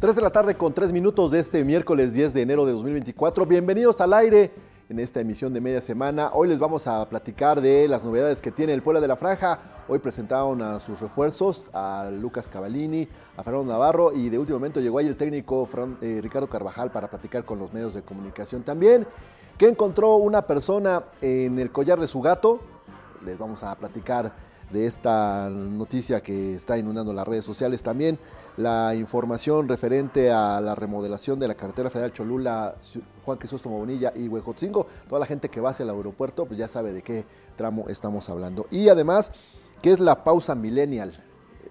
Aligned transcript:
3 0.00 0.14
de 0.14 0.22
la 0.22 0.30
tarde 0.30 0.54
con 0.54 0.72
3 0.72 0.92
minutos 0.92 1.32
de 1.32 1.40
este 1.40 1.64
miércoles 1.64 2.14
10 2.14 2.32
de 2.32 2.42
enero 2.42 2.64
de 2.64 2.70
2024. 2.70 3.44
Bienvenidos 3.46 4.00
al 4.00 4.12
aire 4.12 4.52
en 4.88 5.00
esta 5.00 5.18
emisión 5.18 5.52
de 5.52 5.60
media 5.60 5.80
semana. 5.80 6.30
Hoy 6.34 6.46
les 6.46 6.60
vamos 6.60 6.86
a 6.86 7.08
platicar 7.08 7.60
de 7.60 7.88
las 7.88 8.04
novedades 8.04 8.40
que 8.40 8.52
tiene 8.52 8.74
el 8.74 8.82
Puebla 8.82 9.00
de 9.00 9.08
la 9.08 9.16
Franja. 9.16 9.58
Hoy 9.88 9.98
presentaron 9.98 10.62
a 10.62 10.78
sus 10.78 11.00
refuerzos, 11.00 11.64
a 11.72 12.10
Lucas 12.12 12.48
Cavallini, 12.48 13.08
a 13.36 13.42
Fernando 13.42 13.72
Navarro 13.72 14.12
y 14.12 14.28
de 14.28 14.38
último 14.38 14.60
momento 14.60 14.80
llegó 14.80 14.98
ahí 14.98 15.08
el 15.08 15.16
técnico 15.16 15.68
eh, 16.00 16.20
Ricardo 16.22 16.48
Carvajal 16.48 16.92
para 16.92 17.10
platicar 17.10 17.44
con 17.44 17.58
los 17.58 17.72
medios 17.72 17.92
de 17.92 18.02
comunicación 18.02 18.62
también. 18.62 19.04
Que 19.58 19.66
encontró 19.66 20.14
una 20.14 20.42
persona 20.42 21.06
en 21.20 21.58
el 21.58 21.72
collar 21.72 21.98
de 21.98 22.06
su 22.06 22.20
gato. 22.20 22.60
Les 23.24 23.36
vamos 23.36 23.64
a 23.64 23.74
platicar 23.74 24.32
de 24.70 24.86
esta 24.86 25.48
noticia 25.50 26.20
que 26.20 26.54
está 26.54 26.78
inundando 26.78 27.12
las 27.12 27.26
redes 27.26 27.44
sociales 27.44 27.82
también. 27.82 28.18
La 28.56 28.94
información 28.94 29.68
referente 29.68 30.30
a 30.30 30.60
la 30.60 30.74
remodelación 30.74 31.38
de 31.38 31.48
la 31.48 31.54
carretera 31.54 31.90
federal 31.90 32.12
Cholula, 32.12 32.74
Juan 33.24 33.38
Crisóstomo 33.38 33.78
Bonilla 33.78 34.12
y 34.14 34.28
Huejotzingo. 34.28 34.86
Toda 35.08 35.20
la 35.20 35.26
gente 35.26 35.48
que 35.48 35.60
va 35.60 35.70
hacia 35.70 35.84
el 35.84 35.90
aeropuerto 35.90 36.46
pues 36.46 36.58
ya 36.58 36.68
sabe 36.68 36.92
de 36.92 37.02
qué 37.02 37.24
tramo 37.56 37.88
estamos 37.88 38.28
hablando. 38.28 38.66
Y 38.70 38.88
además, 38.88 39.32
¿qué 39.80 39.92
es 39.92 40.00
la 40.00 40.24
pausa 40.24 40.54
millennial? 40.54 41.24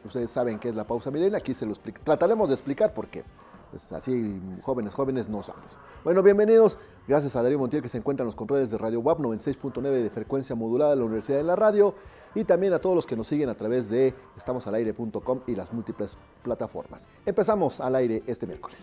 Ustedes 0.06 0.32
saben 0.32 0.60
qué 0.60 0.70
es 0.70 0.76
la 0.76 0.86
pausa 0.86 1.12
millennial, 1.12 1.36
aquí 1.36 1.54
se 1.54 1.66
lo. 1.66 1.76
Trataremos 2.04 2.48
de 2.48 2.56
explicar 2.56 2.94
por 2.94 3.08
qué. 3.08 3.26
Pues 3.70 3.92
así, 3.92 4.40
jóvenes, 4.62 4.94
jóvenes 4.94 5.28
no 5.28 5.44
somos. 5.44 5.78
Bueno, 6.06 6.24
bienvenidos. 6.24 6.80
Gracias 7.06 7.36
a 7.36 7.44
Darío 7.44 7.60
Montiel 7.60 7.82
que 7.82 7.90
se 7.90 7.98
encuentra 7.98 8.24
en 8.24 8.28
los 8.28 8.36
controles 8.36 8.72
de 8.72 8.78
Radio 8.78 9.02
WAP 9.02 9.20
96.9 9.20 9.82
de 9.82 10.10
frecuencia 10.10 10.56
modulada 10.56 10.92
de 10.92 10.98
la 10.98 11.04
Universidad 11.04 11.38
de 11.38 11.44
la 11.44 11.58
Radio. 11.58 11.94
Y 12.38 12.44
también 12.44 12.72
a 12.72 12.80
todos 12.80 12.96
los 12.96 13.08
que 13.08 13.16
nos 13.16 13.28
siguen 13.28 13.50
a 13.50 13.56
través 13.56 13.90
de 13.90 14.14
estamosalaire.com 14.38 15.42
y 15.48 15.56
las 15.56 15.74
múltiples 15.74 16.16
plataformas. 16.44 17.08
Empezamos 17.26 17.80
al 17.80 17.96
aire 17.96 18.22
este 18.28 18.46
miércoles. 18.46 18.78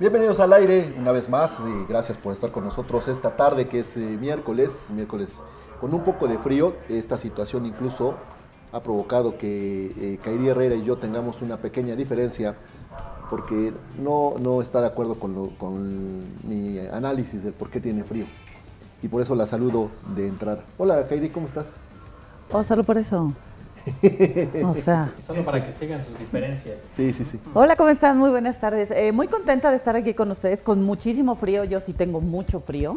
Bienvenidos 0.00 0.38
al 0.38 0.52
aire 0.52 0.94
una 0.96 1.10
vez 1.10 1.28
más 1.28 1.58
y 1.58 1.84
gracias 1.88 2.16
por 2.16 2.32
estar 2.32 2.52
con 2.52 2.62
nosotros 2.62 3.08
esta 3.08 3.34
tarde 3.34 3.66
que 3.66 3.80
es 3.80 3.96
eh, 3.96 4.16
miércoles, 4.20 4.92
miércoles 4.94 5.42
con 5.80 5.92
un 5.92 6.04
poco 6.04 6.28
de 6.28 6.38
frío. 6.38 6.76
Esta 6.88 7.18
situación 7.18 7.66
incluso 7.66 8.14
ha 8.70 8.80
provocado 8.80 9.36
que 9.36 9.86
eh, 9.98 10.20
Kairi 10.22 10.46
Herrera 10.46 10.76
y 10.76 10.84
yo 10.84 10.98
tengamos 10.98 11.42
una 11.42 11.56
pequeña 11.56 11.96
diferencia 11.96 12.54
porque 13.28 13.72
no, 14.00 14.34
no 14.40 14.62
está 14.62 14.80
de 14.80 14.86
acuerdo 14.86 15.18
con, 15.18 15.48
con 15.56 16.48
mi 16.48 16.78
análisis 16.78 17.42
del 17.42 17.52
por 17.52 17.68
qué 17.68 17.80
tiene 17.80 18.04
frío. 18.04 18.26
Y 19.02 19.08
por 19.08 19.20
eso 19.20 19.34
la 19.34 19.48
saludo 19.48 19.90
de 20.14 20.28
entrada. 20.28 20.62
Hola 20.78 21.08
Kairi, 21.08 21.28
¿cómo 21.30 21.46
estás? 21.46 21.72
Oh, 22.52 22.62
solo 22.62 22.84
por 22.84 22.98
eso. 22.98 23.32
O 24.64 24.74
sea. 24.74 25.12
Solo 25.26 25.44
para 25.44 25.64
que 25.64 25.72
sigan 25.72 26.04
sus 26.04 26.18
diferencias. 26.18 26.78
Sí, 26.92 27.12
sí, 27.12 27.24
sí. 27.24 27.38
Hola, 27.54 27.76
¿cómo 27.76 27.90
están? 27.90 28.18
Muy 28.18 28.30
buenas 28.30 28.60
tardes. 28.60 28.90
Eh, 28.90 29.12
muy 29.12 29.28
contenta 29.28 29.70
de 29.70 29.76
estar 29.76 29.96
aquí 29.96 30.14
con 30.14 30.30
ustedes, 30.30 30.62
con 30.62 30.82
muchísimo 30.82 31.36
frío. 31.36 31.64
Yo 31.64 31.80
sí 31.80 31.92
tengo 31.92 32.20
mucho 32.20 32.60
frío. 32.60 32.96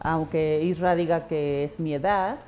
Aunque 0.00 0.62
Isra 0.62 0.94
diga 0.94 1.26
que 1.26 1.64
es 1.64 1.78
mi 1.78 1.94
edad. 1.94 2.38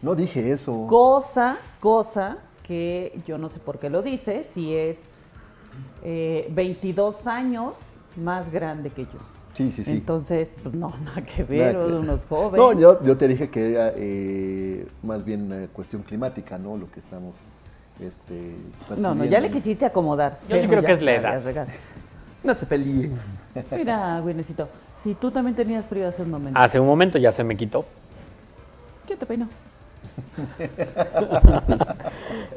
No 0.00 0.14
dije 0.14 0.50
eso. 0.50 0.86
Cosa, 0.88 1.58
cosa 1.80 2.38
que 2.62 3.20
yo 3.26 3.38
no 3.38 3.48
sé 3.48 3.58
por 3.58 3.78
qué 3.78 3.90
lo 3.90 4.02
dice, 4.02 4.44
si 4.44 4.74
es 4.74 4.98
eh, 6.02 6.48
22 6.50 7.26
años 7.26 7.96
más 8.16 8.50
grande 8.50 8.90
que 8.90 9.04
yo. 9.04 9.31
Sí, 9.54 9.70
sí, 9.70 9.84
sí. 9.84 9.90
Entonces, 9.92 10.56
pues 10.62 10.74
no, 10.74 10.94
nada 11.04 11.22
que 11.22 11.44
ver, 11.44 11.74
Nada 11.74 11.86
que- 11.86 11.92
unos 11.94 12.24
jóvenes. 12.26 12.58
No, 12.58 12.78
yo, 12.78 13.02
yo 13.04 13.16
te 13.16 13.28
dije 13.28 13.50
que 13.50 13.72
era 13.72 13.92
eh, 13.96 14.86
más 15.02 15.24
bien 15.24 15.42
una 15.42 15.66
cuestión 15.68 16.02
climática, 16.02 16.58
¿no? 16.58 16.76
Lo 16.76 16.90
que 16.90 17.00
estamos 17.00 17.36
este, 18.00 18.56
no, 18.98 19.14
no, 19.14 19.24
ya 19.24 19.38
le 19.40 19.50
quisiste 19.50 19.84
acomodar. 19.84 20.38
Yo 20.48 20.60
sí 20.60 20.66
creo 20.66 20.80
ya, 20.80 20.86
que 20.88 20.92
es 20.94 21.02
la 21.02 21.14
edad. 21.14 21.68
No 22.42 22.54
se 22.54 22.66
peleen. 22.66 23.16
Mira, 23.70 24.18
Güenecito, 24.20 24.68
si 25.02 25.14
tú 25.14 25.30
también 25.30 25.54
tenías 25.54 25.86
frío 25.86 26.08
hace 26.08 26.22
un 26.22 26.30
momento. 26.30 26.58
Hace 26.58 26.80
un 26.80 26.86
momento 26.86 27.18
ya 27.18 27.30
se 27.30 27.44
me 27.44 27.56
quitó. 27.56 27.84
¿Qué 29.06 29.16
te 29.16 29.26
peinó? 29.26 29.48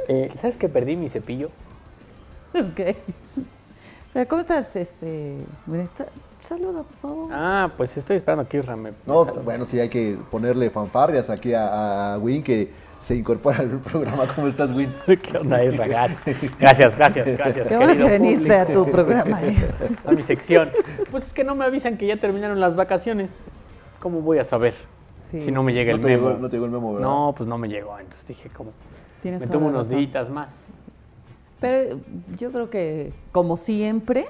Eh, 0.07 0.31
¿Sabes 0.35 0.55
que 0.57 0.69
perdí 0.69 0.95
mi 0.95 1.09
cepillo? 1.09 1.49
Ok. 2.53 2.95
¿Cómo 4.29 4.41
estás, 4.41 4.75
este? 4.75 5.37
Saluda, 6.47 6.83
por 6.83 6.97
favor. 7.01 7.29
Ah, 7.33 7.71
pues 7.75 7.97
estoy 7.97 8.17
esperando 8.17 8.47
que 8.47 8.57
Isra 8.59 8.75
me... 8.75 8.91
No, 9.05 9.25
bueno, 9.25 9.65
sí 9.65 9.79
hay 9.79 9.89
que 9.89 10.17
ponerle 10.29 10.69
fanfarrias 10.69 11.29
aquí 11.29 11.53
a, 11.53 12.13
a 12.13 12.17
Win 12.19 12.43
que 12.43 12.69
se 13.01 13.15
incorpora 13.15 13.59
al 13.59 13.79
programa. 13.79 14.27
¿Cómo 14.35 14.47
estás, 14.47 14.71
Win? 14.71 14.93
¿Qué 15.05 15.37
onda, 15.37 15.63
Isra? 15.63 15.87
Gracias, 16.59 16.95
gracias, 16.95 17.27
gracias, 17.37 17.67
Qué 17.67 17.77
bueno 17.77 17.95
que 18.07 18.19
viniste 18.19 18.53
a 18.55 18.65
tu 18.67 18.85
programa. 18.89 19.41
eh. 19.43 19.55
A 20.05 20.11
mi 20.11 20.21
sección. 20.21 20.69
Pues 21.09 21.27
es 21.27 21.33
que 21.33 21.43
no 21.43 21.55
me 21.55 21.65
avisan 21.65 21.97
que 21.97 22.05
ya 22.07 22.17
terminaron 22.17 22.59
las 22.59 22.75
vacaciones. 22.75 23.31
¿Cómo 23.99 24.21
voy 24.21 24.37
a 24.37 24.43
saber? 24.43 24.75
Sí. 25.31 25.41
Si 25.41 25.51
no 25.51 25.63
me 25.63 25.73
llega 25.73 25.91
No 25.91 25.97
el 25.97 26.01
te, 26.03 26.07
memo. 26.09 26.27
llegó, 26.29 26.39
no 26.41 26.49
te 26.49 26.55
llegó 26.57 26.65
el 26.65 26.71
memo, 26.71 26.93
¿verdad? 26.93 27.07
No, 27.07 27.33
pues 27.35 27.49
no 27.49 27.57
me 27.57 27.67
llegó. 27.67 27.97
Entonces 27.97 28.27
dije, 28.27 28.49
¿cómo? 28.55 28.71
Tienes 29.23 29.41
Me 29.41 29.47
tomo 29.47 29.67
unos 29.67 29.89
días 29.89 30.29
más. 30.29 30.67
Pero 31.59 31.99
yo 32.37 32.51
creo 32.51 32.69
que, 32.69 33.13
como 33.31 33.57
siempre, 33.57 34.27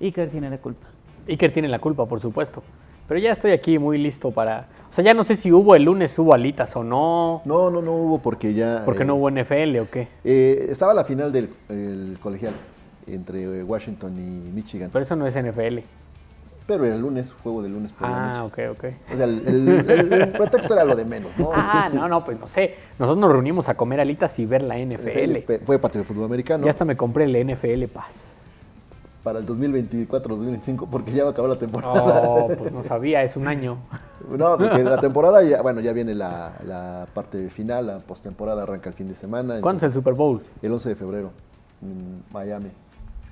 Iker 0.00 0.30
tiene 0.30 0.48
la 0.50 0.58
culpa. 0.58 0.86
Iker 1.28 1.52
tiene 1.52 1.68
la 1.68 1.78
culpa, 1.78 2.06
por 2.06 2.20
supuesto. 2.20 2.62
Pero 3.06 3.20
ya 3.20 3.32
estoy 3.32 3.50
aquí 3.50 3.78
muy 3.78 3.98
listo 3.98 4.30
para... 4.30 4.66
O 4.90 4.94
sea, 4.94 5.04
ya 5.04 5.12
no 5.12 5.24
sé 5.24 5.36
si 5.36 5.52
hubo 5.52 5.74
el 5.74 5.82
lunes, 5.84 6.18
hubo 6.18 6.32
alitas 6.32 6.74
o 6.76 6.82
no. 6.82 7.42
No, 7.44 7.70
no, 7.70 7.82
no 7.82 7.92
hubo 7.92 8.18
porque 8.20 8.54
ya... 8.54 8.82
¿Por 8.84 8.96
qué 8.96 9.02
eh, 9.02 9.06
no 9.06 9.16
hubo 9.16 9.30
NFL 9.30 9.76
o 9.80 9.90
qué? 9.90 10.08
eh, 10.24 10.66
estaba 10.70 10.94
la 10.94 11.04
final 11.04 11.30
del 11.32 11.50
el 11.68 12.16
colegial 12.22 12.54
entre 13.06 13.62
Washington 13.62 14.14
y 14.18 14.50
Michigan. 14.50 14.88
Pero 14.90 15.02
eso 15.04 15.16
no 15.16 15.26
es 15.26 15.34
NFL. 15.34 15.80
Pero 16.66 16.86
era 16.86 16.94
el 16.94 17.02
lunes, 17.02 17.30
juego 17.42 17.62
de 17.62 17.68
lunes 17.68 17.92
por 17.92 18.08
la 18.08 18.16
Ah, 18.36 18.38
noche. 18.38 18.68
ok, 18.70 18.78
ok. 18.78 18.84
O 19.12 19.16
sea, 19.18 19.24
el, 19.26 19.46
el- 19.46 19.68
el- 19.90 20.12
el 20.14 20.28
pretexto 20.32 20.72
era 20.72 20.84
lo 20.84 20.96
de 20.96 21.04
menos, 21.04 21.30
¿no? 21.38 21.50
Ah, 21.54 21.90
no, 21.92 22.08
no, 22.08 22.24
pues 22.24 22.40
no 22.40 22.46
sé. 22.46 22.76
Nosotros 22.98 23.18
nos 23.20 23.30
reunimos 23.30 23.68
a 23.68 23.74
comer 23.76 24.00
alitas 24.00 24.38
y 24.38 24.46
ver 24.46 24.62
la 24.62 24.78
NFL. 24.78 25.40
Fue- 25.44 25.58
Fue 25.58 25.78
partido 25.78 26.04
de 26.04 26.08
fútbol 26.08 26.24
americano 26.24 26.64
Ya 26.64 26.70
hasta 26.70 26.86
me 26.86 26.96
compré 26.96 27.24
el 27.24 27.36
NFL 27.54 27.84
Pass. 27.92 28.33
Para 29.24 29.38
el 29.40 29.46
2024-2025 29.46 30.86
porque 30.90 31.10
ya 31.12 31.24
va 31.24 31.30
a 31.30 31.32
acabar 31.32 31.50
la 31.50 31.58
temporada. 31.58 31.92
Oh, 32.28 32.46
pues 32.58 32.70
no 32.72 32.82
sabía, 32.82 33.22
es 33.24 33.36
un 33.36 33.48
año. 33.48 33.78
No, 34.28 34.56
porque 34.58 34.84
la 34.84 34.98
temporada 34.98 35.42
ya, 35.42 35.62
bueno, 35.62 35.80
ya 35.80 35.92
viene 35.92 36.14
la, 36.14 36.52
la 36.66 37.06
parte 37.12 37.48
final, 37.50 37.86
la 37.86 37.98
postemporada 37.98 38.62
arranca 38.62 38.90
el 38.90 38.94
fin 38.94 39.08
de 39.08 39.14
semana. 39.14 39.60
¿Cuándo 39.62 39.78
es 39.78 39.84
el 39.84 39.92
Super 39.94 40.12
Bowl? 40.14 40.42
El 40.62 40.70
11 40.72 40.90
de 40.90 40.94
febrero 40.94 41.30
en 41.82 42.22
Miami. 42.32 42.68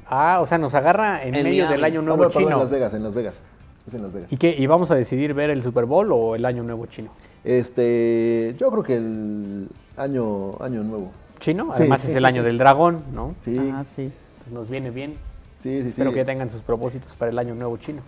Ah, 0.09 0.41
o 0.41 0.47
sea, 0.47 0.59
nos 0.59 0.75
agarra 0.75 1.23
en, 1.23 1.35
En 1.35 1.45
medio 1.45 1.65
Miami. 1.65 1.73
del 1.77 1.85
año 1.85 2.01
Ah, 2.01 2.05
nuevo 2.05 2.23
no, 2.25 2.29
perdón, 2.29 2.43
chino. 2.43 2.57
en 2.57 2.59
Las 2.63 2.71
Vegas, 2.71 2.95
en 2.95 3.03
Las 3.05 3.15
Vegas. 3.15 3.43
Es 3.87 3.95
en 3.95 4.03
Las 4.03 4.13
Vegas. 4.13 4.33
¿Y 4.33 4.37
qué? 4.39 4.55
¿Y 4.57 4.67
vamos 4.67 4.91
a 4.91 4.95
decidir 4.95 5.35
ver 5.35 5.51
el 5.51 5.63
Super 5.63 5.85
Bowl 5.85 6.11
o 6.13 6.35
el 6.37 6.45
año 6.47 6.63
nuevo 6.63 6.87
chino? 6.87 7.11
Este, 7.45 8.55
yo 8.59 8.71
creo 8.71 8.83
que 8.83 8.97
el 8.97 9.69
año, 9.99 10.57
año 10.61 10.83
nuevo. 10.83 11.11
¿Chino? 11.39 11.67
Sí. 11.67 11.81
Además 11.83 12.05
es 12.05 12.15
el 12.17 12.25
año 12.25 12.43
del 12.43 12.57
dragón, 12.59 13.03
¿no? 13.13 13.35
Sí, 13.41 13.57
Ah, 13.75 13.85
sí. 13.85 14.11
Pues 14.39 14.53
nos 14.53 14.71
viene 14.71 14.91
bien. 14.91 15.17
Sí, 15.63 15.77
sí, 15.79 15.83
sí. 15.83 15.89
Espero 15.91 16.13
que 16.13 16.25
tengan 16.25 16.51
sus 16.51 16.63
propósitos 16.63 17.13
para 17.15 17.31
el 17.31 17.39
año 17.39 17.55
nuevo 17.55 17.77
chino. 17.77 18.03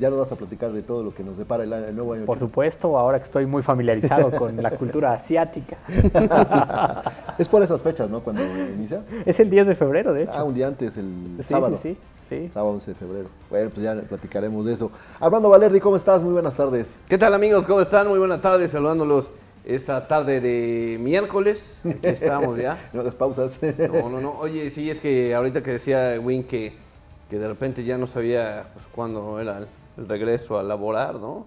Ya 0.00 0.08
nos 0.08 0.18
vas 0.18 0.32
a 0.32 0.36
platicar 0.36 0.72
de 0.72 0.80
todo 0.80 1.02
lo 1.02 1.14
que 1.14 1.22
nos 1.22 1.36
depara 1.36 1.62
el, 1.64 1.70
año- 1.72 1.84
el 1.86 1.94
nuevo 1.96 2.14
año. 2.14 2.24
Por 2.24 2.38
chino. 2.38 2.48
supuesto, 2.48 2.98
ahora 2.98 3.18
que 3.18 3.24
estoy 3.26 3.44
muy 3.44 3.62
familiarizado 3.62 4.30
con 4.30 4.56
la 4.62 4.70
cultura 4.70 5.12
asiática. 5.12 5.76
Es 7.38 7.48
por 7.48 7.62
esas 7.62 7.82
fechas, 7.82 8.08
¿no? 8.08 8.20
Cuando 8.20 8.42
inicia. 8.44 9.02
Es 9.26 9.38
el 9.40 9.50
10 9.50 9.66
de 9.66 9.74
febrero, 9.74 10.14
de 10.14 10.22
hecho. 10.22 10.32
Ah, 10.34 10.44
un 10.44 10.54
día 10.54 10.66
antes, 10.68 10.96
el 10.96 11.36
Sí, 11.40 11.42
sábado. 11.48 11.78
sí, 11.82 11.98
sí, 12.26 12.38
sí. 12.46 12.50
Sábado 12.50 12.72
11 12.72 12.92
de 12.92 12.94
febrero. 12.96 13.28
Bueno, 13.50 13.68
pues 13.70 13.84
ya 13.84 13.94
platicaremos 13.94 14.64
de 14.64 14.72
eso. 14.72 14.90
Armando 15.20 15.50
Valerdi, 15.50 15.78
¿cómo 15.80 15.96
estás? 15.96 16.22
Muy 16.22 16.32
buenas 16.32 16.56
tardes. 16.56 16.96
¿Qué 17.06 17.18
tal 17.18 17.34
amigos? 17.34 17.66
¿Cómo 17.66 17.82
están? 17.82 18.08
Muy 18.08 18.18
buena 18.18 18.40
tarde, 18.40 18.66
saludándolos 18.68 19.30
esta 19.66 20.06
tarde 20.06 20.40
de 20.40 20.96
miércoles. 21.00 21.80
Aquí 21.84 21.98
estamos 22.02 22.56
ya. 22.58 22.78
No 22.92 23.00
hagas 23.00 23.14
pausas. 23.14 23.58
No, 23.92 24.08
no, 24.08 24.20
no. 24.20 24.38
Oye, 24.38 24.70
sí, 24.70 24.90
es 24.90 25.00
que 25.00 25.34
ahorita 25.34 25.62
que 25.62 25.72
decía 25.72 26.18
Win 26.22 26.44
que, 26.44 26.72
que 27.28 27.38
de 27.38 27.48
repente 27.48 27.84
ya 27.84 27.98
no 27.98 28.06
sabía 28.06 28.68
pues, 28.74 28.86
cuándo 28.86 29.40
era 29.40 29.58
el, 29.58 29.66
el 29.98 30.08
regreso 30.08 30.58
a 30.58 30.62
laborar, 30.62 31.16
¿no? 31.16 31.46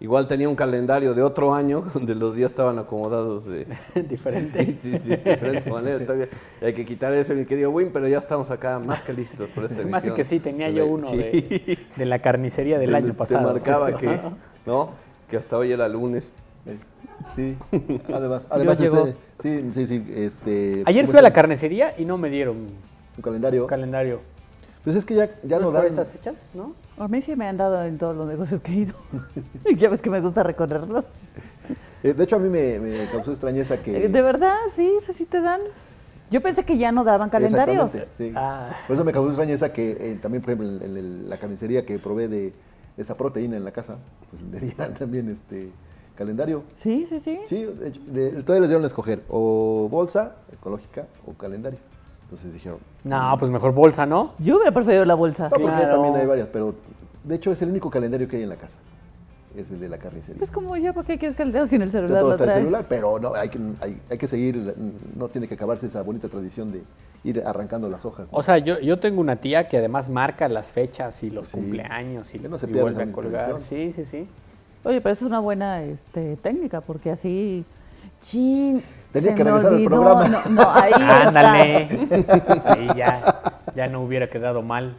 Igual 0.00 0.28
tenía 0.28 0.48
un 0.48 0.54
calendario 0.54 1.12
de 1.12 1.22
otro 1.22 1.52
año 1.54 1.80
donde 1.92 2.14
los 2.14 2.34
días 2.34 2.52
estaban 2.52 2.78
acomodados 2.78 3.44
de 3.44 3.66
Diferente. 4.08 4.64
sí, 4.64 4.78
sí, 5.02 5.08
de 5.10 5.16
diferente 5.16 5.70
manera. 5.70 5.98
Todavía 6.06 6.28
hay 6.62 6.72
que 6.72 6.86
quitar 6.86 7.12
ese, 7.12 7.34
mi 7.34 7.44
querido 7.44 7.70
Win, 7.70 7.90
pero 7.92 8.08
ya 8.08 8.18
estamos 8.18 8.50
acá 8.50 8.78
más 8.78 9.02
que 9.02 9.12
listos 9.12 9.48
por 9.50 9.64
esta 9.64 9.84
Más 9.86 10.04
que 10.04 10.24
sí, 10.24 10.40
tenía 10.40 10.70
yo 10.70 10.86
uno 10.86 11.06
Sí. 11.08 11.16
de, 11.16 11.78
de 11.96 12.06
la 12.06 12.20
carnicería 12.20 12.78
del 12.78 12.94
año 12.94 13.12
pasado. 13.12 13.48
Te 13.48 13.54
marcaba 13.54 13.92
que, 13.98 14.20
¿no? 14.64 14.90
Que 15.28 15.36
hasta 15.36 15.58
hoy 15.58 15.72
era 15.72 15.86
lunes. 15.88 16.32
Sí, 17.34 17.56
además, 18.12 18.46
además 18.48 18.80
este, 18.80 19.14
sí, 19.40 19.64
sí, 19.72 19.86
sí, 19.86 20.12
este. 20.14 20.82
Ayer 20.86 21.02
¿cómo 21.04 21.12
fui 21.12 21.18
a 21.18 21.22
la 21.22 21.32
carnicería 21.32 21.94
y 21.98 22.04
no 22.04 22.16
me 22.18 22.30
dieron 22.30 22.56
Un 23.16 23.22
calendario. 23.22 23.62
un 23.62 23.68
calendario. 23.68 24.20
Pues 24.84 24.96
es 24.96 25.04
que 25.04 25.14
ya, 25.14 25.28
ya 25.42 25.58
¿No 25.58 25.70
dan. 25.70 25.86
estas 25.86 26.08
fechas, 26.08 26.48
¿no? 26.54 26.74
A 26.96 27.08
mí 27.08 27.20
sí 27.20 27.34
me 27.36 27.46
han 27.46 27.56
dado 27.56 27.84
en 27.84 27.98
todos 27.98 28.16
los 28.16 28.26
negocios 28.26 28.60
que 28.62 28.72
he 28.72 28.76
ido. 28.76 28.94
ya 29.76 29.88
ves 29.90 30.00
que 30.00 30.10
me 30.10 30.20
gusta 30.20 30.42
recorrerlos. 30.42 31.04
Eh, 32.02 32.14
de 32.14 32.24
hecho, 32.24 32.36
a 32.36 32.38
mí 32.38 32.48
me, 32.48 32.78
me 32.78 33.06
causó 33.10 33.30
extrañeza 33.32 33.76
que. 33.82 34.04
Eh, 34.04 34.08
De 34.08 34.22
verdad, 34.22 34.56
sí, 34.74 34.90
eso 34.98 35.12
sí 35.12 35.24
te 35.24 35.40
dan. 35.40 35.60
Yo 36.30 36.40
pensé 36.40 36.64
que 36.64 36.78
ya 36.78 36.92
no 36.92 37.04
daban 37.04 37.30
calendarios. 37.30 37.92
Sí. 38.16 38.32
Ah. 38.36 38.76
Por 38.86 38.94
eso 38.94 39.04
me 39.04 39.12
causó 39.12 39.28
extrañeza 39.28 39.72
que 39.72 39.90
eh, 39.98 40.18
también, 40.22 40.42
por 40.42 40.52
ejemplo, 40.52 40.86
en, 40.86 40.96
en 40.96 41.28
la 41.28 41.36
carnicería 41.38 41.84
que 41.84 41.98
provee 41.98 42.28
de 42.28 42.52
esa 42.96 43.16
proteína 43.16 43.56
en 43.56 43.64
la 43.64 43.72
casa, 43.72 43.96
pues 44.30 44.42
le 44.52 44.60
dieran 44.60 44.94
también 44.94 45.28
este 45.30 45.70
calendario. 46.22 46.64
Sí, 46.82 47.06
sí, 47.08 47.20
sí. 47.20 47.38
Sí, 47.46 47.64
de 48.08 48.30
todavía 48.42 48.62
les 48.62 48.68
dieron 48.70 48.82
a 48.82 48.88
escoger 48.88 49.22
o 49.28 49.88
bolsa 49.88 50.34
ecológica 50.52 51.06
o 51.26 51.32
calendario. 51.34 51.78
Entonces 52.24 52.52
dijeron, 52.52 52.80
No, 53.04 53.36
pues 53.38 53.50
mejor 53.50 53.72
bolsa, 53.72 54.04
¿no? 54.04 54.34
Yo 54.38 54.56
hubiera 54.56 54.72
preferido 54.72 55.04
la 55.04 55.14
bolsa. 55.14 55.44
no, 55.44 55.50
porque 55.50 55.64
Claro. 55.66 55.92
también 55.94 56.16
hay 56.16 56.26
varias, 56.26 56.48
pero 56.48 56.74
de 57.24 57.34
hecho 57.36 57.52
es 57.52 57.62
el 57.62 57.70
único 57.70 57.88
calendario 57.88 58.26
que 58.28 58.36
hay 58.36 58.42
en 58.42 58.48
la 58.48 58.56
casa. 58.56 58.78
Es 59.56 59.70
el 59.70 59.80
de 59.80 59.88
la 59.88 59.96
carnicería. 59.98 60.38
Pues 60.38 60.50
como 60.50 60.76
ya, 60.76 60.92
¿para 60.92 61.06
qué 61.06 61.18
quieres 61.18 61.36
calendario 61.36 61.66
sin 61.66 61.80
el 61.82 61.88
De 61.88 61.92
celular? 61.92 62.20
todo 62.20 62.32
está 62.32 62.44
el 62.44 62.52
celular, 62.52 62.84
pero 62.88 63.18
no, 63.18 63.34
hay 63.34 63.48
que, 63.48 63.58
hay, 63.80 64.00
hay 64.10 64.18
que 64.18 64.26
seguir, 64.26 64.74
no 65.16 65.28
tiene 65.28 65.48
que 65.48 65.54
acabarse 65.54 65.86
esa 65.86 66.02
bonita 66.02 66.28
tradición 66.28 66.70
de 66.70 66.82
ir 67.24 67.42
arrancando 67.44 67.88
las 67.88 68.04
hojas. 68.04 68.30
¿no? 68.30 68.38
O 68.38 68.42
sea, 68.42 68.58
yo, 68.58 68.78
yo 68.80 68.98
tengo 69.00 69.20
una 69.20 69.36
tía 69.36 69.66
que 69.68 69.78
además 69.78 70.08
marca 70.10 70.48
las 70.48 70.70
fechas 70.70 71.22
y 71.22 71.30
los 71.30 71.46
Sí. 71.48 71.52
cumpleaños 71.56 72.34
y, 72.34 72.40
Que 72.40 72.48
no 72.48 72.58
se 72.58 72.66
y 72.66 72.72
pierda 72.72 72.82
vuelve 72.92 73.02
a 73.04 73.12
colgar. 73.12 73.56
Sí, 73.62 73.92
sí, 73.92 74.04
sí. 74.04 74.28
Oye, 74.84 75.00
pero 75.00 75.12
eso 75.12 75.24
es 75.24 75.28
una 75.28 75.40
buena 75.40 75.82
este, 75.82 76.36
técnica, 76.36 76.80
porque 76.80 77.10
así. 77.10 77.64
Chin. 78.20 78.82
Tenía 79.12 79.30
se 79.30 79.34
que 79.34 79.44
me 79.44 79.50
revisar 79.50 79.72
el 79.72 79.76
olvidó. 79.78 79.90
programa. 79.90 80.28
No, 80.28 80.50
no, 80.50 80.70
ahí 80.72 80.92
está. 80.96 81.28
Ándale. 81.28 81.88
Sí, 81.88 82.88
ya, 82.96 83.62
ya 83.74 83.86
no 83.86 84.02
hubiera 84.02 84.28
quedado 84.28 84.62
mal. 84.62 84.96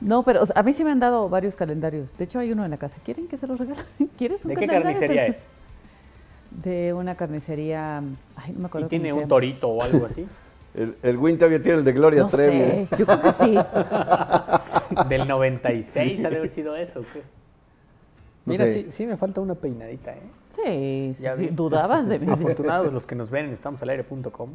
No, 0.00 0.22
pero 0.24 0.42
o 0.42 0.46
sea, 0.46 0.58
a 0.58 0.62
mí 0.62 0.72
sí 0.72 0.84
me 0.84 0.90
han 0.90 1.00
dado 1.00 1.28
varios 1.28 1.56
calendarios. 1.56 2.16
De 2.18 2.24
hecho, 2.24 2.38
hay 2.38 2.52
uno 2.52 2.64
en 2.64 2.70
la 2.70 2.76
casa. 2.76 2.96
¿Quieren 3.04 3.28
que 3.28 3.36
se 3.36 3.46
los 3.46 3.58
regale? 3.58 3.80
¿Quieres 4.18 4.44
un 4.44 4.50
¿De 4.50 4.56
qué 4.56 4.66
calendario? 4.66 4.82
carnicería 4.98 5.26
es? 5.26 5.46
De 6.50 6.92
una 6.94 7.14
carnicería. 7.14 7.98
Ay, 8.36 8.52
no 8.52 8.58
me 8.58 8.62
¿Y 8.62 8.66
acuerdo. 8.66 8.88
tiene 8.88 9.10
cómo 9.10 9.12
se 9.12 9.14
un 9.14 9.20
llama. 9.20 9.28
torito 9.28 9.68
o 9.68 9.82
algo 9.82 10.06
así? 10.06 10.26
El, 10.76 10.94
el 11.02 11.16
Win 11.16 11.38
todavía 11.38 11.62
tiene 11.62 11.78
el 11.78 11.84
de 11.84 11.92
Gloria 11.94 12.20
No 12.20 12.28
Trevi. 12.28 12.58
sé, 12.58 12.80
¿eh? 12.82 12.86
yo 12.98 13.06
creo 13.06 13.22
que 13.22 13.32
sí. 13.32 13.58
Del 15.08 15.26
96 15.26 16.22
ha 16.22 16.28
de 16.28 16.36
haber 16.36 16.50
sido 16.50 16.76
eso. 16.76 17.00
¿o 17.00 17.02
qué? 17.14 17.22
No 18.46 18.52
Mira, 18.52 18.64
sé. 18.64 18.84
sí, 18.84 18.90
sí 18.90 19.06
me 19.06 19.16
falta 19.16 19.40
una 19.40 19.54
peinadita, 19.54 20.12
¿eh? 20.12 20.20
Sí, 20.54 21.14
sí, 21.16 21.22
Ya 21.22 21.36
sí, 21.36 21.48
dudabas 21.48 22.08
de 22.08 22.18
mí. 22.18 22.30
Afortunados 22.30 22.92
los 22.92 23.04
que 23.06 23.14
nos 23.14 23.30
ven 23.30 23.46
en 23.46 23.52
estamosalaire.com, 23.52 24.50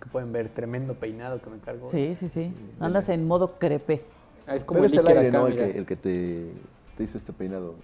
que 0.00 0.08
pueden 0.08 0.32
ver 0.32 0.48
tremendo 0.48 0.94
peinado 0.94 1.40
que 1.42 1.50
me 1.50 1.58
cargo. 1.58 1.90
Sí, 1.90 2.16
sí, 2.18 2.28
sí. 2.28 2.52
Andas 2.78 3.08
en 3.08 3.26
modo 3.26 3.58
crepe. 3.58 4.02
Ah, 4.46 4.54
es 4.54 4.64
como 4.64 4.80
Pero 4.80 4.86
el 4.86 4.92
es 4.94 5.00
el 5.00 5.08
aire, 5.08 5.28
acá, 5.28 5.38
¿no? 5.38 5.46
El 5.48 5.54
que, 5.56 5.78
el 5.78 5.86
que 5.86 5.96
te, 5.96 6.50
te 6.96 7.04
hizo 7.04 7.18
este 7.18 7.32
peinado. 7.32 7.74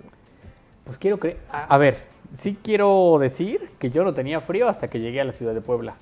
Pues 0.84 0.98
quiero 0.98 1.18
creer. 1.18 1.38
A, 1.50 1.64
a 1.74 1.78
ver, 1.78 1.98
sí 2.32 2.56
quiero 2.62 3.18
decir 3.20 3.70
que 3.78 3.90
yo 3.90 4.04
no 4.04 4.14
tenía 4.14 4.40
frío 4.40 4.68
hasta 4.68 4.88
que 4.88 5.00
llegué 5.00 5.20
a 5.20 5.24
la 5.24 5.32
ciudad 5.32 5.52
de 5.52 5.60
Puebla. 5.60 5.96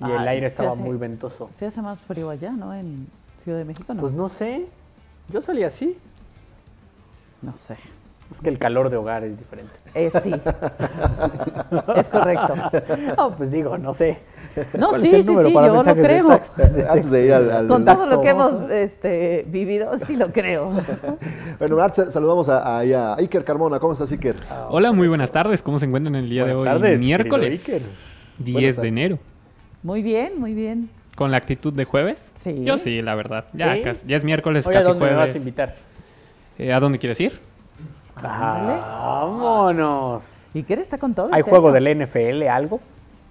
Y 0.00 0.04
el 0.12 0.28
aire 0.28 0.46
estaba 0.46 0.72
hace- 0.72 0.80
muy 0.82 0.96
ventoso. 0.96 1.48
Se 1.52 1.66
hace 1.66 1.82
más 1.82 1.98
frío 2.00 2.30
allá, 2.30 2.52
¿no? 2.52 2.72
En 2.74 3.08
Ciudad 3.42 3.58
de 3.58 3.64
México, 3.64 3.92
¿no? 3.94 4.00
Pues 4.00 4.12
no 4.12 4.28
sé. 4.28 4.66
Yo 5.30 5.42
salí 5.42 5.64
así. 5.64 5.96
No 7.42 7.56
sé. 7.56 7.76
Es 8.30 8.42
que 8.42 8.50
el 8.50 8.58
calor 8.58 8.90
de 8.90 8.96
hogar 8.98 9.24
es 9.24 9.38
diferente. 9.38 9.72
Eh, 9.94 10.10
sí. 10.22 10.30
es 11.96 12.08
correcto. 12.10 12.54
No, 13.16 13.30
pues 13.34 13.50
digo, 13.50 13.78
no 13.78 13.94
sé. 13.94 14.18
No, 14.78 14.88
¿Cuál 14.90 15.00
sí, 15.00 15.08
sí, 15.08 15.22
sí, 15.22 15.52
yo 15.54 15.82
lo 15.82 15.94
creo. 15.94 16.30
Antes 16.90 17.10
de 17.10 17.24
ir 17.24 17.32
al... 17.32 17.50
al- 17.50 17.68
Con 17.68 17.86
todo 17.86 18.04
lo 18.04 18.20
que 18.20 18.28
hemos 18.28 18.70
este, 18.70 19.46
vivido, 19.48 19.92
sí 20.06 20.16
lo 20.16 20.30
creo. 20.32 20.70
Bueno, 21.58 21.76
saludamos 21.92 22.48
a, 22.50 22.58
a, 22.78 22.78
a 22.80 23.16
Iker 23.16 23.44
Carmona. 23.44 23.80
¿Cómo 23.80 23.94
estás, 23.94 24.12
Iker? 24.12 24.36
Hola, 24.68 24.92
muy 24.92 25.08
buenas 25.08 25.32
tardes. 25.32 25.62
¿Cómo 25.62 25.78
se 25.78 25.86
encuentran 25.86 26.14
el 26.14 26.28
día 26.28 26.44
de 26.44 26.54
hoy? 26.54 26.64
Tardes, 26.64 27.00
Miércoles 27.00 27.66
Iker. 27.66 27.82
10 28.38 28.52
Buenas 28.54 28.76
de 28.76 28.88
enero. 28.88 29.18
Muy 29.82 30.02
bien, 30.02 30.38
muy 30.38 30.52
bien. 30.54 30.90
¿Con 31.16 31.30
la 31.32 31.38
actitud 31.38 31.72
de 31.72 31.84
jueves? 31.84 32.32
Sí. 32.36 32.62
Yo 32.64 32.78
sí, 32.78 33.02
la 33.02 33.14
verdad. 33.16 33.46
Ya, 33.54 33.74
¿Sí? 33.74 33.82
casi- 33.82 34.06
ya 34.06 34.16
es 34.16 34.24
miércoles, 34.24 34.66
Oye, 34.66 34.76
¿a 34.76 34.80
casi 34.80 34.90
dónde 34.90 35.04
me 35.06 35.10
vas 35.12 35.16
a 35.20 35.22
jueves. 35.24 35.40
invitar? 35.40 35.74
Eh, 36.58 36.72
¿A 36.72 36.80
dónde 36.80 36.98
quieres 36.98 37.20
ir? 37.20 37.40
Ándale. 38.16 38.80
Vámonos. 38.80 40.42
¿Y 40.54 40.62
qué 40.64 40.74
está 40.74 40.98
con 40.98 41.14
todo? 41.14 41.28
¿Hay 41.32 41.40
este 41.40 41.50
juego 41.50 41.68
año? 41.68 41.74
del 41.74 42.06
NFL, 42.06 42.42
algo? 42.48 42.80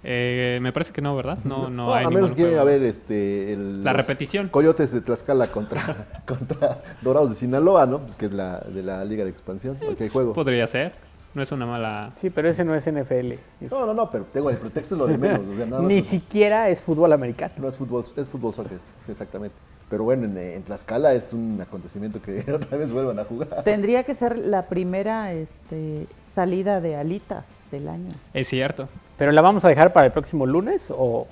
Eh, 0.04 0.60
me 0.62 0.72
parece 0.72 0.94
que 0.94 1.02
no, 1.02 1.16
¿verdad? 1.16 1.40
No, 1.44 1.64
no, 1.64 1.88
No, 1.88 1.94
hay 1.94 2.06
a 2.06 2.10
menos 2.10 2.30
que 2.30 2.36
quieren 2.38 2.58
a 2.60 2.64
ver 2.64 2.84
este, 2.84 3.52
el- 3.52 3.84
La 3.84 3.92
repetición. 3.92 4.48
Coyotes 4.48 4.94
de 4.94 5.02
Tlaxcala 5.02 5.48
contra, 5.52 5.82
contra 6.26 6.82
Dorados 7.02 7.32
de 7.32 7.36
Sinaloa, 7.36 7.86
¿no? 7.86 8.00
Pues 8.00 8.16
que 8.16 8.28
es 8.28 8.34
la 8.34 8.60
de 8.62 8.84
la 8.84 9.04
Liga 9.04 9.26
de 9.26 9.30
Expansión. 9.32 9.78
porque 9.86 10.06
hay 10.06 10.10
juego. 10.10 10.32
Podría 10.34 10.66
ser. 10.68 10.94
No 11.38 11.44
es 11.44 11.52
una 11.52 11.68
mala... 11.68 12.12
Sí, 12.18 12.32
pero 12.32 12.50
ese 12.50 12.66
no 12.66 12.74
es 12.74 12.84
NFL. 12.92 13.34
No, 13.70 13.86
no, 13.86 13.94
no, 13.94 14.10
pero 14.10 14.26
tengo 14.34 14.50
el 14.50 14.58
pretexto 14.58 14.96
es 14.96 15.00
lo 15.00 15.06
de 15.06 15.18
menos. 15.20 15.42
O 15.48 15.56
sea, 15.56 15.68
nada 15.68 15.84
más 15.84 15.88
Ni 15.88 16.02
siquiera 16.02 16.68
es 16.70 16.82
fútbol 16.82 17.14
americano. 17.14 17.54
No 17.58 17.68
es 17.68 17.78
fútbol, 17.78 18.04
es 18.16 18.28
fútbol 18.28 18.56
soccer, 18.56 18.80
sí, 19.06 19.12
exactamente. 19.12 19.56
Pero 19.88 20.04
bueno, 20.04 20.26
en, 20.26 20.36
en 20.36 20.64
Tlaxcala 20.64 21.14
es 21.14 21.34
un 21.34 21.60
acontecimiento 21.62 22.20
que 22.24 22.44
otra 22.52 22.76
vez 22.76 22.92
vuelvan 22.92 23.20
a 23.20 23.24
jugar. 23.26 23.62
Tendría 23.64 24.04
que 24.04 24.16
ser 24.16 24.36
la 24.36 24.66
primera 24.66 25.32
este, 25.32 26.08
salida 26.34 26.82
de 26.82 26.96
alitas 26.96 27.46
del 27.70 27.88
año. 27.88 28.10
Es 28.34 28.48
cierto. 28.48 28.90
¿Pero 29.20 29.32
la 29.32 29.42
vamos 29.44 29.64
a 29.64 29.68
dejar 29.68 29.94
para 29.94 30.08
el 30.08 30.12
próximo 30.12 30.48
lunes 30.48 30.88
o...? 30.90 31.28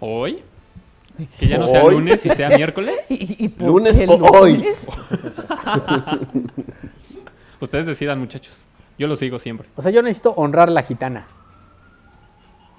¿Hoy? 0.00 0.42
Que 1.38 1.46
ya 1.48 1.58
no 1.58 1.68
sea 1.68 1.84
¿Hoy? 1.84 1.96
lunes 1.96 2.24
y 2.24 2.30
sea 2.30 2.48
miércoles. 2.48 3.10
¿Y, 3.10 3.36
y 3.44 3.48
por 3.50 3.68
¿Lunes 3.68 4.00
o 4.08 4.14
hoy? 4.32 4.56
lunes? 4.56 4.76
Ustedes 7.60 7.84
decidan, 7.84 8.18
muchachos. 8.18 8.66
Yo 8.98 9.06
lo 9.06 9.16
sigo 9.16 9.38
siempre. 9.38 9.68
O 9.76 9.82
sea, 9.82 9.90
yo 9.90 10.02
necesito 10.02 10.32
honrar 10.36 10.70
la 10.70 10.82
gitana. 10.82 11.26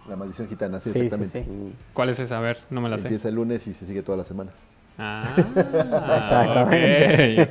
La 0.08 0.16
maldición 0.16 0.48
gitana, 0.48 0.80
sí, 0.80 0.92
Sí, 0.92 1.00
sí, 1.00 1.06
exactamente. 1.06 1.44
sí. 1.44 1.74
¿Cuál 1.94 2.10
es 2.10 2.20
esa? 2.20 2.38
A 2.38 2.42
ver, 2.42 2.58
no 2.70 2.80
me 2.82 2.90
la 2.90 2.98
sé. 2.98 3.08
Empieza 3.08 3.28
el 3.30 3.36
lunes 3.36 3.68
y 3.68 3.74
se 3.74 3.86
sigue 3.86 4.02
toda 4.04 4.18
la 4.18 4.24
semana. 4.24 4.52
Ah, 4.98 5.36
Exactamente. 6.18 7.50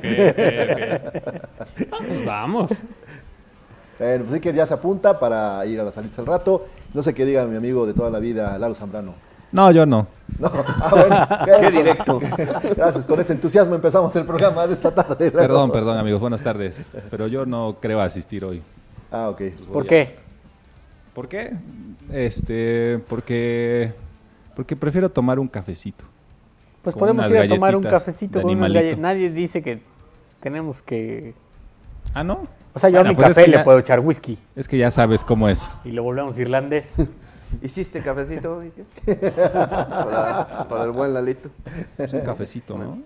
Ah, 1.91 1.97
pues 2.05 2.25
vamos. 2.25 2.71
Bueno, 3.99 4.23
pues 4.25 4.33
Iker 4.35 4.53
ya 4.55 4.67
se 4.67 4.73
apunta 4.73 5.17
para 5.19 5.65
ir 5.65 5.79
a 5.79 5.83
las 5.83 5.93
salidas 5.95 6.17
al 6.19 6.25
rato. 6.25 6.67
No 6.93 7.01
sé 7.01 7.13
qué 7.13 7.25
diga 7.25 7.45
mi 7.45 7.55
amigo 7.55 7.85
de 7.85 7.93
toda 7.93 8.09
la 8.09 8.19
vida, 8.19 8.57
Lalo 8.59 8.73
Zambrano. 8.73 9.13
No, 9.51 9.71
yo 9.71 9.85
no. 9.85 10.07
No, 10.39 10.51
ah, 10.53 10.89
bueno. 11.45 11.59
Qué 11.59 11.71
directo. 11.71 12.19
Gracias, 12.75 13.05
con 13.05 13.19
ese 13.19 13.33
entusiasmo 13.33 13.75
empezamos 13.75 14.15
el 14.15 14.25
programa 14.25 14.67
de 14.67 14.73
esta 14.73 14.93
tarde. 14.93 15.31
Perdón, 15.31 15.71
perdón, 15.71 15.97
amigos. 15.97 16.19
Buenas 16.19 16.43
tardes. 16.43 16.85
Pero 17.09 17.27
yo 17.27 17.45
no 17.45 17.77
creo 17.79 18.01
asistir 18.01 18.43
hoy. 18.43 18.61
Ah, 19.11 19.29
ok. 19.29 19.41
¿Por 19.71 19.87
qué? 19.87 20.15
¿Por 21.13 21.27
qué? 21.27 21.53
Este, 22.11 22.99
porque 23.07 23.93
porque 24.55 24.75
prefiero 24.75 25.09
tomar 25.09 25.39
un 25.39 25.47
cafecito. 25.47 26.03
Pues 26.81 26.95
podemos 26.95 27.29
ir 27.29 27.37
a 27.37 27.47
tomar 27.47 27.75
un 27.75 27.83
cafecito 27.83 28.39
de 28.39 28.43
con 28.43 28.51
unas 28.51 28.65
animalito. 28.65 28.79
galletas. 28.81 28.99
Nadie 28.99 29.29
dice 29.29 29.61
que 29.61 29.81
tenemos 30.39 30.81
que... 30.81 31.33
Ah, 32.13 32.23
¿no? 32.23 32.47
O 32.73 32.79
sea, 32.79 32.89
yo 32.89 32.95
Bueno, 32.97 33.09
a 33.09 33.11
mi 33.11 33.15
pues 33.15 33.29
es 33.29 33.35
café 33.35 33.45
que 33.45 33.51
le 33.51 33.57
ya- 33.57 33.63
puedo 33.63 33.79
echar 33.79 33.99
whisky 33.99 34.37
Es 34.55 34.67
que 34.67 34.77
ya 34.77 34.89
sabes 34.91 35.23
cómo 35.23 35.49
es. 35.49 35.77
y 35.83 35.91
lo 35.91 36.03
volvemos 36.03 36.37
irlandés. 36.39 36.95
¿Hiciste 37.61 38.01
cafecito? 38.01 38.61
Para, 39.05 40.67
para 40.69 40.83
el 40.83 40.91
buen 40.91 41.13
Lalito. 41.13 41.49
Es 41.97 42.13
un 42.13 42.21
cafecito, 42.21 42.77
¿no? 42.77 42.99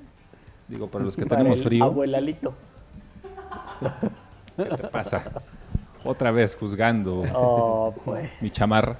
Digo, 0.68 0.88
para 0.88 1.04
los 1.06 1.16
que 1.16 1.26
Para 1.26 1.40
tenemos 1.40 1.60
el 1.60 1.64
frío, 1.66 1.84
Abuelalito. 1.84 2.54
¿qué 4.58 4.64
te 4.66 4.84
pasa? 4.88 5.24
Otra 6.04 6.32
vez 6.32 6.56
juzgando 6.56 7.24
Oh, 7.34 7.94
pues. 8.06 8.30
mi 8.42 8.50
chamarra. 8.50 8.96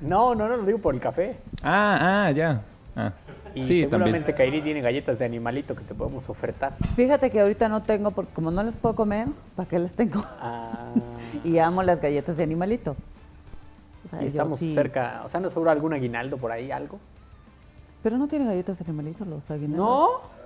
No, 0.00 0.34
no, 0.34 0.48
no, 0.48 0.56
lo 0.56 0.64
digo 0.64 0.78
por 0.78 0.94
el 0.94 1.00
café. 1.00 1.36
Ah, 1.62 2.26
ah, 2.26 2.30
ya. 2.30 2.62
Ah. 2.96 3.12
Y 3.54 3.66
Sí, 3.66 3.80
seguramente. 3.82 4.34
Kairi 4.34 4.60
tiene 4.62 4.80
galletas 4.80 5.18
de 5.18 5.24
animalito 5.24 5.74
que 5.74 5.82
te 5.84 5.94
podemos 5.94 6.28
ofertar. 6.28 6.74
Fíjate 6.96 7.30
que 7.30 7.40
ahorita 7.40 7.68
no 7.68 7.82
tengo, 7.82 8.10
porque 8.10 8.32
como 8.32 8.50
no 8.50 8.62
les 8.62 8.76
puedo 8.76 8.94
comer, 8.94 9.28
¿para 9.56 9.68
qué 9.68 9.78
les 9.78 9.94
tengo? 9.94 10.24
Ah, 10.40 10.92
Y 11.44 11.58
amo 11.58 11.82
las 11.82 12.00
galletas 12.00 12.36
de 12.36 12.42
animalito. 12.42 12.96
O 14.04 14.08
sea, 14.08 14.18
y 14.20 14.22
yo 14.22 14.28
estamos 14.28 14.58
sí- 14.58 14.74
cerca. 14.74 15.22
O 15.24 15.28
sea, 15.28 15.40
¿nos 15.40 15.52
sobra 15.52 15.72
algún 15.72 15.92
aguinaldo 15.94 16.36
por 16.36 16.52
ahí, 16.52 16.70
algo? 16.70 16.98
Pero 18.02 18.18
no 18.18 18.28
tiene 18.28 18.44
galletas 18.44 18.78
de 18.78 18.84
animalito 18.84 19.24
los 19.24 19.50
aguinaldos. 19.50 19.78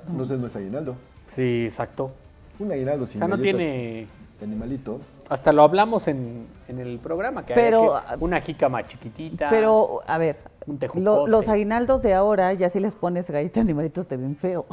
No. 0.08 0.14
No 0.16 0.24
sé, 0.24 0.36
no 0.38 0.46
es 0.46 0.54
aguinaldo. 0.56 0.94
Sí, 1.28 1.64
exacto. 1.64 2.12
Un 2.60 2.70
aguinaldo 2.72 3.04
O 3.04 3.06
sin 3.06 3.18
sea, 3.18 3.28
no 3.28 3.38
tiene. 3.38 4.06
de 4.38 4.44
animalito. 4.44 5.00
Hasta 5.28 5.52
lo 5.52 5.62
hablamos 5.62 6.08
en, 6.08 6.46
en 6.68 6.78
el 6.78 6.98
programa, 7.00 7.44
que 7.44 7.52
Pero, 7.54 7.96
había 7.96 8.16
que 8.16 8.24
una 8.24 8.40
jícama 8.40 8.86
chiquitita. 8.86 9.50
Pero, 9.50 10.00
a 10.06 10.16
ver, 10.18 10.36
Un 10.66 10.78
lo- 11.04 11.26
los 11.26 11.48
aguinaldos 11.48 12.00
de 12.02 12.14
ahora, 12.14 12.52
ya 12.54 12.70
si 12.70 12.80
les 12.80 12.94
pones 12.94 13.28
galletas 13.30 13.54
de 13.56 13.60
animalitos, 13.62 14.06
te 14.06 14.16
ven 14.16 14.36
feo. 14.36 14.64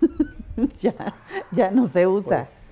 ya, 0.80 0.94
ya 1.52 1.70
no 1.70 1.86
se 1.86 2.06
usa. 2.06 2.38
Pues 2.38 2.69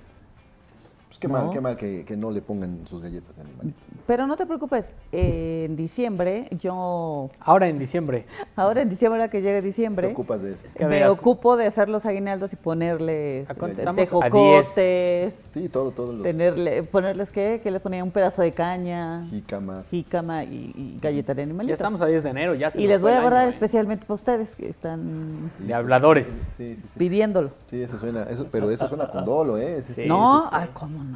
qué 1.19 1.27
No. 1.27 1.33
mal, 1.33 1.49
qué 1.51 1.61
mal 1.61 1.75
que, 1.77 2.05
que 2.05 2.15
no 2.15 2.31
le 2.31 2.41
pongan 2.41 2.87
sus 2.87 3.01
galletas 3.01 3.35
de 3.35 3.41
animalito. 3.43 3.77
Pero 4.07 4.25
no 4.25 4.35
te 4.37 4.45
preocupes, 4.45 4.91
eh, 5.11 5.65
en 5.69 5.75
diciembre, 5.75 6.47
yo, 6.59 7.29
ahora 7.41 7.67
en 7.67 7.77
diciembre. 7.77 8.25
ahora 8.55 8.81
en 8.81 8.89
diciembre, 8.89 9.19
ahora 9.21 9.29
que 9.29 9.41
llegue 9.41 9.61
¿Te 9.61 9.67
diciembre, 9.67 10.07
ocupas 10.11 10.41
de 10.41 10.53
eso? 10.53 10.65
Es 10.65 10.75
que 10.75 10.85
a 10.85 10.87
me 10.87 11.03
a- 11.03 11.11
ocupo 11.11 11.57
de 11.57 11.67
hacer 11.67 11.89
los 11.89 12.05
aguinaldos 12.05 12.53
y 12.53 12.55
ponerles 12.55 13.49
¿A 13.49 13.53
cuánto 13.55 13.81
este, 13.81 13.93
tejocotes, 13.93 15.35
Sí, 15.53 15.69
todo, 15.69 15.91
todos 15.91 16.15
los 16.15 16.23
tenerle, 16.23 16.83
ponerles 16.83 17.29
qué, 17.31 17.59
que 17.61 17.69
les 17.71 17.81
ponía 17.81 18.03
un 18.03 18.11
pedazo 18.11 18.41
de 18.41 18.51
caña, 18.51 19.25
jícamas. 19.29 19.89
jícama 19.89 20.43
y, 20.43 20.71
y 20.75 20.99
galleta 21.01 21.33
de 21.33 21.43
animalito. 21.43 21.69
Ya 21.69 21.73
estamos 21.73 22.01
a 22.01 22.05
10 22.07 22.23
de 22.23 22.29
enero, 22.29 22.55
ya 22.55 22.71
se 22.71 22.81
y 22.81 22.87
les 22.87 23.01
voy 23.01 23.11
a 23.11 23.15
el 23.17 23.21
guardar 23.21 23.41
año, 23.41 23.49
¿eh? 23.49 23.53
especialmente 23.53 24.05
para 24.05 24.15
ustedes 24.15 24.49
que 24.55 24.69
están 24.69 25.51
De 25.59 25.73
habladores. 25.73 26.53
Sí, 26.57 26.75
sí, 26.77 26.83
sí. 26.87 26.97
pidiéndolo. 26.99 27.51
Sí, 27.69 27.81
eso 27.81 27.97
suena, 27.99 28.23
eso, 28.23 28.47
pero 28.51 28.69
eso 28.71 28.87
suena 28.87 29.09
con 29.09 29.25
dolo, 29.25 29.57
¿eh? 29.57 29.83
No, 30.07 30.41
sí, 30.41 30.47
sí. 30.49 30.49
ay, 30.51 30.69
¿cómo 30.73 31.03
no? 31.03 31.08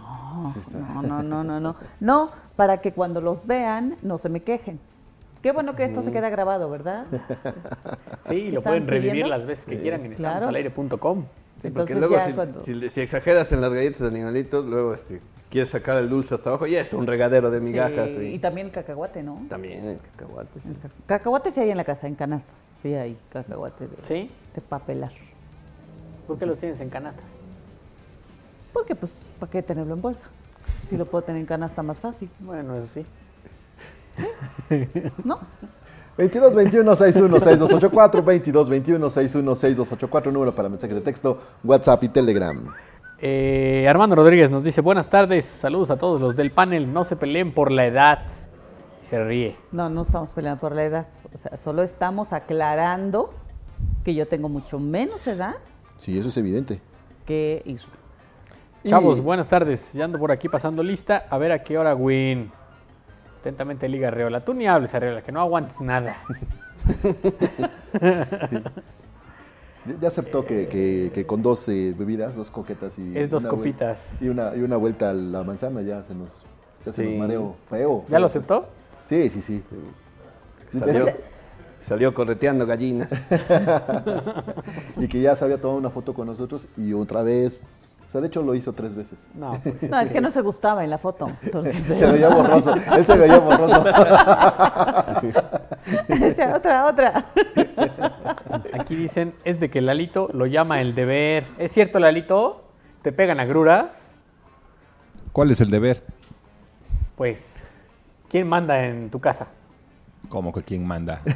Sí. 0.53 0.77
No, 0.77 1.01
no, 1.01 1.23
no, 1.23 1.43
no, 1.43 1.59
no. 1.59 1.75
No, 2.00 2.31
para 2.55 2.81
que 2.81 2.91
cuando 2.93 3.21
los 3.21 3.45
vean 3.47 3.95
no 4.01 4.17
se 4.17 4.29
me 4.29 4.41
quejen. 4.41 4.79
Qué 5.41 5.51
bueno 5.51 5.75
que 5.75 5.83
esto 5.83 6.01
se 6.01 6.12
queda 6.12 6.29
grabado, 6.29 6.69
¿verdad? 6.69 7.05
Sí, 8.21 8.50
lo 8.51 8.59
¿Están 8.59 8.63
pueden 8.71 8.88
revivir 8.88 9.12
pidiendo? 9.12 9.29
las 9.35 9.45
veces 9.45 9.65
que 9.65 9.79
quieran 9.79 10.05
en 10.05 10.13
Claro. 10.13 10.35
estamosalaire.com. 10.50 11.23
Sí, 11.62 11.69
porque 11.69 11.93
Entonces 11.93 11.97
luego 11.97 12.19
si, 12.21 12.31
cuando- 12.33 12.62
si 12.62 12.73
le- 12.73 12.89
si 12.89 13.01
exageras 13.01 13.51
en 13.51 13.62
las 13.62 13.73
galletas 13.73 14.00
de 14.00 14.07
animalitos, 14.07 14.65
luego 14.65 14.93
este, 14.93 15.21
quieres 15.50 15.69
sacar 15.69 15.97
el 15.97 16.09
dulce 16.09 16.33
hasta 16.35 16.50
abajo 16.50 16.65
y 16.67 16.75
es 16.75 16.93
un 16.93 17.05
regadero 17.07 17.51
de 17.51 17.59
migajas. 17.59 18.09
Sí, 18.12 18.15
sí. 18.19 18.25
Y 18.35 18.39
también 18.39 18.67
el 18.67 18.73
cacahuate, 18.73 19.21
¿no? 19.23 19.41
También 19.50 19.85
el 19.85 20.00
cacahuate. 20.17 20.59
El 20.65 20.75
ca- 20.77 20.89
cacahuate 21.17 21.51
sí 21.51 21.59
hay 21.59 21.71
en 21.71 21.77
la 21.77 21.83
casa, 21.83 22.07
en 22.07 22.15
canastas. 22.15 22.55
Sí 22.81 22.93
hay 22.93 23.17
cacahuate 23.29 23.88
de, 23.88 23.95
¿Sí? 24.03 24.31
de 24.55 24.62
papelar. 24.62 25.12
¿Por 26.27 26.38
qué 26.39 26.45
los 26.45 26.57
tienes 26.57 26.79
en 26.79 26.89
canastas? 26.89 27.25
Porque, 28.74 28.96
pues, 28.96 29.13
¿para 29.39 29.51
qué 29.51 29.62
tenerlo 29.62 29.94
en 29.94 30.01
bolsa? 30.01 30.25
Si 30.89 30.98
lo 30.98 31.06
puedo 31.06 31.24
tener 31.24 31.39
en 31.42 31.46
canasta 31.48 31.82
más 31.84 31.98
fácil, 31.98 32.30
Bueno, 32.39 32.75
eso 32.75 32.88
sí. 32.94 33.06
¿no? 35.24 35.39
22 36.18 36.53
21 36.53 36.96
61 36.96 37.39
6284 37.39 38.24
22 38.24 38.70
21 38.70 39.10
61 39.10 39.56
6284 39.56 40.32
número 40.32 40.53
para 40.53 40.70
mensajes 40.70 40.96
de 40.96 41.01
texto, 41.01 41.39
WhatsApp 41.63 42.03
y 42.03 42.10
Telegram. 42.10 42.72
Eh, 43.20 43.88
Armando 43.89 44.15
Rodríguez 44.15 44.51
nos 44.51 44.63
dice, 44.63 44.82
buenas 44.82 45.10
tardes, 45.10 45.46
saludos 45.46 45.89
a 45.89 45.98
todos 45.98 46.22
los 46.22 46.36
del 46.36 46.51
panel, 46.51 46.92
no 46.94 47.03
se 47.03 47.15
peleen 47.15 47.51
por 47.53 47.72
la 47.72 47.86
edad. 47.88 48.20
Se 49.01 49.24
ríe. 49.24 49.56
No, 49.72 49.89
no 49.89 50.03
estamos 50.03 50.32
peleando 50.32 50.62
por 50.62 50.75
la 50.75 50.84
edad. 50.84 51.08
O 51.34 51.38
sea, 51.38 51.58
solo 51.58 51.82
estamos 51.82 52.32
aclarando 52.32 53.34
que 54.03 54.13
yo 54.13 54.27
tengo 54.27 54.50
mucho 54.50 54.80
menos 54.80 55.25
edad 55.27 55.56
Sí, 55.98 56.18
eso 56.18 56.30
es 56.30 56.38
evidente. 56.38 56.80
que 57.25 57.62
Isra. 57.65 57.92
Y- 58.84 58.90
Chavos, 58.90 59.22
buenas 59.22 59.48
tardes. 59.48 59.94
Ya 59.94 60.06
ando 60.06 60.20
por 60.20 60.32
aquí 60.32 60.50
pasando 60.50 60.84
lista. 60.84 61.25
A 61.30 61.38
ver 61.38 61.52
a 61.52 61.63
qué 61.63 61.78
hora, 61.78 61.96
Win. 61.96 62.52
Atentamente, 63.40 63.88
Liga 63.90 64.10
Arreola. 64.10 64.44
Tú 64.44 64.54
ni 64.54 64.68
hables, 64.68 64.94
Arreola, 64.96 65.22
que 65.22 65.32
no 65.32 65.40
aguantes 65.42 65.80
nada. 65.82 66.18
Ya- 69.86 69.96
Ya 70.00 70.08
aceptó 70.08 70.46
que, 70.46 70.68
que- 70.70 71.12
que 71.13 71.25
con 71.25 71.42
dos 71.44 71.68
eh, 71.68 71.94
bebidas, 71.98 72.36
dos 72.36 72.50
coquetas 72.50 72.98
y. 72.98 73.18
Es 73.18 73.30
dos 73.30 73.46
copitas. 73.46 74.22
Y 74.22 74.30
una, 74.30 74.56
y 74.56 74.62
una 74.62 74.78
vuelta 74.78 75.10
a 75.10 75.13
la 75.13 75.44
manzana 75.44 75.82
ya 75.82 76.02
se 76.04 76.16
nos, 76.16 76.32
ya 76.86 76.94
se 76.94 77.04
Sí. 77.04 77.10
nos 77.12 77.20
mareó 77.20 77.56
feo. 77.70 78.02
¿Ya 78.04 78.08
feo. 78.10 78.20
lo 78.20 78.25
aceptó? 78.28 78.68
Sí, 79.08 79.30
sí, 79.30 79.42
sí. 79.42 79.62
Salió, 80.72 81.06
salió 81.82 82.13
correteando 82.13 82.66
gallinas. 82.66 83.10
Y 84.98 85.08
que 85.10 85.20
ya 85.22 85.36
se 85.36 85.44
había 85.44 85.58
tomado 85.60 85.78
una 85.80 85.90
foto 85.90 86.13
con 86.13 86.28
nosotros 86.28 86.68
y 86.78 86.94
otra 86.94 87.22
vez. 87.22 87.62
O 88.13 88.15
sea, 88.15 88.22
de 88.22 88.27
hecho 88.27 88.43
lo 88.43 88.53
hizo 88.53 88.74
tres 88.74 88.93
veces. 88.93 89.17
No, 89.34 89.60
pues. 89.63 89.89
No, 89.89 90.00
es 90.00 90.12
que 90.12 90.22
no 90.22 90.29
se 90.29 90.41
gustaba 90.41 90.84
en 90.84 90.91
la 90.91 91.00
foto. 91.00 91.32
Entonces, 91.41 91.77
Se 91.77 92.05
veía 92.05 92.29
borroso. 92.36 92.75
Él 92.75 93.03
se 93.08 93.17
veía 93.17 93.39
borroso. 93.39 93.84
Otra, 96.55 96.86
otra. 96.86 97.25
Aquí 98.74 98.96
dicen, 98.96 99.34
es 99.43 99.60
de 99.60 99.72
que 99.72 99.82
Lalito 99.82 100.29
lo 100.32 100.46
llama 100.46 100.79
el 100.79 100.93
deber. 100.93 101.43
¿Es 101.58 101.72
cierto, 101.72 102.00
Lalito? 102.00 102.63
¿Te 103.01 103.12
pegan 103.12 103.39
agruras? 103.39 104.15
¿Cuál 105.32 105.50
es 105.50 105.60
el 105.62 105.72
deber? 105.72 106.03
Pues, 107.15 107.74
¿quién 108.29 108.48
manda 108.48 108.86
en 108.86 109.10
tu 109.10 109.20
casa? 109.20 109.48
¿Cómo 110.30 110.51
que 110.51 110.63
quién 110.63 110.86
manda? 110.86 111.22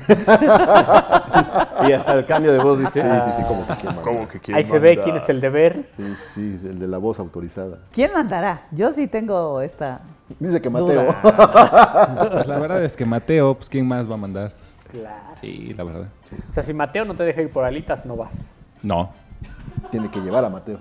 Y 1.88 1.92
hasta 1.92 2.14
el 2.14 2.26
cambio 2.26 2.52
de 2.54 2.60
voz, 2.60 2.80
¿viste? 2.80 3.02
Sí, 3.02 3.08
sí, 3.26 3.32
sí, 3.38 3.44
como 3.44 3.66
que 3.68 3.74
quién 3.76 3.96
manda. 3.96 4.28
que 4.42 4.54
Ahí 4.54 4.64
se 4.66 4.80
ve 4.80 5.00
quién 5.00 5.16
es 5.18 5.30
el 5.30 5.40
deber. 5.40 5.88
Sí, 5.96 6.16
sí, 6.34 6.60
el 6.68 6.80
de 6.80 6.88
la 6.88 6.98
voz 6.98 7.20
autorizada. 7.20 7.80
¿Quién 7.92 8.12
mandará? 8.14 8.64
Yo 8.72 8.92
sí 8.94 9.08
tengo 9.08 9.62
esta. 9.62 10.02
Dice 10.40 10.60
que 10.62 10.70
Mateo. 10.70 11.16
Pues 12.32 12.48
la 12.48 12.60
verdad 12.60 12.84
es 12.84 12.98
que 12.98 13.06
Mateo, 13.06 13.56
pues 13.56 13.70
¿quién 13.70 13.88
más 13.88 14.10
va 14.10 14.16
a 14.16 14.18
mandar? 14.18 14.54
Claro. 14.92 15.36
Sí, 15.40 15.74
la 15.78 15.84
verdad. 15.84 16.08
O 16.50 16.52
sea, 16.54 16.64
si 16.64 16.74
Mateo 16.74 17.06
no 17.06 17.14
te 17.16 17.24
deja 17.24 17.42
ir 17.42 17.52
por 17.52 17.64
alitas, 17.64 18.06
no 18.06 18.16
vas. 18.16 18.52
No, 18.84 19.12
Tiene 19.92 20.10
que 20.10 20.20
llevar 20.20 20.44
a 20.46 20.50
Mateo. 20.50 20.80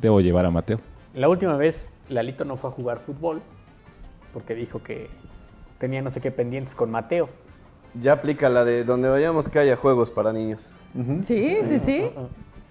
debo 0.00 0.20
llevar 0.20 0.46
a 0.46 0.50
Mateo. 0.50 0.80
La 1.14 1.28
última 1.28 1.56
vez, 1.56 1.88
Lalito 2.08 2.44
no 2.44 2.56
fue 2.56 2.70
a 2.70 2.72
jugar 2.72 2.98
fútbol 2.98 3.40
porque 4.32 4.54
dijo 4.54 4.82
que 4.82 5.08
tenía 5.78 6.02
no 6.02 6.10
sé 6.10 6.20
qué 6.20 6.30
pendientes 6.30 6.74
con 6.74 6.90
Mateo. 6.90 7.28
Ya 7.94 8.12
aplica 8.12 8.48
la 8.48 8.64
de 8.64 8.84
donde 8.84 9.08
vayamos 9.08 9.48
que 9.48 9.58
haya 9.58 9.76
juegos 9.76 10.10
para 10.10 10.32
niños. 10.32 10.72
Sí, 11.24 11.58
sí, 11.64 11.78
sí. 11.80 12.10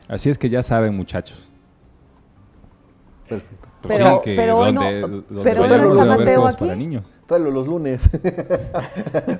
Así 0.07 0.29
es 0.29 0.37
que 0.37 0.49
ya 0.49 0.61
saben, 0.63 0.95
muchos. 0.95 1.49
Perfecto. 3.27 3.67
Pues 3.81 3.97
Pero- 3.97 4.15
sí, 4.15 4.21
que 4.23 4.35
pero 4.35 4.57
hoy 4.57 4.71
no- 4.73 4.81
donde, 4.81 5.01
donde 5.01 5.43
pero 5.43 5.61
hoy 5.63 5.67
no 5.67 5.73
vayamos 5.75 5.93
está 6.01 6.05
Mateo 6.05 6.25
juegos 6.25 6.55
aquí. 6.55 6.63
para 6.65 6.75
niños. 6.75 7.03
Tráelo 7.27 7.51
los 7.51 7.67
lunes. 7.67 8.09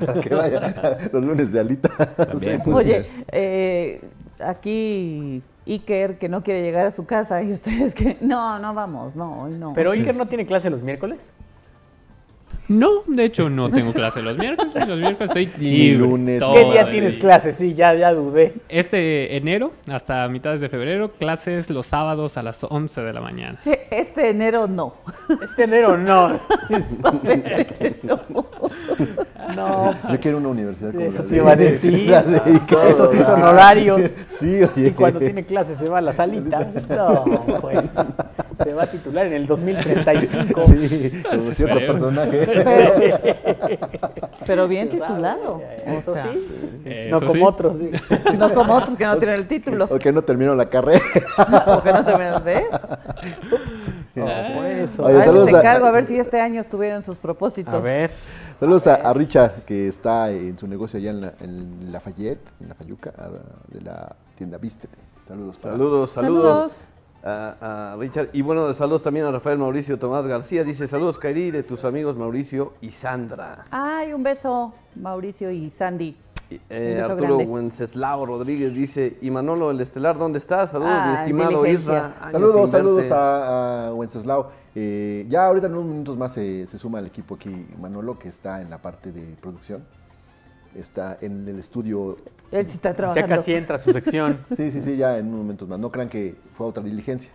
Para 0.06 0.22
que 0.22 0.36
vaya 0.36 0.98
los 1.12 1.24
lunes 1.24 1.52
de 1.52 1.60
alita. 1.60 1.90
También 2.16 2.62
Oye, 2.74 3.06
eh, 3.32 4.02
aquí 4.40 5.42
Iker 5.66 6.18
que 6.18 6.28
no 6.30 6.44
quiere 6.44 6.62
llegar 6.64 6.86
a 6.86 6.92
su 6.92 7.06
casa 7.06 7.42
y 7.44 7.52
ustedes 7.54 7.94
que 7.94 8.18
no, 8.22 8.60
no 8.60 8.74
vamos, 8.74 9.16
no, 9.16 9.44
hoy 9.44 9.54
no. 9.58 9.74
Pero 9.74 9.92
Iker 9.92 10.16
no 10.16 10.26
tiene 10.28 10.46
clase 10.46 10.70
los 10.70 10.82
miércoles. 10.82 11.32
No, 12.70 13.04
de 13.08 13.24
hecho 13.24 13.50
no 13.50 13.70
tengo 13.70 13.94
clase 13.94 14.22
los 14.22 14.38
miércoles. 14.38 14.88
Los 14.88 15.00
miércoles 15.00 15.30
estoy 15.30 15.46
libre. 15.64 15.98
lunes. 16.00 16.44
¿Qué 16.54 16.64
día 16.72 16.90
tienes 16.90 17.14
día. 17.14 17.22
clase? 17.22 17.54
Sí, 17.54 17.74
ya, 17.74 17.94
ya 17.94 18.12
dudé. 18.12 18.56
Este 18.68 19.38
enero 19.38 19.72
hasta 19.88 20.28
mitades 20.28 20.60
de 20.60 20.68
febrero, 20.68 21.12
clases 21.14 21.70
los 21.70 21.86
sábados 21.86 22.36
a 22.38 22.44
las 22.44 22.64
11 22.64 23.02
de 23.02 23.14
la 23.14 23.22
mañana. 23.22 23.60
este 23.90 24.30
enero 24.30 24.68
no. 24.68 24.96
Este 25.42 25.64
enero 25.64 25.98
no. 25.98 26.28
no. 29.56 29.96
Yo 30.12 30.20
quiero 30.20 30.38
una 30.40 30.50
universidad 30.50 30.92
como 30.92 31.06
Eso 31.06 31.20
la 31.20 31.24
te 31.24 31.32
de, 31.32 31.38
iba 31.38 31.52
a 31.52 31.56
decir. 31.56 32.12
Esos 32.12 33.12
sí 33.12 33.18
son 33.20 33.44
horarios. 33.44 34.02
Sí, 34.28 34.64
oye. 34.64 34.88
Y 34.90 34.92
cuando 34.92 35.20
tiene 35.20 35.46
clase 35.46 35.76
se 35.76 35.88
va 35.88 36.00
a 36.00 36.02
la 36.02 36.12
salita. 36.14 36.70
No, 36.90 37.24
pues. 37.62 37.80
Se 38.64 38.74
va 38.74 38.84
a 38.84 38.88
titular 38.88 39.28
en 39.28 39.34
el 39.34 39.48
2035. 39.48 40.64
Sí, 40.64 41.12
como 41.24 41.40
cierto 41.54 41.78
personaje. 41.80 42.57
Pero 44.46 44.68
bien 44.68 44.90
titulado. 44.90 45.56
O 45.56 45.62
Eso 45.86 46.14
sea, 46.14 46.32
sí. 46.34 46.82
Eso 46.86 47.12
No 47.12 47.20
como 47.20 47.34
sí. 47.34 47.42
otros. 47.44 47.78
sí. 47.78 47.90
no 48.38 48.54
como 48.54 48.74
otros 48.76 48.98
que 48.98 49.06
no 49.06 49.18
tienen 49.18 49.36
el 49.40 49.48
título. 49.48 49.86
O 49.90 50.00
que 50.00 50.12
no 50.12 50.22
terminó 50.24 50.56
la 50.56 50.70
carrera. 50.70 51.02
O 51.68 51.84
que 51.84 51.92
no 51.92 52.04
terminan, 52.04 52.44
¿ves? 52.44 52.66
No, 54.16 54.26
por 54.26 54.66
eso. 54.66 55.04
Oye, 55.04 55.32
les 55.46 55.54
a- 55.54 55.60
encargo 55.60 55.86
a 55.86 55.92
ver 55.92 56.06
si 56.06 56.18
este 56.20 56.40
año 56.42 56.60
estuvieron 56.62 57.04
sus 57.04 57.18
propósitos. 57.18 57.74
A 57.74 57.80
ver. 57.80 58.12
Saludos 58.60 58.88
a, 58.88 58.96
a 58.96 59.14
Richard, 59.14 59.64
que 59.66 59.88
está 59.88 60.32
en 60.32 60.58
su 60.58 60.68
negocio 60.68 60.98
allá 60.98 61.12
en 61.12 61.22
la, 61.22 61.34
en 61.40 61.92
Lafayette, 61.92 62.42
en 62.60 62.70
la 62.70 62.76
Fayuca, 62.76 63.14
de 63.68 63.82
la 63.82 64.16
tienda 64.36 64.58
Vístete. 64.58 64.98
Saludos. 65.28 65.58
para- 65.58 65.74
Saludos, 65.76 66.10
Saludos. 66.12 66.44
saludos. 66.44 66.72
A, 67.24 67.94
a 67.94 67.96
Richard. 67.98 68.30
Y 68.34 68.42
bueno, 68.42 68.74
saludos 68.74 69.04
también 69.04 69.26
a 69.26 69.32
Rafael 69.32 69.58
Mauricio 69.58 69.98
Tomás 70.00 70.26
García. 70.28 70.64
Dice, 70.64 70.88
saludos, 70.88 71.20
Kairi, 71.20 71.52
de 71.52 71.64
tus 71.64 71.84
amigos 71.84 72.16
Mauricio 72.16 72.74
y 72.82 72.92
Sandra. 72.92 73.66
Ay, 73.72 74.14
un 74.14 74.24
beso, 74.24 74.74
Mauricio 74.96 75.52
y 75.52 75.70
Sandy. 75.70 76.16
Eh, 76.70 77.02
Arturo 77.04 77.36
grande. 77.36 77.44
Wenceslao 77.46 78.26
Rodríguez 78.26 78.74
dice, 78.74 79.18
y 79.22 79.30
Manolo, 79.32 79.70
el 79.70 79.82
estelar, 79.82 80.18
¿dónde 80.18 80.38
estás? 80.40 80.72
Saludos, 80.72 80.94
Ah, 80.96 81.10
mi 81.12 81.18
estimado 81.20 81.64
diligencias. 81.64 82.12
Isra. 82.16 82.32
Saludos, 82.32 82.70
saludos 82.72 83.12
a, 83.12 83.88
a 83.88 83.94
Wenceslao. 83.94 84.52
Eh, 84.74 85.26
ya 85.28 85.48
ahorita 85.48 85.68
en 85.68 85.74
unos 85.74 85.86
minutos 85.86 86.16
más 86.18 86.32
se, 86.34 86.66
se 86.68 86.78
suma 86.78 87.00
al 87.00 87.08
equipo 87.08 87.36
aquí 87.36 87.68
Manolo, 87.82 88.18
que 88.18 88.30
está 88.30 88.62
en 88.62 88.70
la 88.70 88.78
parte 88.82 89.12
de 89.12 89.36
producción. 89.42 89.84
Está 90.76 91.18
en 91.22 91.48
el 91.48 91.58
estudio. 91.60 92.16
Él 92.52 92.68
sí 92.68 92.76
está 92.76 92.94
trabajando. 92.94 93.28
Ya 93.28 93.36
casi 93.36 93.54
entra 93.54 93.78
a 93.78 93.80
su 93.80 93.92
sección. 93.92 94.46
Sí, 94.56 94.72
sí, 94.72 94.82
sí, 94.82 94.98
ya 94.98 95.18
en 95.18 95.28
unos 95.28 95.40
momentos 95.42 95.68
más. 95.68 95.80
No 95.80 95.92
crean 95.92 96.10
que 96.10 96.36
fue 96.54 96.66
a 96.66 96.70
otra 96.70 96.84
diligencia. 96.84 97.32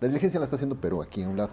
La 0.00 0.08
diligencia 0.08 0.38
la 0.38 0.44
está 0.44 0.56
haciendo, 0.56 0.76
pero 0.76 1.02
aquí 1.02 1.22
a 1.22 1.28
un 1.28 1.36
lado. 1.36 1.50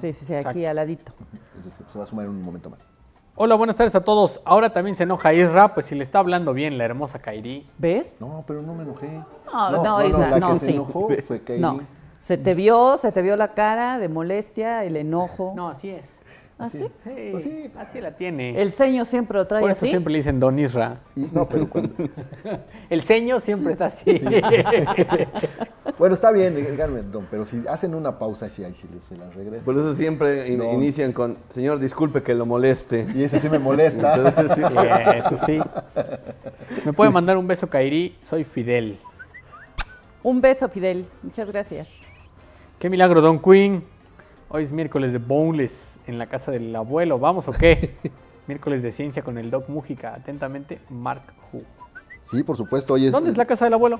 Sí, 0.00 0.12
sí, 0.12 0.24
sí, 0.24 0.34
aquí 0.34 0.38
Exacto. 0.48 0.68
al 0.68 0.76
ladito. 0.76 1.12
Entonces 1.56 1.84
se 1.86 1.98
va 1.98 2.04
a 2.04 2.06
sumar 2.06 2.24
en 2.24 2.30
un 2.30 2.42
momento 2.42 2.70
más. 2.70 2.90
Hola, 3.34 3.54
buenas 3.54 3.76
tardes 3.76 3.94
a 3.94 4.02
todos. 4.02 4.40
Ahora 4.44 4.72
también 4.72 4.94
se 4.94 5.04
enoja 5.04 5.32
Isra, 5.32 5.72
pues 5.74 5.86
si 5.86 5.94
le 5.94 6.02
está 6.02 6.18
hablando 6.18 6.52
bien 6.52 6.76
la 6.76 6.84
hermosa 6.84 7.18
Kairi. 7.18 7.66
¿Ves? 7.78 8.16
No, 8.20 8.44
pero 8.46 8.60
no 8.62 8.74
me 8.74 8.82
enojé. 8.82 9.08
No, 9.46 9.70
no, 9.70 10.38
no, 10.38 10.52
que 10.52 10.58
se 10.58 10.66
sí. 10.66 10.72
enojó 10.72 11.08
fue 11.26 11.40
Kairi. 11.40 11.60
No. 11.60 11.80
Se 12.20 12.36
te 12.36 12.54
vio, 12.54 12.98
se 12.98 13.10
te 13.10 13.20
vio 13.20 13.36
la 13.36 13.54
cara 13.54 13.98
de 13.98 14.08
molestia, 14.08 14.84
el 14.84 14.96
enojo. 14.96 15.54
No, 15.56 15.68
así 15.68 15.90
es. 15.90 16.18
¿Ah, 16.64 16.68
sí? 16.70 16.78
Sí, 17.04 17.28
Pues 17.30 17.42
sí, 17.42 17.70
pues. 17.72 17.84
así 17.88 18.00
la 18.00 18.16
tiene. 18.16 18.60
El 18.60 18.72
ceño 18.72 19.04
siempre 19.04 19.38
lo 19.38 19.46
trae 19.46 19.60
Por 19.60 19.70
eso 19.70 19.78
así. 19.84 19.88
siempre 19.88 20.12
le 20.12 20.18
dicen 20.20 20.38
Don 20.40 20.58
Isra. 20.58 21.00
Y- 21.16 21.26
no, 21.32 21.48
pero 21.48 21.68
cuando... 21.68 21.92
El 22.90 23.02
ceño 23.02 23.40
siempre 23.40 23.72
está 23.72 23.86
así. 23.86 24.20
Bueno, 25.98 26.14
está 26.14 26.32
bien, 26.32 26.54
díganme, 26.56 27.02
don, 27.02 27.26
pero 27.30 27.44
si 27.44 27.62
hacen 27.68 27.94
una 27.94 28.18
pausa, 28.18 28.48
sí, 28.48 28.64
ahí 28.64 28.72
sí 28.72 28.88
se 29.00 29.16
las 29.16 29.34
regreso. 29.34 29.64
Por 29.64 29.76
eso 29.76 29.94
siempre 29.94 30.48
in- 30.48 30.62
inician 30.62 31.12
con, 31.12 31.36
señor, 31.48 31.78
disculpe 31.78 32.22
que 32.22 32.34
lo 32.34 32.46
moleste. 32.46 33.06
Y 33.14 33.22
eso 33.22 33.38
sí 33.38 33.48
me 33.48 33.58
molesta. 33.58 34.14
Entonces, 34.16 34.50
sí. 34.54 34.62
Sí, 34.62 34.76
eso 35.16 35.38
sí. 35.46 35.58
Me 36.86 36.92
puede 36.92 37.10
mandar 37.10 37.36
un 37.36 37.46
beso, 37.46 37.68
Kairi. 37.68 38.16
Soy 38.22 38.42
Fidel. 38.44 38.98
Un 40.22 40.40
beso, 40.40 40.68
Fidel. 40.68 41.06
Muchas 41.22 41.48
gracias. 41.48 41.88
Qué 42.78 42.88
milagro, 42.90 43.20
Don 43.20 43.38
Queen. 43.40 43.84
Hoy 44.54 44.64
es 44.64 44.72
miércoles 44.72 45.12
de 45.12 45.18
Boneless 45.18 45.98
en 46.06 46.18
la 46.18 46.26
casa 46.26 46.50
del 46.50 46.76
abuelo. 46.76 47.18
¿Vamos 47.18 47.48
o 47.48 47.52
qué? 47.52 47.94
miércoles 48.46 48.82
de 48.82 48.90
ciencia 48.92 49.22
con 49.22 49.38
el 49.38 49.50
Doc 49.50 49.68
Mújica. 49.70 50.14
Atentamente, 50.14 50.78
Mark 50.90 51.22
Hu. 51.52 51.62
Sí, 52.22 52.42
por 52.42 52.56
supuesto. 52.58 52.92
Oye, 52.92 53.10
¿Dónde 53.10 53.30
es 53.30 53.38
la 53.38 53.46
casa 53.46 53.64
del 53.64 53.74
abuelo? 53.74 53.98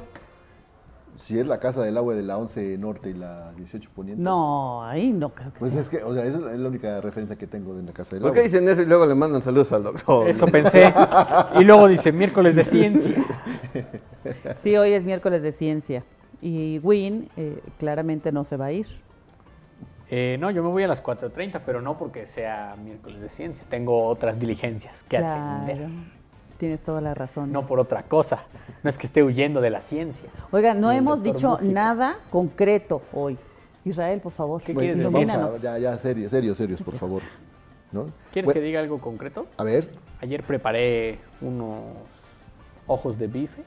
Si 1.17 1.39
es 1.39 1.47
la 1.47 1.59
casa 1.59 1.83
del 1.83 1.97
agua 1.97 2.15
de 2.15 2.23
la 2.23 2.37
11 2.37 2.77
Norte 2.79 3.11
y 3.11 3.15
la 3.15 3.53
18 3.53 3.91
Poniente. 3.95 4.23
No, 4.23 4.85
ahí 4.85 5.11
no 5.11 5.31
creo 5.31 5.53
que 5.55 5.59
Pues 5.59 5.73
sea. 5.73 5.81
es 5.81 5.89
que, 5.89 6.03
o 6.05 6.13
sea, 6.15 6.25
esa 6.25 6.39
es 6.53 6.59
la 6.59 6.69
única 6.69 7.01
referencia 7.01 7.37
que 7.37 7.47
tengo 7.47 7.75
de 7.75 7.83
la 7.83 7.93
casa 7.93 8.11
del 8.17 8.21
¿Por 8.23 8.31
agua. 8.31 8.35
qué 8.41 8.43
dicen 8.49 8.67
eso 8.69 8.83
y 8.83 8.87
luego 8.87 9.07
le 9.07 9.15
mandan 9.15 9.41
saludos 9.43 9.73
al 9.73 9.83
doctor? 9.85 10.29
Eso 10.29 10.47
pensé. 10.53 10.93
Y 11.59 11.65
luego 11.65 11.89
dice 11.89 12.13
miércoles 12.13 12.57
de 12.57 12.65
ciencia. 12.65 13.25
Sí, 14.63 14.77
hoy 14.77 14.93
es 14.93 15.05
miércoles 15.05 15.43
de 15.43 15.53
ciencia. 15.53 16.05
Y 16.43 16.79
Win 16.83 17.31
eh, 17.39 17.63
claramente 17.79 18.33
no 18.33 18.45
se 18.45 18.57
va 18.59 18.67
a 18.67 18.73
ir. 18.73 18.87
Eh, 20.15 20.37
no, 20.39 20.51
yo 20.51 20.63
me 20.63 20.69
voy 20.69 20.83
a 20.83 20.89
las 20.89 21.03
4.30, 21.03 21.63
pero 21.65 21.81
no 21.81 21.97
porque 21.97 22.27
sea 22.27 22.77
miércoles 22.77 23.19
de 23.23 23.31
ciencia. 23.31 23.65
Tengo 23.71 24.05
otras 24.09 24.39
diligencias 24.39 25.03
que 25.05 25.17
atender. 25.17 25.79
Claro. 25.79 25.93
Tienes 26.59 26.83
toda 26.83 27.01
la 27.01 27.15
razón. 27.15 27.51
No 27.51 27.67
por 27.67 27.81
otra 27.81 28.03
cosa. 28.03 28.43
No 28.83 28.91
es 28.91 28.99
que 28.99 29.07
esté 29.07 29.23
huyendo 29.23 29.63
de 29.63 29.71
la 29.71 29.81
ciencia. 29.81 30.29
Oiga, 30.51 30.75
no 30.75 30.93
hemos 30.93 31.23
dicho 31.23 31.53
Mújica. 31.53 31.73
nada 31.73 32.19
concreto 32.31 33.01
hoy. 33.15 33.39
Israel, 33.87 34.21
por 34.21 34.33
favor. 34.33 34.61
¿Qué 34.63 34.75
Bueno, 34.75 34.93
quieres 34.93 35.13
vamos 35.13 35.51
decir? 35.53 35.63
ya, 35.63 35.79
ya, 35.79 35.97
serios, 35.97 36.31
serios, 36.31 36.59
serios, 36.59 36.83
por 36.83 36.95
favor. 36.97 37.23
¿No? 37.91 38.05
¿Quieres 38.33 38.45
Bueno, 38.45 38.61
que 38.61 38.67
diga 38.67 38.81
algo 38.81 39.01
concreto? 39.01 39.47
A 39.57 39.65
ver, 39.65 39.89
Ayer 40.21 40.43
preparé 40.45 41.21
unos 41.41 41.81
ojos 42.87 43.19
de 43.19 43.29
bife. 43.29 43.65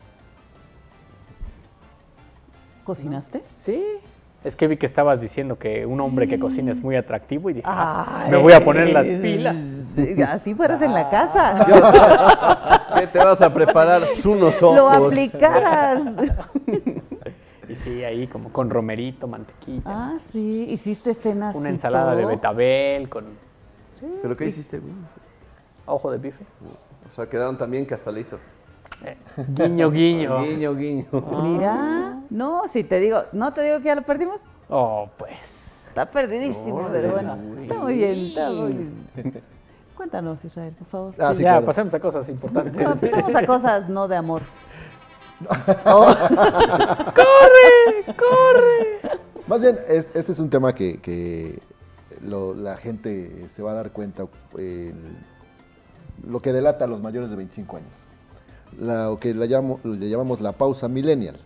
¿Cocinaste? 2.83 3.41
Sí. 3.57 3.83
Es 4.45 4.55
que 4.55 4.67
vi 4.67 4.77
que 4.77 4.85
estabas 4.85 5.19
diciendo 5.21 5.57
que 5.57 5.87
un 5.87 5.99
hombre 6.01 6.27
que 6.27 6.39
cocina 6.39 6.71
es 6.71 6.81
muy 6.81 6.95
atractivo 6.95 7.49
y 7.49 7.53
dije, 7.53 7.67
Ay, 7.67 8.29
me 8.29 8.37
voy 8.37 8.53
a 8.53 8.63
poner 8.63 8.89
las 8.89 9.07
pilas. 9.07 9.55
Así 10.29 10.53
fueras 10.53 10.81
en 10.83 10.93
la 10.93 11.09
casa. 11.09 12.85
¿Qué 12.95 13.07
te 13.07 13.17
vas 13.17 13.41
a 13.41 13.51
preparar? 13.51 14.03
Unos 14.23 14.61
ojos. 14.61 14.77
Lo 14.77 14.89
aplicaras. 14.89 16.03
Y 17.67 17.73
sí, 17.75 18.03
ahí 18.03 18.27
como 18.27 18.53
con 18.53 18.69
romerito, 18.69 19.27
mantequilla. 19.27 19.81
ah, 19.85 20.17
sí. 20.31 20.67
Hiciste 20.69 21.15
cenas. 21.15 21.55
una 21.55 21.69
ensalada 21.69 22.15
de 22.15 22.23
betabel 22.23 23.09
con 23.09 23.25
¿Pero 24.21 24.35
qué 24.35 24.45
hiciste, 24.45 24.77
güey? 24.77 24.93
ojo 25.87 26.11
de 26.11 26.19
bife. 26.19 26.43
O 27.09 27.13
sea, 27.13 27.27
quedaron 27.27 27.57
también 27.57 27.87
que 27.87 27.95
hasta 27.95 28.11
le 28.11 28.21
hizo. 28.21 28.37
Guiño, 29.37 29.91
guiño. 29.91 30.41
Guiño, 30.43 30.75
guiño. 30.75 31.05
Mira. 31.43 32.21
No, 32.29 32.67
si 32.67 32.83
te 32.83 32.99
digo, 32.99 33.23
¿no 33.33 33.53
te 33.53 33.61
digo 33.61 33.77
que 33.77 33.83
ya 33.85 33.95
lo 33.95 34.01
perdimos? 34.03 34.41
Oh, 34.69 35.09
pues. 35.17 35.33
Está 35.89 36.09
perdidísimo, 36.09 36.87
pero 36.91 37.11
bueno. 37.11 37.37
Está 37.61 37.75
muy 37.75 37.93
bien, 37.95 38.11
está 38.11 38.49
muy 38.49 38.73
bien. 38.73 39.43
Cuéntanos, 39.95 40.43
Israel, 40.43 40.73
por 40.77 40.87
favor. 40.87 41.13
Ah, 41.19 41.33
sí, 41.33 41.43
ya, 41.43 41.51
claro. 41.51 41.65
pasemos 41.67 41.93
a 41.93 41.99
cosas 41.99 42.27
importantes. 42.29 42.73
No, 42.73 42.95
pasemos 42.95 43.35
a 43.35 43.45
cosas 43.45 43.89
no 43.89 44.07
de 44.07 44.15
amor. 44.17 44.41
Oh, 45.85 46.15
más 49.47 49.61
bien, 49.61 49.77
es- 49.87 50.07
este 50.13 50.31
es 50.31 50.39
un 50.39 50.49
tema 50.49 50.73
que, 50.73 50.99
que 51.01 51.61
lo- 52.21 52.53
la 52.55 52.75
gente 52.77 53.47
se 53.49 53.61
va 53.61 53.71
a 53.71 53.75
dar 53.75 53.91
cuenta, 53.91 54.25
eh, 54.57 54.93
lo 56.27 56.39
que 56.39 56.53
delata 56.53 56.85
a 56.85 56.87
los 56.87 57.01
mayores 57.01 57.29
de 57.29 57.35
25 57.35 57.77
años. 57.77 58.03
La- 58.79 59.05
lo 59.05 59.19
que 59.19 59.33
le, 59.33 59.47
llamo- 59.47 59.79
le 59.83 60.09
llamamos 60.09 60.41
la 60.41 60.51
pausa 60.51 60.87
millennial, 60.87 61.37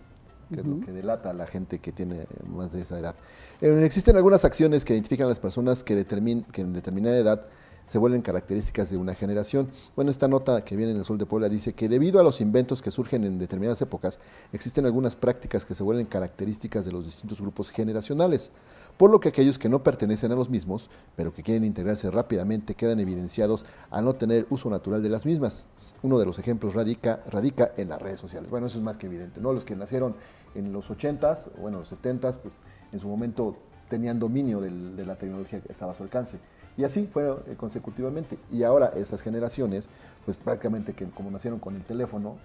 que 0.52 0.60
es 0.60 0.66
lo 0.66 0.80
que 0.84 0.90
delata 0.92 1.30
a 1.30 1.32
la 1.32 1.46
gente 1.46 1.78
que 1.78 1.92
tiene 1.92 2.26
más 2.48 2.72
de 2.72 2.80
esa 2.82 2.98
edad. 2.98 3.14
Eh, 3.60 3.82
existen 3.84 4.16
algunas 4.16 4.44
acciones 4.44 4.84
que 4.84 4.94
identifican 4.94 5.26
a 5.26 5.28
las 5.28 5.38
personas 5.38 5.84
que, 5.84 5.94
determin- 5.96 6.44
que 6.46 6.62
en 6.62 6.72
determinada 6.72 7.16
edad 7.16 7.42
se 7.86 7.98
vuelven 7.98 8.22
características 8.22 8.88
de 8.90 8.96
una 8.96 9.14
generación. 9.16 9.68
Bueno, 9.96 10.12
esta 10.12 10.28
nota 10.28 10.64
que 10.64 10.76
viene 10.76 10.92
en 10.92 10.98
el 10.98 11.04
Sol 11.04 11.18
de 11.18 11.26
Puebla 11.26 11.48
dice 11.48 11.72
que 11.72 11.88
debido 11.88 12.20
a 12.20 12.22
los 12.22 12.40
inventos 12.40 12.82
que 12.82 12.92
surgen 12.92 13.24
en 13.24 13.38
determinadas 13.40 13.82
épocas, 13.82 14.20
existen 14.52 14.86
algunas 14.86 15.16
prácticas 15.16 15.64
que 15.66 15.74
se 15.74 15.82
vuelven 15.82 16.06
características 16.06 16.84
de 16.84 16.92
los 16.92 17.04
distintos 17.04 17.40
grupos 17.40 17.70
generacionales, 17.70 18.52
por 18.96 19.10
lo 19.10 19.18
que 19.18 19.30
aquellos 19.30 19.58
que 19.58 19.68
no 19.68 19.82
pertenecen 19.82 20.30
a 20.30 20.36
los 20.36 20.48
mismos, 20.48 20.88
pero 21.16 21.34
que 21.34 21.42
quieren 21.42 21.64
integrarse 21.64 22.08
rápidamente, 22.12 22.76
quedan 22.76 23.00
evidenciados 23.00 23.64
al 23.90 24.04
no 24.04 24.14
tener 24.14 24.46
uso 24.50 24.70
natural 24.70 25.02
de 25.02 25.08
las 25.08 25.26
mismas. 25.26 25.66
Uno 26.02 26.18
de 26.18 26.26
los 26.26 26.38
ejemplos 26.38 26.74
radica, 26.74 27.20
radica 27.30 27.72
en 27.76 27.88
las 27.90 28.00
redes 28.00 28.18
sociales. 28.20 28.48
Bueno, 28.50 28.66
eso 28.66 28.78
es 28.78 28.84
más 28.84 28.96
que 28.96 29.06
evidente, 29.06 29.40
¿no? 29.40 29.52
Los 29.52 29.64
que 29.64 29.76
nacieron 29.76 30.14
en 30.54 30.72
los 30.72 30.90
80s, 30.90 31.50
bueno, 31.60 31.80
los 31.80 31.92
70s, 31.92 32.36
pues 32.36 32.62
en 32.92 32.98
su 32.98 33.06
momento 33.08 33.56
tenían 33.88 34.18
dominio 34.18 34.60
del- 34.60 34.96
de 34.96 35.04
la 35.04 35.16
tecnología 35.16 35.60
que 35.60 35.70
estaba 35.70 35.92
a 35.92 35.94
su 35.94 36.02
alcance. 36.02 36.38
Y 36.76 36.84
así 36.84 37.06
fue 37.06 37.24
eh, 37.48 37.54
consecutivamente. 37.56 38.38
Y 38.50 38.62
ahora 38.62 38.92
estas 38.96 39.20
generaciones, 39.20 39.90
pues 40.24 40.38
prácticamente 40.38 40.94
que 40.94 41.04
como 41.10 41.30
nacieron 41.30 41.58
con 41.58 41.74
el 41.76 41.82
teléfono, 41.84 42.36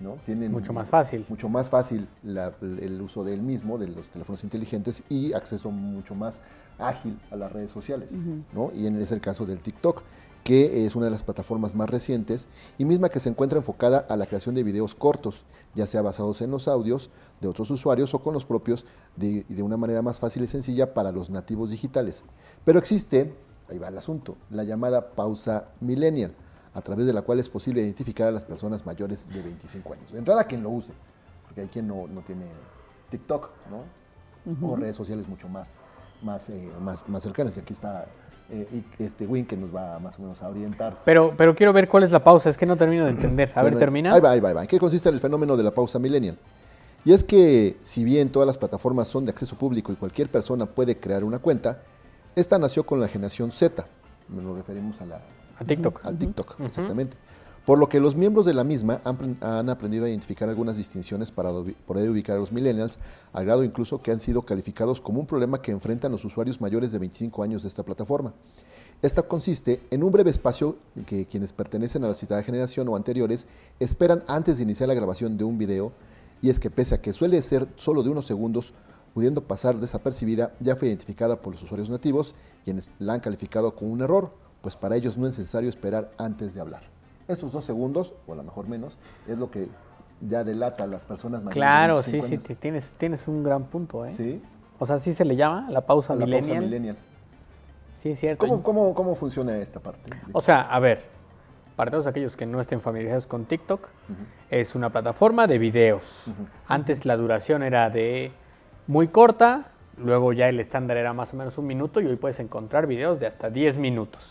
¿no? 0.00 0.16
Tienen 0.26 0.50
Mucho 0.52 0.72
más 0.72 0.88
fácil. 0.88 1.24
Mucho 1.28 1.48
más 1.48 1.70
fácil 1.70 2.08
la- 2.24 2.52
el 2.60 3.00
uso 3.00 3.22
del 3.24 3.40
mismo, 3.40 3.78
de 3.78 3.86
los 3.88 4.08
teléfonos 4.08 4.42
inteligentes 4.44 5.02
y 5.08 5.32
acceso 5.32 5.70
mucho 5.70 6.14
más 6.14 6.40
ágil 6.78 7.18
a 7.30 7.36
las 7.36 7.52
redes 7.52 7.70
sociales, 7.70 8.18
¿no? 8.52 8.72
Y 8.74 8.86
en- 8.86 9.00
es 9.00 9.12
el 9.12 9.20
caso 9.20 9.46
del 9.46 9.60
TikTok, 9.60 10.02
que 10.46 10.86
es 10.86 10.94
una 10.94 11.06
de 11.06 11.10
las 11.10 11.24
plataformas 11.24 11.74
más 11.74 11.90
recientes 11.90 12.46
y 12.78 12.84
misma 12.84 13.08
que 13.08 13.18
se 13.18 13.28
encuentra 13.28 13.58
enfocada 13.58 14.06
a 14.08 14.16
la 14.16 14.26
creación 14.26 14.54
de 14.54 14.62
videos 14.62 14.94
cortos, 14.94 15.42
ya 15.74 15.88
sea 15.88 16.02
basados 16.02 16.40
en 16.40 16.52
los 16.52 16.68
audios 16.68 17.10
de 17.40 17.48
otros 17.48 17.68
usuarios 17.72 18.14
o 18.14 18.20
con 18.20 18.32
los 18.32 18.44
propios 18.44 18.84
de, 19.16 19.44
y 19.48 19.54
de 19.54 19.62
una 19.64 19.76
manera 19.76 20.02
más 20.02 20.20
fácil 20.20 20.44
y 20.44 20.46
sencilla 20.46 20.94
para 20.94 21.10
los 21.10 21.30
nativos 21.30 21.70
digitales. 21.70 22.22
Pero 22.64 22.78
existe, 22.78 23.34
ahí 23.68 23.78
va 23.78 23.88
el 23.88 23.98
asunto, 23.98 24.36
la 24.50 24.62
llamada 24.62 25.10
pausa 25.16 25.70
millennial, 25.80 26.32
a 26.74 26.80
través 26.80 27.06
de 27.06 27.12
la 27.12 27.22
cual 27.22 27.40
es 27.40 27.48
posible 27.48 27.82
identificar 27.82 28.28
a 28.28 28.30
las 28.30 28.44
personas 28.44 28.86
mayores 28.86 29.28
de 29.28 29.42
25 29.42 29.94
años. 29.94 30.12
De 30.12 30.20
entrada, 30.20 30.44
quien 30.44 30.62
lo 30.62 30.70
use, 30.70 30.92
porque 31.44 31.62
hay 31.62 31.66
quien 31.66 31.88
no, 31.88 32.06
no 32.06 32.20
tiene 32.20 32.46
TikTok, 33.10 33.50
¿no? 33.68 34.68
O 34.68 34.76
redes 34.76 34.94
sociales 34.94 35.26
mucho 35.26 35.48
más, 35.48 35.80
más, 36.22 36.48
eh, 36.50 36.70
más, 36.80 37.08
más 37.08 37.24
cercanas. 37.24 37.56
Y 37.56 37.60
aquí 37.60 37.72
está 37.72 38.06
eh, 38.50 38.82
y 38.98 39.02
este 39.02 39.26
Win 39.26 39.44
que 39.46 39.56
nos 39.56 39.74
va 39.74 39.98
más 39.98 40.18
o 40.18 40.22
menos 40.22 40.42
a 40.42 40.48
orientar. 40.48 40.98
Pero, 41.04 41.34
pero 41.36 41.54
quiero 41.54 41.72
ver 41.72 41.88
cuál 41.88 42.04
es 42.04 42.10
la 42.10 42.22
pausa, 42.22 42.48
es 42.48 42.56
que 42.56 42.66
no 42.66 42.76
termino 42.76 43.04
de 43.04 43.10
entender. 43.10 43.52
A 43.54 43.62
ver, 43.62 43.76
termina. 43.76 44.14
Ahí 44.14 44.20
va, 44.20 44.30
ahí 44.30 44.40
va, 44.40 44.50
ahí 44.50 44.54
va. 44.54 44.62
¿En 44.62 44.68
qué 44.68 44.78
consiste 44.78 45.08
el 45.08 45.20
fenómeno 45.20 45.56
de 45.56 45.62
la 45.62 45.72
pausa 45.72 45.98
millennial? 45.98 46.38
Y 47.04 47.12
es 47.12 47.22
que, 47.22 47.76
si 47.82 48.04
bien 48.04 48.30
todas 48.30 48.46
las 48.46 48.58
plataformas 48.58 49.08
son 49.08 49.24
de 49.24 49.30
acceso 49.30 49.56
público 49.56 49.92
y 49.92 49.96
cualquier 49.96 50.28
persona 50.28 50.66
puede 50.66 50.98
crear 50.98 51.22
una 51.22 51.38
cuenta, 51.38 51.80
esta 52.34 52.58
nació 52.58 52.84
con 52.84 53.00
la 53.00 53.08
generación 53.08 53.50
Z. 53.52 53.86
Nos 54.28 54.56
referimos 54.56 55.00
a 55.00 55.06
la, 55.06 55.20
A 55.58 55.64
TikTok. 55.64 56.04
al 56.04 56.18
TikTok, 56.18 56.60
exactamente. 56.60 57.16
Por 57.66 57.78
lo 57.78 57.88
que 57.88 57.98
los 57.98 58.14
miembros 58.14 58.46
de 58.46 58.54
la 58.54 58.62
misma 58.62 59.00
han, 59.02 59.18
pren- 59.18 59.42
han 59.42 59.68
aprendido 59.68 60.04
a 60.04 60.08
identificar 60.08 60.48
algunas 60.48 60.76
distinciones 60.76 61.32
para 61.32 61.50
poder 61.84 62.08
ubicar 62.08 62.36
a 62.36 62.38
los 62.38 62.52
millennials, 62.52 63.00
al 63.32 63.44
grado 63.44 63.64
incluso 63.64 64.00
que 64.00 64.12
han 64.12 64.20
sido 64.20 64.42
calificados 64.42 65.00
como 65.00 65.18
un 65.18 65.26
problema 65.26 65.60
que 65.60 65.72
enfrentan 65.72 66.12
los 66.12 66.24
usuarios 66.24 66.60
mayores 66.60 66.92
de 66.92 66.98
25 67.00 67.42
años 67.42 67.62
de 67.64 67.68
esta 67.68 67.82
plataforma. 67.82 68.32
Esta 69.02 69.22
consiste 69.22 69.80
en 69.90 70.04
un 70.04 70.12
breve 70.12 70.30
espacio 70.30 70.76
que 71.06 71.26
quienes 71.26 71.52
pertenecen 71.52 72.04
a 72.04 72.08
la 72.08 72.14
citada 72.14 72.42
generación 72.44 72.88
o 72.88 72.94
anteriores 72.94 73.48
esperan 73.80 74.22
antes 74.28 74.58
de 74.58 74.62
iniciar 74.62 74.88
la 74.88 74.94
grabación 74.94 75.36
de 75.36 75.42
un 75.42 75.58
video, 75.58 75.90
y 76.40 76.50
es 76.50 76.60
que 76.60 76.70
pese 76.70 76.94
a 76.94 77.02
que 77.02 77.12
suele 77.12 77.42
ser 77.42 77.66
solo 77.74 78.04
de 78.04 78.10
unos 78.10 78.26
segundos, 78.26 78.74
pudiendo 79.12 79.42
pasar 79.42 79.80
desapercibida, 79.80 80.52
ya 80.60 80.76
fue 80.76 80.86
identificada 80.88 81.42
por 81.42 81.54
los 81.54 81.64
usuarios 81.64 81.90
nativos, 81.90 82.36
quienes 82.64 82.92
la 83.00 83.14
han 83.14 83.20
calificado 83.20 83.74
como 83.74 83.90
un 83.92 84.02
error, 84.02 84.30
pues 84.62 84.76
para 84.76 84.94
ellos 84.94 85.18
no 85.18 85.26
es 85.26 85.36
necesario 85.36 85.68
esperar 85.68 86.12
antes 86.16 86.54
de 86.54 86.60
hablar. 86.60 86.95
Esos 87.28 87.52
dos 87.52 87.64
segundos, 87.64 88.14
o 88.26 88.32
a 88.32 88.36
lo 88.36 88.42
mejor 88.42 88.68
menos, 88.68 88.98
es 89.26 89.38
lo 89.38 89.50
que 89.50 89.68
ya 90.20 90.44
delata 90.44 90.84
a 90.84 90.86
las 90.86 91.04
personas 91.04 91.40
mayores. 91.42 91.54
de 91.54 91.60
Claro, 91.60 92.02
sí, 92.02 92.12
25 92.12 92.26
sí, 92.28 92.34
años. 92.34 92.44
te- 92.46 92.54
tienes, 92.56 92.90
tienes 92.98 93.28
un 93.28 93.42
gran 93.42 93.64
punto, 93.64 94.04
¿eh? 94.06 94.14
Sí, 94.14 94.40
O 94.78 94.86
sea, 94.86 94.98
sí 94.98 95.12
se 95.12 95.24
le 95.24 95.36
llama 95.36 95.68
la 95.70 95.80
pausa 95.86 96.14
la 96.14 96.20
pausa 96.20 96.36
millennial. 96.36 96.64
millennial. 96.64 96.96
Sí, 97.94 98.10
es 98.10 98.20
cierto. 98.20 98.46
¿Cómo, 98.46 98.62
cómo, 98.62 98.94
cómo 98.94 99.14
funciona 99.14 99.56
esta 99.56 99.80
parte? 99.80 100.10
O 100.32 100.40
sea, 100.40 100.60
a 100.62 100.78
ver, 100.80 101.04
para 101.76 101.90
todos 101.90 102.06
aquellos 102.06 102.36
que 102.36 102.46
no 102.46 102.60
estén 102.60 102.80
familiarizados 102.80 103.26
con 103.26 103.44
TikTok, 103.46 103.88
es 104.50 104.74
una 104.74 104.90
plataforma 104.90 105.46
de 105.46 105.58
videos. 105.58 106.24
Antes 106.68 107.04
la 107.04 107.16
duración 107.16 107.62
era 107.62 107.90
de 107.90 108.32
muy 108.86 109.08
corta, 109.08 109.72
luego 109.98 110.32
ya 110.32 110.48
el 110.48 110.60
estándar 110.60 110.96
era 110.98 111.12
más 111.14 111.34
o 111.34 111.36
menos 111.36 111.58
un 111.58 111.66
minuto 111.66 112.00
y 112.00 112.06
hoy 112.06 112.16
puedes 112.16 112.38
encontrar 112.38 112.86
videos 112.86 113.18
de 113.18 113.26
hasta 113.26 113.50
10 113.50 113.78
minutos. 113.78 114.30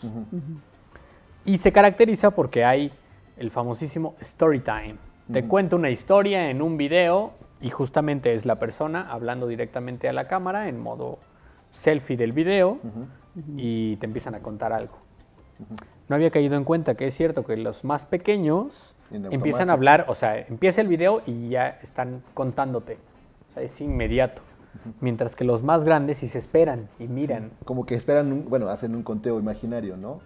Y 1.46 1.58
se 1.58 1.72
caracteriza 1.72 2.32
porque 2.32 2.64
hay 2.64 2.92
el 3.38 3.50
famosísimo 3.50 4.14
story 4.20 4.60
time. 4.60 4.96
Te 5.32 5.44
cuenta 5.44 5.74
una 5.76 5.90
historia 5.90 6.50
en 6.50 6.62
un 6.62 6.76
video 6.76 7.32
y 7.60 7.70
justamente 7.70 8.34
es 8.34 8.44
la 8.46 8.56
persona 8.56 9.10
hablando 9.10 9.46
directamente 9.48 10.08
a 10.08 10.12
la 10.12 10.28
cámara 10.28 10.68
en 10.68 10.78
modo 10.80 11.18
selfie 11.72 12.16
del 12.16 12.32
video 12.32 12.78
y 13.56 13.96
te 13.96 14.06
empiezan 14.06 14.34
a 14.34 14.40
contar 14.40 14.72
algo. 14.72 14.94
No 16.08 16.14
había 16.14 16.30
caído 16.30 16.56
en 16.56 16.62
cuenta 16.64 16.94
que 16.94 17.08
es 17.08 17.14
cierto 17.14 17.44
que 17.44 17.56
los 17.56 17.82
más 17.84 18.04
pequeños 18.06 18.94
empiezan 19.34 19.68
a 19.70 19.72
hablar, 19.72 20.04
o 20.08 20.14
sea, 20.14 20.38
empieza 20.38 20.80
el 20.80 20.88
video 20.88 21.22
y 21.26 21.48
ya 21.48 21.78
están 21.82 22.22
contándote. 22.34 22.98
O 23.50 23.54
sea, 23.54 23.62
es 23.64 23.80
inmediato. 23.80 24.42
Mientras 25.00 25.34
que 25.34 25.42
los 25.44 25.62
más 25.64 25.82
grandes 25.84 26.18
sí 26.18 26.28
se 26.28 26.38
esperan 26.38 26.88
y 27.00 27.08
miran. 27.08 27.50
Como 27.64 27.84
que 27.86 27.94
esperan, 27.94 28.30
un- 28.32 28.48
bueno, 28.48 28.68
hacen 28.68 28.94
un 28.94 29.02
conteo 29.02 29.40
imaginario, 29.40 29.96
¿no? 29.96 30.20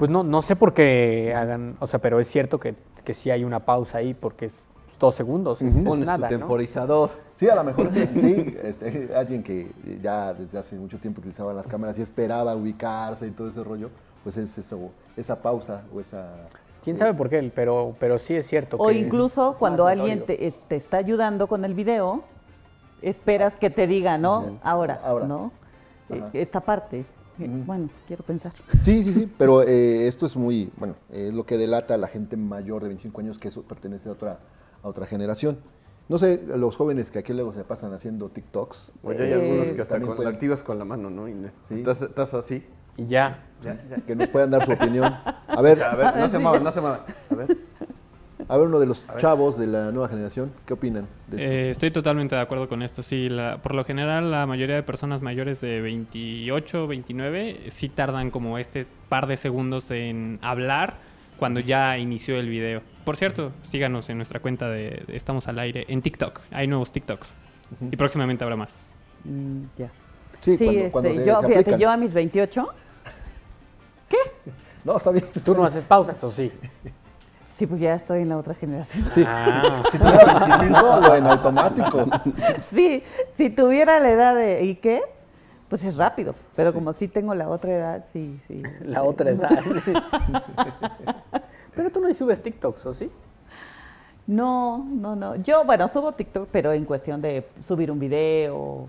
Pues 0.00 0.10
no, 0.10 0.24
no 0.24 0.40
sé 0.40 0.56
por 0.56 0.72
qué 0.72 1.34
hagan, 1.36 1.76
o 1.78 1.86
sea, 1.86 1.98
pero 2.00 2.20
es 2.20 2.26
cierto 2.26 2.58
que, 2.58 2.74
que 3.04 3.12
sí 3.12 3.30
hay 3.30 3.44
una 3.44 3.60
pausa 3.66 3.98
ahí 3.98 4.14
porque 4.14 4.46
es 4.46 4.52
dos 4.98 5.14
segundos, 5.14 5.60
es, 5.60 5.76
es 5.76 5.84
Pones 5.84 6.06
nada, 6.06 6.26
tu 6.26 6.32
¿no? 6.34 6.38
temporizador. 6.40 7.10
Sí, 7.34 7.50
a 7.50 7.54
lo 7.54 7.64
mejor 7.64 7.90
sí, 8.16 8.56
este, 8.62 9.10
alguien 9.14 9.42
que 9.42 9.70
ya 10.02 10.32
desde 10.32 10.56
hace 10.58 10.76
mucho 10.76 10.98
tiempo 10.98 11.20
utilizaba 11.20 11.52
las 11.52 11.66
cámaras 11.66 11.98
y 11.98 12.02
esperaba 12.02 12.56
ubicarse 12.56 13.26
y 13.26 13.30
todo 13.30 13.48
ese 13.50 13.62
rollo, 13.62 13.90
pues 14.22 14.38
es 14.38 14.56
eso, 14.56 14.90
esa 15.18 15.42
pausa 15.42 15.82
o 15.94 16.00
esa... 16.00 16.46
¿Quién 16.82 16.96
sabe 16.96 17.12
por 17.12 17.28
qué? 17.28 17.52
Pero, 17.54 17.94
pero 18.00 18.18
sí 18.18 18.34
es 18.34 18.46
cierto 18.46 18.78
O 18.78 18.86
que 18.88 18.94
incluso 18.94 19.52
es 19.52 19.58
cuando 19.58 19.86
alguien 19.86 20.24
te, 20.24 20.46
es- 20.46 20.62
te 20.66 20.76
está 20.76 20.96
ayudando 20.96 21.46
con 21.46 21.66
el 21.66 21.74
video, 21.74 22.24
esperas 23.02 23.54
que 23.58 23.68
te 23.68 23.86
diga, 23.86 24.16
¿no? 24.16 24.40
Bien. 24.40 24.60
Ahora, 24.62 24.98
Ahora. 25.04 25.26
¿no? 25.26 25.52
Ajá. 26.10 26.30
Esta 26.32 26.60
parte. 26.60 27.04
Bueno, 27.48 27.88
quiero 28.06 28.22
pensar. 28.24 28.52
Sí, 28.82 29.02
sí, 29.02 29.12
sí, 29.12 29.32
pero 29.38 29.62
eh, 29.62 30.06
esto 30.06 30.26
es 30.26 30.36
muy, 30.36 30.70
bueno, 30.76 30.94
es 31.10 31.32
lo 31.34 31.44
que 31.46 31.56
delata 31.58 31.94
a 31.94 31.98
la 31.98 32.08
gente 32.08 32.36
mayor 32.36 32.82
de 32.82 32.88
25 32.88 33.20
años 33.20 33.38
que 33.38 33.48
eso 33.48 33.62
pertenece 33.62 34.08
a 34.08 34.12
otra, 34.12 34.38
a 34.82 34.88
otra 34.88 35.06
generación. 35.06 35.58
No 36.08 36.18
sé, 36.18 36.42
los 36.56 36.76
jóvenes 36.76 37.10
que 37.12 37.20
aquí 37.20 37.32
luego 37.32 37.52
se 37.52 37.62
pasan 37.62 37.92
haciendo 37.92 38.28
TikToks. 38.30 38.92
Oye, 39.04 39.22
hay 39.22 39.30
Eh, 39.30 39.34
algunos 39.34 39.70
que 39.70 39.80
hasta 39.82 39.94
también 39.94 40.08
con, 40.08 40.16
pueden- 40.16 40.32
la 40.32 40.34
activas 40.34 40.62
con 40.62 40.78
la 40.78 40.84
mano, 40.84 41.08
¿no? 41.08 41.28
Inés? 41.28 41.52
Sí. 41.62 41.74
Estás, 41.74 42.02
estás 42.02 42.34
así. 42.34 42.64
Y 42.96 43.06
ya. 43.06 43.44
que 44.06 44.16
nos 44.16 44.28
puedan 44.28 44.50
dar 44.50 44.64
su 44.64 44.72
opinión. 44.72 45.04
A 45.46 45.62
ver, 45.62 45.82
A 45.84 45.94
ver, 45.94 46.16
no 46.16 46.28
se 46.28 46.38
muevan, 46.40 46.64
no 46.64 46.72
se 46.72 46.80
muevan. 46.80 47.00
A 47.30 47.34
ver. 47.36 47.56
A 48.50 48.56
ver 48.58 48.66
uno 48.66 48.80
de 48.80 48.86
los 48.86 49.04
chavos 49.18 49.58
de 49.58 49.66
la 49.66 49.92
nueva 49.92 50.08
generación, 50.08 50.52
¿qué 50.66 50.74
opinan 50.74 51.06
de 51.28 51.36
esto? 51.36 51.48
Eh, 51.48 51.70
estoy 51.70 51.90
totalmente 51.90 52.34
de 52.34 52.40
acuerdo 52.40 52.68
con 52.68 52.82
esto. 52.82 53.02
Sí, 53.02 53.28
la- 53.28 53.58
por 53.62 53.74
lo 53.74 53.84
general 53.84 54.30
la 54.30 54.46
mayoría 54.46 54.74
de 54.74 54.82
personas 54.82 55.22
mayores 55.22 55.60
de 55.60 55.80
28, 55.80 56.86
29 56.86 57.60
sí 57.68 57.88
tardan 57.88 58.30
como 58.30 58.58
este 58.58 58.86
par 59.08 59.26
de 59.26 59.36
segundos 59.36 59.90
en 59.90 60.38
hablar 60.42 60.98
cuando 61.38 61.60
ya 61.60 61.96
inició 61.98 62.38
el 62.38 62.48
video. 62.48 62.82
Por 63.04 63.16
cierto, 63.16 63.52
síganos 63.62 64.08
en 64.10 64.16
nuestra 64.18 64.40
cuenta 64.40 64.68
de, 64.68 65.02
de 65.06 65.16
Estamos 65.16 65.48
al 65.48 65.58
aire 65.58 65.84
en 65.88 66.02
TikTok. 66.02 66.40
Hay 66.50 66.66
nuevos 66.66 66.92
TikToks 66.92 67.34
y 67.90 67.96
próximamente 67.96 68.44
habrá 68.44 68.56
más. 68.56 68.94
Mm, 69.24 69.62
ya. 69.76 69.90
Sí, 70.40 70.56
Sí, 70.56 70.64
cuando- 70.64 70.80
este, 70.80 70.90
cuando 70.92 71.14
se- 71.14 71.24
yo, 71.26 71.40
se 71.40 71.46
fíjate, 71.46 71.78
yo 71.78 71.90
a 71.90 71.96
mis 71.96 72.12
28, 72.12 72.68
No, 74.84 74.96
está 74.96 75.10
bien. 75.10 75.26
¿Tú 75.44 75.54
no 75.54 75.64
haces 75.64 75.84
pausas 75.84 76.22
o 76.24 76.30
sí? 76.30 76.50
sí, 77.60 77.66
pues 77.66 77.78
ya 77.78 77.94
estoy 77.94 78.22
en 78.22 78.30
la 78.30 78.38
otra 78.38 78.54
generación. 78.54 79.04
Sí. 79.12 79.22
Ah, 79.26 79.82
Si 79.92 79.98
tuviera 79.98 80.46
25, 80.46 81.00
lo 81.02 81.14
en 81.14 81.26
automático. 81.26 82.06
sí, 82.70 83.02
si 83.34 83.50
tuviera 83.50 84.00
la 84.00 84.10
edad 84.10 84.34
de 84.34 84.56
Iker, 84.60 85.02
pues 85.68 85.84
es 85.84 85.98
rápido. 85.98 86.34
Pero 86.56 86.72
como 86.72 86.94
sí 86.94 87.06
tengo 87.06 87.34
la 87.34 87.50
otra 87.50 87.72
edad, 87.72 88.04
sí, 88.10 88.38
sí. 88.46 88.62
la 88.80 89.02
otra 89.02 89.30
edad. 89.30 89.50
Pero 91.74 91.90
tú 91.90 92.00
no 92.00 92.12
subes 92.14 92.42
TikToks, 92.42 92.86
¿o 92.86 92.94
sí? 92.94 93.10
No, 94.26 94.78
no, 94.78 95.14
no. 95.14 95.36
Yo, 95.36 95.62
bueno, 95.64 95.86
subo 95.88 96.12
TikTok, 96.12 96.48
pero 96.50 96.72
en 96.72 96.84
cuestión 96.84 97.20
de 97.20 97.48
subir 97.64 97.90
un 97.90 97.98
video 97.98 98.56
o, 98.56 98.88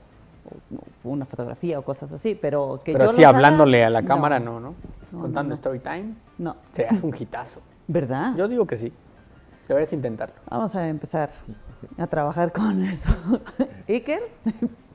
o 1.04 1.10
una 1.10 1.26
fotografía 1.26 1.80
o 1.80 1.82
cosas 1.84 2.12
así, 2.12 2.36
pero 2.36 2.80
que 2.84 2.94
Pero 2.94 3.06
yo 3.06 3.10
así 3.12 3.22
los 3.22 3.28
haga, 3.28 3.38
hablándole 3.38 3.84
a 3.84 3.90
la 3.90 4.04
cámara, 4.04 4.40
no, 4.40 4.60
¿no? 4.60 4.76
No, 5.12 5.22
Contando 5.22 5.44
no, 5.44 5.50
no. 5.50 5.56
story 5.56 5.80
time, 5.80 6.14
No, 6.38 6.56
se 6.74 6.86
hace 6.86 7.06
un 7.06 7.16
hitazo. 7.18 7.60
¿Verdad? 7.92 8.36
Yo 8.38 8.48
digo 8.48 8.66
que 8.66 8.78
sí. 8.78 8.94
Deberías 9.68 9.94
intentarlo. 9.94 10.36
Vamos 10.50 10.76
a 10.76 10.88
empezar 10.88 11.30
a 11.98 12.08
trabajar 12.08 12.52
con 12.52 12.84
eso. 12.84 13.10
Iker, 13.88 14.22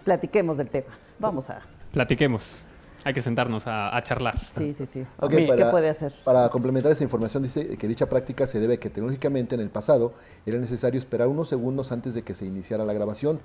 platiquemos 0.04 0.56
del 0.56 0.68
tema. 0.68 0.88
Vamos 1.18 1.48
a... 1.50 1.60
Platiquemos. 1.92 2.64
Hay 3.04 3.14
que 3.14 3.22
sentarnos 3.22 3.66
a, 3.66 3.96
a 3.96 4.02
charlar. 4.02 4.36
Sí, 4.50 4.74
sí, 4.74 4.84
sí. 4.84 5.06
Ok, 5.20 5.30
¿Qué 5.30 5.46
para- 5.46 5.70
puede 5.70 5.88
hacer? 5.88 6.12
Para 6.24 6.48
complementar 6.48 6.90
esa 6.90 7.04
información, 7.04 7.42
dice 7.42 7.76
que 7.78 7.86
dicha 7.86 8.08
práctica 8.08 8.46
se 8.46 8.58
debe 8.58 8.74
a 8.74 8.76
que 8.78 8.90
tecnológicamente 8.90 9.54
en 9.54 9.60
el 9.60 9.70
pasado 9.70 10.14
era 10.44 10.58
necesario 10.58 10.98
esperar 10.98 11.28
unos 11.28 11.48
segundos 11.48 11.92
antes 11.92 12.14
de 12.14 12.22
que 12.22 12.34
se 12.34 12.44
iniciara 12.46 12.84
la 12.84 12.92
grabación, 12.92 13.40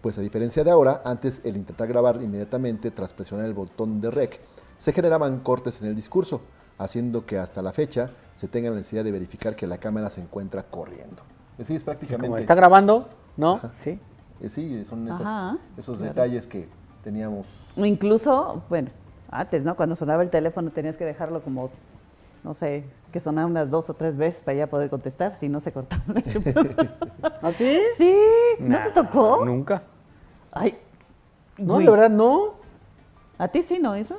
pues 0.00 0.18
a 0.18 0.22
diferencia 0.22 0.64
de 0.64 0.70
ahora, 0.72 1.02
antes 1.04 1.40
el 1.44 1.56
intentar 1.56 1.86
grabar 1.86 2.20
inmediatamente 2.20 2.90
tras 2.90 3.14
presionar 3.14 3.46
el 3.46 3.54
botón 3.54 4.00
de 4.00 4.10
rec, 4.10 4.40
se 4.78 4.92
generaban 4.92 5.38
cortes 5.40 5.80
en 5.80 5.88
el 5.88 5.94
discurso, 5.94 6.42
haciendo 6.78 7.24
que 7.26 7.38
hasta 7.38 7.62
la 7.62 7.72
fecha 7.72 8.10
se 8.34 8.48
tenga 8.48 8.70
la 8.70 8.76
necesidad 8.76 9.04
de 9.04 9.12
verificar 9.12 9.56
que 9.56 9.66
la 9.66 9.78
cámara 9.78 10.10
se 10.10 10.20
encuentra 10.20 10.62
corriendo. 10.64 11.22
Así 11.58 11.74
es 11.74 11.84
prácticamente. 11.84 12.26
Como 12.26 12.38
está 12.38 12.54
grabando, 12.54 13.08
¿no? 13.36 13.60
Sí. 13.74 13.98
eh, 14.40 14.48
sí, 14.48 14.84
son 14.84 15.06
esas- 15.08 15.20
Ajá, 15.22 15.56
esos 15.78 15.98
claro. 15.98 16.12
detalles 16.14 16.46
que 16.46 16.68
teníamos. 17.02 17.46
O 17.76 17.84
Incluso, 17.86 18.62
bueno, 18.68 18.90
antes, 19.30 19.64
¿no? 19.64 19.74
Cuando 19.76 19.96
sonaba 19.96 20.22
el 20.22 20.30
teléfono 20.30 20.70
tenías 20.70 20.96
que 20.98 21.04
dejarlo 21.06 21.42
como, 21.42 21.70
no 22.44 22.52
sé, 22.52 22.84
que 23.10 23.20
sonara 23.20 23.46
unas 23.46 23.70
dos 23.70 23.88
o 23.88 23.94
tres 23.94 24.16
veces 24.16 24.42
para 24.42 24.58
ya 24.58 24.66
poder 24.66 24.90
contestar, 24.90 25.34
si 25.34 25.48
no 25.48 25.60
se 25.60 25.72
cortaba. 25.72 26.02
¿Ah, 27.42 27.52
sí? 27.52 27.78
sí, 27.96 28.14
¿no 28.60 28.78
te 28.82 28.90
tocó? 28.90 29.44
Nunca. 29.46 29.82
Ay, 30.52 30.76
No, 31.56 31.78
de 31.78 31.88
verdad 31.90 32.10
no. 32.10 32.54
¿A 33.38 33.48
ti 33.48 33.62
sí, 33.62 33.78
no, 33.80 33.96
Isra? 33.96 34.16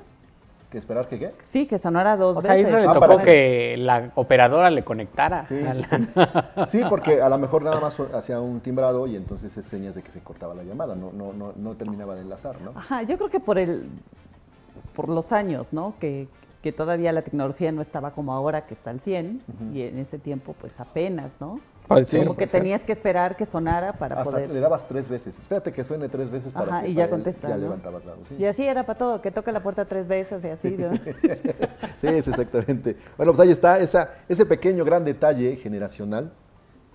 ¿Que 0.70 0.78
esperar 0.78 1.08
que 1.08 1.18
qué? 1.18 1.34
Sí, 1.44 1.66
que 1.66 1.80
sonara 1.80 2.18
dos 2.18 2.38
O 2.38 2.42
sea, 2.42 2.52
a 2.52 2.56
veces. 2.56 2.68
Isra 2.70 2.82
le 2.82 2.88
Ah, 2.88 2.94
tocó 2.94 3.18
que 3.20 3.76
la 3.78 4.12
operadora 4.16 4.70
le 4.70 4.84
conectara. 4.84 5.46
Sí, 5.46 5.62
sí, 5.74 5.84
sí. 5.84 6.08
Sí, 6.68 6.82
porque 6.90 7.22
a 7.22 7.30
lo 7.30 7.38
mejor 7.38 7.64
nada 7.64 7.80
más 7.80 7.98
hacía 8.14 8.42
un 8.42 8.60
timbrado 8.60 9.08
y 9.08 9.16
entonces 9.16 9.56
es 9.56 9.66
señas 9.66 9.96
de 9.96 10.02
que 10.04 10.12
se 10.12 10.20
cortaba 10.20 10.54
la 10.54 10.64
llamada, 10.64 10.94
no, 10.96 11.12
no, 11.14 11.32
no, 11.32 11.54
no 11.56 11.76
terminaba 11.76 12.16
de 12.16 12.22
enlazar, 12.22 12.60
¿no? 12.62 12.72
Ajá, 12.76 13.04
yo 13.04 13.18
creo 13.18 13.30
que 13.30 13.40
por 13.40 13.58
el 13.58 13.88
por 14.94 15.08
los 15.10 15.32
años, 15.32 15.72
¿no? 15.74 15.94
Que, 16.00 16.28
que 16.62 16.72
todavía 16.74 17.12
la 17.14 17.22
tecnología 17.22 17.72
no 17.72 17.82
estaba 17.82 18.12
como 18.12 18.34
ahora 18.34 18.66
que 18.66 18.74
está 18.74 18.90
al 18.90 19.00
100 19.00 19.42
y 19.74 19.84
en 19.84 20.00
ese 20.00 20.20
tiempo 20.20 20.54
pues 20.60 20.80
apenas, 20.82 21.32
¿no? 21.40 21.62
Como 21.88 22.36
que 22.36 22.48
tenías 22.48 22.84
que 22.84 22.92
esperar 22.92 23.38
que 23.38 23.46
sonara 23.46 23.94
para 23.94 24.20
Hasta 24.20 24.32
poder 24.32 24.50
le 24.50 24.60
dabas 24.60 24.88
tres 24.88 25.08
veces. 25.08 25.40
Espérate 25.40 25.72
que 25.72 25.86
suene 25.86 26.10
tres 26.10 26.30
veces 26.30 26.52
para 26.52 26.68
Ajá, 26.78 26.82
que 26.84 26.90
y 26.90 26.94
ya 26.94 27.04
para 27.04 27.06
él 27.06 27.12
contesta, 27.12 27.48
Ya 27.48 27.56
¿no? 27.56 27.62
levantabas 27.62 28.04
la 28.06 28.14
voz. 28.16 28.28
Sí. 28.28 28.36
Y 28.38 28.46
así 28.46 28.66
era 28.66 28.86
para 28.86 28.98
todo, 28.98 29.22
que 29.22 29.32
toca 29.32 29.52
la 29.54 29.64
puerta 29.64 29.86
tres 29.86 30.06
veces 30.08 30.44
y 30.44 30.48
así. 30.50 30.76
¿no? 30.78 30.90
Sí, 32.02 32.08
es 32.08 32.28
exactamente. 32.28 32.98
Bueno, 33.16 33.32
pues 33.32 33.40
ahí 33.40 33.52
está 33.52 33.80
esa, 33.80 34.12
ese 34.28 34.46
pequeño 34.46 34.84
gran 34.84 35.06
detalle 35.06 35.56
generacional 35.56 36.34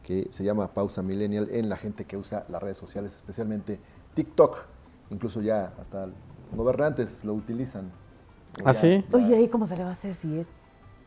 que 0.02 0.26
se 0.31 0.44
llama 0.44 0.68
pausa 0.74 1.02
millennial 1.02 1.48
en 1.50 1.68
la 1.68 1.76
gente 1.76 2.05
que 2.05 2.16
usa 2.16 2.44
las 2.48 2.62
redes 2.62 2.76
sociales, 2.76 3.14
especialmente 3.16 3.81
TikTok. 4.14 4.59
Incluso 5.11 5.40
ya 5.40 5.72
hasta 5.81 6.09
gobernantes 6.55 7.24
lo 7.24 7.33
utilizan. 7.35 7.90
¿Ah, 8.64 8.72
ya- 8.72 8.74
sí? 8.74 9.05
ya- 9.09 9.16
Oye, 9.16 9.40
¿y 9.42 9.48
cómo 9.48 9.66
se 9.66 9.76
le 9.76 9.85
va 9.85 9.90
a 9.90 9.92
hacer 9.92 10.14
si 10.14 10.38
es? 10.38 10.48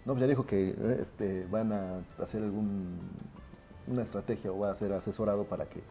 No, 0.06 0.14
pues 0.14 0.22
ya 0.22 0.28
dijo 0.28 0.46
que 0.46 0.70
eh, 0.70 0.98
este, 1.02 1.46
van 1.50 1.72
a 1.72 2.00
hacer 2.22 2.42
algún 2.44 3.00
una 3.88 4.02
estrategia 4.02 4.52
o 4.52 4.60
va 4.60 4.72
a 4.72 4.76
ser 4.76 4.92
asesorado 4.94 5.44
para 5.44 5.66
que 5.66 5.82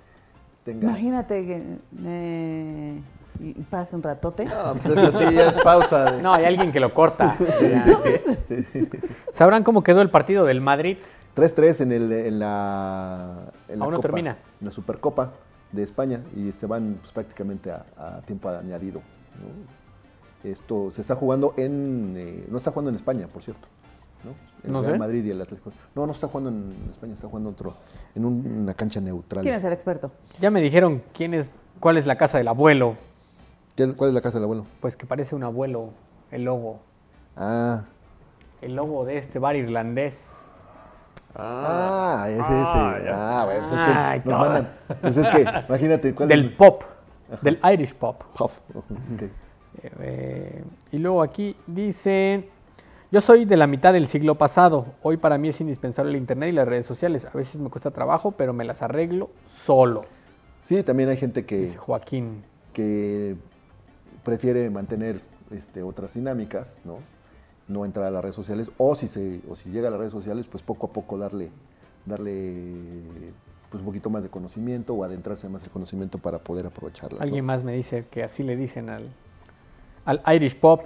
tenga. 0.65 0.89
Imagínate 0.89 1.47
que 1.47 1.63
eh, 2.05 3.01
y 3.41 3.53
pase 3.65 3.97
un 3.97 4.03
ratote. 4.03 4.45
No, 4.45 4.75
pues 4.75 4.87
eso 4.87 5.13
sí, 5.19 5.35
ya 5.35 5.49
es 5.51 5.57
pausa. 5.59 6.13
de- 6.13 6.23
No, 6.23 6.33
hay 6.35 6.45
alguien 6.45 6.71
que 6.73 6.81
lo 6.81 6.93
corta. 6.95 7.37
¿Sabrán 9.33 9.63
cómo 9.65 9.83
quedó 9.83 10.01
el 10.03 10.11
partido 10.11 10.45
del 10.45 10.61
Madrid? 10.61 10.99
3-3 11.37 11.81
en, 11.81 11.93
el, 11.93 12.13
en 12.13 12.39
la, 12.39 13.51
en 13.69 13.79
la 13.81 13.85
Aún 13.85 13.93
no 13.93 13.97
Copa, 13.97 14.09
termina. 14.09 14.39
en 14.61 14.65
la 14.67 14.71
Supercopa 14.71 15.33
de 15.73 15.83
España 15.83 16.21
y 16.37 16.53
se 16.53 16.67
van 16.67 16.97
pues, 17.01 17.11
prácticamente 17.13 17.73
a, 17.73 17.85
a 17.99 18.21
tiempo 18.23 18.49
añadido. 18.49 19.01
¿no? 19.41 20.49
Esto 20.49 20.91
se 20.93 21.01
está 21.01 21.17
jugando 21.17 21.55
en. 21.57 22.15
eh, 22.17 22.45
no 22.49 22.59
está 22.59 22.71
jugando 22.71 22.91
en 22.91 22.97
España, 22.97 23.27
por 23.27 23.43
cierto. 23.43 23.67
¿No? 24.25 24.33
El 24.65 24.73
No 24.73 24.81
Real 24.81 24.93
sé. 24.95 24.99
Madrid 24.99 25.25
y 25.25 25.31
el 25.31 25.41
Atlético. 25.41 25.73
No, 25.95 26.07
no 26.07 26.13
está 26.13 26.27
jugando 26.29 26.51
en 26.51 26.75
España, 26.91 27.15
está 27.15 27.27
jugando 27.29 27.51
otro, 27.51 27.75
en 28.15 28.25
un- 28.25 28.61
una 28.63 28.75
cancha 28.75 29.01
neutral. 29.01 29.43
¿Quién 29.43 29.55
es 29.55 29.65
el 29.65 29.73
experto? 29.73 30.11
Ya 30.41 30.51
me 30.51 30.61
dijeron 30.61 31.03
quién 31.13 31.35
es, 31.35 31.55
cuál 31.81 31.97
es 31.99 32.07
la 32.07 32.17
casa 32.17 32.39
del 32.39 32.49
abuelo. 32.49 32.97
¿Qué- 33.77 33.93
¿Cuál 33.93 34.09
es 34.11 34.15
la 34.15 34.21
casa 34.21 34.39
del 34.39 34.45
abuelo? 34.45 34.67
Pues 34.81 34.97
que 34.97 35.05
parece 35.07 35.35
un 35.35 35.43
abuelo 35.45 35.91
el 36.31 36.45
logo. 36.45 36.81
Ah, 37.37 37.83
El 38.63 38.77
logo 38.77 39.05
de 39.05 39.19
este 39.19 39.39
bar 39.39 39.57
irlandés. 39.57 40.31
ah, 41.37 42.27
ese, 42.29 42.41
ese. 42.41 43.11
Ah, 43.13 43.43
bueno, 43.45 43.61
pues 43.67 43.73
es 43.73 43.83
que 43.83 43.91
Ay, 43.91 44.23
nos 44.25 44.39
mandan. 44.39 44.69
Pues 45.01 45.17
es 45.17 45.29
que, 45.29 45.41
imagínate, 45.69 46.15
¿cuál 46.15 46.29
Del 46.29 46.45
es? 46.47 46.51
pop. 46.53 46.83
Del 47.43 47.59
Irish 47.73 47.95
pop. 47.95 48.23
Puff. 48.37 48.59
Ok. 48.75 49.23
Eh, 50.01 50.65
y 50.93 50.99
luego 50.99 51.23
aquí 51.23 51.57
dice, 51.67 52.49
yo 53.15 53.21
soy 53.21 53.45
de 53.45 53.57
la 53.57 53.69
mitad 53.69 53.93
del 53.93 54.09
siglo 54.09 54.35
pasado. 54.35 54.87
Hoy 55.01 55.19
para 55.19 55.39
mí 55.39 55.47
es 55.47 55.61
indispensable 55.61 56.11
el 56.11 56.17
Internet 56.17 56.49
y 56.49 56.53
las 56.53 56.67
redes 56.67 56.85
sociales. 56.85 57.25
A 57.25 57.31
veces 57.31 57.61
me 57.61 57.71
cuesta 57.71 57.93
trabajo, 57.93 58.33
pero 58.33 58.53
me 58.53 58.65
las 58.65 58.83
arreglo 58.83 59.31
solo. 59.47 60.05
Sí, 60.65 60.83
también 60.83 61.09
hay 61.09 61.17
gente 61.17 61.47
que, 61.47 61.59
Dice 61.59 61.79
Joaquín. 61.79 62.43
que 62.73 63.37
prefiere 64.25 64.69
mantener 64.69 65.21
este, 65.53 65.85
otras 65.85 66.15
dinámicas, 66.15 66.81
¿no? 66.85 66.97
No 67.69 67.85
entrar 67.85 68.07
a 68.07 68.11
las 68.11 68.21
redes 68.21 68.35
sociales, 68.35 68.73
o 68.79 68.97
si, 68.97 69.07
se, 69.07 69.43
o 69.49 69.55
si 69.55 69.71
llega 69.71 69.87
a 69.87 69.91
las 69.93 70.01
redes 70.01 70.13
sociales, 70.13 70.49
pues 70.51 70.65
poco 70.65 70.89
a 70.89 70.93
poco 70.93 71.17
darle, 71.17 71.51
darle 72.07 72.65
pues 73.71 73.81
un 73.81 73.87
poquito 73.87 74.11
más 74.11 74.25
de 74.25 74.29
conocimiento 74.29 74.93
o 74.93 75.05
adentrarse 75.05 75.49
más 75.49 75.63
el 75.63 75.71
conocimiento 75.71 76.19
para 76.19 76.41
poder 76.41 76.67
aprovecharlas. 76.67 77.21
¿no? 77.21 77.25
Alguien 77.25 77.45
más 77.45 77.63
me 77.63 77.75
dice 77.75 78.07
que 78.11 78.25
así 78.25 78.43
le 78.43 78.57
dicen 78.57 78.91
al, 78.91 79.09
al 80.05 80.21
Irish 80.35 80.59
pop. 80.59 80.81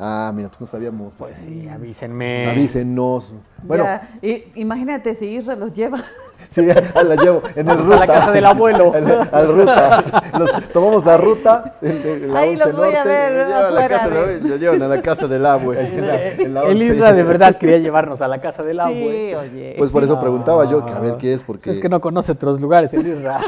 Ah, 0.00 0.32
mira, 0.34 0.48
pues 0.48 0.60
no 0.60 0.66
sabíamos. 0.66 1.12
Pues 1.18 1.32
Pues, 1.32 1.42
sí, 1.42 1.68
avísenme. 1.68 2.46
Avísenos. 2.48 3.34
Bueno, 3.62 3.84
Ya, 3.84 4.18
y- 4.22 4.44
imagínate 4.54 5.14
si 5.14 5.26
Isra 5.26 5.56
los 5.56 5.72
lleva. 5.72 5.98
sí, 6.50 6.64
la 6.64 7.14
llevo 7.16 7.42
en 7.54 7.68
el 7.68 7.76
Vamos 7.76 7.84
ruta. 7.86 7.96
a 7.96 8.00
la 8.00 8.06
casa 8.06 8.30
del 8.32 8.44
abuelo. 8.46 8.92
al, 9.32 9.48
ruta. 9.54 10.04
Los, 10.38 10.68
tomamos 10.68 11.04
la 11.06 11.16
ruta. 11.16 11.74
en- 11.82 12.06
en 12.06 12.32
la 12.32 12.40
Ahí 12.40 12.50
11 12.52 12.64
los 12.66 12.76
voy 12.76 12.94
a 12.94 13.04
ver, 13.04 13.32
Lo 13.32 13.46
llevan 13.46 13.64
a 13.64 13.70
la 13.70 13.88
casa 13.88 14.08
lo 14.08 14.56
llevan 14.56 14.82
a 14.82 14.88
la 14.88 15.02
casa 15.02 15.28
del 15.28 15.46
abue. 15.46 15.80
en 15.94 16.06
la- 16.06 16.26
en 16.32 16.54
la 16.54 16.62
El 16.62 16.76
11. 16.82 16.84
Isra 16.86 17.12
de 17.12 17.22
verdad 17.22 17.56
quería 17.58 17.78
llevarnos 17.78 18.20
a 18.20 18.28
la 18.28 18.40
casa 18.40 18.62
del 18.62 18.76
Sí, 18.76 18.80
abue. 18.80 19.36
oye. 19.36 19.74
Pues 19.76 19.90
por 19.90 20.02
eso 20.04 20.18
preguntaba 20.18 20.64
yo, 20.64 20.84
que 20.86 20.92
a 20.92 21.00
ver 21.00 21.16
qué 21.16 21.32
es, 21.34 21.42
porque... 21.42 21.70
Es 21.70 21.80
que 21.80 21.88
no 21.88 22.00
conoce 22.00 22.32
otros 22.32 22.60
lugares, 22.60 22.92
el 22.94 23.06
Isra. 23.06 23.40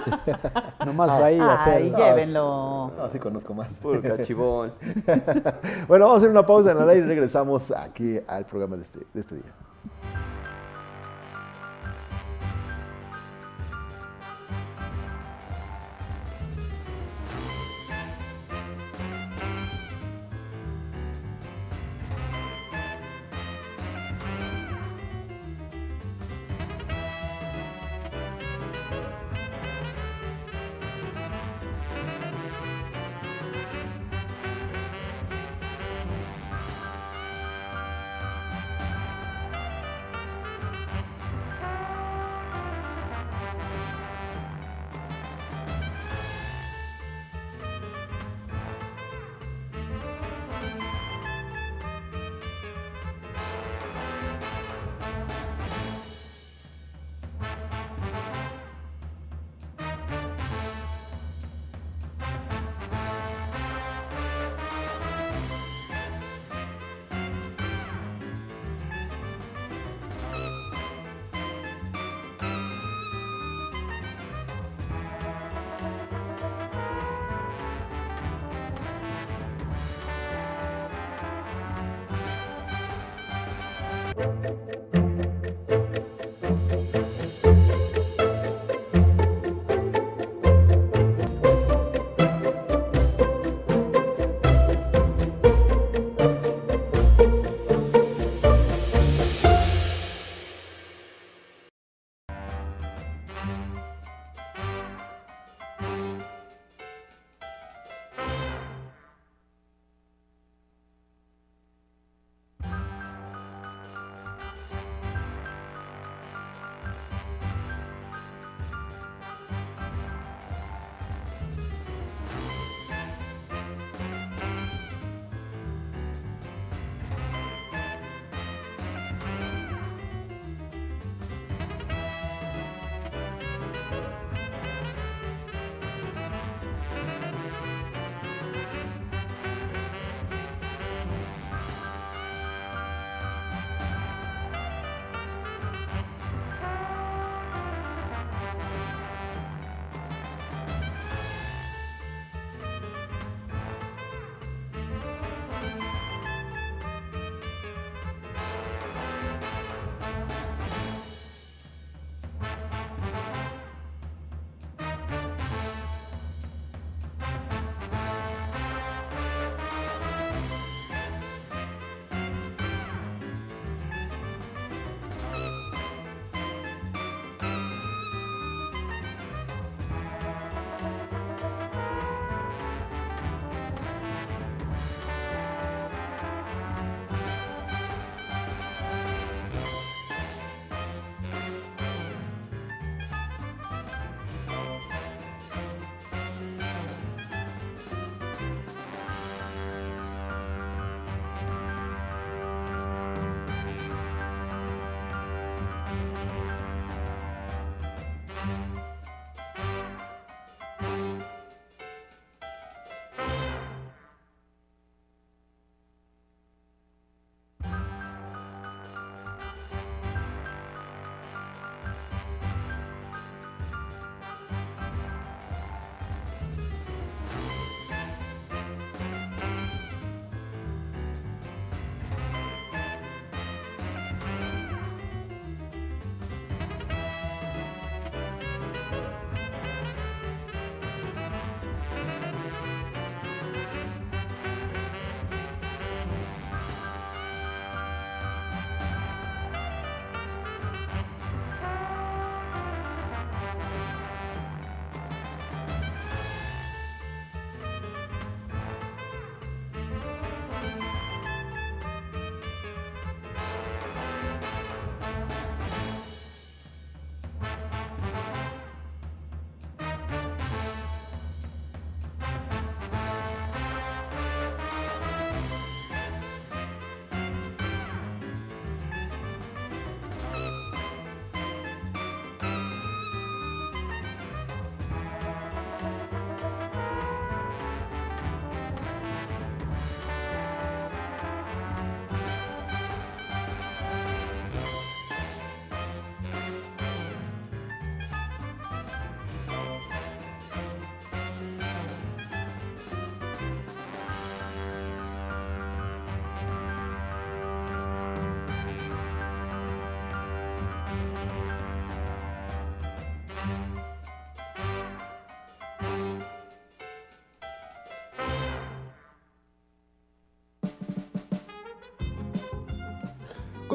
Nomás 0.85 1.11
va 1.11 1.24
ahí 1.26 1.38
a 1.38 1.53
hacer. 1.55 1.74
Ay, 1.76 1.92
llévenlo. 1.96 2.90
No, 2.96 3.09
sí 3.11 3.18
conozco 3.18 3.55
más. 3.55 3.79
Puro 3.79 4.00
cachibón. 4.03 4.72
bueno, 5.88 6.07
vamos 6.07 6.14
a 6.14 6.16
hacer 6.18 6.31
una 6.31 6.44
pausa 6.44 6.72
en 6.72 6.87
la 6.87 6.94
y 6.94 7.00
regresamos 7.03 7.70
aquí 7.70 8.18
al 8.26 8.44
programa 8.44 8.76
de 8.76 8.83
este, 8.83 8.98
de 9.12 9.20
este 9.20 9.35
día. 9.37 9.53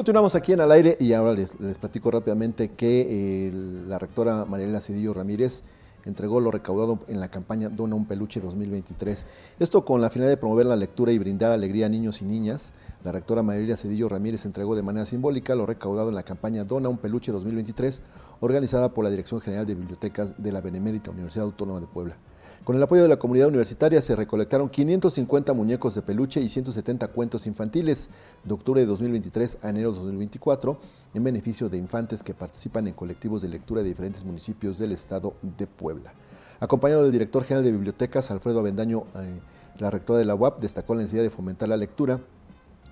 Continuamos 0.06 0.36
aquí 0.36 0.52
en 0.52 0.60
al 0.60 0.70
aire 0.70 0.96
y 1.00 1.14
ahora 1.14 1.32
les, 1.32 1.78
platico 1.78 2.12
rápidamente 2.12 2.70
que 2.70 3.48
eh, 3.48 3.52
la 3.52 3.98
rectora 3.98 4.44
Mariela 4.44 4.80
Cedillo 4.80 5.12
Ramírez 5.12 5.64
entregó 6.04 6.38
lo 6.38 6.52
recaudado 6.52 7.00
en 7.08 7.18
la 7.18 7.26
campaña 7.26 7.70
Dona 7.70 7.96
un 7.96 8.06
Peluche 8.06 8.40
2023. 8.40 9.26
Esto 9.58 9.84
con 9.84 10.00
la 10.00 10.08
finalidad 10.08 10.34
de 10.34 10.36
promover 10.36 10.66
la 10.66 10.76
lectura 10.76 11.10
y 11.10 11.18
brindar 11.18 11.50
alegría 11.50 11.86
a 11.86 11.88
niños 11.88 12.22
y 12.22 12.24
niñas. 12.24 12.72
La 13.02 13.10
rectora 13.10 13.42
Mariela 13.42 13.76
Cedillo 13.76 14.08
Ramírez 14.08 14.44
entregó 14.44 14.76
de 14.76 14.84
manera 14.84 15.06
simbólica 15.06 15.56
lo 15.56 15.66
recaudado 15.66 16.08
en 16.08 16.14
la 16.14 16.22
campaña 16.22 16.62
Dona 16.62 16.88
un 16.88 16.98
Peluche 16.98 17.32
2023, 17.32 18.00
organizada 18.38 18.94
por 18.94 19.02
la 19.02 19.10
Dirección 19.10 19.40
General 19.40 19.66
de 19.66 19.74
Bibliotecas 19.74 20.40
de 20.40 20.52
la 20.52 20.60
Benemérita 20.60 21.10
Universidad 21.10 21.46
Autónoma 21.46 21.80
de 21.80 21.88
Puebla. 21.88 22.16
Con 22.66 22.74
el 22.74 22.82
apoyo 22.82 23.02
de 23.02 23.08
la 23.08 23.16
comunidad 23.16 23.46
universitaria 23.46 24.02
se 24.02 24.16
recolectaron 24.16 24.68
550 24.68 25.52
muñecos 25.52 25.94
de 25.94 26.02
peluche 26.02 26.40
y 26.40 26.48
170 26.48 27.06
cuentos 27.06 27.46
infantiles 27.46 28.10
de 28.42 28.54
octubre 28.54 28.80
de 28.80 28.88
2023 28.88 29.58
a 29.62 29.68
enero 29.68 29.92
de 29.92 29.98
2024 29.98 30.76
en 31.14 31.22
beneficio 31.22 31.68
de 31.68 31.78
infantes 31.78 32.24
que 32.24 32.34
participan 32.34 32.88
en 32.88 32.94
colectivos 32.94 33.40
de 33.40 33.50
lectura 33.50 33.82
de 33.82 33.88
diferentes 33.90 34.24
municipios 34.24 34.78
del 34.78 34.90
estado 34.90 35.34
de 35.42 35.68
Puebla. 35.68 36.12
Acompañado 36.58 37.04
del 37.04 37.12
director 37.12 37.44
general 37.44 37.62
de 37.62 37.70
bibliotecas, 37.70 38.32
Alfredo 38.32 38.58
Avendaño, 38.58 39.04
eh, 39.14 39.38
la 39.78 39.92
rectora 39.92 40.18
de 40.18 40.24
la 40.24 40.34
UAP, 40.34 40.58
destacó 40.58 40.96
la 40.96 41.02
necesidad 41.02 41.22
de 41.22 41.30
fomentar 41.30 41.68
la 41.68 41.76
lectura 41.76 42.18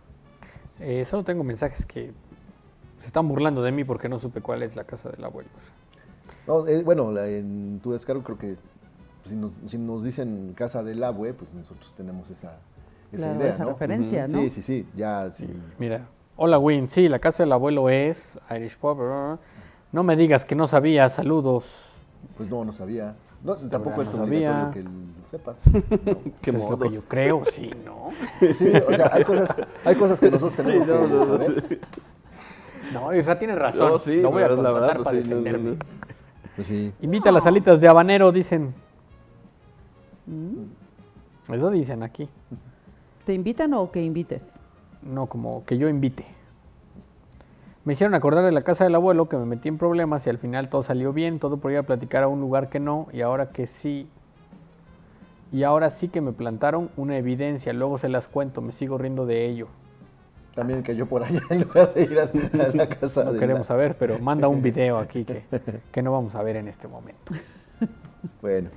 Eh, 0.81 1.05
solo 1.05 1.25
tengo 1.25 1.45
mensajes 1.45 1.85
que 1.85 2.13
se 2.99 3.07
están 3.07 3.29
burlando 3.29 3.63
de 3.63 3.73
mí 3.73 3.85
porque 3.85 4.09
no 4.09 4.19
supe 4.19 4.41
cuál 4.41 4.63
es 4.63 4.77
la 4.77 4.85
casa 4.85 5.11
del 5.11 5.25
abuelo. 5.25 5.51
No, 6.47 6.67
eh, 6.67 6.83
bueno, 6.83 7.13
la- 7.13 7.27
en 7.29 7.81
tu 7.83 7.93
descargo 7.93 8.23
creo 8.23 8.39
que 8.39 8.57
si 9.25 9.37
nos, 9.37 9.53
si 9.65 9.79
nos 9.79 10.03
dicen 10.05 10.55
casa 10.57 10.83
del 10.83 11.03
abue, 11.05 11.35
pues 11.35 11.53
nosotros 11.53 11.93
tenemos 11.95 12.31
esa, 12.31 12.57
esa 13.13 13.25
Claro, 13.27 13.41
idea, 13.41 13.55
esa 13.55 13.65
¿no? 13.65 13.71
referencia. 13.71 14.27
¿no? 14.29 14.39
Sí, 14.41 14.51
sí, 14.51 14.63
sí, 14.63 14.89
ya 14.97 15.31
sí. 15.31 15.49
Mira, 15.79 16.09
hola 16.37 16.59
Win, 16.59 16.89
sí, 16.89 17.09
la 17.09 17.19
casa 17.19 17.43
del 17.43 17.53
abuelo 17.53 17.91
es 17.91 18.39
Irish 18.51 18.79
bla. 18.81 19.39
No 19.93 20.03
me 20.03 20.17
digas 20.17 20.45
que 20.45 20.55
no 20.55 20.67
sabía, 20.67 21.09
saludos. 21.09 21.88
Pues 22.37 22.51
no, 22.51 22.65
no 22.65 22.73
sabía. 22.73 23.15
No, 23.43 23.57
tampoco 23.57 23.97
no 23.97 24.03
es 24.03 24.09
sabía. 24.09 24.69
obligatorio 24.69 24.85
que 25.23 25.29
sepas. 25.29 25.61
Qué 26.43 26.51
Eso 26.51 26.59
es 26.59 26.71
lo 26.71 26.79
que 26.79 26.85
modos. 26.87 26.93
yo 26.95 27.09
creo, 27.09 27.43
sí, 27.53 27.71
¿no? 27.85 28.11
Sí, 28.55 28.73
o 28.89 28.95
sea, 28.95 29.11
hay 29.13 29.25
cosas, 29.25 29.55
hay 29.85 29.95
cosas 29.97 30.21
que 30.21 30.31
nosotros 30.31 30.55
tenemos 30.57 30.85
Sí, 30.85 30.91
no, 30.91 31.03
que 31.03 31.09
no, 31.09 31.25
no. 31.25 31.33
saber. 31.39 31.81
No, 32.93 33.15
Isra 33.15 33.39
tiene 33.39 33.55
razón. 33.55 33.93
No, 33.93 33.99
sí, 33.99 34.21
voy 34.23 34.43
a 34.43 34.49
la 34.49 34.71
verdad, 34.73 34.89
para 34.89 35.03
pues 35.03 35.07
no, 35.29 35.37
no, 35.37 35.43
defenderme. 35.43 35.71
no. 35.73 35.77
Pues 36.57 36.67
sí. 36.67 36.93
Invita 37.01 37.29
a 37.29 37.33
las 37.33 37.47
alitas 37.47 37.81
de 37.81 37.89
habanero, 37.89 38.33
dicen. 38.33 38.75
Mm. 40.27 41.53
Eso 41.55 41.71
dicen 41.71 42.03
aquí. 42.03 42.29
¿Te 43.25 43.35
invitan 43.35 43.75
o 43.75 43.91
que 43.91 44.03
invites? 44.03 44.59
No, 45.03 45.27
como 45.27 45.65
que 45.65 45.79
yo 45.79 45.89
invite. 45.89 46.25
Me 47.89 47.95
hicieron 47.95 48.15
acordar 48.15 48.45
de 48.45 48.53
la 48.53 48.61
casa 48.61 48.85
del 48.85 48.95
abuelo, 48.97 49.31
que 49.31 49.39
me 49.39 49.47
metí 49.47 49.69
en 49.71 49.79
problemas 49.79 50.27
y 50.27 50.29
al 50.29 50.37
final 50.37 50.69
todo 50.69 50.83
salió 50.83 51.15
bien, 51.15 51.39
todo 51.39 51.57
por 51.57 51.73
ir 51.73 51.79
a 51.79 51.85
platicar 51.85 52.23
a 52.23 52.29
un 52.29 52.39
lugar 52.39 52.69
que 52.69 52.81
no, 52.81 53.07
y 53.15 53.23
ahora 53.23 53.49
que 53.49 53.67
sí. 53.67 54.07
Y 55.53 55.63
ahora 55.63 55.89
sí 55.89 56.09
que 56.09 56.21
me 56.21 56.33
plantaron 56.33 56.91
una 56.99 57.17
evidencia, 57.17 57.73
luego 57.73 57.97
se 57.97 58.11
las 58.11 58.29
cuento, 58.29 58.61
me 58.61 58.73
sigo 58.73 58.99
riendo 58.99 59.25
de 59.25 59.47
ello. 59.47 59.69
También 60.55 60.83
cayó 60.83 61.07
por 61.07 61.25
allá 61.25 61.41
en 61.49 61.63
lugar 61.63 61.95
de 61.95 62.03
ir 62.03 62.19
a, 62.21 62.25
a 62.25 62.77
la 62.77 62.89
casa 62.91 63.25
No 63.25 63.33
de 63.33 63.39
queremos 63.39 63.61
la- 63.61 63.65
saber, 63.65 63.97
pero 63.97 64.19
manda 64.19 64.49
un 64.49 64.61
video 64.61 64.99
aquí 64.99 65.25
que, 65.25 65.45
que 65.91 66.03
no 66.03 66.13
vamos 66.13 66.35
a 66.35 66.43
ver 66.43 66.57
en 66.57 66.69
este 66.69 66.89
momento. 66.89 67.33
Bueno. 68.43 68.69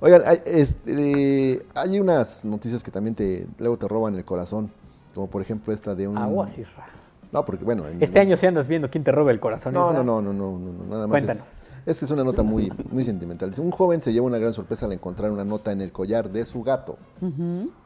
Oigan, 0.00 0.22
hay, 0.24 0.40
este, 0.46 1.66
hay 1.74 2.00
unas 2.00 2.46
noticias 2.46 2.82
que 2.82 2.90
también 2.90 3.14
te, 3.14 3.46
luego 3.58 3.76
te 3.76 3.86
roban 3.88 4.14
el 4.14 4.24
corazón. 4.24 4.70
Como 5.14 5.26
por 5.28 5.42
ejemplo 5.42 5.70
esta 5.74 5.94
de 5.94 6.08
un... 6.08 6.16
Aguas, 6.16 6.56
Isra. 6.56 6.86
No, 7.34 7.44
porque 7.44 7.64
bueno... 7.64 7.86
en- 7.88 8.02
Este 8.02 8.20
año 8.20 8.36
sí 8.36 8.46
andas 8.46 8.68
viendo 8.68 8.88
quién 8.88 9.02
te 9.04 9.10
roba 9.12 9.32
el 9.32 9.40
corazón. 9.40 9.74
No, 9.74 9.92
no, 9.92 10.04
no, 10.04 10.22
no, 10.22 10.32
no, 10.32 10.58
no, 10.58 10.72
no, 10.72 10.84
nada 10.84 11.06
más. 11.08 11.10
Cuéntanos. 11.10 11.42
Es, 11.84 12.02
es 12.02 12.10
una 12.10 12.24
nota 12.24 12.42
muy, 12.42 12.72
muy 12.90 13.04
sentimental. 13.04 13.50
Dice, 13.50 13.60
Un 13.60 13.70
joven 13.70 14.00
se 14.00 14.10
lleva 14.12 14.24
una 14.24 14.38
gran 14.38 14.54
sorpresa 14.54 14.86
al 14.86 14.92
encontrar 14.92 15.30
una 15.30 15.44
nota 15.44 15.70
en 15.70 15.82
el 15.82 15.92
collar 15.92 16.30
de 16.30 16.46
su 16.46 16.62
gato. 16.62 16.96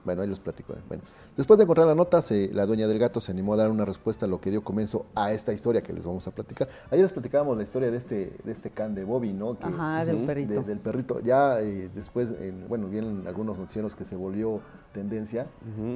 Bueno, 0.05 0.23
ahí 0.23 0.29
los 0.29 0.39
platico. 0.39 0.73
eh. 0.75 0.77
Bueno, 0.87 1.03
después 1.37 1.59
de 1.59 1.65
encontrar 1.65 1.87
la 1.89 1.97
nota, 1.97 2.23
se- 2.23 2.53
la 2.53 2.65
dueña 2.67 2.87
del 2.87 2.99
gato 3.01 3.21
se 3.21 3.33
animó 3.33 3.55
a 3.55 3.57
dar 3.57 3.71
una 3.71 3.85
respuesta 3.85 4.27
a 4.27 4.29
lo 4.29 4.41
que 4.41 4.51
dio 4.53 4.63
comienzo 4.63 5.07
a 5.17 5.33
esta 5.33 5.53
historia 5.53 5.83
que 5.83 5.93
les 5.93 6.05
vamos 6.05 6.29
a 6.29 6.31
platicar. 6.31 6.69
Ayer 6.93 7.03
les 7.03 7.13
platicábamos 7.13 7.57
la 7.57 7.65
historia 7.65 7.91
de 7.91 7.97
este, 7.97 8.37
de 8.45 8.53
este 8.53 8.71
can 8.71 8.95
de 8.95 9.03
Bobby, 9.05 9.33
¿no? 9.33 9.59
Que- 9.59 9.67
Ajá, 9.67 10.05
del 10.05 10.19
perrito. 10.19 10.53
de- 10.55 10.63
del 10.63 10.79
perrito. 10.79 11.21
Ya 11.21 11.61
eh, 11.61 11.91
después, 11.93 12.33
en- 12.39 12.69
bueno, 12.69 12.87
vienen 12.89 13.25
algunos 13.27 13.59
noticieros 13.59 13.97
que 13.97 14.05
se 14.05 14.15
volvió 14.15 14.61
tendencia 14.93 15.47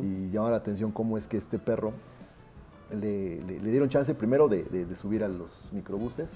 y 0.02 0.28
llama 0.30 0.50
la 0.50 0.56
atención 0.56 0.90
cómo 0.90 1.16
es 1.16 1.28
que 1.28 1.36
este 1.36 1.58
perro 1.60 1.92
le, 2.92 3.40
le- 3.42 3.60
le 3.60 3.70
dieron 3.70 3.88
chance 3.88 4.14
primero 4.14 4.48
de, 4.48 4.64
de- 4.64 4.84
de 4.86 4.94
subir 4.94 5.24
a 5.24 5.28
los 5.28 5.68
microbuses, 5.72 6.34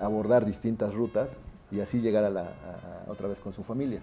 abordar 0.00 0.44
distintas 0.44 0.94
rutas 0.94 1.38
y 1.70 1.80
así 1.80 2.00
llegar 2.00 2.24
a 2.24 2.30
la, 2.30 2.40
a- 2.42 3.04
a- 3.08 3.10
otra 3.10 3.28
vez 3.28 3.40
con 3.40 3.52
su 3.52 3.62
familia, 3.62 4.00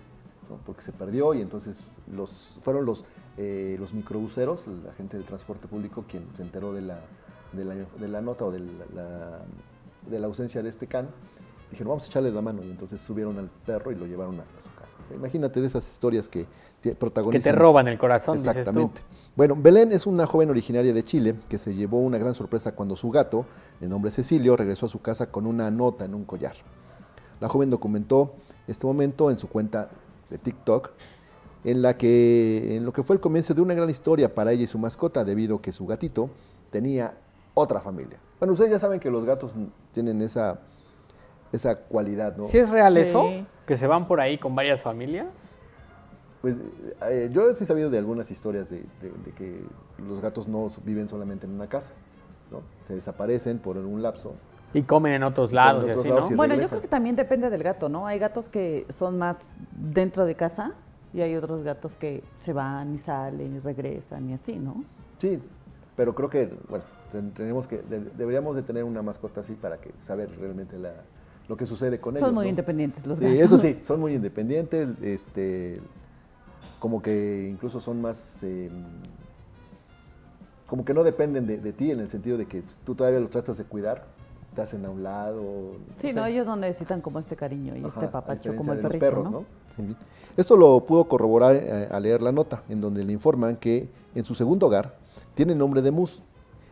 ¿no? 0.49 0.57
porque 0.65 0.81
se 0.81 0.91
perdió 0.91 1.33
y 1.33 1.41
entonces 1.41 1.79
los, 2.11 2.59
fueron 2.61 2.85
los, 2.85 3.05
eh, 3.37 3.75
los 3.79 3.93
microbuseros, 3.93 4.67
la 4.67 4.93
gente 4.93 5.17
del 5.17 5.25
transporte 5.25 5.67
público, 5.67 6.05
quien 6.07 6.23
se 6.33 6.43
enteró 6.43 6.73
de 6.73 6.81
la, 6.81 6.99
de 7.53 7.65
la, 7.65 7.75
de 7.75 8.07
la 8.07 8.21
nota 8.21 8.45
o 8.45 8.51
de 8.51 8.59
la, 8.59 9.39
de 10.09 10.19
la 10.19 10.27
ausencia 10.27 10.61
de 10.61 10.69
este 10.69 10.87
can. 10.87 11.07
Dijeron, 11.71 11.89
vamos 11.89 12.03
a 12.03 12.07
echarle 12.07 12.31
la 12.31 12.41
mano 12.41 12.63
y 12.63 12.69
entonces 12.69 13.01
subieron 13.01 13.39
al 13.39 13.49
perro 13.65 13.91
y 13.91 13.95
lo 13.95 14.05
llevaron 14.05 14.39
hasta 14.39 14.61
su 14.61 14.69
casa. 14.75 14.95
O 15.03 15.07
sea, 15.07 15.17
imagínate 15.17 15.59
de 15.61 15.67
esas 15.67 15.89
historias 15.91 16.29
que 16.29 16.45
te 16.79 16.91
Que 16.91 16.95
protagonizan. 16.95 17.53
te 17.53 17.57
roban 17.59 17.87
el 17.87 17.97
corazón, 17.97 18.37
dices 18.37 18.65
tú. 18.65 18.91
Bueno, 19.35 19.55
Belén 19.57 19.91
es 19.91 20.07
una 20.07 20.25
joven 20.25 20.49
originaria 20.49 20.93
de 20.93 21.03
Chile 21.03 21.35
que 21.49 21.57
se 21.57 21.73
llevó 21.73 21.99
una 21.99 22.17
gran 22.17 22.33
sorpresa 22.33 22.73
cuando 22.73 22.95
su 22.95 23.11
gato, 23.11 23.45
de 23.81 23.87
nombre 23.89 24.09
Cecilio, 24.11 24.55
regresó 24.55 24.85
a 24.85 24.89
su 24.89 25.01
casa 25.01 25.29
con 25.29 25.45
una 25.45 25.69
nota 25.69 26.05
en 26.05 26.15
un 26.15 26.23
collar. 26.23 26.53
La 27.41 27.49
joven 27.49 27.69
documentó 27.69 28.33
este 28.67 28.87
momento 28.87 29.29
en 29.29 29.37
su 29.37 29.49
cuenta 29.49 29.89
de 30.29 30.37
TikTok, 30.37 30.91
en 31.65 31.81
la 31.81 31.97
que 31.97 32.77
en 32.77 32.85
lo 32.85 32.93
que 32.93 33.03
fue 33.03 33.15
el 33.17 33.19
comienzo 33.19 33.53
de 33.53 33.61
una 33.61 33.73
gran 33.73 33.89
historia 33.89 34.33
para 34.33 34.53
ella 34.53 34.63
y 34.63 34.67
su 34.67 34.77
mascota, 34.79 35.25
debido 35.25 35.57
a 35.57 35.61
que 35.61 35.73
su 35.73 35.85
gatito 35.85 36.29
tenía 36.69 37.17
otra 37.55 37.81
familia. 37.81 38.19
Bueno, 38.39 38.53
ustedes 38.53 38.71
ya 38.71 38.79
saben 38.79 39.01
que 39.01 39.11
los 39.11 39.25
gatos 39.25 39.53
tienen 39.91 40.21
esa, 40.21 40.59
esa 41.51 41.75
cualidad, 41.75 42.37
¿no? 42.37 42.45
¿Sí 42.45 42.57
es 42.57 42.69
real 42.69 42.93
Sí. 42.93 43.01
eso? 43.01 43.25
¿Que 43.67 43.75
se 43.75 43.87
van 43.87 44.07
por 44.07 44.21
ahí 44.21 44.37
con 44.37 44.55
varias 44.55 44.81
familias? 44.81 45.57
Pues 46.45 46.57
eh, 47.09 47.31
yo 47.33 47.51
sí 47.55 47.63
he 47.63 47.65
sabido 47.65 47.89
de 47.89 47.97
algunas 47.97 48.29
historias 48.29 48.69
de, 48.69 48.77
de- 49.01 49.09
de 49.25 49.31
que 49.35 49.63
los 50.07 50.21
gatos 50.21 50.47
no 50.47 50.69
viven 50.85 51.09
solamente 51.09 51.47
en 51.47 51.53
una 51.53 51.65
casa, 51.67 51.93
¿no? 52.51 52.61
Se 52.83 52.93
desaparecen 52.93 53.57
por 53.57 53.77
un 53.77 54.03
lapso. 54.03 54.35
Y 54.71 54.83
comen 54.83 55.13
en 55.13 55.23
otros 55.23 55.51
lados 55.51 55.87
y 55.87 55.89
otros 55.89 56.01
así, 56.01 56.09
lados 56.09 56.21
¿no? 56.25 56.27
sí. 56.29 56.35
Bueno, 56.35 56.53
yo 56.53 56.67
creo 56.69 56.81
que 56.81 56.87
también 56.87 57.15
depende 57.15 57.49
del 57.49 57.63
gato, 57.63 57.89
¿no? 57.89 58.05
Hay 58.05 58.19
gatos 58.19 58.47
que 58.47 58.85
son 58.89 59.17
más 59.17 59.37
dentro 59.71 60.23
de 60.23 60.35
casa 60.35 60.73
y 61.15 61.21
hay 61.21 61.35
otros 61.35 61.63
gatos 61.63 61.93
que 61.95 62.23
se 62.43 62.53
van 62.53 62.93
y 62.93 62.99
salen 62.99 63.55
y 63.55 63.59
regresan 63.59 64.29
y 64.29 64.33
así, 64.35 64.55
¿no? 64.57 64.83
Sí, 65.17 65.39
pero 65.95 66.13
creo 66.13 66.29
que, 66.29 66.53
bueno, 66.69 66.85
ten- 67.11 67.31
tenemos 67.31 67.67
que, 67.67 67.77
de- 67.81 68.01
deberíamos 68.15 68.55
de 68.55 68.61
tener 68.61 68.83
una 68.83 69.01
mascota 69.01 69.39
así 69.39 69.53
para 69.53 69.77
que 69.77 69.89
saber 70.01 70.29
realmente 70.39 70.77
la, 70.77 70.93
lo 71.47 71.57
que 71.57 71.65
sucede 71.65 71.99
con 71.99 72.15
ellos. 72.17 72.27
Son 72.27 72.35
muy 72.35 72.45
¿no? 72.45 72.49
independientes 72.51 73.03
los 73.07 73.17
Sí, 73.17 73.23
gatos. 73.23 73.39
eso 73.39 73.57
sí, 73.57 73.79
son 73.83 73.99
muy 73.99 74.13
independientes, 74.13 74.89
este, 75.01 75.81
como 76.79 77.01
que 77.01 77.47
incluso 77.51 77.79
son 77.79 78.01
más, 78.01 78.43
eh, 78.43 78.69
como 80.67 80.85
que 80.85 80.93
no 80.93 81.03
dependen 81.03 81.47
de, 81.47 81.57
de 81.57 81.73
ti 81.73 81.91
en 81.91 81.99
el 81.99 82.09
sentido 82.09 82.37
de 82.37 82.45
que 82.45 82.63
tú 82.83 82.95
todavía 82.95 83.19
los 83.19 83.29
tratas 83.29 83.57
de 83.57 83.63
cuidar, 83.65 84.05
te 84.55 84.61
hacen 84.61 84.85
a 84.85 84.89
un 84.89 85.03
lado. 85.03 85.73
Sí, 85.99 86.07
sé. 86.07 86.13
no, 86.13 86.25
ellos 86.25 86.45
no 86.45 86.55
necesitan 86.55 87.01
como 87.01 87.19
este 87.19 87.35
cariño 87.35 87.75
y 87.75 87.79
Ajá, 87.79 87.89
este 87.89 88.07
papacho 88.07 88.55
como 88.55 88.71
el 88.71 88.77
de 88.77 88.83
los 88.83 88.95
perros, 88.95 89.29
¿no? 89.29 89.45
Sí. 89.75 89.95
Esto 90.37 90.57
lo 90.57 90.85
pudo 90.85 91.05
corroborar 91.05 91.55
eh, 91.55 91.87
al 91.91 92.03
leer 92.03 92.21
la 92.21 92.31
nota, 92.31 92.63
en 92.69 92.81
donde 92.81 93.03
le 93.03 93.13
informan 93.13 93.57
que 93.57 93.89
en 94.15 94.25
su 94.25 94.33
segundo 94.33 94.67
hogar 94.67 94.95
tiene 95.35 95.53
nombre 95.53 95.81
de 95.81 95.91
Mus. 95.91 96.23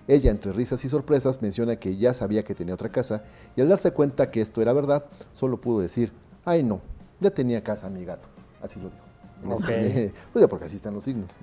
Ella, 0.07 0.31
entre 0.31 0.51
risas 0.51 0.83
y 0.83 0.89
sorpresas, 0.89 1.41
menciona 1.41 1.77
que 1.77 1.95
ya 1.95 2.13
sabía 2.13 2.43
que 2.43 2.55
tenía 2.55 2.73
otra 2.73 2.89
casa 2.89 3.23
y 3.55 3.61
al 3.61 3.69
darse 3.69 3.91
cuenta 3.91 4.31
que 4.31 4.41
esto 4.41 4.61
era 4.61 4.73
verdad, 4.73 5.05
solo 5.33 5.61
pudo 5.61 5.79
decir, 5.79 6.11
ay 6.43 6.63
no, 6.63 6.81
ya 7.19 7.31
tenía 7.31 7.63
casa 7.63 7.89
mi 7.89 8.03
gato. 8.03 8.27
Así 8.61 8.79
lo 8.79 8.89
dijo. 8.89 9.12
En 9.43 9.51
Ok. 9.51 9.59
este- 9.69 10.13
pues 10.31 10.43
ya 10.43 10.47
porque 10.47 10.65
así 10.65 10.75
están 10.77 10.93
los 10.93 11.03
signos. 11.03 11.37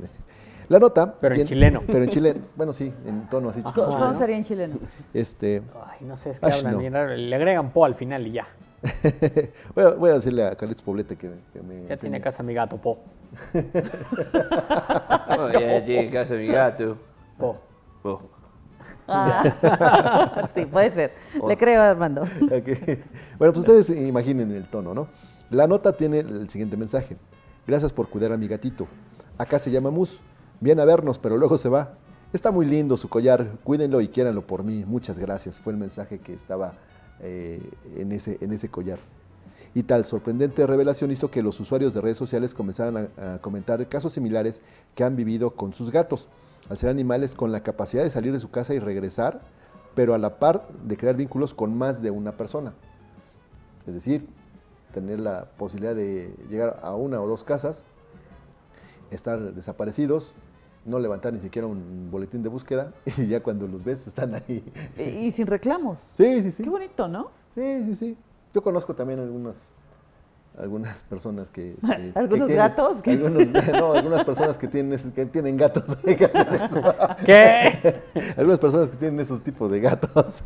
La 0.69 0.79
nota... 0.79 1.15
Pero 1.21 1.35
en 1.35 1.39
tiene- 1.39 1.49
chileno. 1.49 1.83
Pero 1.87 2.05
en 2.05 2.09
chileno. 2.11 2.41
Bueno, 2.57 2.73
sí, 2.73 2.93
en 3.05 3.29
tono 3.29 3.49
así. 3.51 3.61
¿Cómo, 3.63 3.75
chiquito. 3.75 3.91
cómo 3.91 4.13
¿no? 4.13 4.19
sería 4.19 4.37
en 4.37 4.45
chileno? 4.45 4.77
Este, 5.13 5.63
Ay, 5.87 6.07
no 6.07 6.17
sé, 6.17 6.31
es 6.31 6.41
que 6.41 6.47
Ash, 6.47 6.59
hablan 6.59 6.75
no. 6.75 6.79
bien 6.79 6.93
raro. 6.93 7.15
Le 7.17 7.35
agregan 7.35 7.71
po 7.73 7.85
al 7.85 7.95
final 7.95 8.27
y 8.27 8.33
ya. 8.33 8.47
voy, 9.75 9.85
a, 9.85 9.91
voy 9.91 10.11
a 10.11 10.15
decirle 10.15 10.47
a 10.47 10.55
Carlitos 10.57 10.83
Poblete 10.83 11.17
que, 11.17 11.31
que 11.53 11.61
me 11.61 11.87
Ya 11.87 11.97
tiene 11.97 12.21
casa 12.21 12.43
mi 12.43 12.55
gato, 12.55 12.79
po. 12.79 12.99
Oh, 15.29 15.49
ya 15.53 15.77
a 15.77 16.11
casa 16.11 16.35
mi 16.35 16.47
gato. 16.47 16.97
Po. 17.39 17.59
Oh. 18.05 18.21
Ah, 19.13 20.49
sí, 20.55 20.67
puede 20.67 20.91
ser. 20.93 21.15
Le 21.47 21.57
creo 21.57 21.81
a 21.83 21.91
Armando. 21.91 22.25
Bueno, 22.39 23.53
pues 23.53 23.59
ustedes 23.59 23.91
imaginen 23.91 24.53
el 24.53 24.69
tono, 24.69 24.95
¿no? 24.95 25.09
La 25.51 25.67
nota 25.67 25.93
tiene 25.97 26.21
el 26.21 26.49
siguiente 26.49 26.77
mensaje. 26.77 27.17
Gracias 27.71 27.93
por 27.93 28.09
cuidar 28.09 28.33
a 28.33 28.37
mi 28.37 28.49
gatito. 28.49 28.89
Acá 29.39 29.61
se 29.61 29.71
llama 29.71 29.93
Mus. 29.93 30.19
Viene 30.59 30.83
a 30.83 30.85
vernos, 30.85 31.21
pero 31.21 31.37
luego 31.37 31.57
se 31.57 31.69
va. 31.69 31.99
Está 32.33 32.51
muy 32.51 32.67
lindo 32.67 32.97
su 32.97 33.09
collar. 33.09 33.59
Cuídenlo 33.63 34.01
y 34.01 34.09
quiéranlo 34.09 34.45
por 34.45 34.65
mí. 34.65 34.85
Muchas 34.85 35.21
gracias. 35.21 35.61
Fue 35.61 35.73
el 35.73 35.79
mensaje 35.79 36.19
que 36.19 36.33
estaba 36.33 36.75
eh, 37.21 37.63
en, 37.95 38.11
ese, 38.11 38.39
en 38.41 38.51
ese 38.51 38.69
collar. 38.71 38.99
Y 39.73 39.85
tal 39.85 40.05
sorprendente 40.05 40.67
revelación 40.67 41.13
hizo 41.13 41.31
que 41.31 41.45
los 41.45 41.61
usuarios 41.61 41.95
de 41.95 42.01
redes 42.01 42.19
sociales 42.19 42.55
comenzaran 42.55 43.09
a, 43.17 43.35
a 43.35 43.39
comentar 43.39 43.89
casos 43.89 44.15
similares 44.15 44.63
que 44.97 45.05
han 45.05 45.15
vivido 45.15 45.55
con 45.55 45.73
sus 45.73 45.93
gatos, 45.93 46.29
al 46.69 46.77
ser 46.77 46.91
animales 46.91 47.37
con 47.37 47.53
la 47.53 47.63
capacidad 47.63 48.03
de 48.03 48.11
salir 48.11 48.33
de 48.33 48.41
su 48.41 48.51
casa 48.51 48.75
y 48.75 48.81
regresar, 48.81 49.43
pero 49.95 50.13
a 50.13 50.19
la 50.19 50.41
par 50.41 50.67
de 50.83 50.97
crear 50.97 51.15
vínculos 51.15 51.55
con 51.55 51.79
más 51.79 52.03
de 52.03 52.11
una 52.11 52.37
persona. 52.37 52.75
Es 53.87 53.95
decir, 53.95 54.27
tener 54.93 55.21
la 55.21 55.47
posibilidad 55.57 55.95
de 55.95 56.35
llegar 56.49 56.81
a 56.83 56.95
una 56.95 57.21
o 57.21 57.27
dos 57.27 57.45
casas, 57.45 57.85
estar 59.11 59.39
desaparecidos, 59.55 60.35
no 60.85 60.99
levantar 60.99 61.33
ni 61.33 61.41
siquiera 61.41 61.67
un 61.67 62.11
boletín 62.11 62.43
de 62.43 62.49
búsqueda 62.49 62.93
y 63.19 63.27
ya 63.27 63.43
cuando 63.43 63.67
los 63.67 63.85
ves 63.85 64.07
están 64.07 64.35
ahí. 64.35 64.65
Y, 64.97 65.03
y 65.03 65.31
sin 65.31 65.47
reclamos. 65.47 65.99
Sí, 66.15 66.41
sí, 66.43 66.53
sí. 66.53 66.63
Qué 66.63 66.71
bonito, 66.71 67.09
¿no? 67.09 67.31
Sí, 67.55 67.85
sí, 67.85 67.95
sí. 67.95 68.17
Yo 68.55 68.63
conozco 68.63 68.95
también 68.95 69.21
algunas 69.21 69.71
algunas 70.59 71.03
personas 71.05 71.51
que 71.51 71.73
este, 71.83 72.13
¿Algunos 72.15 72.47
tienen- 72.49 72.57
gatos? 72.57 72.99
Algunos, 73.07 73.49
no, 73.73 73.93
algunas 73.93 74.25
personas 74.25 74.59
que 74.59 74.69
tienen 74.69 74.99
que 75.13 75.27
tienen 75.27 75.57
gatos. 75.57 75.97
¿Qué? 77.25 78.03
algunas 78.37 78.59
personas 78.59 78.91
que 78.91 78.97
tienen 78.97 79.21
esos 79.21 79.43
tipos 79.43 79.71
de 79.71 79.81
gatos. 79.81 80.43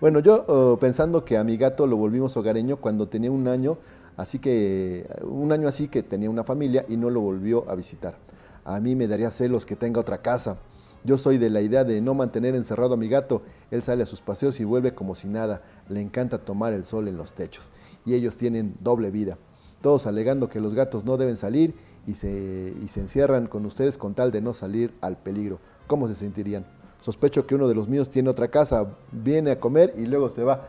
bueno, 0.00 0.20
yo 0.20 0.44
oh, 0.48 0.78
pensando 0.78 1.24
que 1.24 1.36
a 1.36 1.44
mi 1.44 1.56
gato 1.56 1.86
lo 1.86 1.96
volvimos 1.96 2.36
hogareño 2.36 2.76
cuando 2.78 3.08
tenía 3.08 3.30
un 3.30 3.48
año, 3.48 3.78
así 4.16 4.38
que 4.38 5.06
un 5.22 5.52
año 5.52 5.68
así 5.68 5.88
que 5.88 6.02
tenía 6.02 6.30
una 6.30 6.44
familia 6.44 6.84
y 6.88 6.96
no 6.96 7.10
lo 7.10 7.20
volvió 7.20 7.70
a 7.70 7.74
visitar. 7.74 8.16
A 8.64 8.80
mí 8.80 8.94
me 8.94 9.06
daría 9.08 9.30
celos 9.30 9.64
que 9.64 9.76
tenga 9.76 10.00
otra 10.00 10.18
casa. 10.18 10.58
Yo 11.04 11.16
soy 11.16 11.38
de 11.38 11.48
la 11.48 11.60
idea 11.62 11.84
de 11.84 12.00
no 12.02 12.12
mantener 12.12 12.54
encerrado 12.54 12.94
a 12.94 12.96
mi 12.96 13.08
gato. 13.08 13.42
Él 13.70 13.82
sale 13.82 14.02
a 14.02 14.06
sus 14.06 14.20
paseos 14.20 14.60
y 14.60 14.64
vuelve 14.64 14.94
como 14.94 15.14
si 15.14 15.28
nada. 15.28 15.62
Le 15.88 16.00
encanta 16.00 16.38
tomar 16.38 16.72
el 16.74 16.84
sol 16.84 17.08
en 17.08 17.16
los 17.16 17.32
techos. 17.32 17.72
Y 18.08 18.14
ellos 18.14 18.36
tienen 18.36 18.74
doble 18.80 19.10
vida. 19.10 19.36
Todos 19.82 20.06
alegando 20.06 20.48
que 20.48 20.60
los 20.60 20.72
gatos 20.72 21.04
no 21.04 21.18
deben 21.18 21.36
salir 21.36 21.74
y 22.06 22.14
se, 22.14 22.72
y 22.82 22.88
se 22.88 23.00
encierran 23.00 23.46
con 23.48 23.66
ustedes 23.66 23.98
con 23.98 24.14
tal 24.14 24.32
de 24.32 24.40
no 24.40 24.54
salir 24.54 24.94
al 25.02 25.18
peligro. 25.18 25.58
¿Cómo 25.86 26.08
se 26.08 26.14
sentirían? 26.14 26.64
Sospecho 27.02 27.46
que 27.46 27.54
uno 27.54 27.68
de 27.68 27.74
los 27.74 27.86
míos 27.86 28.08
tiene 28.08 28.30
otra 28.30 28.48
casa, 28.48 28.86
viene 29.12 29.50
a 29.50 29.60
comer 29.60 29.92
y 29.98 30.06
luego 30.06 30.30
se 30.30 30.42
va. 30.42 30.68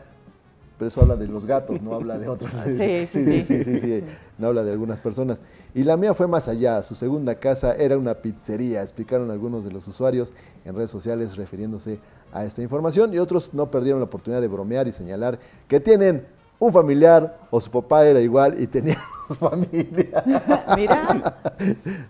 Pero 0.78 0.88
eso 0.88 1.00
habla 1.00 1.16
de 1.16 1.28
los 1.28 1.46
gatos, 1.46 1.80
no 1.80 1.94
habla 1.94 2.18
de 2.18 2.28
otros. 2.28 2.52
Sí, 2.66 3.06
sí, 3.10 3.24
sí, 3.24 3.44
sí. 3.44 3.44
sí, 3.44 3.64
sí, 3.64 3.80
sí, 3.80 4.04
no 4.36 4.48
habla 4.48 4.64
de 4.64 4.72
algunas 4.72 5.00
personas. 5.00 5.40
Y 5.74 5.82
la 5.82 5.96
mía 5.96 6.12
fue 6.12 6.26
más 6.26 6.46
allá. 6.46 6.82
Su 6.82 6.94
segunda 6.94 7.36
casa 7.36 7.74
era 7.74 7.96
una 7.96 8.16
pizzería, 8.16 8.82
explicaron 8.82 9.30
algunos 9.30 9.64
de 9.64 9.72
los 9.72 9.88
usuarios 9.88 10.34
en 10.66 10.74
redes 10.74 10.90
sociales 10.90 11.36
refiriéndose 11.36 12.00
a 12.32 12.44
esta 12.44 12.60
información 12.60 13.14
y 13.14 13.18
otros 13.18 13.54
no 13.54 13.70
perdieron 13.70 14.00
la 14.00 14.06
oportunidad 14.06 14.42
de 14.42 14.48
bromear 14.48 14.86
y 14.88 14.92
señalar 14.92 15.38
que 15.68 15.80
tienen 15.80 16.26
un 16.60 16.72
familiar 16.72 17.40
o 17.50 17.60
su 17.60 17.70
papá 17.70 18.06
era 18.06 18.20
igual 18.20 18.60
y 18.60 18.66
tenía 18.68 18.96
dos 19.28 19.38
familias. 19.38 20.24
Mira, 20.76 21.40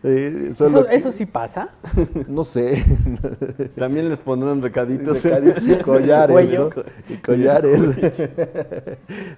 Eh, 0.02 0.48
¿Eso, 0.50 0.84
que- 0.86 0.94
eso 0.94 1.10
sí 1.12 1.24
pasa? 1.24 1.70
no 2.28 2.44
sé. 2.44 2.84
También 3.76 4.08
les 4.08 4.18
pondrán 4.18 4.60
recaditos. 4.60 5.22
Recaditos 5.24 5.66
y 5.66 5.74
collares. 5.76 6.50
¿no? 6.50 6.70
Y 7.08 7.16
collares. 7.18 7.80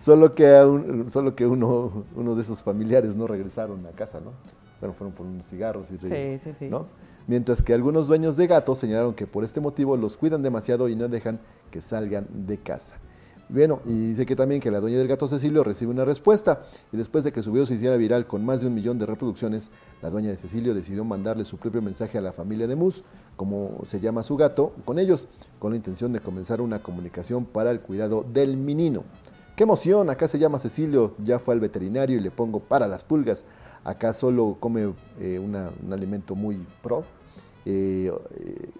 solo 0.00 0.34
que, 0.34 0.44
un- 0.64 1.10
solo 1.10 1.34
que 1.34 1.46
uno, 1.46 2.04
uno 2.14 2.34
de 2.34 2.42
esos 2.42 2.62
familiares 2.62 3.14
no 3.16 3.26
regresaron 3.26 3.86
a 3.86 3.90
casa, 3.90 4.18
¿no? 4.20 4.32
Bueno, 4.80 4.94
fueron 4.94 5.14
por 5.14 5.26
unos 5.26 5.46
cigarros 5.46 5.90
y 5.92 5.98
Sí, 5.98 6.38
sí, 6.42 6.50
sí. 6.58 6.68
¿no? 6.68 6.86
Mientras 7.28 7.62
que 7.62 7.72
algunos 7.72 8.08
dueños 8.08 8.36
de 8.36 8.48
gatos 8.48 8.78
señalaron 8.78 9.14
que 9.14 9.28
por 9.28 9.44
este 9.44 9.60
motivo 9.60 9.96
los 9.96 10.16
cuidan 10.16 10.42
demasiado 10.42 10.88
y 10.88 10.96
no 10.96 11.06
dejan 11.08 11.38
que 11.70 11.80
salgan 11.80 12.26
de 12.32 12.58
casa. 12.58 12.96
Bueno, 13.52 13.82
y 13.84 14.08
dice 14.08 14.24
que 14.24 14.34
también 14.34 14.62
que 14.62 14.70
la 14.70 14.80
dueña 14.80 14.96
del 14.96 15.08
gato 15.08 15.28
Cecilio 15.28 15.62
recibe 15.62 15.90
una 15.90 16.06
respuesta 16.06 16.62
y 16.90 16.96
después 16.96 17.22
de 17.22 17.32
que 17.32 17.42
su 17.42 17.52
video 17.52 17.66
se 17.66 17.74
hiciera 17.74 17.98
viral 17.98 18.26
con 18.26 18.42
más 18.46 18.62
de 18.62 18.66
un 18.66 18.72
millón 18.72 18.98
de 18.98 19.04
reproducciones, 19.04 19.70
la 20.00 20.08
dueña 20.08 20.30
de 20.30 20.38
Cecilio 20.38 20.72
decidió 20.72 21.04
mandarle 21.04 21.44
su 21.44 21.58
propio 21.58 21.82
mensaje 21.82 22.16
a 22.16 22.22
la 22.22 22.32
familia 22.32 22.66
de 22.66 22.76
Mus, 22.76 23.04
como 23.36 23.80
se 23.84 24.00
llama 24.00 24.22
su 24.22 24.38
gato, 24.38 24.72
con 24.86 24.98
ellos, 24.98 25.28
con 25.58 25.72
la 25.72 25.76
intención 25.76 26.14
de 26.14 26.20
comenzar 26.20 26.62
una 26.62 26.82
comunicación 26.82 27.44
para 27.44 27.70
el 27.70 27.80
cuidado 27.80 28.24
del 28.32 28.56
menino. 28.56 29.04
¡Qué 29.54 29.64
emoción! 29.64 30.08
Acá 30.08 30.28
se 30.28 30.38
llama 30.38 30.58
Cecilio, 30.58 31.14
ya 31.22 31.38
fue 31.38 31.52
al 31.52 31.60
veterinario 31.60 32.16
y 32.16 32.20
le 32.22 32.30
pongo 32.30 32.58
para 32.58 32.88
las 32.88 33.04
pulgas. 33.04 33.44
Acá 33.84 34.14
solo 34.14 34.56
come 34.60 34.94
eh, 35.20 35.38
un 35.38 35.92
alimento 35.92 36.34
muy 36.34 36.66
pro, 36.82 37.04
eh, 37.66 38.10
eh, 38.34 38.70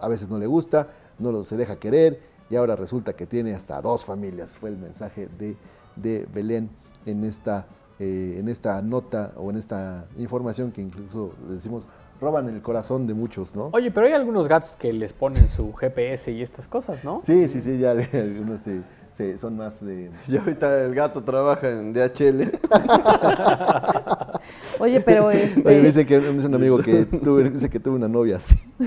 a 0.00 0.08
veces 0.08 0.28
no 0.28 0.36
le 0.36 0.48
gusta, 0.48 0.88
no 1.20 1.30
lo, 1.30 1.44
se 1.44 1.56
deja 1.56 1.76
querer 1.76 2.34
y 2.50 2.56
ahora 2.56 2.76
resulta 2.76 3.14
que 3.14 3.26
tiene 3.26 3.54
hasta 3.54 3.80
dos 3.82 4.04
familias. 4.04 4.56
Fue 4.56 4.70
el 4.70 4.76
mensaje 4.78 5.28
de, 5.38 5.56
de 5.96 6.26
Belén 6.32 6.70
en 7.04 7.24
esta, 7.24 7.66
eh, 7.98 8.36
en 8.38 8.48
esta 8.48 8.80
nota 8.82 9.32
o 9.36 9.50
en 9.50 9.56
esta 9.56 10.06
información 10.18 10.70
que 10.72 10.80
incluso 10.82 11.32
le 11.48 11.54
decimos 11.54 11.88
roban 12.20 12.48
el 12.48 12.62
corazón 12.62 13.06
de 13.06 13.12
muchos, 13.12 13.54
¿no? 13.54 13.68
Oye, 13.74 13.90
pero 13.90 14.06
hay 14.06 14.14
algunos 14.14 14.48
gatos 14.48 14.70
que 14.78 14.90
les 14.92 15.12
ponen 15.12 15.48
su 15.48 15.74
GPS 15.74 16.32
y 16.32 16.40
estas 16.40 16.66
cosas, 16.66 17.04
¿no? 17.04 17.20
Sí, 17.22 17.46
sí, 17.46 17.60
sí, 17.60 17.76
ya 17.76 17.90
algunos 17.90 18.60
se- 18.60 18.80
se- 19.12 19.38
son 19.38 19.56
más 19.58 19.84
de... 19.84 20.10
Y 20.26 20.36
ahorita 20.38 20.84
el 20.84 20.94
gato 20.94 21.22
trabaja 21.22 21.68
en 21.68 21.92
DHL. 21.92 22.58
oye, 24.78 25.00
pero 25.00 25.30
este, 25.30 25.68
Oye, 25.68 25.82
dice 25.82 26.06
que 26.06 26.16
es 26.16 26.44
un 26.44 26.54
amigo 26.54 26.78
que 26.78 27.04
tuvo, 27.04 27.40
dice 27.40 27.68
que 27.68 27.80
tuvo 27.80 27.96
una 27.96 28.08
novia 28.08 28.36
así. 28.36 28.56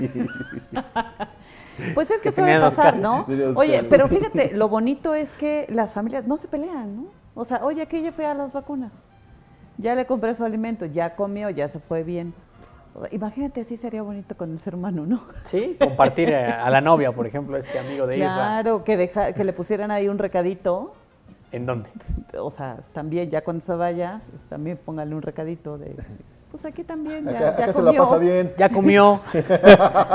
pues 1.94 2.10
es 2.10 2.20
que 2.20 2.30
que 2.30 2.32
suele 2.32 2.60
pasar. 2.60 2.98
¿no? 2.98 3.26
Oye, 3.56 3.82
pero 3.84 4.08
fíjate, 4.08 4.52
lo 4.54 4.68
bonito 4.68 5.14
es 5.14 5.32
que 5.32 5.66
las 5.68 5.92
familias 5.92 6.26
no 6.26 6.36
se 6.36 6.48
pelean, 6.48 6.96
¿no? 6.96 7.06
O 7.34 7.44
sea, 7.44 7.60
oye, 7.62 7.86
que 7.86 7.98
ella 7.98 8.12
fue 8.12 8.26
a 8.26 8.34
las 8.34 8.52
vacunas, 8.52 8.92
ya 9.78 9.94
le 9.94 10.04
compré 10.06 10.34
su 10.34 10.44
alimento, 10.44 10.86
ya 10.86 11.14
comió, 11.14 11.50
ya 11.50 11.68
se 11.68 11.78
fue 11.78 12.02
bien. 12.02 12.34
Imagínate, 13.12 13.60
así 13.60 13.76
sería 13.76 14.02
bonito 14.02 14.36
con 14.36 14.50
el 14.50 14.58
ser 14.58 14.74
humano, 14.74 15.06
¿no? 15.06 15.22
Sí, 15.44 15.76
compartir 15.80 16.30
eh, 16.30 16.44
a 16.44 16.68
la 16.70 16.80
novia, 16.80 17.12
por 17.12 17.26
ejemplo, 17.26 17.56
este 17.56 17.78
amigo 17.78 18.06
de 18.06 18.16
Isra. 18.16 18.34
Claro, 18.34 18.84
que, 18.84 18.96
deja, 18.96 19.32
que 19.32 19.44
le 19.44 19.52
pusieran 19.52 19.90
ahí 19.90 20.08
un 20.08 20.18
recadito. 20.18 20.92
¿En 21.52 21.66
dónde? 21.66 21.88
O 22.36 22.50
sea, 22.50 22.78
también 22.92 23.30
ya 23.30 23.42
cuando 23.42 23.64
se 23.64 23.74
vaya, 23.74 24.20
pues, 24.30 24.42
también 24.44 24.76
póngale 24.76 25.14
un 25.14 25.22
recadito 25.22 25.78
de, 25.78 25.96
pues 26.50 26.64
aquí 26.64 26.82
también, 26.84 27.24
ya, 27.24 27.30
Acá, 27.30 27.40
ya 27.40 27.64
acá 27.64 27.72
se 27.72 27.78
la 27.82 27.90
comió. 27.90 28.02
pasa 28.04 28.18
bien. 28.18 28.52
Ya 28.58 28.68
comió, 28.68 29.20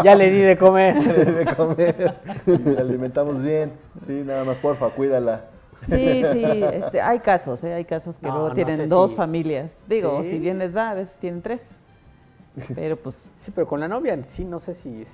ya 0.03 0.15
le 0.15 0.29
di 0.31 0.39
de 0.39 0.57
comer. 0.57 0.95
de 1.45 1.55
comer, 1.55 2.15
la 2.45 2.81
alimentamos 2.81 3.41
bien. 3.41 3.71
Sí, 4.05 4.23
nada 4.25 4.43
más, 4.43 4.57
porfa, 4.57 4.89
cuídala. 4.89 5.45
Sí, 5.87 6.23
sí, 6.33 6.43
este, 6.73 6.99
hay 7.01 7.19
casos, 7.19 7.63
¿eh? 7.63 7.73
hay 7.73 7.85
casos 7.85 8.17
que 8.17 8.27
No, 8.27 8.33
luego 8.33 8.49
no 8.49 8.55
tienen 8.55 8.77
sé 8.77 8.87
dos 8.87 9.11
si- 9.11 9.17
familias. 9.17 9.71
Digo, 9.87 10.21
Sí. 10.23 10.31
si 10.31 10.39
bien 10.39 10.57
les 10.57 10.75
va, 10.75 10.89
a 10.89 10.93
veces 10.95 11.15
tienen 11.19 11.41
tres. 11.41 11.61
Pero 12.73 12.95
pues, 12.97 13.23
Sí, 13.37 13.51
pero 13.53 13.67
con 13.67 13.79
la 13.79 13.87
novia 13.87 14.17
sí, 14.23 14.45
no 14.45 14.59
sé 14.59 14.73
si 14.73 15.03
es- 15.03 15.07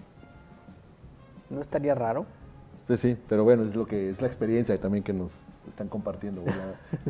no 1.49 1.59
estaría 1.59 1.93
raro. 1.95 2.26
Pues 2.88 2.99
sí, 2.99 3.17
pero 3.28 3.43
bueno, 3.43 3.63
es 3.63 3.76
lo 3.76 3.86
que 3.86 4.09
es 4.09 4.22
la 4.22 4.28
experiencia 4.28 4.78
también 4.80 5.03
que 5.03 5.13
nos 5.13 5.49
están 5.67 5.88
compartiendo. 5.88 6.43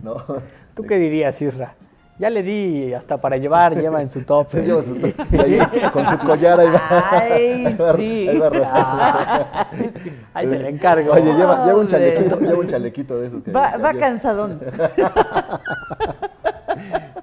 ¿no? 0.01 0.15
¿Tú 0.75 0.83
qué 0.83 0.97
dirías, 0.97 1.41
Isra? 1.41 1.75
Ya 2.21 2.29
le 2.29 2.43
di 2.43 2.93
hasta 2.93 3.17
para 3.19 3.35
llevar, 3.37 3.75
lleva 3.75 3.99
en 3.99 4.11
su 4.11 4.21
top. 4.25 4.47
Se 4.49 4.61
lleva 4.63 4.83
su- 4.83 4.93
ahí, 5.41 5.57
con 5.91 6.05
su 6.05 6.19
collar 6.19 6.59
ahí 6.59 6.67
va. 6.69 6.81
Ay, 7.11 7.65
ahí 7.65 7.73
va, 7.75 7.95
sí. 7.95 8.27
ahí 8.29 8.37
va 8.37 8.45
arrastrando. 8.45 9.47
Ahí 10.35 10.47
te 10.47 10.59
la 10.59 10.69
encargo. 10.69 11.13
Oye, 11.13 11.33
lleva, 11.33 11.65
lleva 11.65 11.79
un 11.79 11.87
chalequito, 11.87 12.39
lleva 12.39 12.59
un 12.59 12.67
chalequito 12.67 13.19
de 13.19 13.27
esos. 13.27 13.43
que- 13.43 13.51
Va, 13.51 13.93
cansadón. 13.99 14.59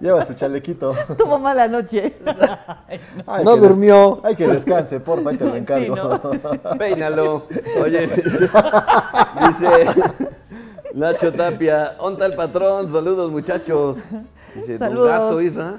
Lleva 0.00 0.24
su 0.24 0.34
chalequito. 0.34 0.94
Tuvo 1.16 1.38
mala 1.38 1.68
noche. 1.68 2.16
Ay, 3.26 3.44
No 3.44 3.56
durmió. 3.56 4.20
Ay, 4.24 4.34
que 4.34 4.46
descanse, 4.48 4.98
porfa, 5.00 5.30
ahí 5.30 5.36
te 5.36 5.44
lo 5.44 5.52
Sí, 5.52 5.56
encargo. 5.58 5.96
¿no? 5.96 6.76
Peínalo. 6.76 7.46
Oye, 7.82 8.06
dice, 8.08 8.50
dice 9.46 9.86
Nacho 10.94 11.32
Tapia, 11.32 11.94
¿onta 12.00 12.26
el 12.26 12.34
patrón? 12.34 12.90
Saludos, 12.90 13.30
muchachos. 13.30 13.98
Dice, 14.58 14.78
Saludos. 14.78 15.08
Don 15.10 15.20
Gato, 15.20 15.40
Isra. 15.40 15.76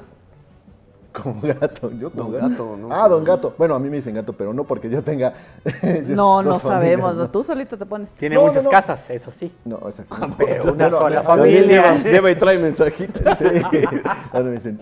Como 1.12 1.42
gato, 1.42 1.92
yo 1.92 2.12
como 2.12 2.30
Don 2.30 2.50
Gato, 2.52 2.78
¿no? 2.78 2.90
Ah, 2.94 3.08
don 3.10 3.24
gato. 3.24 3.56
Bueno, 3.58 3.74
a 3.74 3.80
mí 3.80 3.90
me 3.90 3.96
dicen 3.96 4.14
gato, 4.14 4.32
pero 4.34 4.54
no 4.54 4.64
porque 4.64 4.90
yo 4.90 5.04
tenga. 5.04 5.34
No, 6.06 6.44
no 6.44 6.60
sabemos. 6.60 7.32
Tú 7.32 7.44
solito 7.44 7.78
te 7.78 7.86
pones. 7.86 8.12
Tiene 8.12 8.36
No, 8.36 8.46
muchas 8.46 8.64
no. 8.64 8.70
casas, 8.70 9.10
eso 9.10 9.32
sí. 9.32 9.52
No, 9.66 9.78
exacto. 9.86 10.16
Pero 10.38 10.72
una 10.72 10.90
sola 10.92 11.24
familia. 11.24 11.62
lleva, 11.64 11.96
lleva 11.98 12.32
y 12.32 12.36
trae 12.36 12.58
mensajitos. 12.60 13.38
Sí. 13.40 13.46
Ahora 14.32 14.46
me 14.46 14.52
dicen. 14.52 14.80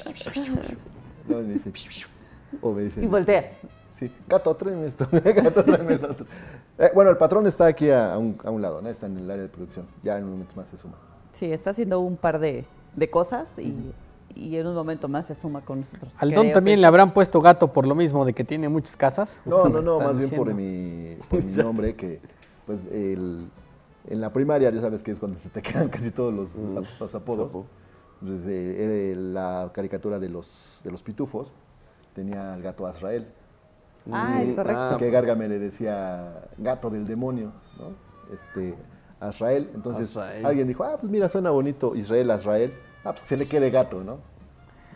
No, 1.27 1.37
me 1.37 1.53
dicen. 1.53 1.73
O 2.61 2.73
me 2.73 2.81
dicen. 2.83 3.03
Y 3.05 3.07
voltea. 3.07 3.51
Sí, 3.93 4.11
gato, 4.27 4.53
tráeme 4.55 4.85
esto. 4.85 5.07
gato, 5.11 5.63
tráeme 5.63 5.93
el 5.93 6.05
otro. 6.05 6.25
Eh, 6.77 6.91
bueno, 6.93 7.09
el 7.09 7.17
patrón 7.17 7.47
está 7.47 7.65
aquí 7.67 7.89
a, 7.89 8.13
a 8.13 8.17
un, 8.17 8.37
a 8.43 8.51
un 8.51 8.61
lado, 8.61 8.81
¿no? 8.81 8.89
Está 8.89 9.05
en 9.07 9.17
el 9.17 9.31
área 9.31 9.43
de 9.43 9.49
producción. 9.49 9.87
Ya 10.03 10.17
en 10.17 10.25
un 10.25 10.31
momento 10.31 10.53
más 10.57 10.67
se 10.67 10.77
suma. 10.77 10.95
Sí, 11.31 11.51
está 11.51 11.69
haciendo 11.71 11.99
un 12.01 12.17
par 12.17 12.37
de, 12.39 12.65
de 12.97 13.09
cosas 13.09 13.47
y, 13.57 13.73
y 14.35 14.57
en 14.57 14.67
un 14.67 14.75
momento 14.75 15.07
más 15.07 15.27
se 15.27 15.35
suma 15.35 15.61
con 15.61 15.79
nosotros. 15.79 16.13
Al 16.17 16.31
Don 16.31 16.51
también 16.51 16.77
que- 16.77 16.81
le 16.81 16.87
habrán 16.87 17.13
puesto 17.13 17.39
gato 17.41 17.71
por 17.71 17.87
lo 17.87 17.95
mismo 17.95 18.25
de 18.25 18.33
que 18.33 18.43
tiene 18.43 18.67
muchas 18.67 18.97
casas. 18.97 19.39
No, 19.45 19.69
no, 19.69 19.81
no, 19.81 19.99
más 20.01 20.17
bien 20.19 20.29
por 20.31 20.53
mi, 20.53 21.15
por 21.29 21.43
mi 21.43 21.51
nombre, 21.53 21.95
que 21.95 22.19
pues 22.65 22.85
el, 22.91 23.47
en 24.09 24.19
la 24.21 24.33
primaria 24.33 24.69
ya 24.71 24.81
sabes 24.81 25.01
que 25.01 25.11
es 25.11 25.19
cuando 25.19 25.39
se 25.39 25.49
te 25.49 25.61
quedan 25.63 25.87
casi 25.87 26.11
todos 26.11 26.33
los, 26.33 26.55
los 26.99 27.15
apodos. 27.15 27.51
Sapo. 27.53 27.65
Pues, 28.19 28.45
eh, 28.47 29.13
la 29.15 29.69
caricatura 29.73 30.17
de 30.19 30.27
los, 30.27 30.81
de 30.83 30.89
los 30.91 31.03
pitufos 31.03 31.53
tenía 32.15 32.53
al 32.53 32.61
gato 32.63 32.85
Azrael. 32.87 33.27
Ah, 34.11 34.41
es 34.41 34.49
Mm, 34.49 34.55
correcto. 34.55 34.97
que 34.97 35.11
Gárgame 35.11 35.47
le 35.49 35.59
decía 35.59 36.45
gato 36.57 36.89
del 36.89 37.05
demonio, 37.05 37.51
¿no? 37.77 37.91
Este, 38.33 38.73
Azrael. 39.19 39.69
Entonces 39.73 40.09
Azrael. 40.09 40.45
alguien 40.45 40.67
dijo, 40.67 40.83
ah, 40.83 40.97
pues 40.99 41.11
mira, 41.11 41.27
suena 41.29 41.49
bonito, 41.51 41.95
Israel, 41.95 42.31
Azrael. 42.31 42.73
Ah, 43.03 43.11
pues 43.11 43.21
que 43.23 43.27
se 43.29 43.37
le 43.37 43.47
quede 43.47 43.69
gato, 43.69 44.03
¿no? 44.03 44.17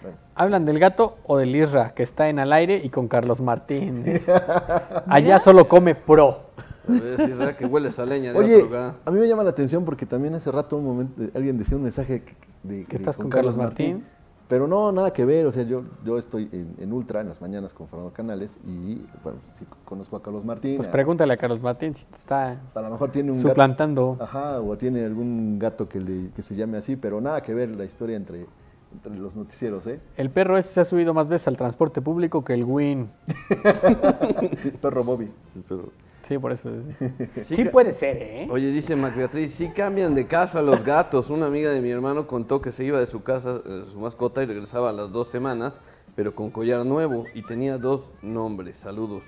Bueno, 0.01 0.17
¿Hablan 0.35 0.65
del 0.65 0.79
gato 0.79 1.17
o 1.25 1.37
del 1.37 1.55
Isra, 1.55 1.93
que 1.93 2.03
está 2.03 2.27
en 2.29 2.39
al 2.39 2.51
aire 2.53 2.81
y 2.83 2.89
con 2.89 3.07
Carlos 3.07 3.39
Martín? 3.41 4.03
Allá 5.07 5.39
solo 5.39 5.67
come 5.67 5.95
pro. 5.95 6.49
A 6.89 6.93
Isra 7.23 7.55
que 7.55 7.65
huele 7.65 7.89
esa 7.89 8.05
leña 8.05 8.33
de 8.33 8.39
Oye, 8.39 8.63
otro 8.63 8.95
a 9.05 9.11
mí 9.11 9.19
me 9.19 9.27
llama 9.27 9.43
la 9.43 9.51
atención 9.51 9.85
porque 9.85 10.05
también 10.07 10.33
hace 10.33 10.51
rato 10.51 10.77
un 10.77 10.85
momento 10.85 11.21
alguien 11.35 11.57
decía 11.57 11.77
un 11.77 11.83
mensaje 11.83 12.23
que- 12.23 12.35
de, 12.63 12.85
¿Que 12.85 12.97
de- 12.97 13.03
estás 13.03 13.17
con 13.17 13.29
Carlos 13.29 13.55
Martín? 13.55 14.03
Pero 14.51 14.67
no, 14.67 14.91
nada 14.91 15.13
que 15.13 15.23
ver. 15.23 15.45
O 15.45 15.51
sea, 15.53 15.63
yo, 15.63 15.83
yo 16.03 16.17
estoy 16.17 16.49
en, 16.51 16.75
en 16.77 16.91
Ultra 16.91 17.21
en 17.21 17.29
las 17.29 17.39
mañanas 17.39 17.73
con 17.73 17.87
Fernando 17.87 18.11
Canales 18.11 18.59
y, 18.67 19.01
bueno, 19.23 19.39
sí 19.53 19.65
conozco 19.85 20.17
a 20.17 20.21
Carlos 20.21 20.43
Martín. 20.43 20.75
Pues 20.75 20.89
pregúntale 20.89 21.31
a 21.33 21.37
Carlos 21.37 21.61
Martín 21.61 21.95
si 21.95 22.05
te 22.05 22.17
está 22.17 22.59
a 22.75 22.81
lo 22.81 22.89
mejor 22.89 23.11
tiene 23.11 23.31
un 23.31 23.37
gato. 23.37 23.47
suplantando. 23.47 24.17
Ajá, 24.19 24.59
o 24.59 24.77
tiene 24.77 25.05
algún 25.05 25.57
gato 25.57 25.87
que, 25.87 26.01
le, 26.01 26.31
que 26.31 26.41
se 26.41 26.53
llame 26.55 26.77
así, 26.77 26.97
pero 26.97 27.21
nada 27.21 27.41
que 27.41 27.53
ver 27.53 27.69
la 27.69 27.85
historia 27.85 28.17
entre, 28.17 28.45
entre 28.91 29.15
los 29.15 29.37
noticieros, 29.37 29.87
¿eh? 29.87 30.01
El 30.17 30.29
perro 30.31 30.57
ese 30.57 30.73
se 30.73 30.79
ha 30.81 30.85
subido 30.85 31.13
más 31.13 31.29
veces 31.29 31.47
al 31.47 31.55
transporte 31.55 32.01
público 32.01 32.43
que 32.43 32.53
el 32.53 32.65
Win. 32.65 33.09
Perro 34.81 35.05
Bobby. 35.05 35.31
Sí, 35.53 35.63
pero- 35.65 35.89
Sí, 36.31 36.37
por 36.39 36.53
eso. 36.53 36.69
Sí 37.41 37.65
puede 37.65 37.91
ser, 37.91 38.15
¿eh? 38.21 38.47
Oye, 38.49 38.71
dice 38.71 38.95
Mac 38.95 39.13
Beatriz, 39.17 39.53
sí 39.53 39.69
cambian 39.75 40.15
de 40.15 40.27
casa 40.27 40.61
los 40.61 40.81
gatos. 40.85 41.29
Una 41.29 41.47
amiga 41.47 41.71
de 41.71 41.81
mi 41.81 41.89
hermano 41.89 42.25
contó 42.25 42.61
que 42.61 42.71
se 42.71 42.85
iba 42.85 42.99
de 42.99 43.05
su 43.05 43.21
casa, 43.21 43.59
eh, 43.65 43.83
su 43.91 43.99
mascota, 43.99 44.41
y 44.41 44.45
regresaba 44.45 44.91
a 44.91 44.93
las 44.93 45.11
dos 45.11 45.27
semanas, 45.27 45.77
pero 46.15 46.33
con 46.33 46.49
collar 46.51 46.85
nuevo 46.85 47.25
y 47.35 47.41
tenía 47.43 47.77
dos 47.77 48.13
nombres. 48.21 48.77
Saludos. 48.77 49.23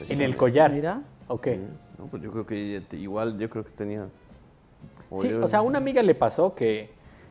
Ahí 0.00 0.06
En 0.10 0.20
el 0.20 0.26
mira. 0.28 0.38
collar. 0.38 0.70
Mira. 0.72 1.02
Ok. 1.28 1.46
No, 1.98 2.06
pues 2.10 2.22
yo 2.22 2.30
creo 2.30 2.44
que 2.46 2.82
igual, 2.92 3.38
yo 3.38 3.48
creo 3.48 3.64
que 3.64 3.70
tenía. 3.70 4.08
Sí, 5.22 5.30
yo- 5.30 5.42
o 5.44 5.48
sea, 5.48 5.60
a 5.60 5.62
una 5.62 5.78
amiga 5.78 6.02
le 6.02 6.14
pasó 6.14 6.54
que 6.54 6.90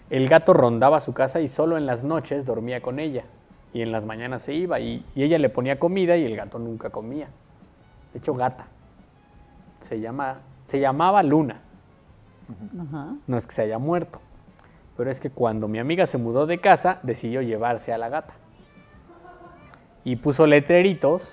el 0.10 0.28
gato 0.28 0.54
rondaba 0.54 1.02
su 1.02 1.14
casa 1.14 1.40
y 1.40 1.48
solo 1.48 1.78
en 1.78 1.86
las 1.86 2.04
noches 2.04 2.46
dormía 2.48 2.82
con 2.82 2.98
ella. 3.00 3.26
Y 3.74 3.82
en 3.84 3.92
las 3.92 4.06
mañanas 4.06 4.42
se 4.42 4.54
iba 4.56 4.80
y, 4.80 5.06
y 5.16 5.24
ella 5.24 5.38
le 5.38 5.50
ponía 5.50 5.78
comida 5.78 6.18
y 6.18 6.26
el 6.26 6.36
gato 6.36 6.58
nunca 6.58 6.90
comía. 6.90 7.28
De 8.16 8.20
hecho, 8.20 8.34
gata. 8.34 8.68
Se, 9.82 10.00
llama, 10.00 10.38
se 10.68 10.80
llamaba 10.80 11.22
Luna. 11.22 11.60
Ajá. 12.80 13.16
No 13.28 13.36
es 13.36 13.46
que 13.46 13.54
se 13.54 13.64
haya 13.64 13.78
muerto. 13.78 14.22
Pero 14.96 15.12
es 15.12 15.20
que 15.20 15.30
cuando 15.30 15.68
mi 15.68 15.80
amiga 15.80 16.06
se 16.06 16.18
mudó 16.18 16.46
de 16.46 16.60
casa, 16.60 17.00
decidió 17.04 17.42
llevarse 17.42 17.92
a 17.92 17.98
la 17.98 18.08
gata. 18.08 18.34
Y 20.06 20.16
puso 20.16 20.48
letreritos, 20.48 21.30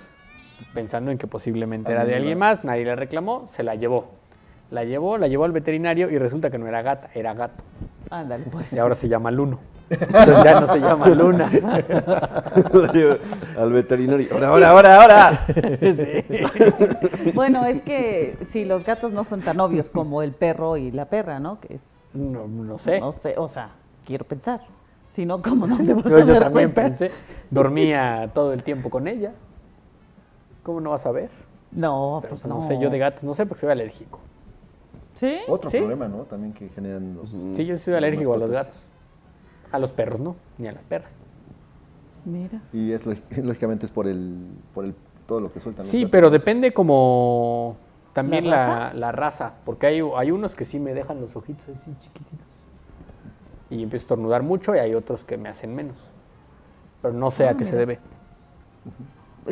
pensando 0.74 1.12
en 1.12 1.18
que 1.18 1.28
posiblemente 1.28 1.92
era 1.92 2.04
de 2.04 2.16
Alguien 2.16 2.36
más. 2.36 2.64
nadie 2.64 2.84
le 2.84 2.96
reclamó, 2.96 3.46
se 3.46 3.62
la 3.62 3.76
llevó. 3.76 4.10
La 4.72 4.82
llevó, 4.82 5.18
la 5.18 5.28
llevó 5.28 5.44
al 5.44 5.52
veterinario 5.52 6.10
y 6.10 6.18
resulta 6.18 6.50
que 6.50 6.58
no 6.58 6.66
era 6.66 6.82
gata, 6.82 7.10
era 7.14 7.32
gato. 7.32 7.62
Ándale, 8.10 8.46
pues. 8.50 8.72
Y 8.72 8.80
ahora 8.80 8.96
se 8.96 9.08
llama 9.08 9.30
Luno. 9.30 9.60
Entonces 9.92 10.44
ya 10.44 10.60
no 10.60 10.72
se 10.72 10.80
llama 10.80 11.08
Luna. 11.08 11.50
Al 13.58 13.72
veterinario. 13.72 14.28
Ahora, 14.32 14.48
ahora, 14.48 14.70
ahora, 14.70 15.02
ahora. 15.02 15.46
Sí. 15.80 16.24
Bueno, 17.34 17.64
es 17.64 17.80
que 17.82 18.36
si 18.48 18.64
los 18.64 18.84
gatos 18.84 19.12
no 19.12 19.24
son 19.24 19.40
tan 19.40 19.58
obvios 19.60 19.88
como 19.88 20.22
el 20.22 20.32
perro 20.32 20.76
y 20.76 20.90
la 20.90 21.06
perra, 21.06 21.38
¿no? 21.38 21.60
Que 21.60 21.74
es, 21.74 21.80
No, 22.14 22.46
no 22.46 22.78
sé. 22.78 23.00
no 23.00 23.12
sé, 23.12 23.34
o 23.36 23.48
sea, 23.48 23.70
quiero 24.06 24.24
pensar. 24.24 24.60
Si 25.14 25.24
no, 25.26 25.40
¿cómo 25.42 25.66
no 25.66 25.76
te 25.78 25.92
vas 25.94 26.04
Yo, 26.04 26.16
a 26.16 26.20
yo 26.20 26.26
dar 26.34 26.42
también 26.44 26.72
cuenta? 26.72 26.82
pensé, 26.98 27.10
dormía 27.50 28.30
todo 28.34 28.52
el 28.52 28.62
tiempo 28.62 28.90
con 28.90 29.06
ella. 29.08 29.32
¿Cómo 30.62 30.80
no 30.80 30.90
vas 30.90 31.04
a 31.06 31.12
ver? 31.12 31.30
No, 31.70 32.18
Pero, 32.22 32.34
pues 32.34 32.46
no. 32.46 32.56
no. 32.56 32.62
sé, 32.62 32.78
yo 32.78 32.90
de 32.90 32.98
gatos 32.98 33.24
no 33.24 33.34
sé 33.34 33.46
porque 33.46 33.60
soy 33.60 33.70
alérgico. 33.70 34.18
¿Sí? 35.16 35.36
Otro 35.48 35.70
Sí. 35.70 35.78
problema, 35.78 36.08
¿no? 36.08 36.18
También 36.24 36.52
que 36.52 36.68
generan 36.70 37.14
los... 37.14 37.28
Sí, 37.54 37.64
yo 37.66 37.76
soy 37.78 37.94
alérgico 37.94 38.34
a 38.34 38.36
los 38.38 38.50
gatos. 38.50 38.74
A 39.72 39.78
los 39.78 39.92
perros 39.92 40.20
no, 40.20 40.36
ni 40.58 40.68
a 40.68 40.72
las 40.72 40.84
perras. 40.84 41.12
Mira. 42.24 42.60
Y 42.72 42.92
es 42.92 43.06
lógi- 43.06 43.22
lógicamente 43.42 43.86
es 43.86 43.92
por 43.92 44.06
el, 44.06 44.36
por 44.74 44.84
el 44.84 44.94
todo 45.26 45.40
lo 45.40 45.52
que 45.52 45.60
sueltan. 45.60 45.84
los 45.84 45.90
Sí, 45.90 46.06
pero 46.06 46.30
depende 46.30 46.72
como 46.72 47.76
también 48.12 48.48
¿La 48.50 48.56
la, 48.56 48.66
raza? 48.66 48.94
la 48.94 49.12
raza, 49.12 49.52
porque 49.64 49.86
hay, 49.86 50.00
hay 50.16 50.30
unos 50.30 50.54
que 50.54 50.64
sí 50.64 50.78
me 50.78 50.94
dejan 50.94 51.20
los 51.20 51.34
ojitos 51.34 51.66
así 51.68 51.90
chiquititos. 52.00 52.46
Y 53.70 53.82
empiezo 53.82 54.02
a 54.02 54.04
estornudar 54.04 54.42
mucho 54.42 54.74
y 54.74 54.78
hay 54.78 54.94
otros 54.94 55.24
que 55.24 55.38
me 55.38 55.48
hacen 55.48 55.74
menos. 55.74 55.96
Pero 57.00 57.14
no 57.14 57.30
sé 57.30 57.48
Ah, 57.48 57.52
a 57.52 57.56
qué 57.56 57.64
se 57.64 57.74
debe. 57.74 57.98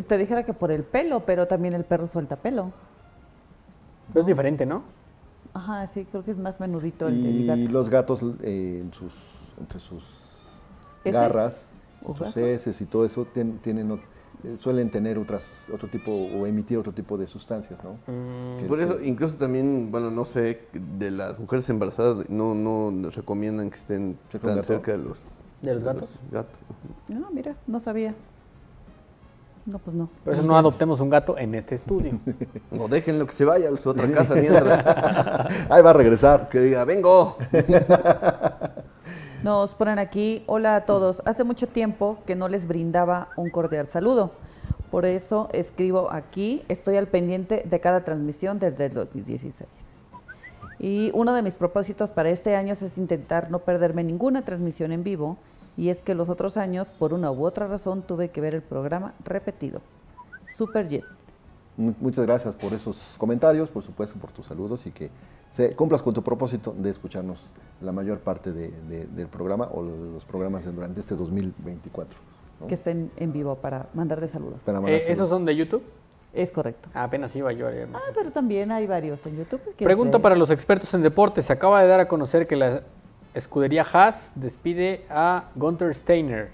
Te 0.07 0.17
dijera 0.17 0.43
que 0.43 0.53
por 0.53 0.71
el 0.71 0.83
pelo, 0.83 1.21
pero 1.21 1.47
también 1.47 1.73
el 1.73 1.83
perro 1.83 2.05
suelta 2.07 2.35
pelo. 2.35 2.71
Pero 4.13 4.21
es 4.21 4.27
diferente, 4.27 4.65
¿no? 4.65 4.83
Ajá, 5.53 5.87
sí, 5.87 6.05
creo 6.05 6.23
que 6.23 6.31
es 6.31 6.37
más 6.37 6.59
menudito 6.59 7.07
el, 7.07 7.25
el 7.25 7.41
Y 7.41 7.45
gato. 7.47 7.71
los 7.71 7.89
gatos 7.89 8.21
eh, 8.43 8.79
en 8.83 8.93
sus, 8.93 9.13
entre 9.61 9.79
sus 9.79 10.03
garras, 11.05 11.67
¿O 12.03 12.15
sus 12.15 12.35
heces 12.35 12.81
y 12.81 12.85
todo 12.85 13.05
eso, 13.05 13.25
tien- 13.33 13.59
tienen, 13.61 13.91
eh, 14.43 14.57
suelen 14.59 14.89
tener 14.89 15.17
otras, 15.19 15.67
otro 15.73 15.87
tipo 15.87 16.11
o 16.11 16.45
emitir 16.47 16.77
otro 16.79 16.91
tipo 16.91 17.17
de 17.17 17.27
sustancias, 17.27 17.79
¿no? 17.83 17.97
Que- 18.59 18.65
Por 18.65 18.79
eso, 18.79 18.99
incluso 19.01 19.35
también, 19.35 19.89
bueno, 19.91 20.09
no 20.11 20.25
sé, 20.25 20.61
de 20.73 21.11
las 21.11 21.37
mujeres 21.39 21.69
embarazadas 21.69 22.27
no, 22.29 22.53
no 22.55 23.09
recomiendan 23.11 23.69
que 23.69 23.75
estén 23.75 24.17
¿Cerca 24.29 24.47
de 24.47 24.53
tan 24.53 24.61
gato? 24.61 24.67
cerca 24.73 24.91
de 24.93 24.97
los, 24.97 25.17
¿De 25.61 25.73
los 25.75 25.83
gatos? 25.83 26.09
gatos. 26.31 26.57
No, 27.07 27.29
mira, 27.31 27.55
no 27.67 27.79
sabía. 27.79 28.15
No, 29.63 29.77
pues 29.77 29.95
no. 29.95 30.09
Por 30.23 30.33
eso 30.33 30.41
no 30.41 30.57
adoptemos 30.57 31.01
un 31.01 31.11
gato 31.11 31.37
en 31.37 31.53
este 31.53 31.75
estudio. 31.75 32.19
No 32.71 32.87
déjenlo 32.87 33.27
que 33.27 33.33
se 33.33 33.45
vaya 33.45 33.69
a 33.69 33.77
su 33.77 33.89
otra 33.91 34.11
casa 34.11 34.33
mientras 34.33 34.87
Ahí 35.69 35.83
va 35.83 35.91
a 35.91 35.93
regresar. 35.93 36.49
que 36.49 36.59
diga, 36.61 36.83
vengo. 36.83 37.37
Nos 39.43 39.73
ponen 39.73 39.97
aquí, 39.97 40.43
hola 40.45 40.75
a 40.75 40.85
todos. 40.85 41.23
Hace 41.25 41.43
mucho 41.43 41.65
tiempo 41.65 42.19
que 42.27 42.35
no 42.35 42.47
les 42.47 42.67
brindaba 42.67 43.29
un 43.35 43.49
cordial 43.49 43.87
saludo. 43.87 44.33
Por 44.91 45.03
eso 45.03 45.49
escribo 45.51 46.11
aquí, 46.11 46.63
estoy 46.67 46.97
al 46.97 47.07
pendiente 47.07 47.63
de 47.67 47.79
cada 47.79 48.03
transmisión 48.03 48.59
desde 48.59 48.85
el 48.85 48.93
2016. 48.93 49.67
Y 50.77 51.09
uno 51.15 51.33
de 51.33 51.41
mis 51.41 51.55
propósitos 51.55 52.11
para 52.11 52.29
este 52.29 52.55
año 52.55 52.73
es 52.73 52.97
intentar 52.99 53.49
no 53.49 53.59
perderme 53.59 54.03
ninguna 54.03 54.43
transmisión 54.43 54.91
en 54.91 55.03
vivo. 55.03 55.37
Y 55.75 55.89
es 55.89 56.03
que 56.03 56.13
los 56.13 56.29
otros 56.29 56.55
años, 56.55 56.89
por 56.89 57.11
una 57.11 57.31
u 57.31 57.43
otra 57.43 57.65
razón, 57.65 58.03
tuve 58.03 58.29
que 58.29 58.41
ver 58.41 58.53
el 58.53 58.61
programa 58.61 59.15
repetido. 59.25 59.81
Super 60.55 60.87
Jet. 60.87 61.20
Mu- 61.77 61.93
Muchas 61.99 62.25
gracias 62.25 62.53
por 62.55 62.73
esos 62.73 63.15
comentarios, 63.17 63.69
por 63.69 63.83
supuesto, 63.83 64.19
por 64.19 64.31
tus 64.31 64.45
saludos 64.45 64.85
y 64.85 64.91
que 64.91 65.09
se 65.51 65.75
cumplas 65.75 66.01
con 66.01 66.13
tu 66.13 66.21
propósito 66.23 66.73
de 66.77 66.89
escucharnos 66.89 67.49
la 67.81 67.91
mayor 67.91 68.19
parte 68.19 68.51
de- 68.51 68.71
de- 68.89 69.05
del 69.07 69.27
programa 69.27 69.67
o 69.73 69.81
los 69.81 70.23
programas 70.25 70.65
durante 70.73 70.99
este 71.01 71.15
2024. 71.15 72.17
¿no? 72.59 72.67
Que 72.67 72.75
estén 72.75 73.11
en 73.17 73.33
vivo 73.33 73.55
para 73.55 73.87
mandarle 73.93 74.27
saludos. 74.27 74.63
Para 74.65 74.77
mandar 74.79 74.93
Eh, 74.93 74.97
¿Esos 74.97 75.07
saludos. 75.17 75.29
son 75.29 75.45
de 75.45 75.55
YouTube? 75.55 75.83
Es 76.33 76.51
correcto. 76.51 76.87
Ah, 76.93 77.03
apenas 77.03 77.35
iba 77.35 77.51
yo. 77.51 77.67
eh, 77.69 77.87
Ah, 77.93 77.99
pero 78.15 78.31
también 78.31 78.71
hay 78.71 78.87
varios 78.87 79.25
en 79.25 79.37
YouTube. 79.37 79.59
pues, 79.61 79.75
¿quieres 79.75 79.85
Pregunta 79.95 80.19
para 80.19 80.35
los 80.35 80.49
expertos 80.51 80.93
en 80.93 81.01
deportes. 81.01 81.45
Se 81.45 81.53
acaba 81.53 81.81
de 81.81 81.87
dar 81.89 81.99
a 81.99 82.07
conocer 82.07 82.47
que 82.47 82.55
la 82.55 82.83
escudería 83.33 83.85
Haas 83.91 84.31
despide 84.35 85.05
a 85.09 85.45
Gunther 85.55 85.93
Steiner 85.93 86.51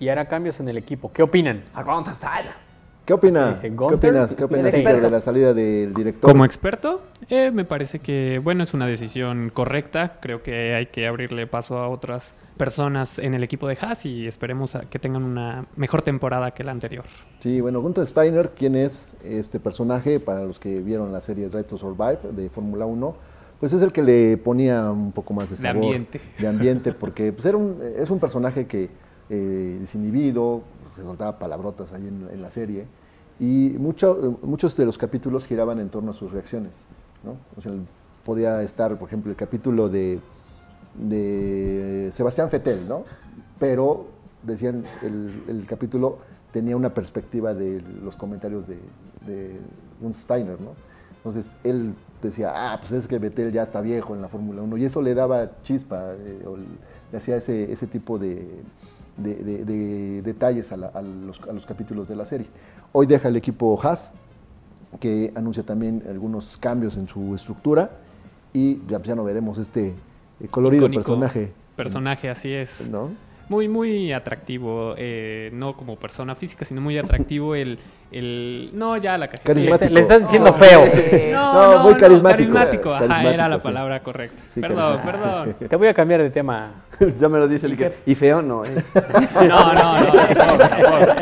y 0.00 0.08
hará 0.08 0.26
cambios 0.26 0.58
en 0.60 0.68
el 0.68 0.76
equipo. 0.78 1.12
¿Qué 1.12 1.22
opinan? 1.22 1.62
¿Qué 3.10 3.14
opina? 3.14 3.48
Así 3.50 3.66
dice, 3.68 3.76
¿Qué 3.76 3.94
opinas? 3.94 4.34
¿Qué 4.36 4.44
opinas, 4.44 4.72
Iker, 4.72 5.00
de 5.00 5.10
la 5.10 5.20
salida 5.20 5.52
del 5.52 5.92
director? 5.92 6.30
Como 6.30 6.44
experto, 6.44 7.02
eh, 7.28 7.50
me 7.50 7.64
parece 7.64 7.98
que, 7.98 8.38
bueno, 8.38 8.62
es 8.62 8.72
una 8.72 8.86
decisión 8.86 9.50
correcta. 9.52 10.20
Creo 10.22 10.44
que 10.44 10.76
hay 10.76 10.86
que 10.86 11.08
abrirle 11.08 11.48
paso 11.48 11.78
a 11.78 11.88
otras 11.88 12.36
personas 12.56 13.18
en 13.18 13.34
el 13.34 13.42
equipo 13.42 13.66
de 13.66 13.76
Haas 13.80 14.06
y 14.06 14.28
esperemos 14.28 14.76
a 14.76 14.82
que 14.82 15.00
tengan 15.00 15.24
una 15.24 15.66
mejor 15.74 16.02
temporada 16.02 16.52
que 16.52 16.62
la 16.62 16.70
anterior. 16.70 17.04
Sí, 17.40 17.60
bueno, 17.60 17.80
Gunther 17.80 18.06
Steiner, 18.06 18.52
¿quién 18.56 18.76
es 18.76 19.16
este 19.24 19.58
personaje? 19.58 20.20
Para 20.20 20.44
los 20.44 20.60
que 20.60 20.80
vieron 20.80 21.10
la 21.10 21.20
serie 21.20 21.48
Drive 21.48 21.64
to 21.64 21.78
Survive 21.78 22.20
de 22.30 22.48
Fórmula 22.48 22.86
1, 22.86 23.16
pues 23.58 23.72
es 23.72 23.82
el 23.82 23.90
que 23.90 24.04
le 24.04 24.36
ponía 24.36 24.88
un 24.88 25.10
poco 25.10 25.34
más 25.34 25.50
de 25.50 25.56
De 25.56 25.62
sabor. 25.62 25.82
ambiente. 25.82 26.20
De 26.38 26.46
ambiente, 26.46 26.92
porque 26.92 27.32
pues 27.32 27.44
era 27.44 27.56
un, 27.56 27.82
es 27.98 28.08
un 28.08 28.20
personaje 28.20 28.68
que 28.68 28.88
eh, 29.30 29.76
desinhibido, 29.80 30.62
se 30.94 31.02
soltaba 31.02 31.38
palabrotas 31.38 31.92
ahí 31.92 32.06
en, 32.06 32.28
en 32.32 32.42
la 32.42 32.50
serie, 32.50 32.86
y 33.38 33.74
mucho- 33.78 34.38
muchos 34.42 34.76
de 34.76 34.84
los 34.86 34.98
capítulos 34.98 35.46
giraban 35.46 35.78
en 35.78 35.88
torno 35.88 36.10
a 36.10 36.14
sus 36.14 36.32
reacciones, 36.32 36.84
¿no? 37.24 37.36
O 37.56 37.60
sea, 37.60 37.72
podía 38.24 38.62
estar, 38.62 38.98
por 38.98 39.08
ejemplo, 39.08 39.30
el 39.30 39.36
capítulo 39.36 39.88
de, 39.88 40.20
de 40.94 42.08
Sebastián 42.12 42.50
Fettel, 42.50 42.86
¿no? 42.88 43.04
Pero 43.58 44.06
decían, 44.42 44.84
el, 45.02 45.42
el 45.48 45.66
capítulo 45.66 46.18
tenía 46.52 46.76
una 46.76 46.92
perspectiva 46.92 47.54
de 47.54 47.80
los 48.02 48.16
comentarios 48.16 48.66
de, 48.66 48.78
de 49.26 49.58
un 50.00 50.12
Steiner, 50.14 50.60
¿no? 50.60 50.72
Entonces 51.18 51.56
él 51.64 51.94
decía, 52.22 52.52
ah, 52.54 52.78
pues 52.80 52.92
es 52.92 53.06
que 53.06 53.18
Vettel 53.18 53.52
ya 53.52 53.62
está 53.62 53.80
viejo 53.82 54.14
en 54.14 54.22
la 54.22 54.28
Fórmula 54.28 54.62
1 54.62 54.76
y 54.78 54.84
eso 54.86 55.02
le 55.02 55.14
daba 55.14 55.50
chispa, 55.62 56.14
eh, 56.14 56.44
o 56.46 56.56
le 56.56 57.16
hacía 57.18 57.36
ese, 57.36 57.70
ese 57.70 57.86
tipo 57.86 58.18
de, 58.18 58.48
de- 59.20 59.36
de- 59.36 59.64
de 59.64 60.22
detalles 60.22 60.72
a, 60.72 60.76
la- 60.76 60.88
a 60.88 61.02
los, 61.02 61.40
a 61.42 61.52
los 61.52 61.66
capítulos 61.66 62.08
de 62.08 62.16
la 62.16 62.24
serie. 62.24 62.46
Hoy 62.92 63.06
deja 63.06 63.28
el 63.28 63.36
equipo 63.36 63.78
Haas, 63.82 64.12
que 64.98 65.32
anuncia 65.36 65.62
también 65.62 66.02
algunos 66.08 66.56
cambios 66.56 66.96
en 66.96 67.06
su 67.06 67.34
estructura 67.34 67.90
y 68.52 68.80
ya, 68.88 69.00
ya 69.00 69.14
no 69.14 69.22
veremos 69.22 69.58
este 69.58 69.94
eh, 70.40 70.48
colorido 70.50 70.84
Icónico 70.86 71.00
personaje. 71.00 71.52
Personaje, 71.76 72.28
así 72.28 72.52
es. 72.52 72.90
¿no? 72.90 73.10
Muy, 73.50 73.68
muy 73.68 74.12
atractivo, 74.12 74.94
eh, 74.96 75.50
no 75.52 75.76
como 75.76 75.96
persona 75.96 76.36
física, 76.36 76.64
sino 76.64 76.80
muy 76.80 76.96
atractivo 76.96 77.54
el... 77.56 77.78
el 78.12 78.70
no, 78.72 78.96
ya 78.96 79.18
la 79.18 79.26
cajeta. 79.26 79.42
Carismático. 79.52 79.92
Le 79.92 80.00
estás 80.00 80.20
diciendo 80.22 80.50
Oh, 80.50 80.54
feo. 80.54 80.84
eh, 80.86 81.30
No, 81.34 81.80
muy 81.80 81.94
carismático. 81.96 82.52
Carismático, 82.54 82.90
ajá, 82.94 83.08
Carismático, 83.08 83.34
era 83.34 83.48
la 83.48 83.58
sí. 83.58 83.64
palabra 83.64 84.00
correcta. 84.04 84.42
Sí, 84.46 84.60
perdón, 84.60 85.00
perdón. 85.04 85.56
Te 85.68 85.74
voy 85.76 85.88
a 85.88 85.94
cambiar 85.94 86.22
de 86.22 86.30
tema. 86.30 86.84
ya 87.20 87.28
me 87.28 87.38
lo 87.40 87.48
dice 87.48 87.66
el 87.66 87.72
Iker. 87.72 87.96
Y 88.06 88.14
feo 88.14 88.40
no, 88.40 88.64
¿eh? 88.64 88.70
No, 89.48 89.72
no, 89.74 90.00
no, 90.00 90.12
por 90.12 90.34
favor. 90.36 91.16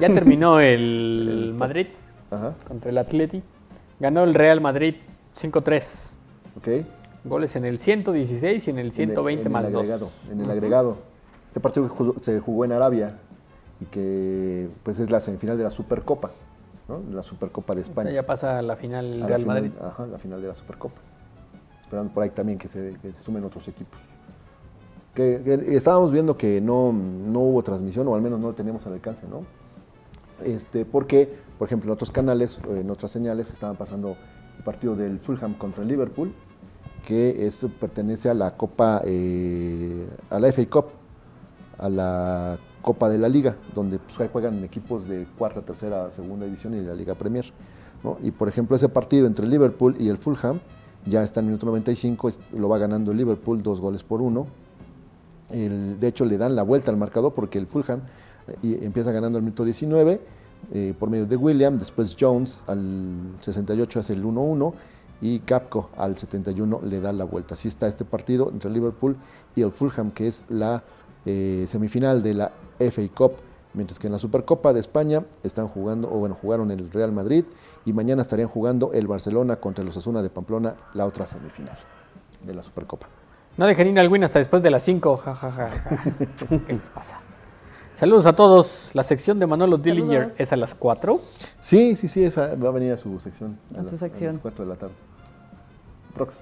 Ya 0.00 0.08
terminó 0.08 0.60
el 0.60 1.54
Madrid 1.56 1.88
Ajá, 2.30 2.54
contra 2.66 2.90
el 2.90 2.98
Atleti. 2.98 3.42
Ganó 4.00 4.24
el 4.24 4.34
Real 4.34 4.60
Madrid 4.60 4.94
5-3. 5.38 6.12
ok. 6.56 6.68
Goles 7.28 7.56
en 7.56 7.64
el 7.64 7.78
116 7.78 8.66
y 8.66 8.70
en 8.70 8.78
el 8.78 8.92
120 8.92 9.40
en 9.42 9.46
el, 9.46 9.52
más 9.52 9.62
en 9.62 9.66
el 9.68 9.72
2. 9.72 9.80
agregado, 9.82 10.08
En 10.30 10.40
el 10.40 10.50
agregado. 10.50 10.96
Este 11.46 11.60
partido 11.60 11.88
se 12.20 12.40
jugó 12.40 12.64
en 12.64 12.72
Arabia 12.72 13.18
y 13.80 13.84
que 13.86 14.68
pues 14.82 14.98
es 14.98 15.10
la 15.10 15.20
semifinal 15.20 15.56
de 15.58 15.64
la 15.64 15.70
Supercopa, 15.70 16.30
¿no? 16.88 17.00
La 17.12 17.22
Supercopa 17.22 17.74
de 17.74 17.80
O 17.80 17.84
sea, 17.84 17.90
España. 17.92 18.10
ya 18.10 18.26
pasa 18.26 18.58
a 18.58 18.62
la 18.62 18.76
final 18.76 19.04
el 19.06 19.20
la 19.20 19.26
Real 19.26 19.40
final- 19.42 19.56
Madrid. 19.62 19.72
Ajá, 19.82 20.06
la 20.06 20.18
final 20.18 20.40
de 20.42 20.48
la 20.48 20.54
Supercopa. 20.54 21.00
Esperando 21.82 22.12
por 22.12 22.22
ahí 22.22 22.30
también 22.30 22.58
que 22.58 22.68
se, 22.68 22.96
que 23.00 23.12
se 23.12 23.20
sumen 23.20 23.44
otros 23.44 23.66
equipos. 23.68 24.00
Que, 25.14 25.40
que 25.44 25.76
estábamos 25.76 26.12
viendo 26.12 26.36
que 26.36 26.60
no, 26.60 26.92
no 26.92 27.40
hubo 27.40 27.62
transmisión, 27.62 28.06
o 28.08 28.14
al 28.14 28.20
menos 28.22 28.38
no 28.38 28.48
lo 28.48 28.54
teníamos 28.54 28.86
al 28.86 28.92
alcance, 28.94 29.26
¿no? 29.28 29.42
Este, 30.44 30.84
porque, 30.84 31.32
por 31.58 31.66
ejemplo, 31.68 31.88
en 31.88 31.94
otros 31.94 32.10
canales, 32.10 32.60
en 32.68 32.90
otras 32.90 33.10
señales, 33.12 33.50
estaban 33.50 33.76
pasando 33.76 34.16
el 34.58 34.64
partido 34.64 34.94
del 34.94 35.18
Fulham 35.18 35.54
contra 35.54 35.82
el 35.82 35.88
Liverpool, 35.88 36.34
que 37.06 37.46
esto 37.46 37.68
pertenece 37.68 38.28
a 38.28 38.34
la 38.34 38.56
Copa, 38.56 39.00
eh, 39.04 40.06
a 40.28 40.38
la 40.38 40.48
FA 40.52 40.66
Cup, 40.68 40.86
a 41.78 41.88
la 41.88 42.58
Copa 42.82 43.08
de 43.08 43.16
la 43.16 43.28
Liga, 43.28 43.56
donde 43.74 43.98
pues, 43.98 44.28
juegan 44.30 44.62
equipos 44.64 45.08
de 45.08 45.26
cuarta, 45.38 45.62
tercera, 45.62 46.10
segunda 46.10 46.44
división 46.44 46.74
y 46.74 46.78
de 46.78 46.86
la 46.88 46.94
Liga 46.94 47.14
Premier. 47.14 47.46
Y 48.22 48.30
por 48.32 48.48
ejemplo, 48.48 48.76
ese 48.76 48.88
partido 48.88 49.26
entre 49.26 49.44
el 49.46 49.50
Liverpool 49.50 49.96
y 49.98 50.08
el 50.08 50.18
Fulham 50.18 50.60
ya 51.06 51.22
está 51.22 51.40
en 51.40 51.46
minuto 51.46 51.64
95, 51.66 52.28
es- 52.28 52.40
lo 52.52 52.68
va 52.68 52.78
ganando 52.78 53.12
el 53.12 53.16
Liverpool 53.16 53.62
dos 53.62 53.80
goles 53.80 54.02
por 54.02 54.20
uno. 54.20 54.46
El- 55.50 55.98
de 56.00 56.08
hecho, 56.08 56.24
le 56.24 56.36
dan 56.38 56.56
la 56.56 56.62
vuelta 56.62 56.90
al 56.90 56.96
marcador 56.96 57.32
porque 57.34 57.58
el 57.58 57.66
Fulham 57.66 58.00
eh, 58.62 58.80
empieza 58.82 59.10
ganando 59.12 59.38
al 59.38 59.42
minuto 59.44 59.64
19 59.64 60.20
eh, 60.72 60.94
por 60.98 61.10
medio 61.10 61.26
de 61.26 61.36
William, 61.36 61.78
después 61.78 62.16
Jones 62.18 62.62
al 62.66 63.34
68 63.40 64.00
hace 64.00 64.12
el 64.14 64.24
1-1 64.24 64.72
y 65.20 65.40
Capco 65.40 65.90
al 65.96 66.16
71 66.16 66.80
le 66.84 67.00
da 67.00 67.12
la 67.12 67.24
vuelta. 67.24 67.54
Así 67.54 67.68
está 67.68 67.86
este 67.86 68.04
partido 68.04 68.50
entre 68.52 68.70
Liverpool 68.70 69.16
y 69.54 69.62
el 69.62 69.72
Fulham, 69.72 70.10
que 70.10 70.26
es 70.26 70.44
la 70.48 70.82
eh, 71.24 71.64
semifinal 71.66 72.22
de 72.22 72.34
la 72.34 72.52
FA 72.78 73.02
Cup, 73.14 73.32
mientras 73.74 73.98
que 73.98 74.06
en 74.06 74.12
la 74.12 74.18
Supercopa 74.18 74.72
de 74.72 74.80
España 74.80 75.24
están 75.42 75.68
jugando, 75.68 76.08
o 76.08 76.18
bueno, 76.18 76.36
jugaron 76.40 76.70
el 76.70 76.90
Real 76.90 77.12
Madrid 77.12 77.44
y 77.84 77.92
mañana 77.92 78.22
estarían 78.22 78.48
jugando 78.48 78.92
el 78.92 79.06
Barcelona 79.06 79.56
contra 79.56 79.82
el 79.82 79.88
Osasuna 79.88 80.22
de 80.22 80.30
Pamplona, 80.30 80.74
la 80.94 81.06
otra 81.06 81.26
semifinal 81.26 81.76
de 82.44 82.54
la 82.54 82.62
Supercopa. 82.62 83.06
No 83.56 83.66
dejen 83.66 83.88
ir 83.88 83.98
al 83.98 84.08
win 84.08 84.22
hasta 84.24 84.38
después 84.38 84.62
de 84.62 84.70
las 84.70 84.82
5. 84.82 85.16
Ja, 85.16 85.34
ja, 85.34 85.50
ja, 85.50 85.68
ja. 85.70 86.02
¿Qué 86.66 86.72
les 86.74 86.88
pasa? 86.90 87.20
Saludos 87.96 88.26
a 88.26 88.34
todos. 88.34 88.90
La 88.92 89.02
sección 89.02 89.38
de 89.38 89.46
Manolo 89.46 89.78
Dillinger 89.78 90.24
Saludos. 90.24 90.40
es 90.40 90.52
a 90.52 90.56
las 90.56 90.74
4. 90.74 91.20
Sí, 91.58 91.96
sí, 91.96 92.08
sí, 92.08 92.22
esa 92.24 92.54
va 92.56 92.68
a 92.68 92.72
venir 92.72 92.92
a 92.92 92.96
su 92.98 93.18
sección. 93.20 93.58
A 93.76 93.84
su 93.84 93.96
sección. 93.96 94.30
A 94.30 94.32
las 94.32 94.42
4 94.42 94.64
de 94.64 94.68
la 94.70 94.76
tarde. 94.76 94.94
Prox. 96.14 96.40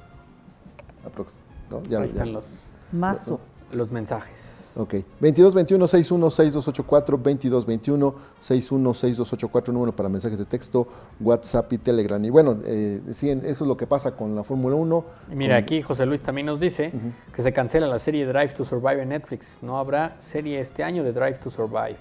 Aprox. 1.06 1.38
¿no? 1.70 1.82
Ya, 1.84 1.98
Ahí 1.98 2.08
ya. 2.08 2.12
están 2.12 2.32
los, 2.32 2.64
Mazo. 2.92 3.40
los 3.70 3.90
mensajes. 3.92 4.63
Ok. 4.76 4.94
22 5.20 5.54
21 5.54 5.86
61 5.86 6.30
6284 6.30 7.18
22 7.18 7.64
21 7.66 8.14
61 8.40 8.94
6284 8.94 9.72
número 9.72 9.92
para 9.94 10.08
mensajes 10.08 10.36
de 10.36 10.44
texto, 10.44 10.88
WhatsApp 11.20 11.72
y 11.74 11.78
Telegram. 11.78 12.22
Y 12.24 12.30
bueno, 12.30 12.58
eh, 12.64 13.00
sí, 13.12 13.30
eso 13.30 13.64
es 13.64 13.68
lo 13.68 13.76
que 13.76 13.86
pasa 13.86 14.16
con 14.16 14.34
la 14.34 14.42
Fórmula 14.42 14.74
1. 14.74 15.04
Y 15.30 15.36
mira, 15.36 15.54
con- 15.56 15.62
aquí 15.64 15.82
José 15.82 16.06
Luis 16.06 16.22
también 16.22 16.46
nos 16.46 16.58
dice 16.58 16.92
que 17.32 17.42
se 17.42 17.52
cancela 17.52 17.86
la 17.86 18.00
serie 18.00 18.26
Drive 18.26 18.54
to 18.54 18.64
Survive 18.64 19.02
en 19.02 19.10
Netflix. 19.10 19.58
No 19.62 19.78
habrá 19.78 20.16
serie 20.20 20.58
este 20.58 20.82
año 20.82 21.04
de 21.04 21.12
Drive 21.12 21.38
to 21.38 21.50
Survive. 21.50 21.96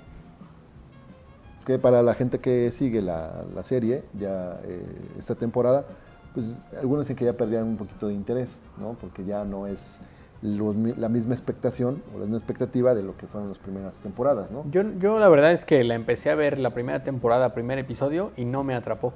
que 1.66 1.80
para 1.80 2.02
la 2.02 2.14
gente 2.14 2.40
que 2.40 2.72
sigue 2.72 3.02
la, 3.02 3.46
la 3.56 3.64
serie 3.64 4.04
ya 4.14 4.60
eh, 4.66 4.84
esta 5.18 5.36
temporada, 5.36 5.86
pues 6.34 6.56
algunos 6.78 7.06
dicen 7.06 7.16
que 7.16 7.24
ya 7.26 7.34
perdían 7.34 7.64
un 7.66 7.78
poquito 7.78 8.08
de 8.08 8.14
interés, 8.16 8.62
¿no? 8.78 8.98
Porque 9.00 9.24
ya 9.24 9.46
no 9.46 9.66
es 9.68 10.02
los 10.44 10.76
la 10.76 11.08
misma 11.10 11.34
expectación 11.34 12.04
o 12.14 12.20
la 12.20 12.26
misma 12.26 12.38
expectativa 12.38 12.94
de 12.94 13.02
lo 13.02 13.16
que 13.18 13.26
fueron 13.28 13.50
las 13.50 13.60
primeras 13.60 13.98
temporadas, 14.00 14.52
¿no? 14.52 14.64
Yo, 14.70 14.84
yo 15.00 15.18
la 15.18 15.30
verdad 15.30 15.54
es 15.54 15.64
que 15.66 15.84
la 15.84 15.96
empecé 15.96 16.30
a 16.30 16.36
ver 16.36 16.60
la 16.60 16.72
primera 16.74 17.04
temporada, 17.04 17.54
primer 17.54 17.80
episodio, 17.80 18.32
y 18.36 18.44
no 18.46 18.64
me 18.64 18.76
atrapó. 18.76 19.14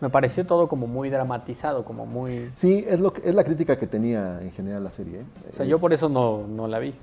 Me 0.00 0.08
pareció 0.08 0.46
todo 0.46 0.68
como 0.68 0.86
muy 0.86 1.10
dramatizado, 1.10 1.84
como 1.84 2.06
muy... 2.06 2.50
Sí, 2.54 2.84
es, 2.88 3.00
lo 3.00 3.12
que, 3.12 3.28
es 3.28 3.34
la 3.34 3.44
crítica 3.44 3.76
que 3.76 3.86
tenía 3.86 4.40
en 4.40 4.50
general 4.52 4.82
la 4.84 4.90
serie. 4.90 5.20
¿eh? 5.20 5.24
O 5.52 5.56
sea, 5.56 5.64
Es- 5.66 5.70
yo 5.70 5.78
por 5.78 5.92
eso 5.92 6.08
no, 6.08 6.46
no 6.46 6.68
la 6.68 6.78
vi. 6.78 6.88
Eh, 6.88 6.94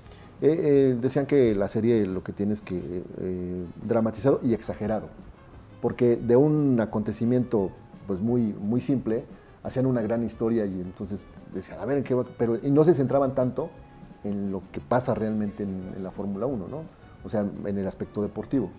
eh, 0.42 0.98
decían 1.00 1.26
que 1.26 1.54
la 1.54 1.68
serie 1.68 2.06
lo 2.06 2.24
que 2.24 2.32
tiene 2.32 2.54
es 2.54 2.62
que 2.62 3.04
eh, 3.20 3.66
dramatizado 3.84 4.40
y 4.44 4.54
exagerado, 4.54 5.10
porque 5.82 6.16
de 6.16 6.36
un 6.36 6.80
acontecimiento 6.80 7.72
pues 8.08 8.22
muy, 8.22 8.42
muy 8.60 8.80
simple 8.80 9.26
hacían 9.68 9.86
una 9.86 10.02
gran 10.02 10.24
historia 10.24 10.66
y 10.66 10.82
entonces 10.82 11.28
decían, 11.54 11.80
a 11.80 11.86
ver, 11.86 12.00
¿en 12.00 12.04
qué 12.04 12.14
va?", 12.14 12.24
pero 12.38 12.58
y 12.62 12.72
no 12.72 12.84
se 12.84 12.94
centraban 12.94 13.36
tanto 13.36 13.70
en 14.24 14.52
lo 14.52 14.62
que 14.72 14.80
pasa 14.80 15.14
realmente 15.14 15.64
en, 15.64 15.94
en 15.96 16.04
la 16.04 16.12
Fórmula 16.12 16.46
1, 16.46 16.68
¿no? 16.68 16.82
O 17.24 17.30
sea, 17.30 17.42
en 17.66 17.78
el 17.78 17.86
aspecto 17.88 18.22
deportivo. 18.22 18.70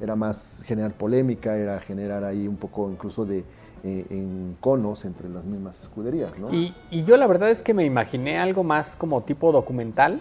era 0.00 0.16
más 0.16 0.62
generar 0.66 0.92
polémica, 0.92 1.56
era 1.56 1.78
generar 1.78 2.24
ahí 2.24 2.48
un 2.48 2.56
poco 2.56 2.90
incluso 2.90 3.24
de 3.24 3.44
eh, 3.84 4.06
en 4.10 4.56
conos 4.60 5.04
entre 5.04 5.28
las 5.28 5.44
mismas 5.44 5.80
escuderías, 5.80 6.36
¿no? 6.40 6.52
Y, 6.52 6.74
y 6.90 7.04
yo 7.04 7.16
la 7.16 7.26
verdad 7.28 7.50
es 7.50 7.62
que 7.62 7.72
me 7.72 7.84
imaginé 7.84 8.38
algo 8.38 8.64
más 8.64 8.96
como 8.96 9.22
tipo 9.22 9.52
documental, 9.52 10.20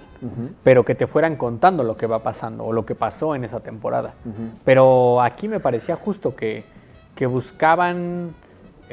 pero 0.64 0.84
que 0.86 0.94
te 0.94 1.08
fueran 1.08 1.36
contando 1.36 1.84
lo 1.84 1.98
que 1.98 2.06
va 2.06 2.22
pasando 2.22 2.66
o 2.66 2.74
lo 2.74 2.86
que 2.86 2.94
pasó 2.96 3.34
en 3.34 3.44
esa 3.44 3.60
temporada. 3.60 4.14
Pero 4.66 5.20
aquí 5.22 5.48
me 5.48 5.60
parecía 5.60 5.96
justo 5.96 6.36
que, 6.36 6.64
que 7.16 7.26
buscaban 7.26 8.36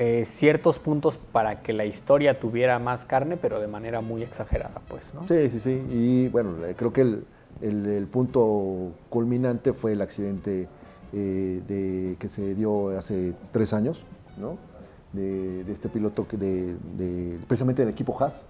eh, 0.00 0.24
ciertos 0.24 0.78
puntos 0.78 1.18
para 1.18 1.62
que 1.62 1.72
la 1.72 1.84
historia 1.84 2.38
tuviera 2.38 2.78
más 2.78 3.04
carne, 3.04 3.36
pero 3.36 3.60
de 3.60 3.66
manera 3.66 4.00
muy 4.00 4.22
exagerada, 4.22 4.80
pues, 4.88 5.12
¿no? 5.14 5.26
Sí, 5.26 5.50
sí, 5.50 5.58
sí. 5.60 5.70
Y 5.90 6.28
bueno, 6.28 6.64
eh, 6.64 6.74
creo 6.76 6.92
que 6.92 7.00
el, 7.02 7.24
el- 7.60 7.86
el 7.86 8.06
punto 8.06 8.92
culminante 9.10 9.72
fue 9.72 9.92
el 9.92 10.00
accidente 10.00 10.68
eh, 11.12 11.62
de, 11.66 12.16
que 12.18 12.28
se 12.28 12.54
dio 12.54 12.90
hace 12.96 13.34
tres 13.50 13.72
años, 13.72 14.04
¿no? 14.38 14.56
De, 15.12 15.64
de 15.64 15.72
este 15.72 15.88
piloto 15.88 16.28
que 16.28 16.36
de, 16.36 16.76
de- 16.96 17.38
precisamente 17.48 17.82
del 17.82 17.90
equipo 17.92 18.16
Haas, 18.22 18.46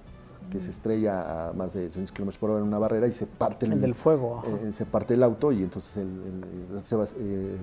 que 0.50 0.60
se 0.60 0.70
estrella 0.70 1.48
a 1.48 1.52
más 1.52 1.72
de 1.74 1.84
200 1.84 2.10
kilómetros 2.12 2.38
por 2.38 2.50
hora 2.50 2.60
en 2.60 2.66
una 2.66 2.78
barrera 2.78 3.06
y 3.06 3.12
se 3.12 3.26
parte 3.26 3.66
El 3.66 3.80
del 3.80 3.94
fuego. 3.94 4.42
eh, 4.64 4.72
se 4.72 4.86
parte 4.86 5.14
el 5.14 5.22
auto 5.22 5.52
y 5.52 5.62
entonces 5.62 5.96
el, 5.98 6.08
el- 6.08 6.76
el- 6.76 6.82
se, 6.82 6.96
va- 6.96 7.04
eh, 7.18 7.56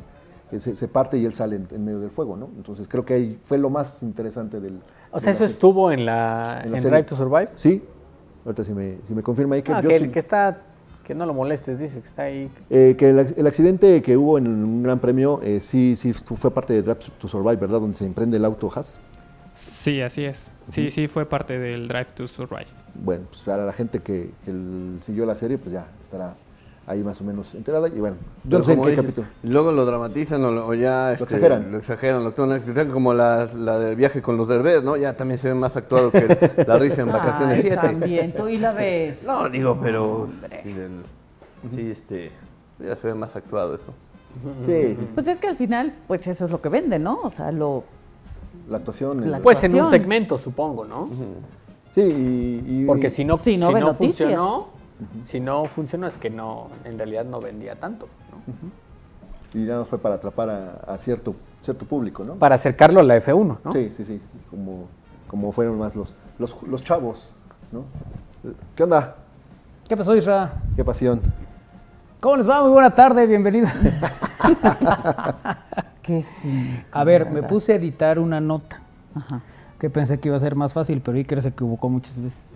se- 0.60 0.76
se 0.76 0.88
parte 0.88 1.18
y 1.18 1.26
él 1.26 1.34
sale 1.34 1.56
en, 1.58 1.68
en 1.72 1.84
medio 1.86 1.99
del 1.99 2.12
fuego, 2.12 2.36
¿no? 2.38 2.49
Entonces 2.58 2.88
creo 2.88 3.06
que 3.06 3.14
ahí 3.14 3.39
fue 3.43 3.58
lo 3.58 3.70
más 3.70 4.01
interesante 4.03 4.60
del... 4.60 4.80
o 5.12 5.20
sea, 5.20 5.32
eso 5.32 5.39
serie. 5.39 5.53
estuvo 5.53 5.91
en 5.91 6.06
la, 6.06 6.62
En 6.64 6.72
la 6.72 6.78
en 6.78 6.84
serie. 6.84 6.97
Drive 6.99 7.10
to 7.10 7.16
Survive. 7.16 7.49
Sí, 7.56 7.84
ahorita 8.45 8.64
si 8.64 8.74
me, 8.74 8.97
si 9.03 9.14
me 9.14 9.24
confirma 9.24 9.56
ahí 9.56 9.62
que 9.62 9.72
Ah, 9.74 9.82
yo 9.82 9.89
que, 9.89 9.99
sí- 9.99 10.08
que 10.10 10.20
está, 10.20 10.62
que 11.03 11.14
no 11.16 11.26
lo 11.26 11.34
molestes, 11.34 11.80
dice 11.80 11.99
que 12.01 12.08
está 12.08 12.24
ahí. 12.24 12.51
Eh, 12.70 12.95
que 12.97 13.10
el, 13.12 13.20
ac- 13.20 13.34
el 13.38 13.47
accidente 13.47 14.01
que 14.01 14.18
hubo 14.18 14.38
en 14.38 14.47
un 14.47 14.84
gran 14.84 14.99
premio, 14.99 15.39
eh, 15.43 15.60
sí, 15.60 15.95
sí 15.95 16.14
fu- 16.14 16.36
fue 16.36 16.51
parte 16.51 16.74
de 16.74 16.82
Drive 16.82 16.99
to 17.20 17.28
Survive, 17.28 17.58
¿verdad? 17.58 17.80
Donde 17.80 17.95
se 17.97 18.06
emprende 18.06 18.38
el 18.38 18.45
auto 18.45 18.70
Haas. 18.76 18.99
Sí, 19.53 20.01
así 20.01 20.26
es. 20.26 20.51
Sí, 20.68 20.91
sí, 20.91 21.08
fue 21.08 21.26
parte 21.26 21.58
del 21.58 21.88
Drive 21.88 22.08
to 22.14 22.28
Survive. 22.28 22.66
Bueno, 22.93 23.26
pues 23.30 23.41
para 23.43 23.64
la 23.66 23.72
gente 23.72 23.99
que, 23.99 24.32
que 24.43 24.51
el- 24.51 24.97
siguió 25.01 25.26
la 25.26 25.36
serie, 25.36 25.58
pues 25.58 25.72
ya 25.72 25.88
estará 26.01 26.36
ahí 26.88 27.04
más 27.04 27.20
o 27.22 27.24
menos 27.24 27.54
enterada. 27.56 27.88
Y 27.88 28.00
bueno, 28.00 28.18
yo 28.44 28.60
no 28.60 28.66
sé 28.66 28.74
en 28.74 28.82
qué 28.84 28.90
dices, 28.92 29.06
capítulo. 29.06 29.28
Luego 29.44 29.72
lo 29.72 29.86
dramatizan 29.86 30.44
o, 30.46 30.52
lo- 30.52 30.68
o 30.68 30.74
ya 30.74 31.12
este, 31.12 31.24
exageran. 31.24 31.72
Lo 31.72 31.78
exageran, 31.78 32.24
lo 32.24 32.30
actúan, 32.30 32.52
actúan 32.52 32.90
como 32.92 33.14
la, 33.14 33.48
la 33.56 33.80
del 33.80 33.96
viaje 33.96 34.22
con 34.22 34.38
los 34.38 34.48
derbés, 34.48 34.84
¿no? 34.84 34.96
Ya 34.98 35.18
también 35.18 35.38
se 35.38 35.48
ve 35.50 35.56
más 35.56 35.76
actuado 35.76 36.12
que 36.12 36.28
la 36.68 36.78
risa 36.78 37.02
en 37.02 37.12
vacaciones 37.12 37.56
Ay, 37.58 37.62
7. 37.62 37.76
También, 37.82 38.34
tú 38.36 38.48
y 38.48 38.58
la 38.58 38.72
ves. 38.74 39.24
No, 39.24 39.50
digo, 39.50 39.78
pero 39.82 40.28
sí, 40.64 40.74
del- 40.74 41.02
sí, 41.74 41.90
este, 41.90 42.32
ya 42.80 42.96
se 42.96 43.08
ve 43.08 43.14
más 43.16 43.36
actuado 43.36 43.74
eso. 43.76 43.92
Sí, 44.66 44.98
Pues 45.14 45.28
es 45.28 45.40
que 45.40 45.48
al 45.48 45.56
final, 45.56 45.96
pues 46.10 46.28
eso 46.28 46.44
es 46.46 46.52
lo 46.52 46.62
que 46.62 46.68
vende, 46.68 47.00
¿no? 47.00 47.22
O 47.24 47.30
sea, 47.30 47.52
lo... 47.54 47.84
la 48.70 48.78
actuación. 48.78 49.24
el- 49.24 49.32
La- 49.32 49.40
Pues 49.40 49.64
en 49.64 49.82
un 49.82 49.90
segmento, 49.90 50.38
supongo, 50.38 50.84
¿no? 50.86 51.10
sí, 51.92 52.02
y, 52.02 52.82
y- 52.82 52.86
Porque 52.86 53.10
si 53.10 53.24
no, 53.24 53.38
Si 53.38 53.56
no 53.58 53.72
ve 53.72 53.80
noticias. 53.80 54.18
funcionó, 54.30 54.68
si 55.26 55.39
no 55.39 55.66
funcionó 55.66 56.08
es 56.08 56.18
que 56.18 56.30
no, 56.30 56.70
en 56.84 56.98
realidad 56.98 57.26
no 57.26 57.39
vendía 57.39 57.76
tanto. 57.80 58.08
¿no? 58.32 59.60
y 59.60 59.64
nada 59.66 59.80
más 59.80 59.88
fue 59.88 60.00
para 60.00 60.16
atrapar 60.16 60.50
a, 60.50 60.72
a 60.86 60.98
cierto, 60.98 61.34
cierto 61.62 61.86
público, 61.86 62.24
¿no? 62.26 62.36
Para 62.36 62.56
acercarlo 62.56 63.00
a 63.00 63.04
la 63.04 63.16
F1, 63.18 63.58
¿no? 63.64 63.72
Sí, 63.72 63.89
sí, 63.89 64.04
sí. 64.04 64.22
Como, 64.50 64.88
como 65.28 65.52
fueron 65.54 65.78
más 65.78 65.96
los, 65.96 66.14
los, 66.38 66.62
los 66.64 66.84
chavos, 66.84 67.34
¿no? 67.72 67.86
¿Qué 68.76 68.84
onda? 68.84 69.16
¿Qué 69.88 69.96
pasó, 69.96 70.16
Isra? 70.16 70.52
Qué 70.76 70.84
pasión. 70.84 71.22
¿Cómo 72.20 72.36
les 72.38 72.50
va? 72.50 72.62
Muy 72.64 72.72
buena 72.72 72.93
tarde, 72.93 73.26
bienvenidos. 73.26 73.70
Que 76.02 76.22
sí. 76.22 76.84
A 76.91 77.04
ver, 77.04 77.32
me 77.32 77.41
puse 77.41 77.74
a 77.74 77.78
editar 77.78 78.20
una 78.20 78.39
nota 78.39 78.80
Ajá. 79.16 79.41
que 79.80 79.89
pensé 79.89 80.20
que 80.20 80.28
iba 80.30 80.36
a 80.36 80.39
ser 80.39 80.56
más 80.56 80.72
fácil, 80.72 81.02
pero 81.02 81.18
Iker 81.18 81.41
se 81.41 81.50
equivocó 81.50 81.89
muchas 81.89 82.20
veces. 82.22 82.56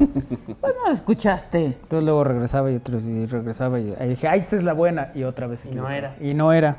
Pues 0.60 0.74
no 0.76 0.86
lo 0.86 0.92
escuchaste. 0.92 1.64
Entonces 1.64 2.04
luego 2.04 2.24
regresaba 2.24 2.70
y 2.70 2.74
y 2.74 3.26
regresaba 3.26 3.80
y 3.80 3.94
ahí 3.98 4.10
dije, 4.10 4.28
¡ay, 4.28 4.40
esta 4.40 4.56
es 4.56 4.62
la 4.62 4.72
buena! 4.72 5.10
Y 5.14 5.24
otra 5.24 5.46
vez. 5.46 5.64
Y 5.64 5.74
no 5.74 5.88
era. 5.90 6.16
Y 6.20 6.34
no 6.34 6.52
era. 6.52 6.78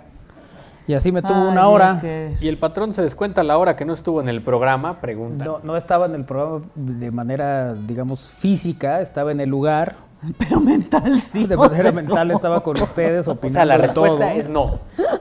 Y 0.88 0.94
así 0.94 1.12
me 1.12 1.22
tuvo 1.22 1.44
Ay, 1.44 1.52
una 1.52 1.68
hora. 1.68 2.02
Y 2.42 2.48
el 2.48 2.58
patrón 2.58 2.94
se 2.94 3.02
descuenta 3.02 3.44
la 3.44 3.58
hora 3.58 3.76
que 3.76 3.86
no 3.86 3.94
estuvo 3.94 4.20
en 4.20 4.28
el 4.28 4.42
programa, 4.42 5.00
pregunta. 5.00 5.46
No, 5.46 5.60
no 5.64 5.78
estaba 5.78 6.06
en 6.08 6.16
el 6.16 6.26
programa 6.26 6.66
de 6.76 7.12
manera, 7.12 7.74
digamos, 7.74 8.30
física, 8.30 9.00
estaba 9.02 9.32
en 9.32 9.40
el 9.40 9.50
lugar. 9.50 9.96
Pero 10.38 10.60
mental 10.60 11.20
sí. 11.22 11.48
De 11.48 11.56
o 11.58 11.60
manera 11.60 11.92
mental 11.92 12.28
no. 12.28 12.34
estaba 12.34 12.62
con 12.64 12.80
ustedes 12.82 13.28
o 13.28 13.32
opinando 13.32 13.58
sea, 13.58 13.66
la 13.66 13.78
respuesta 13.78 14.18
todo. 14.18 14.30
es 14.40 14.50
no. 14.50 14.80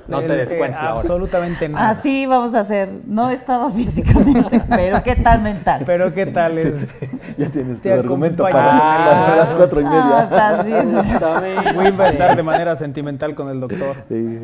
No 0.09 0.21
te 0.21 0.43
eh, 0.43 0.59
la 0.59 0.67
hora. 0.67 0.91
Absolutamente 0.91 1.69
nada. 1.69 1.91
Así 1.91 2.27
vamos 2.27 2.55
a 2.55 2.61
hacer. 2.61 2.91
No 3.07 3.31
estaba 3.31 3.71
físicamente, 3.73 4.61
pero 4.69 5.03
¿qué 5.03 5.17
tal 5.17 5.41
mental? 5.43 5.83
Pero 5.87 6.13
qué 6.13 6.27
tal 6.27 6.59
es. 6.59 6.93
Ya 7.39 7.49
tienes 7.49 7.81
tu 7.81 7.91
argumento 7.91 8.43
para 8.43 8.75
las, 8.75 9.37
las 9.37 9.55
cuatro 9.55 9.81
y 9.81 9.85
Ah, 9.87 9.91
media. 9.91 10.23
estás 10.25 10.67
bien. 10.67 11.77
Will 11.79 12.01
va 12.01 12.05
a 12.05 12.11
estar 12.11 12.37
de 12.37 12.43
manera 12.43 12.75
sentimental 12.77 13.35
con 13.35 13.49
el 13.49 13.61
doctor, 13.61 13.97
Sí. 14.09 14.39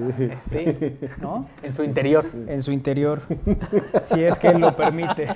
Sí, 0.48 0.98
¿no? 1.20 1.46
en 1.62 1.74
su 1.74 1.82
interior. 1.82 2.24
En 2.46 2.62
su 2.62 2.72
interior, 2.72 3.20
si 4.02 4.22
es 4.24 4.38
que 4.38 4.48
él 4.48 4.60
lo 4.60 4.74
permite. 4.76 5.28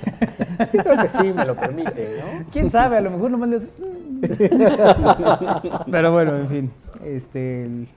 Sí, 0.71 0.77
creo 0.77 0.97
que 1.01 1.07
sí, 1.07 1.33
me 1.33 1.45
lo 1.45 1.55
permite, 1.55 2.15
¿no? 2.21 2.45
¿Quién 2.51 2.69
sabe? 2.71 2.97
A 2.97 3.01
lo 3.01 3.11
mejor 3.11 3.31
nomás 3.31 3.49
le 3.49 3.55
hace... 3.57 3.69
Pero 5.91 6.11
bueno, 6.11 6.35
en 6.37 6.47
fin. 6.47 6.71
Este, 7.03 7.63
el- 7.65 7.87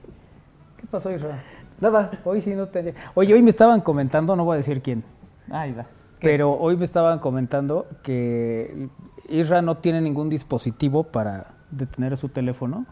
¿Qué 0.77 0.87
pasó, 0.89 1.11
Isra? 1.11 1.41
Nada. 1.79 2.11
Hoy 2.23 2.41
sí 2.41 2.53
no 2.55 2.67
te... 2.67 2.93
Oye, 3.15 3.33
hoy 3.33 3.41
me 3.41 3.49
estaban 3.49 3.81
comentando, 3.81 4.35
no 4.35 4.45
voy 4.45 4.55
a 4.55 4.57
decir 4.57 4.81
quién, 4.81 5.03
Ahí 5.51 5.73
vas. 5.73 6.07
pero 6.21 6.53
hoy 6.53 6.77
me 6.77 6.85
estaban 6.85 7.19
comentando 7.19 7.85
que 8.01 8.89
Isra 9.29 9.61
no 9.61 9.77
tiene 9.77 10.01
ningún 10.01 10.29
dispositivo 10.29 11.03
para 11.03 11.47
detener 11.71 12.15
su 12.17 12.29
teléfono 12.29 12.85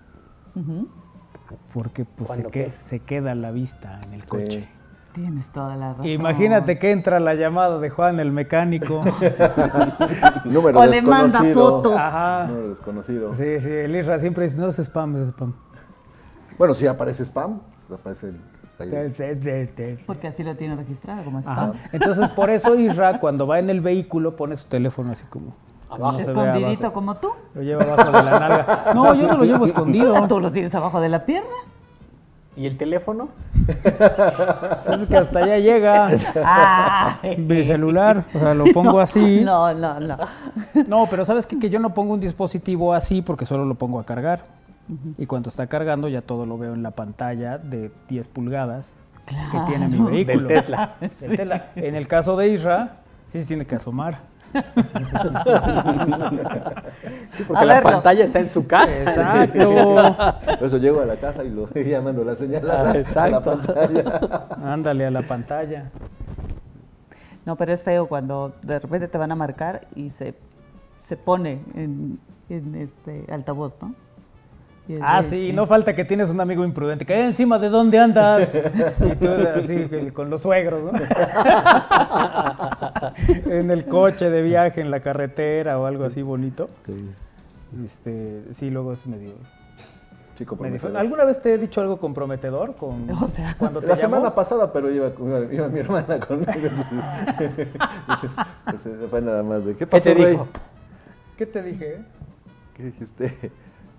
porque 1.73 2.05
pues, 2.05 2.29
se, 2.29 2.35
¿Cuándo 2.35 2.49
que- 2.51 2.65
qué? 2.65 2.71
se 2.71 2.99
queda 2.99 3.33
la 3.35 3.51
vista 3.51 3.99
en 4.05 4.13
el 4.13 4.25
coche. 4.25 4.67
Tienes 5.13 5.47
toda 5.49 5.75
la 5.75 5.89
razón. 5.89 6.07
Imagínate 6.07 6.79
que 6.79 6.91
entra 6.91 7.19
la 7.19 7.35
llamada 7.35 7.77
de 7.79 7.89
Juan 7.89 8.19
el 8.19 8.31
mecánico. 8.31 9.03
Número 10.45 10.79
O 10.79 10.85
le 10.85 11.01
manda 11.03 11.43
foto. 11.53 11.95
Ajá. 11.97 12.47
Número 12.47 12.69
desconocido. 12.69 13.33
Sí, 13.33 13.59
sí, 13.59 13.69
el 13.69 13.95
Isra 13.95 14.17
siempre 14.17 14.45
dice, 14.45 14.59
no 14.59 14.69
es 14.69 14.79
spam, 14.79 15.15
es 15.15 15.27
spam. 15.27 15.53
Bueno, 16.57 16.73
si 16.73 16.87
aparece 16.87 17.23
spam, 17.25 17.61
aparece 17.93 18.29
el. 18.29 18.39
Porque 20.05 20.27
así 20.27 20.43
lo 20.43 20.55
tiene 20.55 20.75
registrado 20.75 21.23
como 21.23 21.39
está. 21.39 21.73
Entonces, 21.91 22.29
por 22.29 22.49
eso 22.49 22.75
Isra, 22.75 23.19
cuando 23.19 23.45
va 23.45 23.59
en 23.59 23.69
el 23.69 23.81
vehículo, 23.81 24.35
pone 24.35 24.57
su 24.57 24.67
teléfono 24.67 25.11
así 25.11 25.25
como... 25.25 25.55
Abajo. 25.89 26.19
Escondidito 26.19 26.87
abajo. 26.87 26.93
como 26.93 27.15
tú. 27.17 27.29
Lo 27.53 27.61
lleva 27.61 27.83
abajo 27.83 28.11
de 28.11 28.23
la 28.23 28.39
nalga. 28.39 28.93
No, 28.95 29.13
yo 29.13 29.27
no 29.27 29.37
lo 29.37 29.45
llevo 29.45 29.65
escondido. 29.67 30.27
Tú 30.27 30.39
lo 30.39 30.51
tienes 30.51 30.73
abajo 30.73 30.99
de 30.99 31.09
la 31.09 31.23
pierna. 31.25 31.49
¿Y 32.55 32.67
el 32.67 32.77
teléfono? 32.77 33.29
Es 33.67 35.07
que 35.07 35.17
hasta 35.17 35.39
allá 35.39 35.57
llega 35.57 36.09
mi 37.37 37.63
celular. 37.63 38.25
O 38.33 38.39
sea, 38.39 38.53
lo 38.53 38.65
pongo 38.73 38.99
así. 38.99 39.41
No, 39.43 39.73
no, 39.73 39.99
no. 39.99 40.17
No, 40.87 41.07
pero 41.09 41.25
¿sabes 41.25 41.47
qué? 41.47 41.57
Que 41.57 41.69
yo 41.69 41.79
no 41.79 41.93
pongo 41.93 42.13
un 42.13 42.19
dispositivo 42.19 42.93
así 42.93 43.21
porque 43.21 43.45
solo 43.45 43.65
lo 43.65 43.75
pongo 43.75 43.99
a 43.99 44.05
cargar. 44.05 44.45
Y 45.17 45.25
cuando 45.25 45.49
está 45.49 45.67
cargando 45.67 46.07
ya 46.09 46.21
todo 46.21 46.45
lo 46.45 46.57
veo 46.57 46.73
en 46.73 46.83
la 46.83 46.91
pantalla 46.91 47.57
de 47.57 47.91
10 48.09 48.27
pulgadas 48.27 48.93
que 49.25 49.59
tiene 49.65 49.87
mi 49.87 49.99
vehículo. 49.99 50.47
Del 50.47 50.59
Tesla. 50.59 50.95
Del 51.19 51.37
Tesla. 51.37 51.71
En 51.75 51.95
el 51.95 52.07
caso 52.07 52.35
de 52.35 52.49
Isra, 52.49 52.97
sí 53.25 53.41
se 53.41 53.47
tiene 53.47 53.65
que 53.65 53.75
asomar. 53.75 54.19
Sí, 57.33 57.43
porque 57.47 57.61
A 57.61 57.65
la 57.65 57.73
verlo. 57.75 57.89
pantalla 57.91 58.23
está 58.23 58.39
en 58.39 58.49
su 58.49 58.67
casa. 58.67 59.01
Exacto. 59.03 59.95
Por 60.59 60.63
eso 60.67 60.77
llego 60.77 61.01
a 61.01 61.05
la 61.05 61.15
casa 61.17 61.43
y 61.43 61.49
lo 61.49 61.69
llamando 61.73 62.23
la 62.23 62.35
señal 62.35 62.69
a 62.69 62.73
la, 62.73 62.79
Ah, 62.83 62.89
a 62.89 62.93
la 62.93 62.99
exacto. 62.99 63.41
pantalla. 63.43 64.47
Ándale 64.65 65.05
a 65.07 65.11
la 65.11 65.21
pantalla. 65.23 65.89
No, 67.45 67.55
pero 67.55 67.73
es 67.73 67.83
feo 67.83 68.07
cuando 68.07 68.53
de 68.61 68.79
repente 68.79 69.07
te 69.07 69.17
van 69.17 69.31
a 69.31 69.35
marcar 69.35 69.81
y 69.95 70.09
se, 70.11 70.33
se 71.01 71.17
pone 71.17 71.61
en, 71.75 72.19
en 72.49 72.75
este 72.75 73.25
altavoz, 73.31 73.73
¿no? 73.81 73.93
Ah, 75.01 75.21
de- 75.21 75.27
sí, 75.27 75.53
no 75.53 75.65
falta 75.65 75.95
que 75.95 76.03
tienes 76.03 76.29
un 76.29 76.41
amigo 76.41 76.65
imprudente. 76.65 77.05
que 77.05 77.13
"Eh, 77.13 77.25
encima 77.25 77.57
de 77.57 77.69
dónde 77.69 77.99
andas. 77.99 78.53
Y 78.99 79.15
tú 79.15 79.29
así 79.55 80.11
con 80.13 80.29
los 80.29 80.41
suegros, 80.41 80.83
¿no? 80.83 80.91
en 83.51 83.71
el 83.71 83.85
coche 83.85 84.29
de 84.29 84.41
viaje, 84.41 84.81
en 84.81 84.91
la 84.91 84.99
carretera 84.99 85.79
o 85.79 85.85
algo 85.85 86.05
así 86.05 86.21
bonito. 86.21 86.69
Este, 87.83 88.43
sí, 88.51 88.69
luego 88.69 88.93
es 88.93 89.05
medio. 89.07 89.33
Chico, 90.35 90.55
medio 90.55 90.71
feo. 90.79 90.89
prometedor. 90.89 90.97
¿Alguna 90.97 91.25
vez 91.25 91.41
te 91.41 91.53
he 91.53 91.57
dicho 91.57 91.79
algo 91.79 91.97
comprometedor? 91.97 92.75
Con, 92.75 93.09
O 93.21 93.27
sea, 93.27 93.55
cuando 93.57 93.79
te 93.81 93.87
La 93.87 93.95
llamó? 93.95 94.15
semana 94.17 94.35
pasada, 94.35 94.71
pero 94.73 94.91
iba, 94.91 95.11
iba, 95.19 95.53
iba 95.53 95.67
mi 95.67 95.79
hermana 95.79 96.19
conmigo. 96.19 96.51
entonces, 96.53 96.99
entonces, 98.65 98.93
fue 99.09 99.21
nada 99.21 99.43
más 99.43 99.63
de. 99.65 99.73
¿Qué 99.73 99.79
¿Qué 99.79 99.87
pasó, 99.87 100.03
te 100.03 100.13
Rey? 100.15 100.31
dijo? 100.31 100.47
¿Qué 101.37 101.45
te 101.45 101.63
dije? 101.63 101.97
¿Qué 102.75 102.83
dijiste? 102.83 103.51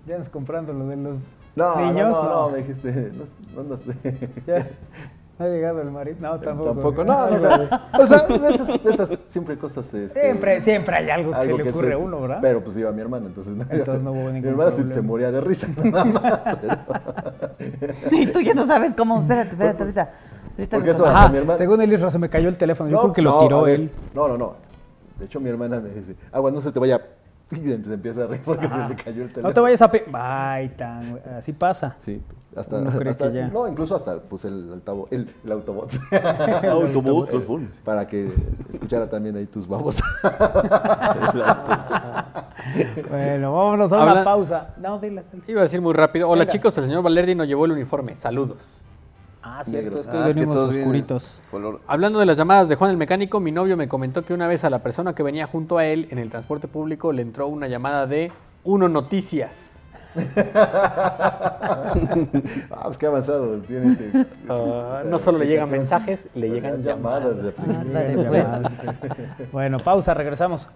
Ya 0.07 0.15
andas 0.15 0.29
comprando 0.29 0.71
lo 0.73 0.87
de 0.87 0.95
los 0.97 1.17
No, 1.55 1.75
¿Niños? 1.77 2.09
no, 2.09 2.23
no, 2.23 2.29
No. 2.29 2.29
no, 2.45 2.49
me 2.49 2.57
dijiste, 2.59 3.11
no, 3.13 3.63
no, 3.63 3.69
no 3.69 3.77
sé. 3.77 3.93
Ya. 4.47 4.67
¿Ha 5.37 5.47
llegado 5.47 5.81
el 5.81 5.91
marido? 5.91 6.15
No, 6.21 6.39
tampoco. 6.39 6.69
Tampoco, 6.69 7.03
no, 7.03 7.29
no, 7.29 7.35
o 7.35 7.39
sea, 7.41 7.89
o 7.99 8.07
sea, 8.07 8.19
de 8.39 8.55
esas, 8.55 8.67
de 8.83 8.89
esas 8.93 9.19
siempre 9.27 9.57
cosas. 9.57 9.93
Este, 9.93 10.21
Siempre, 10.21 10.61
siempre 10.61 10.95
hay 10.95 11.09
algo 11.09 11.31
que 11.31 11.35
algo 11.37 11.51
se 11.51 11.57
le 11.57 11.63
que 11.65 11.69
ocurre 11.71 11.93
a 11.93 11.97
uno, 11.97 12.21
¿verdad? 12.21 12.37
Pero 12.41 12.63
pues 12.63 12.77
iba 12.77 12.89
mi 12.93 13.01
hermana, 13.01 13.25
entonces 13.27 13.53
no. 13.53 13.65
Entonces 13.69 14.01
no 14.01 14.11
hubo 14.13 14.23
Mi 14.27 14.31
ningún 14.31 14.51
hermana 14.51 14.71
sí 14.71 14.77
problema. 14.83 14.95
se 14.95 15.01
moría 15.01 15.31
de 15.33 15.41
risa, 15.41 15.67
nada 15.83 16.05
más. 16.05 16.57
pero- 16.61 18.11
Y 18.11 18.27
tú 18.27 18.39
ya 18.39 18.53
no 18.53 18.65
sabes 18.65 18.93
cómo. 18.93 19.19
Espérate, 19.19 19.49
espérate, 19.49 19.83
ahorita. 19.83 20.09
ahorita 20.57 20.77
Porque 20.77 20.91
eso 20.91 21.05
Ajá, 21.05 21.27
mi 21.27 21.37
hermana- 21.39 21.57
según 21.57 21.81
el 21.81 21.91
Isra 21.91 22.09
se 22.11 22.19
me 22.19 22.29
cayó 22.29 22.47
el 22.47 22.55
teléfono. 22.57 22.89
Yo 22.89 22.95
No, 22.95 23.01
creo 23.01 23.13
que 23.13 23.21
lo 23.21 23.31
no, 23.31 23.39
tiró 23.39 23.59
a 23.59 23.63
ver, 23.63 23.75
él. 23.81 23.91
No, 24.13 24.29
no, 24.29 24.37
no. 24.37 24.53
De 25.19 25.25
hecho, 25.25 25.41
mi 25.41 25.49
hermana 25.49 25.81
me 25.81 25.89
dice, 25.89 26.15
agua, 26.31 26.49
no 26.51 26.61
se 26.61 26.71
te 26.71 26.79
vaya. 26.79 27.01
Y 27.51 27.55
se 27.57 27.93
empieza 27.93 28.23
a 28.23 28.27
reír 28.27 28.41
porque 28.43 28.67
se 28.67 28.77
le 28.77 28.95
cayó 28.95 29.23
el 29.23 29.29
teléfono. 29.29 29.47
No 29.49 29.53
te 29.53 29.59
vayas 29.61 29.81
a... 29.81 29.91
Pe 29.91 30.05
Ay, 30.13 30.69
tan... 30.69 31.19
Así 31.37 31.53
pasa. 31.53 31.95
Sí, 32.01 32.21
hasta, 32.55 33.29
ya. 33.31 33.47
no, 33.49 33.67
incluso 33.67 33.95
hasta 33.95 34.17
puse 34.19 34.47
el 34.47 34.71
altavoz, 34.73 35.11
el, 35.11 35.29
el 35.43 35.51
autobot 35.51 35.91
Autobús, 36.69 37.29
autobús. 37.33 37.61
para 37.83 38.07
que 38.07 38.29
escuchara 38.71 39.09
también 39.09 39.35
ahí 39.35 39.45
tus 39.45 39.67
babos. 39.67 40.01
Bueno, 43.09 43.53
vámonos 43.53 43.93
a 43.93 43.97
una 44.01 44.11
Habla- 44.11 44.23
pausa. 44.23 44.69
No, 44.77 44.99
dile. 44.99 45.23
dile. 45.31 45.43
Iba 45.47 45.61
a 45.61 45.63
decir 45.63 45.81
muy 45.81 45.93
rápido. 45.93 46.29
Hola 46.29 46.41
Venga. 46.41 46.51
chicos, 46.53 46.77
el 46.77 46.85
señor 46.85 47.03
Valerdi 47.03 47.35
nos 47.35 47.47
llevó 47.47 47.65
el 47.65 47.71
uniforme. 47.73 48.15
Saludos. 48.15 48.57
Ah, 49.47 49.61
cierto, 49.63 50.01
es 50.01 50.07
que 50.07 50.17
Ah, 50.17 50.27
es 50.27 50.35
que 50.35 50.45
todos 50.47 50.73
oscuritos. 50.75 51.23
color- 51.51 51.79
Hablando 51.85 52.17
de 52.17 52.25
las 52.25 52.35
llamadas 52.35 52.67
de 52.67 52.75
Juan 52.75 52.89
el 52.89 52.97
Mecánico, 52.97 53.39
mi 53.39 53.51
novio 53.51 53.77
me 53.77 53.87
comentó 53.87 54.25
que 54.25 54.33
una 54.33 54.47
vez 54.47 54.63
a 54.63 54.71
la 54.71 54.79
persona 54.79 55.13
que 55.13 55.21
venía 55.21 55.45
junto 55.45 55.77
a 55.77 55.85
él 55.85 56.07
en 56.09 56.17
el 56.17 56.31
transporte 56.31 56.67
público 56.67 57.13
le 57.13 57.21
entró 57.21 57.47
una 57.47 57.67
llamada 57.67 58.07
de 58.07 58.31
Uno 58.63 58.89
Noticias. 58.89 59.73
ah, 61.35 61.93
pues 62.85 62.97
qué 62.97 63.05
avanzado 63.05 63.57
tiene 63.59 63.91
este. 63.91 64.25
Ah, 64.49 65.03
no 65.09 65.19
solo 65.19 65.37
le 65.37 65.45
llegan 65.45 65.69
mensajes, 65.69 66.27
le 66.33 66.49
llegan 66.49 66.81
llamadas. 66.83 67.35
llamadas. 67.37 67.45
de 67.45 67.51
pues. 68.15 68.17
llamada. 68.17 68.71
Bueno, 69.51 69.79
pausa, 69.79 70.13
regresamos. 70.13 70.67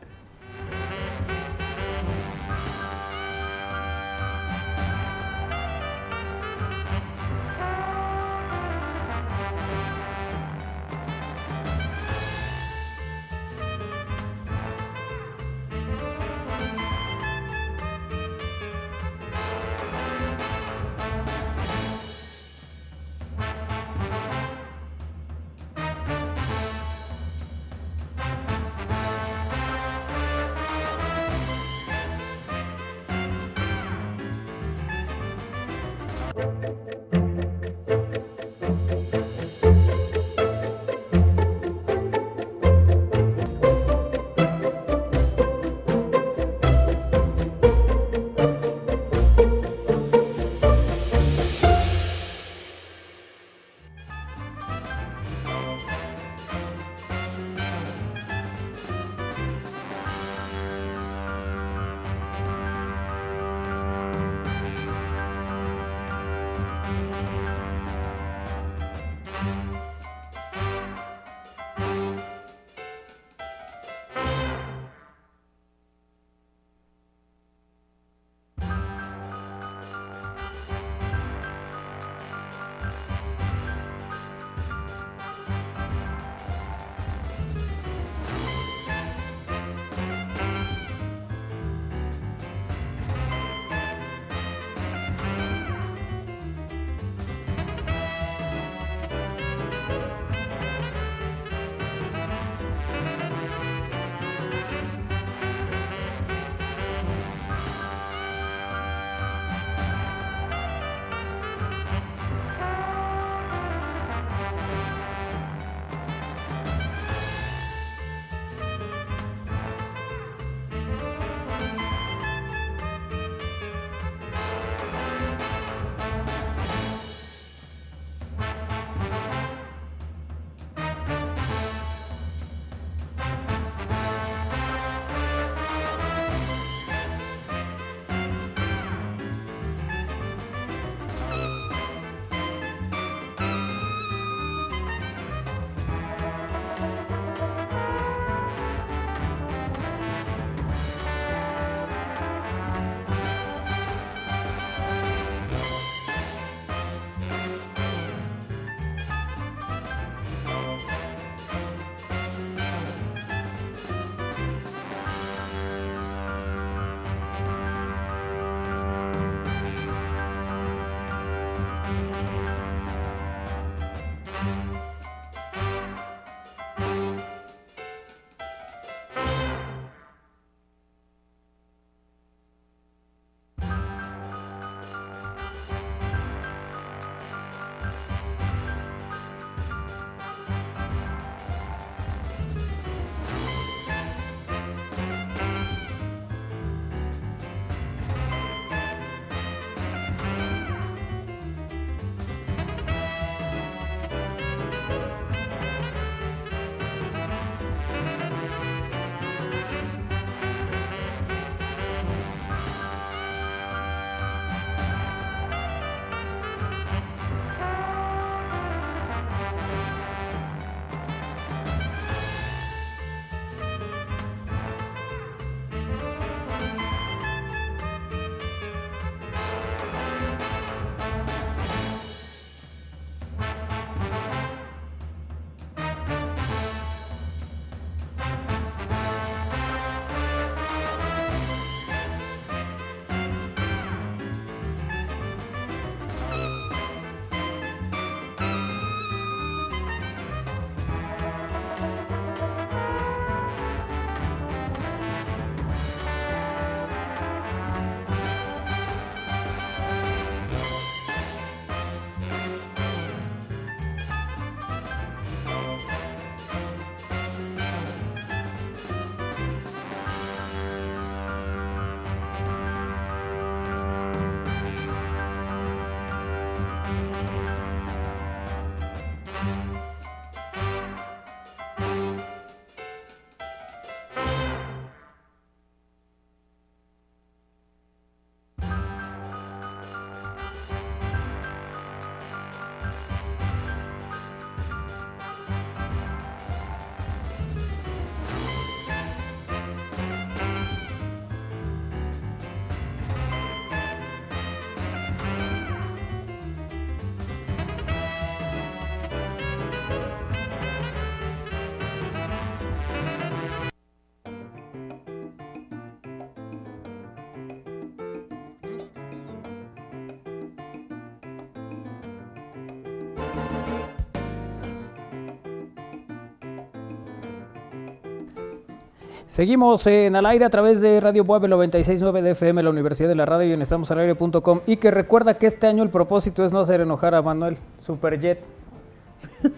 Seguimos 329.30 329.86
en 329.86 330.16
al 330.16 330.26
aire 330.26 330.44
a 330.46 330.50
través 330.50 330.82
de 330.82 331.00
Radio 331.00 331.24
Puebla 331.24 331.48
969 331.50 332.24
de 332.24 332.32
FM, 332.32 332.64
la 332.64 332.72
Universidad 332.72 333.10
de 333.10 333.14
la 333.16 333.28
Radio 333.28 333.50
y 333.50 333.54
en 333.54 333.62
estamosalaire.com. 333.62 334.62
Y 334.66 334.78
que 334.78 334.90
recuerda 334.90 335.38
que 335.38 335.46
este 335.46 335.68
año 335.68 335.84
el 335.84 335.90
propósito 335.92 336.44
es 336.44 336.52
no 336.52 336.60
hacer 336.60 336.82
enojar 336.82 337.14
a 337.14 337.22
Manuel 337.22 337.56
Superjet. 337.80 338.44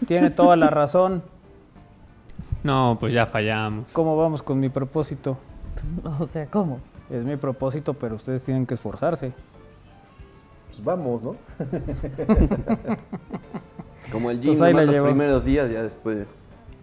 Tiene 0.06 0.30
toda 0.30 0.58
la 0.58 0.70
razón. 0.70 1.24
No, 2.64 2.98
pues 3.00 3.14
ya 3.14 3.26
fallamos. 3.26 3.86
¿Cómo 3.94 4.18
vamos 4.18 4.44
con 4.44 4.60
mi 4.60 4.68
propósito? 4.70 5.38
O 6.20 6.26
sea, 6.26 6.48
¿cómo? 6.48 6.80
Es 7.10 7.24
mi 7.24 7.38
propósito, 7.38 7.94
pero 7.94 8.16
ustedes 8.16 8.44
tienen 8.44 8.66
que 8.66 8.74
esforzarse. 8.74 9.32
Pues 10.68 10.84
vamos, 10.84 11.24
¿no? 11.24 11.36
Como 14.12 14.32
el 14.32 14.42
gym, 14.42 14.58
Pues 14.58 14.76
la 14.76 14.84
los 14.84 14.94
llevo. 14.94 15.06
primeros 15.08 15.46
días, 15.46 15.72
ya 15.72 15.82
después. 15.82 16.28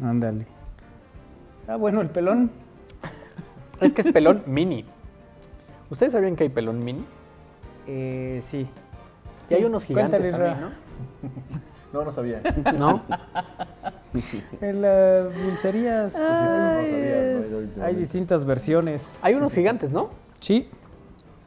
Ándale. 0.03 0.47
Ah, 1.66 1.76
bueno, 1.76 2.01
el 2.01 2.09
pelón. 2.09 2.51
Es 3.81 3.93
que 3.93 4.03
es 4.03 4.12
pelón 4.12 4.43
mini. 4.47 4.85
¿Ustedes 5.91 6.12
sabían 6.12 6.37
que 6.37 6.45
hay 6.45 6.51
pelón 6.51 6.85
mini? 6.85 7.05
Eh, 7.87 8.41
sí. 8.43 8.68
Y 9.49 9.55
hay 9.55 9.64
unos 9.64 9.85
gigantes 9.85 10.20
Cuéntale, 10.20 10.51
también. 10.51 10.70
¿no? 11.93 11.99
No, 12.01 12.05
no 12.05 12.12
sabía. 12.12 12.43
¿No? 12.76 13.03
En 14.62 14.81
las 14.83 15.35
dulcerías 15.43 16.12
Pues 16.14 16.24
sí, 16.24 16.29
no 16.33 16.39
sabía. 16.39 17.33
no, 17.33 17.39
últimamente. 17.39 17.83
hay 17.83 17.95
distintas 17.95 18.45
versiones. 18.45 19.18
Hay 19.22 19.35
unos 19.35 19.53
gigantes, 19.53 19.93
¿no? 19.93 20.09
Sí. 20.41 20.68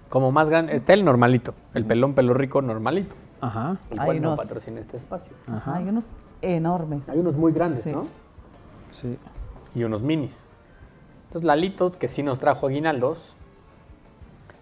Como 0.10 0.32
más 0.32 0.48
grande. 0.50 0.76
Está 0.76 0.94
el 0.94 1.04
normalito. 1.04 1.54
El 1.74 1.86
pelón 1.86 2.14
pelo 2.14 2.34
rico 2.36 2.62
normalito. 2.62 3.16
Ajá. 3.42 3.78
El 3.90 4.00
Hay 4.00 4.06
cual 4.06 4.22
no 4.22 4.28
unos- 4.30 4.40
patrocina 4.40 4.80
este 4.80 4.98
espacio. 4.98 5.34
Ajá. 5.48 5.76
Hay 5.76 5.88
unos 5.90 6.08
enormes. 6.44 7.08
Hay 7.10 7.18
unos 7.20 7.36
muy 7.36 7.52
grandes, 7.52 7.84
Sí. 7.84 7.92
¿no? 7.92 8.04
Sí. 8.92 9.18
Y 9.74 9.84
unos 9.84 10.04
minis. 10.04 10.48
Entonces 11.32 11.46
Lalito, 11.48 11.94
que 11.98 12.10
sí 12.10 12.24
nos 12.24 12.40
trajo 12.40 12.68
aguinaldos, 12.68 13.36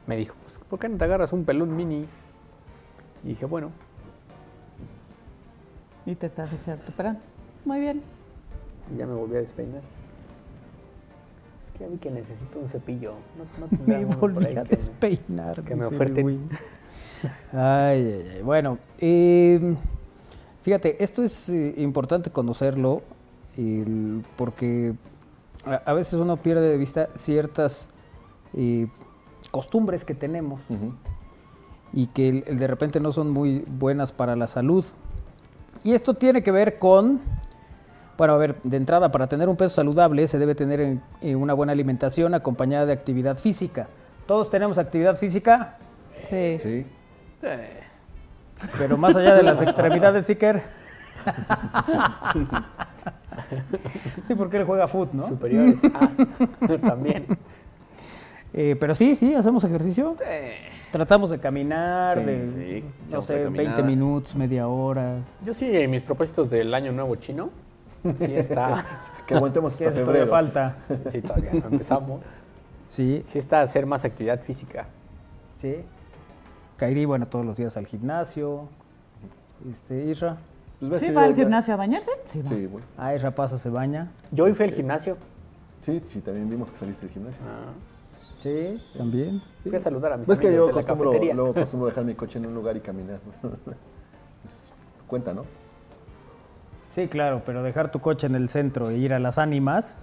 me 0.06 0.16
dijo, 0.16 0.36
pues, 0.44 0.60
¿por 0.70 0.78
qué 0.78 0.88
no 0.88 0.98
te 0.98 1.04
agarras 1.06 1.34
un 1.34 1.44
pelón 1.44 1.76
mini? 1.76 2.06
Y 3.24 3.28
dije, 3.30 3.46
bueno, 3.46 3.72
Y 6.06 6.14
te 6.16 6.28
estás 6.28 6.52
echando 6.54 6.84
tu 6.86 6.92
perán. 6.92 7.20
Muy 7.66 7.80
bien. 7.80 8.02
y 8.94 8.98
ya 8.98 9.06
me 9.08 9.14
volví 9.14 9.36
a 9.36 9.40
despeinar. 9.40 9.82
Es 11.66 11.72
que 11.72 11.80
ya 11.80 11.88
vi 11.88 11.98
que 11.98 12.10
necesito 12.12 12.60
un 12.60 12.68
cepillo. 12.70 13.14
No, 13.60 13.78
Me 13.88 14.06
volví 14.06 14.46
a 14.46 14.50
que 14.50 14.56
me- 14.56 14.64
despeinar. 14.64 15.64
que 15.64 15.76
me 15.76 15.86
oferten. 15.86 16.50
Ay, 17.52 17.60
ay, 18.22 18.32
ay. 18.36 18.42
Bueno, 18.44 18.78
eh, 19.00 19.76
fíjate, 20.62 21.04
esto 21.04 21.24
es 21.24 21.50
eh, 21.50 21.74
importante 21.78 22.30
conocerlo 22.32 23.02
el- 23.58 24.24
porque 24.38 24.94
a, 25.66 25.94
veces 25.94 26.14
uno 26.14 26.38
pierde 26.38 26.70
de 26.70 26.78
vista 26.78 27.10
ciertas 27.16 27.90
eh, 28.54 28.88
costumbres 29.52 30.06
que 30.06 30.14
tenemos 30.14 30.62
y 31.94 32.08
que 32.08 32.42
de 32.42 32.68
repente 32.68 33.00
no 33.00 33.12
son 33.12 33.30
muy 33.32 33.64
buenas 33.68 34.12
para 34.12 34.36
la 34.36 34.48
salud. 34.48 34.86
Y 35.84 35.94
esto 35.94 36.14
tiene 36.14 36.44
que 36.44 36.52
ver 36.52 36.78
con, 36.80 37.20
bueno, 38.18 38.34
a 38.34 38.38
ver, 38.38 38.56
de 38.64 38.78
entrada, 38.78 39.12
para 39.12 39.28
tener 39.28 39.48
un 39.50 39.56
peso 39.56 39.76
saludable 39.76 40.28
se 40.28 40.38
debe 40.40 40.56
tener 40.56 40.82
en- 40.82 41.02
eh, 41.22 41.36
una 41.36 41.54
buena 41.54 41.72
alimentación 41.74 42.34
acompañada 42.34 42.86
de 42.86 42.94
actividad 42.94 43.38
física. 43.38 43.88
¿Todos 44.28 44.50
tenemos 44.50 44.78
actividad 44.78 45.16
física? 45.16 45.78
Sí. 46.30 46.58
Sí. 46.62 46.86
Pero 48.78 48.98
más 48.98 49.16
allá 49.16 49.36
de 49.36 49.44
las 49.44 49.62
extremidades, 49.62 50.26
Siker. 50.28 50.62
Sí, 54.24 54.36
porque 54.36 54.58
él 54.58 54.64
juega 54.66 54.88
foot, 54.88 55.14
¿no? 55.14 55.28
Superiores. 55.28 55.80
Ah, 55.94 56.10
también. 56.82 57.26
Eh, 58.54 58.76
pero 58.80 58.96
sí, 58.96 59.16
sí, 59.16 59.34
hacemos 59.36 59.64
ejercicio. 59.64 60.16
Tratamos 60.92 61.30
de 61.30 61.40
caminar, 61.40 62.18
Sí, 62.20 62.26
de, 62.26 62.50
sí, 62.82 62.86
no 63.12 63.22
sé, 63.22 63.34
la 63.34 63.40
20 63.44 63.58
caminada. 63.64 63.84
minutos, 63.84 64.36
media 64.36 64.68
hora. 64.68 65.18
Yo 65.46 65.54
sí, 65.54 65.68
en 65.70 65.92
mis 65.92 66.02
propósitos 66.02 66.50
del 66.50 66.74
año 66.74 66.92
nuevo 66.92 67.16
chino, 67.18 67.52
sí 68.20 68.34
está. 68.36 68.86
Que 69.28 69.36
aguantemos 69.36 69.74
hasta 69.74 69.86
eso 69.86 70.00
todavía 70.04 70.26
febrero. 70.26 70.32
falta. 70.32 70.78
Sí, 71.12 71.22
todavía 71.22 71.52
no 71.54 71.68
empezamos. 71.70 72.22
Sí, 72.88 73.22
Sí 73.28 73.38
está 73.38 73.62
hacer 73.62 73.86
más 73.86 74.04
actividad 74.04 74.42
física. 74.42 74.88
sí. 75.56 75.76
Kairi, 76.78 77.04
bueno, 77.04 77.28
todos 77.28 77.46
los 77.46 77.58
días 77.58 77.76
al 77.76 77.86
gimnasio. 77.86 78.70
Este, 79.70 80.06
Isra. 80.06 80.38
Pues 80.80 80.92
ves 80.92 81.00
¿Sí 81.02 81.08
que 81.08 81.14
va 81.14 81.22
yo- 81.24 81.28
al 81.30 81.36
gimnasio 81.36 81.74
a 81.74 81.78
bañarse? 81.78 82.12
Sí, 82.26 82.42
va. 82.42 82.48
Sí, 82.50 82.66
bueno. 82.68 82.88
Ah, 82.98 83.14
pasa, 83.36 83.58
se 83.58 83.70
baña. 83.70 84.12
Yo 84.32 84.46
hoy 84.46 84.54
fui 84.54 84.66
al 84.66 84.72
gimnasio. 84.74 85.18
Sí, 85.82 86.00
sí, 86.04 86.22
también 86.22 86.50
vimos 86.50 86.72
que 86.72 86.78
saliste 86.78 87.06
del 87.06 87.14
gimnasio. 87.14 87.42
Ah, 87.46 87.72
Sí, 88.38 88.82
también. 88.98 89.42
fui 89.64 89.76
a 89.76 89.80
saludar 89.82 90.14
a 90.14 90.18
mis 90.18 90.26
Ves 90.28 90.40
que 90.40 90.48
amigos 90.48 90.62
yo 90.64 90.68
de 90.68 90.74
la 90.74 90.80
acostumbro, 90.80 91.10
cafetería. 91.12 91.34
luego 91.34 91.52
acostumbro 91.60 91.90
dejar 91.90 92.06
mi 92.06 92.16
coche 92.16 92.40
en 92.40 92.46
un 92.46 92.56
lugar 92.56 92.78
y 92.78 92.80
caminar. 92.80 93.20
Cuenta, 95.08 95.34
¿no? 95.34 95.44
Sí, 96.88 97.08
claro, 97.08 97.42
pero 97.46 97.62
dejar 97.64 97.92
tu 97.92 98.00
coche 98.00 98.28
en 98.28 98.36
el 98.36 98.48
centro 98.50 98.90
e 98.90 98.98
ir 98.98 99.14
a 99.14 99.20
las 99.20 99.38
ánimas, 99.38 99.98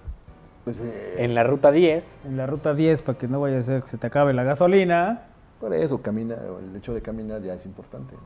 Pues 0.63 0.79
eh, 0.81 1.15
En 1.23 1.33
la 1.33 1.43
ruta 1.43 1.71
10, 1.71 2.21
en 2.25 2.37
la 2.37 2.45
ruta 2.45 2.73
10, 2.73 3.01
para 3.01 3.17
que 3.17 3.27
no 3.27 3.39
vaya 3.41 3.57
a 3.59 3.63
ser 3.63 3.81
que 3.81 3.87
se 3.87 3.97
te 3.97 4.07
acabe 4.07 4.33
la 4.33 4.43
gasolina. 4.43 5.23
por 5.59 5.73
eso 5.73 6.01
camina, 6.01 6.35
el 6.35 6.75
hecho 6.75 6.93
de 6.93 7.01
caminar 7.01 7.41
ya 7.41 7.53
es 7.55 7.65
importante. 7.65 8.13
¿no? 8.15 8.21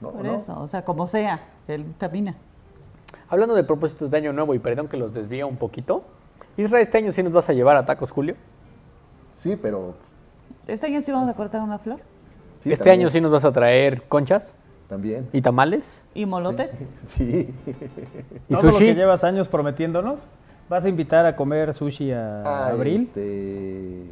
¿No? 0.00 0.10
Por 0.10 0.24
¿No? 0.24 0.36
eso, 0.36 0.60
o 0.60 0.66
sea, 0.68 0.84
como 0.84 1.06
sea, 1.06 1.40
él 1.68 1.84
camina. 1.98 2.34
hablando 3.28 3.54
de 3.54 3.64
propósitos 3.64 4.10
de 4.10 4.16
año 4.16 4.32
nuevo, 4.32 4.54
y 4.54 4.58
perdón 4.58 4.88
que 4.88 4.96
los 4.96 5.12
desvía 5.12 5.46
un 5.46 5.56
poquito. 5.56 6.02
Isra, 6.56 6.80
este 6.80 6.98
año 6.98 7.12
sí 7.12 7.22
nos 7.22 7.32
vas 7.32 7.48
a 7.48 7.52
llevar 7.52 7.76
a 7.76 7.84
tacos, 7.86 8.10
Julio. 8.10 8.34
Sí, 9.34 9.56
pero 9.60 9.94
¿Este 10.66 10.86
año 10.86 11.00
sí 11.00 11.10
vamos 11.12 11.28
a 11.30 11.34
cortar 11.34 11.62
una 11.62 11.78
flor? 11.78 11.98
sí, 12.58 12.72
este 12.72 12.84
también, 12.84 13.00
año 13.00 13.10
sí 13.10 13.20
nos 13.20 13.30
vas 13.32 13.44
a 13.44 13.52
traer 13.52 14.02
conchas 14.02 14.54
También. 14.88 15.28
y 15.32 15.40
tamales. 15.40 16.02
¿Y 16.14 16.26
molotes? 16.26 16.70
Sí. 17.06 17.54
¿Y 18.48 18.52
Todo 18.52 18.62
lo 18.72 18.78
que 18.78 18.94
llevas 18.94 19.24
años 19.24 19.48
prometiéndonos. 19.48 20.20
¿Vas 20.68 20.84
a 20.84 20.88
invitar 20.88 21.26
a 21.26 21.34
comer 21.34 21.72
sushi 21.74 22.12
a 22.12 22.42
Ah, 22.44 22.68
Abril? 22.68 23.02
Este... 23.02 24.04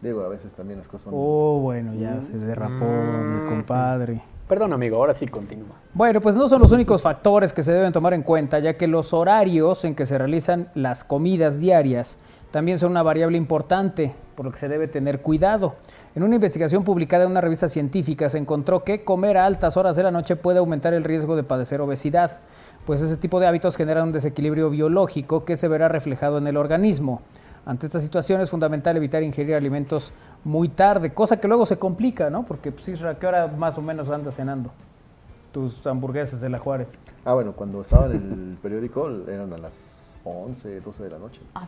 Digo, 0.00 0.22
a 0.22 0.28
veces 0.28 0.54
también 0.54 0.78
las 0.78 0.88
cosas 0.88 1.04
son... 1.06 1.12
Oh, 1.16 1.58
bueno, 1.60 1.94
ya 1.94 2.20
se 2.22 2.36
derrapó 2.38 2.84
mi 2.84 3.48
compadre. 3.48 4.22
Perdón, 4.48 4.74
amigo, 4.74 4.98
ahora 4.98 5.14
sí 5.14 5.26
continúa. 5.26 5.76
Bueno, 5.94 6.20
pues 6.20 6.36
no 6.36 6.48
son 6.50 6.60
los 6.60 6.70
únicos 6.70 7.00
factores 7.00 7.54
que 7.54 7.62
se 7.62 7.72
deben 7.72 7.92
tomar 7.92 8.12
en 8.12 8.22
cuenta, 8.22 8.58
ya 8.58 8.74
que 8.74 8.86
los 8.86 9.14
horarios 9.14 9.86
en 9.86 9.94
que 9.94 10.04
se 10.04 10.18
realizan 10.18 10.68
las 10.74 11.02
comidas 11.02 11.60
diarias 11.60 12.18
también 12.50 12.78
son 12.78 12.90
una 12.90 13.02
variable 13.02 13.38
importante, 13.38 14.14
por 14.36 14.44
lo 14.44 14.52
que 14.52 14.58
se 14.58 14.68
debe 14.68 14.86
tener 14.86 15.22
cuidado. 15.22 15.76
En 16.14 16.22
una 16.22 16.34
investigación 16.34 16.84
publicada 16.84 17.24
en 17.24 17.30
una 17.30 17.40
revista 17.40 17.68
científica 17.68 18.28
se 18.28 18.36
encontró 18.36 18.84
que 18.84 19.02
comer 19.02 19.38
a 19.38 19.46
altas 19.46 19.78
horas 19.78 19.96
de 19.96 20.02
la 20.02 20.10
noche 20.10 20.36
puede 20.36 20.58
aumentar 20.58 20.92
el 20.92 21.04
riesgo 21.04 21.36
de 21.36 21.42
padecer 21.42 21.80
obesidad, 21.80 22.38
pues 22.84 23.00
ese 23.00 23.16
tipo 23.16 23.40
de 23.40 23.46
hábitos 23.46 23.76
generan 23.76 24.08
un 24.08 24.12
desequilibrio 24.12 24.68
biológico 24.68 25.46
que 25.46 25.56
se 25.56 25.68
verá 25.68 25.88
reflejado 25.88 26.36
en 26.36 26.46
el 26.46 26.58
organismo. 26.58 27.22
Ante 27.66 27.86
esta 27.86 27.98
situación 27.98 28.40
es 28.42 28.50
fundamental 28.50 28.96
evitar 28.96 29.22
ingerir 29.22 29.54
alimentos 29.54 30.12
muy 30.44 30.68
tarde, 30.68 31.14
cosa 31.14 31.38
que 31.38 31.48
luego 31.48 31.64
se 31.64 31.78
complica, 31.78 32.28
¿no? 32.28 32.44
Porque, 32.44 32.70
pues, 32.70 32.88
Isra, 32.88 33.18
¿qué 33.18 33.26
hora 33.26 33.46
más 33.46 33.78
o 33.78 33.82
menos 33.82 34.10
andas 34.10 34.36
cenando? 34.36 34.70
Tus 35.50 35.86
hamburguesas 35.86 36.40
de 36.40 36.50
la 36.50 36.58
Juárez. 36.58 36.98
Ah, 37.24 37.32
bueno, 37.32 37.52
cuando 37.52 37.80
estaba 37.80 38.06
en 38.06 38.12
el 38.12 38.58
periódico 38.62 39.08
eran 39.28 39.52
a 39.54 39.58
las 39.58 40.18
11, 40.24 40.80
12 40.80 41.02
de 41.04 41.10
la 41.10 41.18
noche. 41.18 41.40
Ah. 41.54 41.64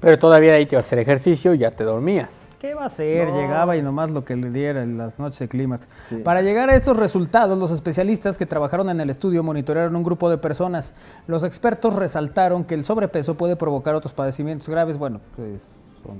Pero 0.00 0.18
todavía 0.18 0.54
ahí 0.54 0.64
te 0.64 0.74
ibas 0.74 0.84
a 0.84 0.88
hacer 0.88 1.00
ejercicio 1.00 1.52
y 1.52 1.58
ya 1.58 1.70
te 1.70 1.84
dormías. 1.84 2.45
¿Qué 2.60 2.74
va 2.74 2.84
a 2.84 2.86
hacer? 2.86 3.30
Llegaba 3.32 3.76
y 3.76 3.82
nomás 3.82 4.10
lo 4.10 4.24
que 4.24 4.34
le 4.34 4.50
diera 4.50 4.82
en 4.82 4.96
las 4.96 5.18
noches 5.18 5.38
de 5.40 5.48
clímax. 5.48 5.88
Sí. 6.04 6.16
Para 6.16 6.40
llegar 6.40 6.70
a 6.70 6.74
estos 6.74 6.96
resultados, 6.96 7.58
los 7.58 7.70
especialistas 7.70 8.38
que 8.38 8.46
trabajaron 8.46 8.88
en 8.88 8.98
el 9.00 9.10
estudio 9.10 9.42
monitorearon 9.42 9.94
un 9.94 10.02
grupo 10.02 10.30
de 10.30 10.38
personas. 10.38 10.94
Los 11.26 11.44
expertos 11.44 11.94
resaltaron 11.94 12.64
que 12.64 12.74
el 12.74 12.82
sobrepeso 12.84 13.34
puede 13.36 13.56
provocar 13.56 13.94
otros 13.94 14.14
padecimientos 14.14 14.68
graves. 14.68 14.96
Bueno, 14.96 15.20
pues, 15.36 15.60
son 16.02 16.16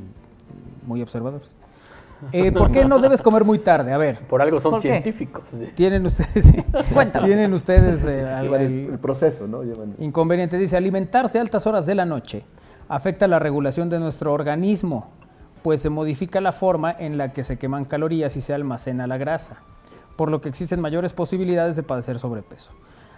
muy 0.87 1.01
observadores. 1.01 1.55
Eh, 2.33 2.53
¿Por 2.53 2.71
qué 2.71 2.85
no 2.85 2.99
debes 2.99 3.23
comer 3.23 3.45
muy 3.45 3.59
tarde? 3.59 3.93
A 3.93 3.99
ver, 3.99 4.21
Por 4.21 4.43
algo 4.43 4.61
son 4.61 4.73
¿Por 4.73 4.83
científicos. 4.83 5.45
tienen 5.75 6.05
ustedes, 6.05 6.53
tienen 7.25 7.53
ustedes 7.55 8.05
eh, 8.07 8.25
al- 8.27 8.45
Llevan 8.45 8.61
el, 8.61 8.67
el- 8.85 8.93
el 8.93 8.99
proceso, 8.99 9.47
¿no? 9.47 9.63
Llevan... 9.63 9.95
Inconveniente 9.99 10.59
dice, 10.59 10.77
alimentarse 10.77 11.39
a 11.39 11.41
altas 11.41 11.67
horas 11.67 11.87
de 11.87 11.95
la 11.95 12.05
noche 12.05 12.45
afecta 12.89 13.27
la 13.27 13.39
regulación 13.41 13.91
de 13.91 13.99
nuestro 13.99 14.33
organismo, 14.33 15.11
pues 15.67 15.83
se 15.83 15.91
modifica 15.91 16.41
la 16.41 16.53
forma 16.53 16.95
en 16.97 17.19
la 17.19 17.33
que 17.33 17.43
se 17.43 17.59
queman 17.59 17.87
calorías 17.87 18.37
y 18.37 18.41
se 18.41 18.55
almacena 18.55 19.09
la 19.09 19.19
grasa, 19.19 19.63
por 20.15 20.31
lo 20.31 20.41
que 20.41 20.49
existen 20.49 20.81
mayores 20.81 21.13
posibilidades 21.13 21.75
de 21.75 21.83
padecer 21.83 22.21
sobrepeso. 22.21 22.71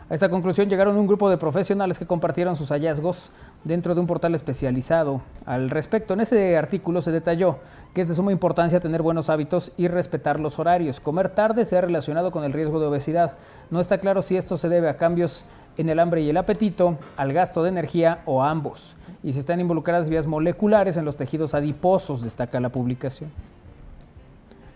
A 0.08 0.14
esta 0.14 0.30
conclusión 0.30 0.66
llegaron 0.66 0.96
un 0.96 1.06
grupo 1.06 1.28
de 1.28 1.36
profesionales 1.36 1.98
que 1.98 2.06
compartieron 2.06 2.56
sus 2.56 2.70
hallazgos 2.70 3.32
dentro 3.64 3.94
de 3.94 4.00
un 4.00 4.06
portal 4.06 4.34
especializado. 4.34 5.20
Al 5.44 5.68
respecto, 5.68 6.14
en 6.14 6.20
ese 6.20 6.56
artículo 6.56 7.02
se 7.02 7.12
detalló 7.12 7.58
que 7.92 8.00
es 8.00 8.08
de 8.08 8.14
suma 8.14 8.32
importancia 8.32 8.80
tener 8.80 9.02
buenos 9.02 9.28
hábitos 9.28 9.72
y 9.76 9.88
respetar 9.88 10.40
los 10.40 10.58
horarios. 10.58 11.00
Comer 11.00 11.28
tarde 11.28 11.66
se 11.66 11.76
ha 11.76 11.82
relacionado 11.82 12.30
con 12.30 12.44
el 12.44 12.54
riesgo 12.54 12.80
de 12.80 12.86
obesidad. 12.86 13.36
No 13.70 13.78
está 13.78 13.98
claro 13.98 14.22
si 14.22 14.38
esto 14.38 14.56
se 14.56 14.70
debe 14.70 14.88
a 14.88 14.96
cambios 14.96 15.44
en 15.76 15.90
el 15.90 15.98
hambre 15.98 16.22
y 16.22 16.30
el 16.30 16.38
apetito, 16.38 16.96
al 17.18 17.34
gasto 17.34 17.62
de 17.62 17.68
energía 17.68 18.22
o 18.24 18.42
a 18.42 18.48
ambos. 18.48 18.96
Y 19.22 19.32
si 19.32 19.40
están 19.40 19.60
involucradas 19.60 20.08
vías 20.08 20.26
moleculares 20.26 20.96
en 20.96 21.04
los 21.04 21.16
tejidos 21.16 21.54
adiposos, 21.54 22.22
destaca 22.22 22.60
la 22.60 22.68
publicación. 22.68 23.30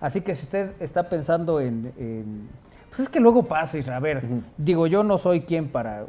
Así 0.00 0.20
que 0.20 0.34
si 0.34 0.44
usted 0.44 0.72
está 0.80 1.08
pensando 1.08 1.60
en... 1.60 1.92
en- 1.96 2.48
pues 2.88 3.00
es 3.00 3.08
que 3.08 3.20
luego 3.20 3.44
pasa. 3.44 3.78
A 3.94 4.00
ver, 4.00 4.22
digo, 4.58 4.86
yo 4.86 5.02
no 5.04 5.16
soy 5.16 5.42
quien 5.42 5.68
para 5.68 6.06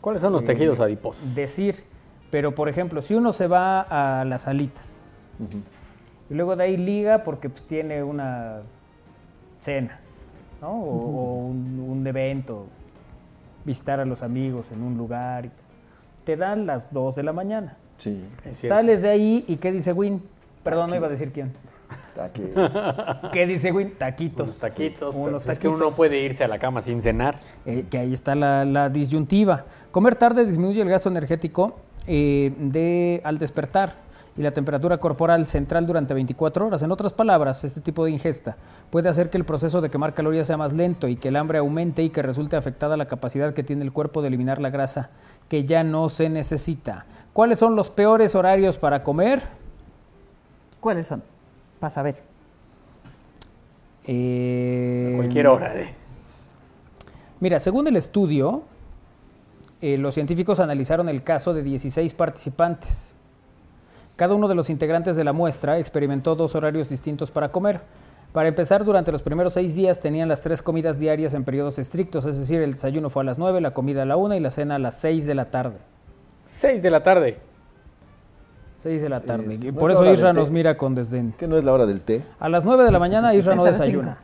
¿Cuáles 0.00 0.20
son 0.20 0.32
los 0.32 0.42
Eh, 0.42 0.46
tejidos 0.46 0.80
adiposos? 0.80 1.34
decir, 1.34 1.84
pero 2.30 2.54
por 2.54 2.68
ejemplo, 2.68 3.00
si 3.02 3.14
uno 3.14 3.32
se 3.32 3.46
va 3.46 3.80
a 4.20 4.24
las 4.24 4.46
alitas 4.46 5.00
y 6.28 6.34
luego 6.34 6.54
de 6.56 6.64
ahí 6.64 6.76
liga 6.76 7.22
porque 7.22 7.48
pues, 7.48 7.62
tiene 7.64 8.02
una 8.02 8.60
cena, 9.58 10.00
¿no? 10.60 10.72
O, 10.72 10.90
o 10.90 11.46
un, 11.46 11.84
un 11.88 12.06
evento, 12.06 12.66
visitar 13.64 13.98
a 14.00 14.04
los 14.04 14.22
amigos 14.22 14.70
en 14.72 14.82
un 14.82 14.96
lugar, 14.96 15.46
y 15.46 15.48
tal. 15.48 15.65
Te 16.26 16.36
dan 16.36 16.66
las 16.66 16.92
2 16.92 17.14
de 17.14 17.22
la 17.22 17.32
mañana. 17.32 17.76
Sí. 17.98 18.22
Es 18.44 18.58
cierto. 18.58 18.76
Sales 18.76 19.02
de 19.02 19.08
ahí 19.08 19.44
y 19.46 19.56
¿qué 19.56 19.70
dice 19.70 19.92
Win? 19.92 20.20
Perdón, 20.64 20.90
no 20.90 20.96
iba 20.96 21.06
a 21.06 21.10
decir 21.10 21.30
quién. 21.32 21.52
Taques. 22.16 22.50
¿Qué 23.32 23.46
dice 23.46 23.70
Win? 23.70 23.94
Taquitos. 23.96 24.48
Unos 24.48 24.58
taquitos. 24.58 25.14
Sí, 25.14 25.20
unos 25.20 25.44
pues 25.44 25.56
es 25.56 25.60
que 25.60 25.68
uno 25.68 25.76
no 25.76 25.84
taquitos. 25.84 25.96
puede 25.96 26.18
irse 26.18 26.42
a 26.42 26.48
la 26.48 26.58
cama 26.58 26.82
sin 26.82 27.00
cenar. 27.00 27.38
Eh, 27.64 27.84
que 27.88 27.98
ahí 27.98 28.12
está 28.12 28.34
la, 28.34 28.64
la 28.64 28.88
disyuntiva. 28.88 29.66
Comer 29.92 30.16
tarde 30.16 30.44
disminuye 30.44 30.82
el 30.82 30.88
gasto 30.88 31.08
energético 31.08 31.76
eh, 32.08 32.52
de, 32.58 33.20
al 33.22 33.38
despertar 33.38 33.94
y 34.36 34.42
la 34.42 34.50
temperatura 34.50 34.98
corporal 34.98 35.46
central 35.46 35.86
durante 35.86 36.12
24 36.12 36.66
horas. 36.66 36.82
En 36.82 36.90
otras 36.92 37.12
palabras, 37.12 37.64
este 37.64 37.80
tipo 37.80 38.04
de 38.04 38.10
ingesta 38.10 38.56
puede 38.90 39.08
hacer 39.08 39.30
que 39.30 39.38
el 39.38 39.44
proceso 39.44 39.80
de 39.80 39.88
quemar 39.90 40.12
calorías 40.12 40.46
sea 40.46 40.56
más 40.56 40.72
lento 40.72 41.08
y 41.08 41.16
que 41.16 41.28
el 41.28 41.36
hambre 41.36 41.58
aumente 41.58 42.02
y 42.02 42.10
que 42.10 42.20
resulte 42.20 42.56
afectada 42.56 42.96
la 42.96 43.06
capacidad 43.06 43.54
que 43.54 43.62
tiene 43.62 43.84
el 43.84 43.92
cuerpo 43.92 44.20
de 44.22 44.28
eliminar 44.28 44.60
la 44.60 44.70
grasa 44.70 45.10
que 45.48 45.64
ya 45.64 45.84
no 45.84 46.08
se 46.08 46.28
necesita. 46.28 47.04
¿Cuáles 47.32 47.58
son 47.58 47.76
los 47.76 47.90
peores 47.90 48.34
horarios 48.34 48.78
para 48.78 49.02
comer? 49.02 49.42
¿Cuáles 50.80 51.06
son? 51.06 51.22
Para 51.80 51.92
saber. 51.94 52.22
Eh, 54.06 55.12
Cualquier 55.16 55.46
hora. 55.48 55.72
de- 55.74 55.94
Mira, 57.40 57.60
según 57.60 57.86
el 57.88 57.96
estudio, 57.96 58.62
eh, 59.82 59.98
los 59.98 60.14
científicos 60.14 60.60
analizaron 60.60 61.08
el 61.08 61.22
caso 61.22 61.52
de 61.52 61.62
16 61.62 62.14
participantes. 62.14 63.14
Cada 64.16 64.34
uno 64.34 64.48
de 64.48 64.54
los 64.54 64.70
integrantes 64.70 65.16
de 65.16 65.24
la 65.24 65.32
muestra 65.34 65.78
experimentó 65.78 66.34
dos 66.34 66.54
horarios 66.54 66.88
distintos 66.88 67.30
para 67.30 67.50
comer. 67.52 67.82
Para 68.36 68.48
empezar, 68.50 68.84
durante 68.84 69.10
los 69.12 69.22
primeros 69.22 69.54
seis 69.54 69.74
días 69.74 69.98
tenían 69.98 70.28
las 70.28 70.42
tres 70.42 70.60
comidas 70.60 70.98
diarias 70.98 71.32
en 71.32 71.42
periodos 71.42 71.78
estrictos, 71.78 72.26
es 72.26 72.38
decir, 72.38 72.60
el 72.60 72.72
desayuno 72.72 73.08
fue 73.08 73.22
a 73.22 73.24
las 73.24 73.38
9, 73.38 73.62
la 73.62 73.70
comida 73.72 74.02
a 74.02 74.04
la 74.04 74.18
1 74.18 74.34
y 74.34 74.40
la 74.40 74.50
cena 74.50 74.74
a 74.74 74.78
las 74.78 74.94
6 75.00 75.26
de 75.26 75.34
la 75.34 75.46
tarde. 75.50 75.78
6 76.44 76.82
de 76.82 76.90
la 76.90 77.02
tarde. 77.02 77.38
6 78.82 79.00
de 79.00 79.08
la 79.08 79.20
tarde. 79.22 79.54
Es- 79.54 79.64
Y 79.64 79.72
¿no 79.72 79.78
por 79.78 79.90
es 79.90 79.96
eso 79.96 80.12
Isra 80.12 80.34
té? 80.34 80.38
nos 80.38 80.50
mira 80.50 80.76
con 80.76 80.94
desdén. 80.94 81.32
¿Qué 81.38 81.48
no 81.48 81.56
es 81.56 81.64
la 81.64 81.72
hora 81.72 81.86
del 81.86 82.02
té? 82.02 82.24
A 82.38 82.50
las 82.50 82.66
9 82.66 82.84
de 82.84 82.90
la 82.90 82.98
mañana 82.98 83.32
Isra 83.34 83.54
no 83.56 83.64
desayuna. 83.64 84.18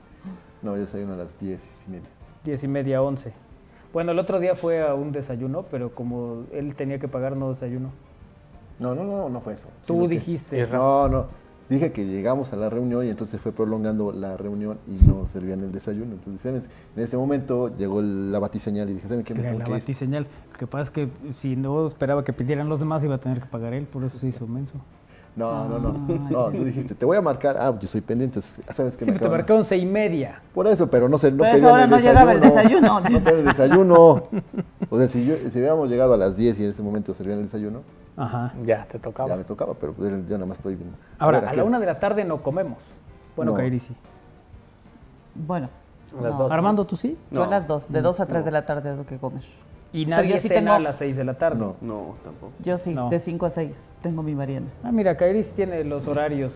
No, 0.61 0.75
yo 0.75 0.83
desayuno 0.83 1.15
a 1.15 1.17
las 1.17 1.41
10 1.41 1.87
y 1.87 1.91
media. 1.93 2.09
10 2.45 2.65
y 2.65 2.69
media, 2.69 3.01
11. 3.01 3.33
Bueno, 3.95 4.13
el 4.13 4.19
otro 4.19 4.41
día 4.41 4.55
fue 4.57 4.87
a 4.87 4.93
un 4.93 5.13
desayuno, 5.13 5.65
pero 5.71 5.95
como 5.95 6.45
él 6.53 6.75
tenía 6.75 6.99
que 6.99 7.09
pagar, 7.09 7.35
no 7.35 7.49
desayunó. 7.49 7.93
No, 8.79 8.95
no, 8.95 9.05
no, 9.05 9.31
no 9.31 9.41
fue 9.41 9.55
eso. 9.55 9.69
Tú 9.87 10.03
que- 10.03 10.09
dijiste. 10.09 10.67
No, 10.67 11.09
no. 11.09 11.41
Dije 11.69 11.93
que 11.93 12.05
llegamos 12.05 12.53
a 12.53 12.57
la 12.57 12.69
reunión 12.69 13.07
y 13.07 13.09
entonces 13.11 13.41
fue 13.41 13.53
prolongando 13.53 14.13
la 14.13 14.37
reunión 14.37 14.79
y 14.87 15.07
no 15.07 15.27
servían 15.27 15.61
el 15.61 15.73
desayuno. 15.73 16.13
Entonces, 16.13 16.41
¿sabes? 16.41 16.69
en 16.97 17.03
ese 17.03 17.17
momento 17.17 17.75
llegó 17.77 18.01
el- 18.01 18.31
la 18.31 18.39
batiseñal 18.41 18.91
y 18.91 18.95
dije, 18.95 19.09
¿saben 19.09 19.25
qué? 19.25 19.35
Me 19.35 19.43
tengo 19.43 19.59
la 19.59 19.65
que 19.65 19.71
ir". 19.71 19.79
batiseñal. 19.79 20.27
Lo 20.53 20.59
que 20.59 20.67
pasa 20.67 20.83
es 20.85 20.91
que 20.91 21.09
si 21.39 21.57
no 21.57 21.87
esperaba 21.87 22.25
que 22.25 22.33
pidieran 22.33 22.69
los 22.69 22.81
demás, 22.81 23.03
iba 23.05 23.15
a 23.15 23.19
tener 23.19 23.41
que 23.41 23.47
pagar 23.47 23.73
él, 23.73 23.87
por 23.87 24.05
eso 24.05 24.19
se 24.19 24.27
hizo 24.27 24.47
menso. 24.47 24.75
No, 25.35 25.67
no, 25.67 25.79
no. 25.79 25.93
No, 26.31 26.51
tú 26.51 26.63
dijiste, 26.63 26.95
te 26.95 27.07
voy 27.07 27.17
a 27.17 27.23
marcar. 27.23 27.57
Ah, 27.59 27.75
yo 27.81 27.89
soy 27.89 28.03
pendiente. 28.03 28.39
entonces, 28.41 28.63
¿Sabes 28.77 28.99
qué? 28.99 29.07
Sí, 29.07 29.11
Me 29.13 29.17
pero 29.19 29.31
te 29.31 29.37
marqué 29.39 29.53
once 29.55 29.75
y 29.79 29.87
media. 29.87 30.43
Por 30.53 30.67
eso, 30.67 30.91
pero 30.91 31.09
no 31.09 31.17
sé, 31.17 31.31
no 31.33 31.39
Pero 31.39 31.55
pedían 31.55 31.71
ahora 31.71 31.85
el 31.85 31.91
no 31.91 31.99
llegaba 31.99 32.33
el 32.35 32.41
desayuno. 32.43 33.01
No 33.01 33.03
pedían 33.23 33.39
el 33.39 33.45
desayuno. 33.47 34.25
O 34.91 34.99
sea, 34.99 35.07
si, 35.07 35.25
yo, 35.25 35.37
si 35.49 35.59
hubiéramos 35.59 35.89
llegado 35.89 36.13
a 36.13 36.17
las 36.19 36.37
10 36.37 36.61
y 36.61 36.65
en 36.65 36.71
ese 36.71 36.83
momento 36.83 37.15
servían 37.15 37.39
el 37.39 37.45
desayuno, 37.45 37.81
Ajá. 38.17 38.53
Ya, 38.65 38.85
te 38.87 38.99
ya 38.99 39.03
tocaba. 39.03 39.37
me 39.37 39.45
tocaba, 39.45 39.75
pero 39.75 39.93
pues, 39.95 40.11
yo 40.11 40.35
nada 40.37 40.47
más 40.47 40.59
estoy 40.59 40.75
viendo. 40.77 40.97
Ahora, 41.19 41.41
ver, 41.41 41.49
a 41.49 41.55
la 41.55 41.65
una 41.65 41.81
de 41.81 41.87
la 41.87 41.99
tarde 41.99 42.25
no 42.25 42.43
comemos. 42.43 42.79
Bueno, 43.37 43.53
No. 43.53 43.57
Kairi 43.57 43.79
sí. 43.79 43.95
Bueno. 45.35 45.69
A 46.19 46.23
las 46.23 46.33
no. 46.35 46.39
dos. 46.41 46.53
Armando, 46.53 46.85
¿tú 46.87 46.97
sí? 46.97 47.17
Yo 47.31 47.45
a 47.45 47.47
las 47.47 47.67
2, 47.67 47.91
de 47.91 48.03
2 48.03 48.21
a 48.21 48.27
3 48.27 48.45
de 48.45 48.51
la 48.51 48.67
tarde 48.67 48.91
es 48.93 48.97
lo 48.99 49.07
que 49.07 49.17
comes. 49.17 49.47
Y 49.95 50.05
Pero 50.05 50.17
nadie 50.19 50.41
sí 50.41 50.49
cena 50.49 50.61
tengo- 50.61 50.73
a 50.75 50.79
las 50.79 50.97
seis 50.97 51.17
de 51.17 51.25
la 51.25 51.35
tarde. 51.39 51.59
No. 51.59 51.77
No, 51.81 52.15
tampoco. 52.23 52.53
Yo 52.61 52.77
sí, 52.79 52.93
No. 52.95 53.09
de 53.09 53.19
5 53.19 53.47
a 53.47 53.51
6 53.51 53.75
tengo 54.03 54.23
mi 54.23 54.35
Mariana. 54.35 54.67
Ah, 54.85 54.93
mira, 54.93 55.17
Kairi 55.17 55.43
sí 55.43 55.55
tiene 55.55 55.83
los 55.85 56.07
horarios 56.07 56.53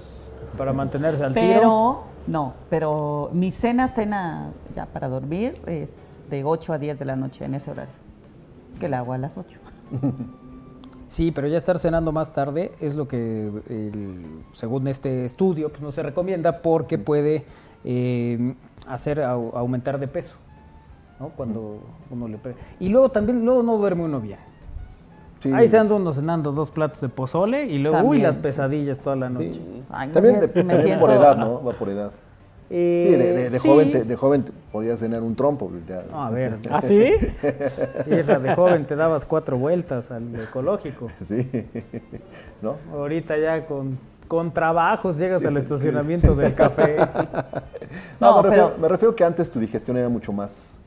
para 0.58 0.72
mantenerse 0.74 1.24
al 1.24 1.32
tiro. 1.32 1.46
Pero, 1.46 2.02
no, 2.26 2.52
pero 2.68 3.30
mi 3.32 3.50
cena, 3.50 3.88
cena 3.88 4.50
ya 4.74 4.86
para 4.86 5.08
dormir 5.08 5.54
es 5.66 5.90
de 6.30 6.44
8 6.44 6.72
a 6.74 6.78
10 6.78 6.98
de 6.98 7.04
la 7.06 7.16
noche 7.16 7.44
en 7.46 7.54
ese 7.54 7.70
horario. 7.70 7.94
Que 8.80 8.88
la 8.90 8.98
hago 8.98 9.12
a 9.14 9.18
las 9.18 9.36
8. 9.38 9.58
Sí, 11.08 11.30
pero 11.30 11.46
ya 11.46 11.56
estar 11.56 11.78
cenando 11.78 12.10
más 12.12 12.32
tarde 12.32 12.72
es 12.80 12.94
lo 12.96 13.06
que, 13.06 13.46
el- 13.68 14.26
según 14.52 14.88
este 14.88 15.24
estudio, 15.24 15.68
pues 15.70 15.80
no 15.82 15.92
se 15.92 16.02
recomienda 16.02 16.62
porque 16.62 16.98
puede 16.98 17.44
eh, 17.84 18.54
hacer 18.88 19.20
au- 19.20 19.52
aumentar 19.54 20.00
de 20.00 20.08
peso, 20.08 20.34
¿no? 21.20 21.28
Cuando 21.30 21.80
uno 22.10 22.26
le... 22.26 22.38
Y 22.80 22.88
luego 22.88 23.10
también, 23.10 23.44
luego 23.44 23.62
no 23.62 23.76
duerme 23.78 24.04
uno 24.04 24.20
bien. 24.20 24.40
Sí, 25.38 25.52
Ahí 25.52 25.68
se 25.68 25.78
anda 25.78 25.94
uno 25.94 26.12
cenando 26.12 26.50
dos 26.50 26.70
platos 26.72 27.00
de 27.02 27.08
pozole 27.08 27.66
y 27.66 27.78
luego, 27.78 28.00
uy, 28.00 28.18
las 28.18 28.34
sí. 28.36 28.40
pesadillas 28.40 28.98
toda 29.00 29.14
la 29.14 29.28
noche. 29.28 29.52
Sí. 29.54 29.82
Ay, 29.90 30.10
También, 30.10 30.40
de- 30.40 30.48
también 30.48 30.82
siento- 30.82 31.04
por 31.06 31.14
edad, 31.14 31.36
¿no? 31.36 31.62
Va 31.62 31.72
por 31.74 31.88
edad. 31.88 32.10
Eh, 32.68 33.06
Sí, 33.08 33.16
de, 33.16 33.32
de- 33.32 33.50
de 33.50 33.58
sí. 33.60 33.68
joven, 33.68 33.92
te, 33.92 34.02
de 34.04 34.16
joven 34.16 34.42
te 34.44 34.52
podías 34.72 34.98
cenar 34.98 35.22
un 35.22 35.34
trompo. 35.36 35.70
ya. 35.88 36.02
No, 36.10 36.24
a 36.24 36.30
ver, 36.30 36.58
¿Ah, 36.70 36.80
sí? 36.82 37.12
Isra, 38.10 38.38
de 38.40 38.54
joven 38.54 38.84
te 38.86 38.96
dabas 38.96 39.24
cuatro 39.24 39.56
vueltas 39.56 40.10
al 40.10 40.34
ecológico. 40.40 41.08
Sí. 41.22 41.48
¿No? 42.62 42.76
Ahorita 42.92 43.36
ya 43.38 43.66
con, 43.66 43.98
con 44.26 44.52
trabajos 44.52 45.18
llegas 45.18 45.44
al 45.44 45.56
estacionamiento 45.56 46.34
del 46.34 46.54
café. 46.56 46.96
No, 48.20 48.32
No, 48.32 48.36
me, 48.38 48.42
refiero, 48.42 48.68
pero- 48.70 48.78
me 48.80 48.88
refiero 48.88 49.14
que 49.16 49.24
antes 49.24 49.50
tu 49.50 49.60
digestión 49.60 49.96
era 49.96 50.08
mucho 50.08 50.32
más, 50.32 50.78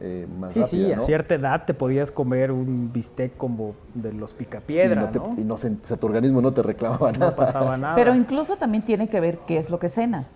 eh, 0.00 0.26
más 0.40 0.50
Sí, 0.50 0.64
sí, 0.64 0.92
a 0.92 0.96
¿no? 0.96 1.02
cierta 1.02 1.34
edad 1.36 1.62
te 1.64 1.74
podías 1.74 2.10
comer 2.10 2.50
un 2.50 2.92
bistec 2.92 3.36
como 3.36 3.74
de 3.94 4.12
los 4.12 4.32
Y 4.32 4.34
picapiedra, 4.34 5.02
no, 5.02 5.10
te- 5.10 5.18
¿no? 5.20 5.34
y 5.38 5.44
no 5.44 5.56
se- 5.56 5.68
o 5.70 5.76
sea, 5.82 5.96
tu 5.96 6.06
organismo 6.08 6.40
no 6.42 6.52
te 6.52 6.62
reclamaba 6.64 7.12
No 7.12 7.18
nada. 7.18 7.36
pasaba 7.36 7.76
nada. 7.76 7.94
Pero 7.94 8.12
incluso 8.14 8.56
también 8.56 8.84
tiene 8.84 9.08
que 9.08 9.20
ver 9.20 9.38
qué 9.46 9.58
es 9.58 9.70
lo 9.70 9.78
que 9.78 9.88
cenas. 9.88 10.26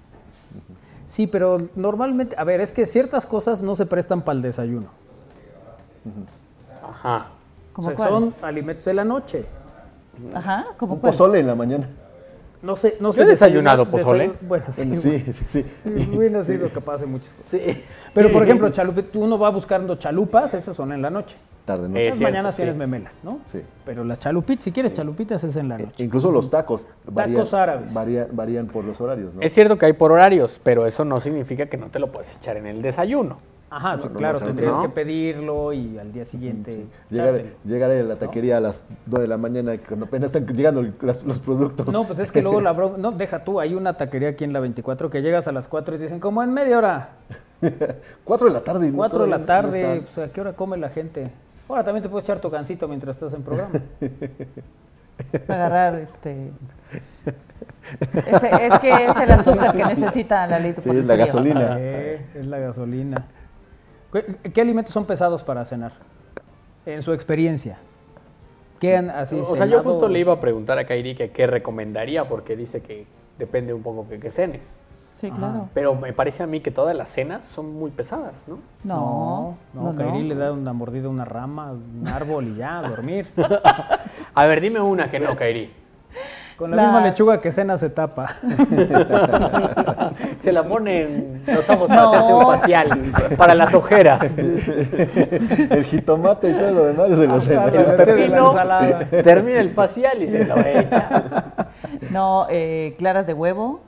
Sí, 1.13 1.27
pero 1.27 1.59
normalmente, 1.77 2.35
a 2.39 2.45
ver, 2.45 2.63
es 2.63 2.73
que 2.73 2.87
ciertas 2.87 3.27
cosas 3.27 3.63
no 3.63 3.77
se 3.77 3.85
prestan 3.85 4.23
para 4.23 4.37
el 4.37 4.41
desayuno. 4.41 4.87
Ajá. 6.83 7.27
O 7.73 7.75
¿Como 7.75 7.89
sea, 7.95 8.09
son 8.09 8.35
alimentos 8.41 8.87
de 8.87 8.95
la 8.95 9.05
noche. 9.05 9.45
Ajá, 10.33 10.69
como 10.79 10.95
Un 10.95 11.01
pozole 11.03 11.41
en 11.41 11.49
la 11.49 11.55
mañana. 11.55 11.87
No 12.63 12.77
sé, 12.77 12.97
no 13.01 13.09
Yo 13.09 13.13
sé 13.15 13.23
he 13.23 13.27
desayunado 13.27 13.91
pozole. 13.91 14.33
Bueno, 14.41 14.65
sí. 14.71 14.87
Bueno, 14.87 14.97
sí, 15.03 15.19
sí, 15.19 15.33
sí. 15.49 15.65
Sí, 15.85 16.09
Bueno, 16.15 16.39
ha 16.39 16.45
sido 16.45 16.69
capaz 16.69 16.99
de 17.01 17.07
muchas 17.07 17.35
cosas. 17.35 17.61
Pero, 18.15 18.31
por 18.31 18.43
ejemplo, 18.45 18.69
chalupe, 18.71 19.03
tú 19.03 19.25
uno 19.25 19.37
va 19.39 19.51
buscando 19.51 19.97
chalupas, 19.97 20.55
esas 20.55 20.77
son 20.77 20.93
en 20.93 21.03
la 21.03 21.11
noche. 21.11 21.37
Tarde, 21.65 21.89
noche. 21.89 22.11
Las 22.11 22.21
mañanas 22.21 22.55
sí. 22.55 22.59
tienes 22.59 22.77
memelas, 22.77 23.23
¿no? 23.25 23.41
Sí. 23.47 23.63
Pero 23.85 24.05
las 24.05 24.19
chalupitas, 24.21 24.65
si 24.65 24.73
quieres 24.73 24.95
chalupitas, 24.95 25.43
es 25.45 25.57
en 25.57 25.69
la 25.71 25.77
Eh, 25.77 25.85
noche. 25.87 26.05
Incluso 26.05 26.31
los 26.31 26.51
tacos 26.51 26.87
varían, 27.05 27.45
árabes. 27.53 27.93
varían, 27.93 28.29
varían 28.33 28.67
por 28.69 28.85
los 28.85 29.01
horarios, 29.01 29.35
¿no? 29.35 29.41
Es 29.43 29.53
cierto 29.53 29.77
que 29.77 29.87
hay 29.87 29.93
por 29.93 30.13
horarios, 30.13 30.61
pero 30.63 30.87
eso 30.87 31.05
no 31.05 31.21
significa 31.21 31.67
que 31.67 31.77
no 31.77 31.87
te 31.89 31.99
lo 31.99 32.13
puedes 32.13 32.37
echar 32.37 32.57
en 32.57 32.67
el 32.67 32.81
desayuno. 32.83 33.39
Ajá, 33.75 33.97
No, 33.97 34.03
sí, 34.03 34.09
claro, 34.11 34.39
no, 34.39 34.47
tendrías 34.47 34.77
no. 34.77 34.83
que 34.83 34.89
pedirlo 34.91 35.73
y 35.73 35.99
al 35.99 36.13
día 36.13 36.25
siguiente. 36.27 36.87
Llegar, 37.09 37.29
echártelo. 37.37 37.55
llegar 37.65 37.91
a 37.91 37.95
la 38.03 38.17
taquería 38.17 38.59
a 38.59 38.61
las 38.61 38.85
9 39.07 39.23
de 39.23 39.29
la 39.29 39.39
mañana 39.39 39.73
cuando 39.79 40.05
apenas 40.07 40.27
están 40.35 40.47
llegando 40.55 40.85
las- 41.01 41.25
los 41.25 41.39
productos. 41.41 41.87
No, 41.93 42.05
pues 42.07 42.19
es 42.19 42.31
que 42.31 42.43
luego 42.43 42.61
la 42.61 42.73
broma. 42.73 42.99
No, 42.99 43.13
deja 43.13 43.43
tú, 43.45 43.59
hay 43.61 43.75
una 43.75 43.97
taquería 43.97 44.29
aquí 44.31 44.45
en 44.45 44.53
la 44.53 44.61
24 44.61 45.09
que 45.09 45.23
llegas 45.23 45.49
a 45.49 45.53
las 45.53 45.69
4 45.69 45.95
y 45.95 45.99
dicen, 45.99 46.21
como 46.21 46.43
en 46.43 46.53
media 46.53 46.77
hora. 46.77 47.09
4 48.25 48.47
de 48.49 48.53
la 48.53 48.61
tarde. 48.63 48.89
y 48.89 48.91
no- 48.91 48.97
4 48.99 49.23
de 49.23 49.29
la 49.29 49.47
tarde, 49.47 50.03
pues, 50.03 50.19
¿a 50.19 50.31
qué 50.31 50.41
hora 50.43 50.53
come 50.53 50.77
la 50.77 50.91
gente? 50.91 51.31
Ahora 51.69 51.83
también 51.85 52.03
te 52.03 52.09
puedes 52.11 52.29
echar 52.29 52.41
tu 52.41 52.51
gancito 52.51 52.87
mientras 52.89 53.17
estás 53.17 53.33
en 53.33 53.43
programa. 53.43 53.71
agarrar 55.49 55.95
este. 55.97 56.51
Ese- 58.27 58.67
es 58.67 58.79
que 58.81 58.91
es 59.05 59.17
el 59.17 59.31
azúcar 59.33 59.75
que 59.75 59.85
necesita 59.85 60.47
la 60.47 60.59
leche. 60.59 60.83
Sí, 60.83 60.91
es 60.91 61.05
la 61.07 61.17
gasolina. 61.17 61.77
Sí, 61.77 62.39
es 62.39 62.47
la 62.47 62.59
gasolina. 62.59 63.27
¿Qué, 64.13 64.51
qué 64.53 64.61
alimentos 64.61 64.93
son 64.93 65.05
pesados 65.05 65.43
para 65.43 65.65
cenar? 65.65 65.93
En 66.87 67.03
su 67.03 67.13
experiencia. 67.13 67.79
¿Qué 68.81 68.97
han 68.97 69.11
así 69.11 69.39
o 69.39 69.45
sea, 69.45 69.67
yo 69.67 69.81
justo 69.83 70.09
le 70.09 70.19
iba 70.19 70.33
a 70.33 70.41
preguntar 70.41 70.77
a 70.79 70.85
Kairi 70.85 71.15
que 71.15 71.31
qué 71.31 71.47
recomendaría, 71.47 72.29
porque 72.29 72.57
dice 72.57 72.83
que 72.83 73.07
depende 73.39 73.73
un 73.73 73.83
poco 73.83 74.09
que, 74.09 74.19
que 74.19 74.29
cenes. 74.29 74.81
Sí, 75.15 75.31
claro. 75.31 75.69
Pero 75.73 75.95
me 75.95 76.13
parece 76.13 76.43
a 76.43 76.47
mí 76.47 76.61
que 76.61 76.73
todas 76.73 76.97
las 76.97 77.09
cenas 77.09 77.45
son 77.45 77.75
muy 77.75 77.93
pesadas, 77.93 78.49
¿no? 78.49 78.59
No, 78.83 79.57
no, 79.73 79.93
no, 79.93 79.95
Kairi 79.95 80.23
no. 80.23 80.29
le 80.29 80.35
da 80.35 80.53
una 80.53 80.73
mordida 80.73 81.07
a 81.07 81.11
una 81.11 81.25
rama, 81.25 81.73
un 81.73 82.09
árbol 82.09 82.49
y 82.49 82.57
ya, 82.57 82.81
a 82.81 82.89
dormir. 82.89 83.29
A 84.35 84.47
ver, 84.47 84.61
dime 84.61 84.81
una 84.81 85.11
que 85.11 85.21
no, 85.21 85.37
Kairi. 85.37 85.73
Con 86.63 86.71
la 86.71 86.77
misma 86.85 87.01
lechuga 87.01 87.41
que 87.41 87.51
cena 87.51 87.77
se 87.77 87.91
tapa. 87.91 88.29
Se 90.43 90.53
la 90.53 90.63
ponen 90.63 91.43
los 91.45 91.69
ojos 91.69 91.89
para 91.89 92.09
hacerse 92.09 92.35
un 92.35 92.43
facial, 92.47 93.13
para 93.37 93.57
las 93.57 93.75
ojeras. 93.75 94.23
El 94.39 95.85
jitomate 95.85 96.51
y 96.51 96.55
todo 96.55 96.71
lo 96.71 96.85
demás 96.85 97.09
se 97.43 97.55
lo 97.57 97.67
El 97.67 97.97
pepino 97.97 98.51
ensalada. 98.53 98.99
termina 99.25 99.59
el 99.59 99.71
facial 99.73 100.23
y 100.23 100.29
se 100.29 100.45
lo 100.45 100.57
echa. 100.59 101.45
No, 102.13 102.47
eh, 102.49 102.95
claras 102.97 103.27
de 103.27 103.35
huevo, 103.35 103.81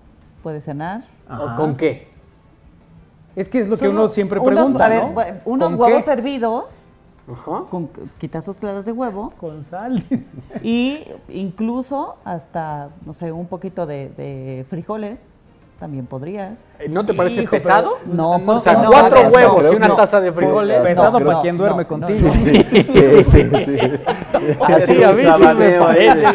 puede 0.42 0.60
cenar. 0.60 1.02
¿O 1.30 1.54
¿Con 1.56 1.76
qué? 1.76 2.08
Es 3.36 3.48
que 3.48 3.60
es 3.60 3.68
lo 3.68 3.76
que 3.76 3.88
uno 3.88 4.08
siempre 4.08 4.40
unos- 4.40 4.52
pregunta, 4.54 4.86
a 4.86 4.88
ver, 4.88 5.40
unos 5.44 5.70
¿Con 5.70 5.80
huevos 5.80 6.04
qué? 6.06 6.10
hervidos, 6.12 6.64
Ajá. 7.32 7.62
con, 7.70 7.88
quitas 8.18 8.44
sus 8.44 8.56
claras 8.58 8.84
de 8.84 8.92
huevo 8.92 9.32
Con 9.40 9.62
sal. 9.62 10.02
y 10.62 11.00
incluso 11.28 12.16
hasta, 12.24 12.88
no 13.06 13.14
sé, 13.14 13.32
un 13.32 13.46
poquito 13.46 13.86
de, 13.86 14.10
de 14.10 14.66
frijoles, 14.68 15.20
también 15.80 16.06
podrías. 16.06 16.52
Eh, 16.78 16.88
¿No 16.88 17.04
te 17.04 17.12
parece 17.14 17.42
Hijo, 17.42 17.50
pero- 17.50 17.62
pesado? 17.64 17.90
No, 18.06 18.38
No, 18.38 18.58
O 18.58 18.60
sea, 18.60 18.74
no, 18.74 18.84
cuatro 18.90 19.24
no, 19.24 19.28
huevos 19.30 19.64
y 19.72 19.76
una 19.76 19.96
taza 19.96 20.20
de 20.20 20.32
frijoles. 20.32 20.76
Sí, 20.78 20.82
Pesado 20.84 21.18
no, 21.18 21.24
para 21.26 21.36
no, 21.38 21.42
quien 21.42 21.56
duerme 21.56 21.82
no, 21.82 21.88
contigo. 21.88 22.28
no. 22.28 22.34
Sí, 22.44 23.24
sí, 23.24 23.50
sí. 23.64 23.78
Así 24.62 25.02
a 25.02 25.12
mí 25.12 25.22
sí 25.22 25.28
me 25.56 25.72
parece. 25.78 26.26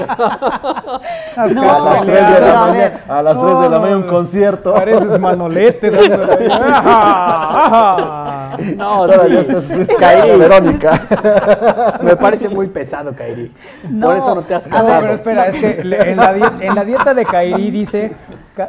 A 1.35 1.47
las 1.47 2.05
3 2.05 2.05
de 2.05 2.33
pero 2.33 2.45
la 2.47 2.59
mañana, 2.59 2.99
a 3.07 3.21
las 3.23 3.41
3 3.41 3.59
de 3.61 3.69
la 3.69 3.79
mañana 3.79 3.97
un 3.97 4.03
concierto. 4.07 4.73
Pareces 4.73 5.19
manolete. 5.19 5.89
No, 8.77 9.05
Todavía 9.05 9.43
sí. 9.43 9.51
estás 9.51 9.97
Kairi, 9.99 10.37
Verónica. 10.37 11.97
me 12.03 12.15
parece 12.15 12.49
muy 12.49 12.67
pesado, 12.67 13.13
Kairi. 13.15 13.51
No. 13.89 14.07
Por 14.07 14.17
eso 14.17 14.35
no 14.35 14.41
te 14.43 14.55
has 14.55 14.65
A 14.65 14.69
No, 14.69 14.75
casado. 14.75 15.01
pero 15.01 15.13
espera, 15.13 15.47
es 15.47 15.57
que 15.57 15.79
en 15.81 16.17
la, 16.17 16.33
di- 16.33 16.65
en 16.65 16.75
la 16.75 16.85
dieta 16.85 17.13
de 17.13 17.25
Kairi 17.25 17.71
dice 17.71 18.11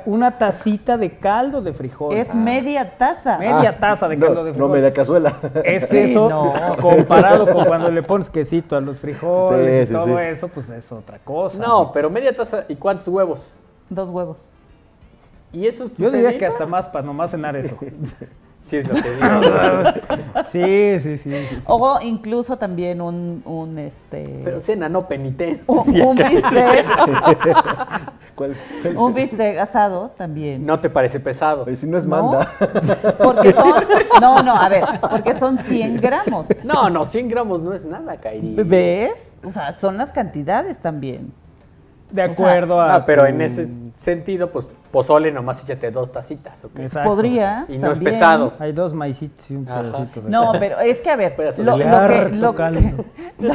una 0.07 0.39
tacita 0.39 0.97
de 0.97 1.19
caldo 1.19 1.61
de 1.63 1.73
frijol. 1.73 2.15
Es 2.17 2.35
media 2.35 2.97
taza. 2.97 3.39
Media 3.39 3.77
taza 3.79 4.09
de 4.09 4.19
caldo 4.19 4.35
No, 4.37 4.45
de 4.45 4.51
no 4.51 4.55
frijol. 4.55 4.71
media 4.73 4.93
cazuela. 4.93 5.33
Es 5.65 5.85
que 5.87 6.07
Sí, 6.07 6.13
eso, 6.13 6.29
no. 6.29 6.53
comparado 6.81 7.47
con 7.53 7.65
cuando 7.65 7.91
le 7.91 8.03
pones 8.03 8.31
quesito 8.31 8.77
a 8.77 8.81
los 8.81 8.99
frijoles 9.01 9.77
Sí, 9.79 9.83
y 9.85 9.87
sí, 9.87 9.93
todo 9.93 10.07
sí. 10.19 10.23
eso, 10.25 10.49
pues 10.49 10.71
es 10.71 10.91
otra 10.93 11.19
cosa. 11.19 11.59
No, 11.59 11.93
pero 11.93 12.09
media 12.11 12.35
taza 12.37 12.65
y 12.69 12.77
cuántos 12.77 13.09
huevos. 13.09 13.53
Dos 13.89 14.09
huevos. 14.11 14.39
¿Y 15.53 15.67
eso 15.67 15.83
es 15.85 15.93
tu 15.93 16.03
Yo 16.05 16.11
diría 16.13 16.29
cenita? 16.29 16.39
que 16.39 16.47
hasta 16.53 16.65
más 16.67 16.87
para 16.87 17.05
nomás 17.05 17.33
cenar 17.33 17.57
eso. 17.57 17.77
Sí, 18.61 18.77
es 18.77 18.89
lo 18.89 18.95
que 18.95 19.11
digo. 19.11 19.25
Sí, 20.45 21.01
sí, 21.01 21.17
sí. 21.19 21.33
O 21.67 21.99
incluso 22.03 22.57
también 22.57 23.01
un, 23.01 23.43
un 23.45 23.79
este. 23.79 24.41
Pero 24.45 24.61
cena, 24.61 24.89
no 24.89 25.07
penitencia. 25.07 25.63
un, 25.67 26.01
un 26.03 26.17
bistec, 26.17 26.87
¿Cuál? 28.35 28.57
un 28.97 29.15
bistec 29.15 29.59
asado 29.59 30.11
también. 30.17 30.65
No 30.65 30.81
te 30.81 30.89
parece 30.91 31.21
pesado. 31.21 31.65
Oye, 31.65 31.77
si 31.77 31.87
no 31.87 31.99
es 31.99 32.07
¿No? 32.07 32.23
manda. 32.23 32.51
Porque 33.23 33.53
son, 33.53 33.73
no, 34.21 34.43
no, 34.43 34.57
a 34.57 34.69
ver, 34.69 34.85
porque 35.11 35.39
son 35.39 35.59
100 35.59 36.01
gramos. 36.01 36.47
No, 36.65 36.89
no, 36.91 37.05
100 37.05 37.29
gramos 37.29 37.61
no 37.61 37.73
es 37.75 37.85
nada, 37.85 38.17
Kairi. 38.17 38.55
¿Ves? 38.65 39.31
O 39.45 39.51
sea, 39.51 39.73
son 39.75 39.97
las 39.97 40.11
cantidades 40.13 40.79
también. 40.79 41.33
De 42.11 42.23
acuerdo 42.23 42.81
a. 42.81 42.95
Ah, 42.95 43.07
pero 43.07 43.23
tu- 43.23 43.29
en 43.29 43.41
ese 43.43 43.69
sentido, 43.97 44.51
pues 44.51 44.69
pozole 44.91 45.31
nomás 45.33 45.63
échate 45.63 45.91
dos 45.91 46.11
tacitas, 46.13 46.65
¿ok? 46.65 46.79
Exacto. 46.81 47.11
Podrías. 47.11 47.69
Y 47.71 47.79
no 47.79 47.93
es 47.93 47.99
pesado. 47.99 48.55
Hay 48.59 48.73
dos 48.73 48.93
maicitos 48.95 49.51
y 49.51 49.57
un 49.57 49.69
Ajá. 49.69 49.83
pedacito 49.83 50.21
de. 50.23 50.31
No, 50.31 50.53
pero 50.59 50.81
es 50.81 51.01
que 51.01 51.11
a 51.11 51.17
ver, 51.17 51.35
lo, 51.59 51.77
que, 51.77 51.85
lo- 51.85 52.55
lo- 53.39 53.55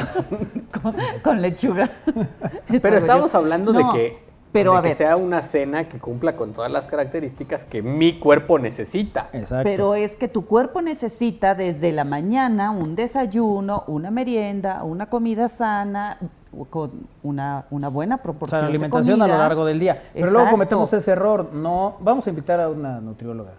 con, 0.82 0.96
con 1.24 1.42
lechuga. 1.42 1.90
Pero 2.82 2.98
estamos 2.98 3.34
hablando 3.36 3.72
No, 3.74 3.94
de 3.94 3.98
que, 4.00 4.26
pero 4.52 4.72
de 4.74 4.78
a 4.78 4.82
que 4.82 4.88
ver, 4.90 4.98
sea 4.98 5.18
una 5.18 5.42
cena 5.42 5.88
que 5.90 6.00
cumpla 6.00 6.36
con 6.36 6.54
todas 6.54 6.72
las 6.72 6.88
características 6.88 7.66
que 7.66 7.82
mi 7.82 8.20
cuerpo 8.20 8.58
necesita. 8.58 9.30
Exacto. 9.34 9.64
pero 9.64 9.96
es 9.96 10.16
que 10.16 10.28
tu 10.28 10.46
cuerpo 10.46 10.82
necesita 10.82 11.56
desde 11.56 11.92
la 11.92 12.06
mañana 12.06 12.72
un 12.72 12.96
desayuno, 12.96 13.84
una 13.88 14.12
merienda, 14.12 14.84
una 14.84 15.08
comida 15.08 15.50
sana, 15.50 16.18
con 16.70 16.92
una, 17.24 17.66
una 17.70 17.90
buena 17.90 18.16
O 18.16 18.22
proporción 18.22 18.60
sea, 18.60 18.62
la 18.62 18.68
de 18.68 18.72
alimentación 18.72 19.22
a 19.22 19.28
lo 19.28 19.34
comida. 19.34 19.48
largo 19.48 19.66
del 19.66 19.80
día. 19.80 20.02
Pero 20.14 20.26
luego 20.28 20.40
Exacto. 20.40 20.52
cometemos 20.52 20.94
ese 20.94 21.12
error. 21.12 21.50
No, 21.54 21.98
vamos 22.00 22.26
a 22.28 22.30
invitar 22.30 22.60
a 22.60 22.70
una 22.70 23.00
nutrióloga 23.02 23.52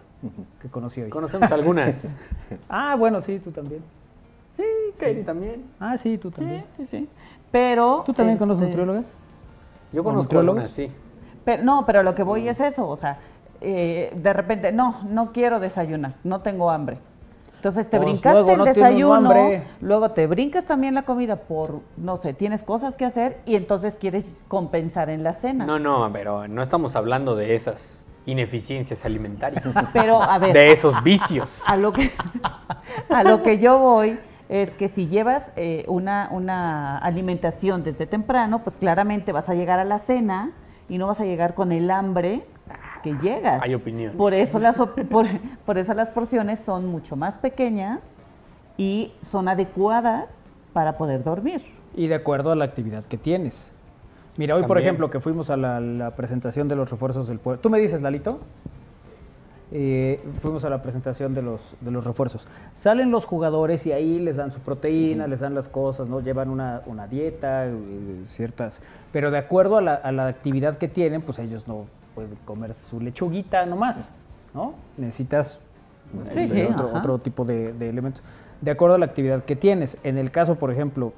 que 0.61 0.67
conocí 0.69 1.01
hoy. 1.01 1.09
Conocemos 1.09 1.51
algunas. 1.51 2.15
Ah, 2.69 2.95
bueno, 2.97 3.21
sí, 3.21 3.39
tú 3.39 3.51
también. 3.51 3.81
Sí, 4.55 4.63
Kairi 4.99 5.23
también. 5.23 5.63
Ah, 5.79 5.97
sí, 5.97 6.17
tú 6.17 6.29
Sí, 6.29 6.35
también. 6.37 6.65
sí, 6.77 6.85
sí. 6.87 7.09
Pero. 7.51 8.03
¿Tú 8.05 8.13
también 8.13 8.37
conoces 8.37 8.63
este, 8.63 8.75
nutriólogas? 8.77 9.05
Yo 9.93 10.01
¿O 10.01 10.03
conozco 10.03 10.39
algunas, 10.39 10.71
sí. 10.71 10.91
Pero, 11.45 11.63
no, 11.63 11.85
pero 11.85 12.03
lo 12.03 12.15
que 12.15 12.23
voy 12.23 12.47
es 12.49 12.59
eso, 12.59 12.87
o 12.89 12.95
sea, 12.95 13.19
eh, 13.61 14.11
de 14.15 14.33
repente, 14.33 14.71
no, 14.71 15.01
no 15.09 15.31
quiero 15.31 15.59
desayunar, 15.59 16.15
no 16.23 16.41
tengo 16.41 16.69
hambre. 16.71 16.97
Entonces 17.57 17.89
te 17.89 17.97
Pues 17.97 18.11
brincaste 18.11 18.31
luego 18.31 18.51
el 18.51 18.57
no 18.59 18.65
desayuno, 18.65 19.33
luego 19.81 20.11
te 20.11 20.27
brincas 20.27 20.65
también 20.65 20.93
la 20.93 21.01
comida 21.01 21.37
por, 21.37 21.81
no 21.97 22.17
sé, 22.17 22.33
tienes 22.33 22.63
cosas 22.63 22.95
que 22.95 23.03
hacer 23.03 23.39
y 23.45 23.55
entonces 23.55 23.97
quieres 23.99 24.43
compensar 24.47 25.09
en 25.09 25.23
la 25.23 25.33
cena. 25.33 25.65
No, 25.65 25.79
no, 25.79 26.09
pero 26.13 26.47
no 26.47 26.61
estamos 26.61 26.95
hablando 26.95 27.35
de 27.35 27.55
esas 27.55 28.05
ineficiencias 28.27 29.05
alimentarias. 29.05 29.63
Pero 29.93 30.21
a 30.21 30.37
ver, 30.37 30.53
de 30.53 30.71
esos 30.71 31.01
vicios. 31.01 31.63
a 31.65 31.77
lo 31.77 31.93
que 31.93 32.11
a 33.09 33.23
lo 33.23 33.41
que 33.41 33.57
yo 33.57 33.79
voy 33.79 34.19
es 34.49 34.73
que 34.73 34.89
si 34.89 35.07
llevas 35.07 35.51
eh, 35.55 35.83
una, 35.87 36.29
una 36.31 36.97
alimentación 36.99 37.83
desde 37.83 38.05
temprano, 38.05 38.63
pues 38.63 38.77
claramente 38.77 39.31
vas 39.31 39.49
a 39.49 39.55
llegar 39.55 39.79
a 39.79 39.85
la 39.85 39.99
cena 39.99 40.51
y 40.89 40.97
no 40.97 41.07
vas 41.07 41.19
a 41.19 41.25
llegar 41.25 41.53
con 41.53 41.71
el 41.71 41.89
hambre 41.89 42.45
que 43.15 43.25
llegas. 43.25 43.61
Hay 43.61 43.73
opinión. 43.73 44.13
Por 44.17 44.33
eso 44.33 44.59
las 44.59 44.77
por, 44.77 45.27
por 45.65 45.77
eso 45.77 45.93
las 45.93 46.09
porciones 46.09 46.59
son 46.59 46.87
mucho 46.87 47.15
más 47.15 47.37
pequeñas 47.37 48.01
y 48.77 49.13
son 49.21 49.47
adecuadas 49.47 50.29
para 50.73 50.97
poder 50.97 51.23
dormir. 51.23 51.61
Y 51.95 52.07
de 52.07 52.15
acuerdo 52.15 52.51
a 52.51 52.55
la 52.55 52.65
actividad 52.65 53.03
que 53.05 53.17
tienes. 53.17 53.73
Mira, 54.37 54.55
hoy, 54.55 54.63
por 54.63 54.77
ejemplo, 54.77 55.09
que 55.09 55.19
fuimos 55.19 55.49
a 55.49 55.57
la, 55.57 55.79
la 55.79 56.15
presentación 56.15 56.67
de 56.67 56.75
los 56.75 56.91
refuerzos 56.91 57.27
del 57.27 57.39
pueblo. 57.39 57.59
¿Tú 57.59 57.71
me 57.71 57.79
dices, 57.79 58.03
Lalito? 58.03 58.39
Eh, 59.71 60.23
fuimos 60.39 60.63
a 60.63 60.69
la 60.69 60.81
presentación 60.81 61.33
de 61.33 61.41
los, 61.41 61.75
de 61.81 61.91
los 61.91 62.05
refuerzos. 62.05 62.47
Salen 62.71 63.11
los 63.11 63.25
jugadores 63.25 63.85
y 63.85 63.91
ahí 63.91 64.19
les 64.19 64.37
dan 64.37 64.51
su 64.51 64.59
proteína, 64.59 65.27
les 65.27 65.41
dan 65.41 65.55
las 65.55 65.67
cosas, 65.67 66.07
¿no? 66.07 66.21
Llevan 66.21 66.49
una, 66.49 66.83
una 66.85 67.07
dieta, 67.07 67.65
eh, 67.65 67.73
ciertas... 68.25 68.79
Pero 69.11 69.31
de 69.31 69.39
acuerdo 69.39 69.77
a 69.77 69.81
la, 69.81 69.95
a 69.95 70.11
la 70.11 70.27
actividad 70.27 70.77
que 70.77 70.87
tienen, 70.87 71.21
pues 71.21 71.39
ellos 71.39 71.67
no 71.67 71.85
pueden 72.17 72.35
comer 72.45 72.73
su 72.73 72.99
lechuguita 72.99 73.63
nomás, 73.67 74.09
¿no? 74.51 74.73
Necesitas 74.97 75.59
Sí, 76.31 76.47
sí, 76.47 76.61
otro, 76.63 76.91
otro 76.95 77.19
tipo 77.19 77.45
de, 77.45 77.73
de 77.73 77.89
elementos. 77.89 78.23
De 78.59 78.71
acuerdo 78.71 78.95
a 78.95 78.97
la 78.97 79.05
actividad 79.05 79.43
que 79.43 79.55
tienes. 79.55 79.99
En 80.03 80.17
el 80.17 80.31
caso, 80.31 80.55
por 80.55 80.71
ejemplo, 80.71 81.13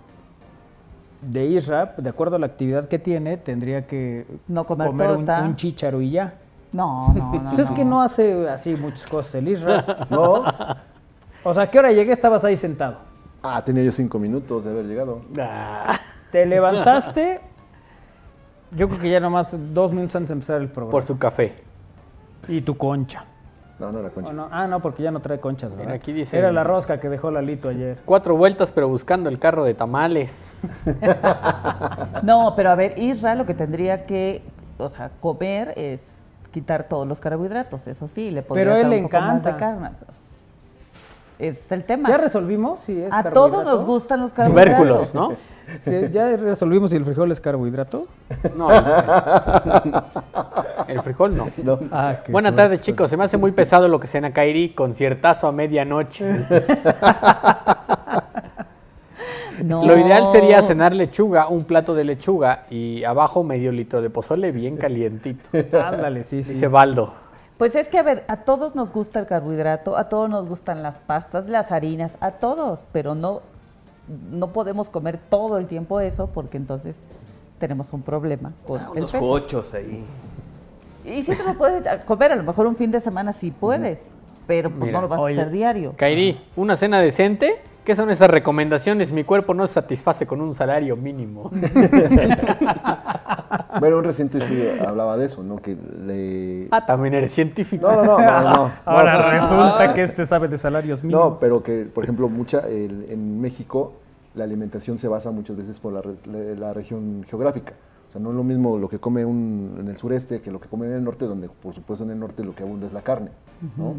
de 1.21 1.45
Isra, 1.45 1.93
de 1.97 2.09
acuerdo 2.09 2.35
a 2.35 2.39
la 2.39 2.47
actividad 2.47 2.85
que 2.85 2.99
tiene, 2.99 3.37
tendría 3.37 3.87
que 3.87 4.25
No 4.49 4.65
comer 4.65 4.89
un, 4.89 4.97
torta. 4.97 5.41
un 5.43 5.55
chícharo 5.55 6.01
y 6.01 6.09
ya. 6.09 6.33
No, 6.73 7.13
no, 7.13 7.33
no. 7.43 7.49
Pues 7.49 7.59
es 7.59 7.71
que 7.71 7.85
no 7.85 8.01
hace 8.01 8.49
así 8.49 8.75
muchas 8.75 9.07
cosas 9.07 9.35
el 9.35 9.47
Isra. 9.47 10.07
¿No? 10.09 10.43
O 11.45 11.53
sea, 11.53 11.63
¿a 11.63 11.71
qué 11.71 11.79
hora 11.79 11.93
llegué? 11.93 12.11
Estabas 12.11 12.43
ahí 12.43 12.57
sentado. 12.57 12.97
Ah, 13.41 13.63
tenía 13.63 13.83
yo 13.83 13.91
cinco 13.93 14.19
minutos 14.19 14.65
de 14.65 14.71
haber 14.71 14.85
llegado. 14.85 15.21
Ah, 15.39 15.97
Te 16.31 16.45
levantaste, 16.45 17.39
yo 18.71 18.87
creo 18.87 18.99
que 19.01 19.09
ya 19.09 19.19
nomás 19.19 19.55
dos 19.73 19.91
minutos 19.91 20.15
antes 20.15 20.29
de 20.29 20.33
empezar 20.33 20.61
el 20.61 20.67
programa. 20.69 20.91
por 20.91 21.03
su 21.03 21.17
café. 21.17 21.55
Y 22.47 22.61
tu 22.61 22.75
concha. 22.77 23.25
No, 23.79 23.91
no 23.93 23.99
era 23.99 24.09
¿O 24.09 24.11
concha. 24.11 24.33
no? 24.33 24.47
Ah, 24.51 24.67
no, 24.67 24.81
porque 24.81 25.03
ya 25.03 25.11
no 25.11 25.21
trae 25.21 25.39
conchas, 25.39 25.71
¿verdad? 25.71 25.85
Mira, 25.85 25.95
aquí 25.95 26.11
dice- 26.11 26.37
Era 26.37 26.51
la 26.51 26.63
rosca 26.65 26.99
que 26.99 27.07
dejó 27.07 27.31
Lalito 27.31 27.69
ayer. 27.69 27.97
Cuatro 28.05 28.35
vueltas, 28.35 28.71
pero 28.73 28.89
buscando 28.89 29.29
el 29.29 29.39
carro 29.39 29.63
de 29.63 29.73
tamales. 29.73 30.61
No, 32.23 32.53
pero 32.55 32.69
a 32.71 32.75
ver, 32.75 32.97
Isra 32.97 33.35
lo 33.35 33.45
que 33.45 33.53
tendría 33.53 34.03
que, 34.03 34.41
o 34.77 34.89
sea, 34.89 35.11
comer 35.21 35.73
es 35.77 36.01
quitar 36.51 36.83
todos 36.85 37.07
los 37.07 37.19
carbohidratos, 37.19 37.87
eso 37.87 38.07
sí, 38.07 38.31
le 38.31 38.41
podría 38.41 38.65
Pero 38.65 38.75
él 38.77 38.81
dar 38.83 38.89
le 38.89 38.97
un 38.97 39.03
poco 39.03 39.17
más 39.21 39.43
de 39.43 39.49
encanta. 39.49 39.57
carne, 39.57 39.89
pues. 40.05 40.17
es 41.39 41.71
el 41.71 41.83
tema. 41.85 42.09
¿Ya 42.09 42.17
resolvimos 42.17 42.81
si 42.81 43.01
es 43.01 43.13
a 43.13 43.23
todos 43.31 43.63
nos 43.63 43.85
gustan 43.85 44.19
los 44.21 44.33
carbohidratos. 44.33 44.75
Tubérculos, 44.77 45.15
¿no? 45.15 45.33
Sí, 45.81 45.91
¿Ya 46.09 46.35
resolvimos 46.37 46.89
si 46.89 46.97
el 46.97 47.05
frijol 47.05 47.31
es 47.31 47.39
carbohidrato? 47.39 48.05
No. 48.55 48.69
no. 48.69 50.03
El 50.87 51.01
frijol 51.01 51.35
no. 51.35 51.49
No. 51.63 51.79
Ah, 51.91 52.17
Buenas 52.29 52.55
tardes, 52.55 52.81
chicos. 52.81 53.09
Se 53.09 53.17
me 53.17 53.23
hace 53.23 53.37
muy 53.37 53.51
pesado 53.51 53.87
lo 53.87 53.99
que 53.99 54.07
cena 54.07 54.33
Kairi, 54.33 54.73
conciertazo 54.73 55.47
a 55.47 55.51
medianoche. 55.51 56.25
No. 59.63 59.85
Lo 59.85 59.97
ideal 59.97 60.31
sería 60.31 60.61
cenar 60.61 60.93
lechuga, 60.93 61.49
un 61.49 61.65
plato 61.65 61.93
de 61.93 62.05
lechuga 62.05 62.65
y 62.69 63.03
abajo 63.03 63.43
medio 63.43 63.73
litro 63.73 64.01
de 64.01 64.09
pozole 64.09 64.53
bien 64.53 64.77
calientito. 64.77 65.43
Ándale, 65.85 66.23
sí, 66.23 66.43
sí. 66.43 66.53
Dice 66.53 66.67
Baldo. 66.67 67.13
Pues 67.57 67.75
es 67.75 67.89
que, 67.89 67.97
a 67.97 68.03
ver, 68.03 68.23
a 68.29 68.37
todos 68.37 68.75
nos 68.75 68.93
gusta 68.93 69.19
el 69.19 69.25
carbohidrato, 69.25 69.97
a 69.97 70.07
todos 70.07 70.29
nos 70.29 70.47
gustan 70.47 70.81
las 70.81 70.99
pastas, 70.99 71.49
las 71.49 71.73
harinas, 71.73 72.15
a 72.21 72.31
todos, 72.31 72.85
pero 72.93 73.15
no, 73.15 73.41
no 74.31 74.51
podemos 74.53 74.89
comer 74.89 75.19
todo 75.29 75.57
el 75.57 75.67
tiempo 75.67 75.99
eso 75.99 76.27
porque 76.33 76.57
entonces 76.57 76.95
tenemos 77.59 77.93
un 77.93 78.01
problema 78.01 78.53
con 78.65 78.79
Ah, 78.81 78.89
el 78.93 78.99
unos 78.99 79.11
peso. 79.11 79.23
cochos 79.27 79.73
ahí. 79.73 80.05
Y 81.05 81.23
sí 81.23 81.35
te 81.35 81.43
lo 81.43 81.57
puedes 81.57 81.83
comer, 82.05 82.31
a 82.31 82.35
lo 82.35 82.43
mejor 82.43 82.67
un 82.67 82.75
fin 82.75 82.91
de 82.91 82.99
semana 83.01 83.33
sí 83.33 83.51
puedes, 83.51 83.99
pero 84.47 84.69
pues 84.69 84.81
Mira, 84.81 84.93
no 84.93 85.01
lo 85.01 85.07
vas 85.07 85.19
oye, 85.19 85.37
a 85.37 85.41
hacer 85.41 85.53
diario. 85.53 85.93
Kairi, 85.95 86.39
¿una 86.55 86.75
cena 86.75 86.99
decente? 86.99 87.61
¿Qué 87.83 87.95
son 87.95 88.09
esas 88.11 88.29
recomendaciones? 88.29 89.11
Mi 89.11 89.23
cuerpo 89.23 89.53
no 89.53 89.65
se 89.67 89.73
satisface 89.75 90.27
con 90.27 90.41
un 90.41 90.53
salario 90.55 90.95
mínimo. 90.95 91.49
Bueno, 93.79 93.97
un 93.99 94.03
reciente 94.03 94.39
estudio 94.39 94.87
hablaba 94.87 95.15
de 95.17 95.25
eso, 95.27 95.43
¿no? 95.43 95.57
Que 95.57 95.75
le... 96.05 96.67
Ah, 96.71 96.85
también 96.85 97.13
eres 97.13 97.31
científico. 97.33 97.87
No, 97.89 98.03
no, 98.03 98.19
no, 98.19 98.19
no, 98.19 98.41
no, 98.41 98.53
no. 98.67 98.71
Ahora 98.85 99.31
resulta 99.31 99.93
que 99.93 100.03
este 100.03 100.25
sabe 100.25 100.47
de 100.47 100.57
salarios 100.57 101.03
mínimos. 101.03 101.31
No, 101.31 101.37
pero 101.37 101.63
que, 101.63 101.85
por 101.85 102.03
ejemplo, 102.03 102.27
mucha 102.29 102.67
el- 102.67 103.05
en 103.09 103.39
México 103.39 103.93
la 104.35 104.43
alimentación 104.43 104.97
se 104.97 105.07
basa 105.07 105.31
muchas 105.31 105.55
veces 105.55 105.79
por 105.79 105.93
la, 105.93 106.01
re- 106.01 106.15
la- 106.25 106.59
la 106.67 106.73
región 106.73 107.23
geográfica. 107.29 107.73
O 108.09 108.11
sea, 108.11 108.19
no 108.21 108.31
es 108.31 108.35
lo 108.35 108.43
mismo 108.43 108.77
lo 108.77 108.89
que 108.89 108.99
come 108.99 109.23
un, 109.23 109.77
en 109.79 109.87
el 109.87 109.97
sureste 109.97 110.41
que 110.41 110.51
lo 110.51 110.59
que 110.59 110.67
come 110.67 110.87
en 110.87 110.93
el 110.93 111.03
norte, 111.03 111.25
donde 111.25 111.47
por 111.47 111.73
supuesto 111.73 112.03
en 112.03 112.11
el 112.11 112.19
norte 112.19 112.43
lo 112.43 112.55
que 112.55 112.63
abunda 112.63 112.87
es 112.87 112.93
la 112.93 113.01
carne, 113.01 113.29
¿no? 113.77 113.93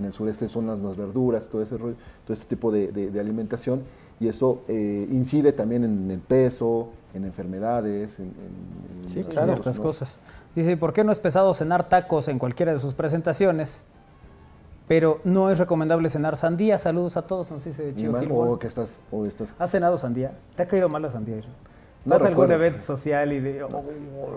En 0.00 0.06
el 0.06 0.12
sureste 0.14 0.48
son 0.48 0.66
las 0.66 0.78
más 0.78 0.96
verduras, 0.96 1.48
todo 1.48 1.62
ese 1.62 1.76
rollo, 1.76 1.94
todo 2.24 2.32
este 2.32 2.46
tipo 2.46 2.72
de, 2.72 2.88
de- 2.90 3.10
de 3.10 3.20
alimentación 3.20 3.82
y 4.18 4.28
eso 4.28 4.62
eh, 4.66 5.06
incide 5.12 5.52
también 5.52 5.84
en 5.84 6.10
el 6.10 6.20
peso, 6.20 6.88
en 7.14 7.24
enfermedades, 7.26 8.18
en, 8.18 8.26
en- 8.26 9.02
en 9.04 9.08
Sí, 9.10 9.22
Claro, 9.24 9.52
otras, 9.52 9.58
otras 9.60 9.76
¿no? 9.76 9.82
cosas. 9.82 10.18
Dice, 10.56 10.76
¿por 10.78 10.94
qué 10.94 11.04
no 11.04 11.12
es 11.12 11.20
pesado 11.20 11.52
cenar 11.52 11.88
tacos 11.90 12.28
en 12.28 12.38
cualquiera 12.38 12.72
de 12.72 12.78
sus 12.80 12.94
presentaciones? 12.94 13.84
Pero 14.88 15.20
no 15.22 15.50
es 15.50 15.58
recomendable 15.58 16.08
cenar 16.08 16.36
sandía. 16.36 16.78
Saludos 16.78 17.16
a 17.16 17.22
todos, 17.22 17.50
nos 17.50 17.62
dice 17.64 17.94
Gilboa. 17.96 18.48
o 18.48 18.58
que 18.58 18.66
estás, 18.66 19.02
o 19.12 19.24
estás 19.26 19.54
¿Has 19.58 19.70
cenado 19.70 19.96
sandía? 19.98 20.32
¿Te 20.56 20.62
ha 20.64 20.66
caído 20.66 20.88
mal 20.88 21.02
la 21.02 21.10
sandía? 21.10 21.36
No 22.04 22.14
¿Vas 22.14 22.24
a 22.24 22.28
algún 22.28 22.50
evento 22.50 22.80
social 22.80 23.30
y 23.32 23.40
de... 23.40 23.62
oh, 23.62 23.84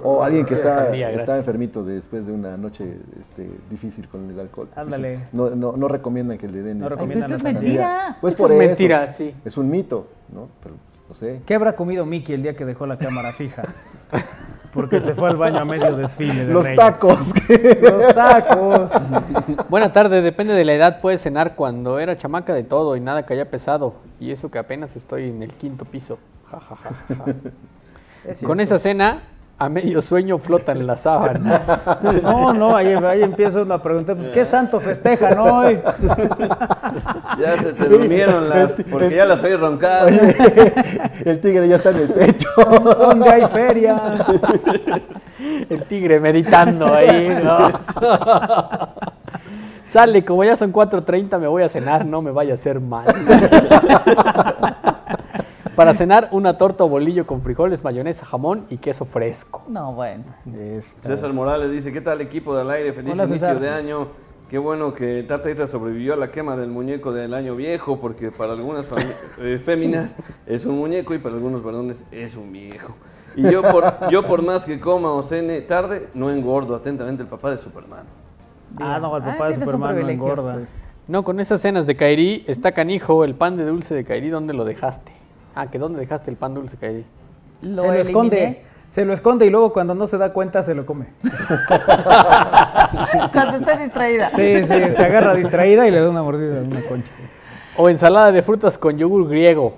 O 0.03 0.23
alguien 0.23 0.45
que 0.45 0.53
está, 0.53 0.85
Sandía, 0.85 1.11
está 1.11 1.38
enfermito 1.38 1.84
después 1.84 2.26
de 2.26 2.34
una 2.34 2.57
noche 2.57 2.98
este, 3.19 3.49
difícil 3.69 4.10
con 4.10 4.30
el 4.30 4.38
alcohol. 4.38 4.68
Ándale. 4.76 5.27
No, 5.31 5.49
no, 5.52 5.77
no 5.77 5.88
recomiendan 5.88 6.38
que 6.38 6.49
le 6.49 6.61
den 6.61 6.80
No 6.80 6.88
este, 6.88 6.95
recomiendan 6.95 7.31
Eso 7.31 7.38
es 7.38 7.44
mentira. 7.53 8.18
Pues 8.19 8.34
por 8.34 8.52
es 8.52 8.57
eso. 8.57 8.68
mentira, 8.68 9.07
sí. 9.14 9.34
Es 9.45 9.57
un 9.57 9.69
mito, 9.69 10.07
¿no? 10.34 10.49
Pero 10.61 10.76
no 11.07 11.15
sé. 11.15 11.41
¿Qué 11.45 11.53
habrá 11.56 11.73
comido 11.73 12.06
Mickey 12.06 12.35
el 12.35 12.41
día 12.41 12.53
que 12.53 12.65
dejó 12.65 12.85
la 12.85 12.98
cámara 12.98 13.31
fija? 13.31 13.64
Porque 14.73 14.99
se 14.99 15.14
fue 15.14 15.30
al 15.30 15.38
baño 15.38 15.60
a 15.60 15.65
medio 15.65 15.95
desfile 15.95 16.45
de 16.45 16.53
Los 16.53 16.64
Reyes. 16.65 16.80
tacos. 16.80 17.31
Los 17.81 18.14
tacos. 18.15 18.91
Buena 19.69 19.94
tarde, 19.94 20.22
depende 20.22 20.53
de 20.53 20.65
la 20.65 20.73
edad, 20.73 20.99
puedes 20.99 21.22
cenar 21.22 21.56
cuando 21.56 21.99
era 21.99 22.18
chamaca 22.18 22.53
de 22.53 22.64
todo 22.64 22.95
y 22.98 22.99
nada 22.99 23.26
que 23.26 23.34
haya 23.34 23.49
pesado. 23.49 23.94
Y 24.19 24.31
eso 24.31 24.49
que 24.49 24.57
apenas 24.57 24.95
estoy 24.95 25.30
en 25.30 25.44
el 25.44 25.53
quinto 25.53 25.85
piso. 25.85 26.18
Ja, 26.53 26.59
ja, 26.59 26.75
ja, 26.75 27.15
ja. 27.15 27.34
Es 28.25 28.41
Con 28.41 28.59
esa 28.59 28.77
cena, 28.77 29.23
a 29.57 29.69
medio 29.69 30.01
sueño 30.01 30.38
flotan 30.38 30.85
las 30.85 31.01
sábanas. 31.01 31.61
No, 32.23 32.53
no, 32.53 32.75
ahí, 32.75 32.93
ahí 32.93 33.23
empieza 33.23 33.61
una 33.61 33.81
pregunta. 33.81 34.15
Pues, 34.15 34.30
¿qué 34.30 34.45
santo 34.45 34.80
festejan 34.80 35.39
hoy? 35.39 35.80
Ya 37.39 37.57
se 37.57 37.73
te 37.73 37.85
durmieron 37.85 38.47
las. 38.47 38.75
Porque 38.91 39.15
ya 39.15 39.25
las 39.25 39.43
oí 39.43 39.55
roncar. 39.55 40.07
el 41.25 41.41
tigre 41.41 41.67
ya 41.67 41.77
está 41.77 41.89
en 41.89 41.97
el 41.97 42.13
techo. 42.13 42.49
¿Dónde 42.84 43.27
hay 43.27 43.47
feria? 43.47 43.99
El 45.67 45.84
tigre 45.85 46.19
meditando 46.19 46.93
ahí. 46.93 47.35
¿no? 47.43 47.71
Sale, 49.91 50.23
como 50.23 50.43
ya 50.43 50.55
son 50.55 50.71
4.30, 50.71 51.39
me 51.39 51.47
voy 51.47 51.63
a 51.63 51.69
cenar, 51.69 52.05
no 52.05 52.21
me 52.21 52.31
vaya 52.31 52.51
a 52.51 52.55
hacer 52.55 52.80
mal. 52.80 53.05
Para 55.76 55.94
cenar, 55.95 56.30
una 56.32 56.58
torta 56.58 56.84
o 56.84 56.90
bolillo 56.90 57.26
con 57.26 57.41
frijoles, 57.41 57.84
mayonesa, 57.84 58.26
jamón 58.26 58.66
y 58.70 58.78
queso 58.78 59.06
fresco. 59.06 59.64
No, 59.68 59.94
bueno. 59.94 60.24
César 60.98 61.34
Morales 61.34 61.72
dice, 61.72 61.91
¿qué 61.91 62.02
tal 62.02 62.22
equipo 62.22 62.56
del 62.56 62.70
aire? 62.70 62.94
Feliz 62.94 63.14
Hola, 63.14 63.24
inicio 63.24 63.48
César. 63.48 63.60
de 63.60 63.70
año. 63.70 64.08
Qué 64.50 64.60
bueno 64.60 64.94
que 64.94 65.24
Tata 65.24 65.50
Itra 65.50 65.66
sobrevivió 65.66 66.14
a 66.14 66.18
la 66.18 66.30
quema 66.30 66.56
del 66.56 66.70
muñeco 66.70 67.12
del 67.12 67.34
año 67.34 67.56
viejo, 67.56 68.00
porque 68.00 68.30
para 68.30 68.54
algunas 68.54 68.86
eh, 69.40 69.60
féminas 69.64 70.18
es 70.45 70.66
un 70.66 70.78
muñeco 70.78 71.16
y 71.16 71.18
para 71.18 71.34
algunos 71.36 71.64
varones 71.64 72.06
es 72.12 72.36
un 72.36 72.52
viejo. 72.52 72.94
Y 73.36 73.50
yo 73.50 73.64
por, 73.64 73.84
yo 74.12 74.28
por 74.28 74.44
más 74.44 74.66
que 74.66 74.80
coma 74.80 75.12
o 75.12 75.24
cene 75.24 75.62
tarde, 75.62 76.08
no 76.14 76.30
engordo. 76.30 76.76
Atentamente 76.76 77.24
el 77.24 77.30
papá 77.30 77.50
de 77.50 77.58
Superman. 77.58 78.06
Ah, 78.80 79.00
no, 79.02 79.18
el 79.18 79.24
Ah, 79.24 79.26
papá 79.26 79.45
de 79.48 79.54
tienes 79.54 79.58
un 79.58 79.66
Superman 79.66 80.00
no 80.02 80.10
engorda. 80.10 80.60
No, 81.08 81.24
con 81.24 81.40
esas 81.40 81.60
cenas 81.62 81.88
de 81.88 81.95
Kairi, 81.98 82.45
está 82.48 82.74
canijo, 82.74 83.24
el 83.24 83.34
pan 83.34 83.58
de 83.58 83.66
dulce 83.66 83.95
de 83.95 84.06
Kairi, 84.06 84.30
¿dónde 84.30 84.54
lo 84.54 84.66
dejaste? 84.66 85.12
Ah, 85.55 85.69
que 85.69 85.77
¿dónde 85.77 85.99
dejaste 85.99 86.31
el 86.31 86.38
pan 86.38 86.53
dulce, 86.53 86.77
Kairi? 86.77 87.05
Lo 87.61 87.81
se 87.81 87.88
lo 87.88 87.93
esconde. 87.93 88.61
Se 88.88 89.05
lo 89.05 89.13
esconde 89.13 89.47
y 89.47 89.49
luego 89.49 89.73
cuando 89.73 89.95
no 89.95 90.05
se 90.05 90.17
da 90.17 90.34
cuenta 90.34 90.61
se 90.61 90.75
lo 90.75 90.85
come. 90.85 91.07
Cuando 93.31 93.57
está 93.57 93.75
distraída. 93.75 94.30
Sí, 94.35 94.61
sí, 94.61 94.67
se 94.67 95.03
agarra 95.03 95.34
distraída 95.34 95.88
y 95.88 95.91
le 95.91 95.99
da 95.99 96.11
una 96.11 96.21
mordida 96.21 96.59
a 96.59 96.61
una 96.61 96.81
concha. 96.84 97.11
O 97.75 97.89
ensalada 97.89 98.31
de 98.31 98.43
frutas 98.43 98.77
con 98.77 98.99
yogur 98.99 99.27
griego. 99.27 99.77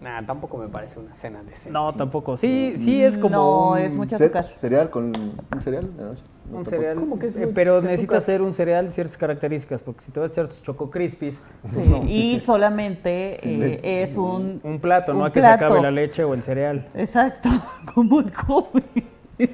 Nah, 0.00 0.24
tampoco 0.24 0.56
me 0.58 0.68
parece 0.68 1.00
una 1.00 1.12
cena 1.12 1.42
decente. 1.42 1.70
No, 1.70 1.92
tampoco. 1.92 2.36
Sí, 2.36 2.74
sí 2.76 3.02
es 3.02 3.18
como 3.18 3.36
No, 3.36 3.70
un, 3.72 3.78
es 3.78 3.92
mucho 3.92 4.16
Ce- 4.16 4.24
azúcar. 4.26 4.46
¿Cereal 4.54 4.90
con 4.90 5.06
un 5.06 5.62
cereal? 5.62 5.84
noche? 5.96 6.22
No, 6.50 6.58
un 6.58 6.64
tampoco. 6.64 6.70
cereal. 6.70 6.96
¿Cómo 7.00 7.18
que 7.18 7.26
es 7.26 7.36
Eh, 7.36 7.50
pero 7.52 7.82
necesita 7.82 8.20
ser 8.20 8.40
un 8.42 8.54
cereal 8.54 8.86
de 8.86 8.92
ciertas 8.92 9.18
características, 9.18 9.82
porque 9.82 10.02
si 10.02 10.12
te 10.12 10.20
vas 10.20 10.30
a 10.30 10.32
echar 10.32 10.46
tus 10.48 10.62
choco 10.62 10.88
crispies, 10.90 11.40
pues 11.62 11.84
Sí, 11.84 11.90
no. 11.90 12.04
Y 12.06 12.38
solamente 12.40 13.38
eh, 13.42 14.02
es 14.02 14.16
un... 14.16 14.60
Un 14.62 14.78
plato, 14.78 15.14
no 15.14 15.24
a 15.24 15.32
que 15.32 15.40
se 15.42 15.48
acabe 15.48 15.82
la 15.82 15.90
leche 15.90 16.22
o 16.22 16.32
el 16.32 16.42
cereal. 16.44 16.86
Exacto, 16.94 17.48
como 17.94 18.20
el 18.20 18.32
come. 18.32 18.84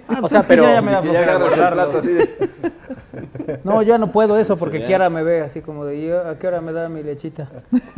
Ah, 0.08 0.16
pues 0.20 0.30
sea, 0.30 0.40
es 0.40 0.46
que 0.46 0.54
pero- 0.54 0.64
ya, 0.64 0.80
me 0.82 0.92
da 0.92 1.00
plato 1.72 1.98
así 1.98 2.08
de... 2.12 2.50
No, 3.62 3.82
ya 3.82 3.98
no 3.98 4.10
puedo 4.10 4.38
eso 4.38 4.56
porque 4.56 4.78
Cereal. 4.78 4.88
Kiara 4.88 5.10
me 5.10 5.22
ve 5.22 5.40
así 5.42 5.60
como 5.60 5.84
de, 5.84 5.96
"¿Y 5.96 6.10
¿a 6.10 6.36
qué 6.38 6.46
hora 6.48 6.60
me 6.60 6.72
da 6.72 6.88
mi 6.88 7.02
lechita? 7.02 7.48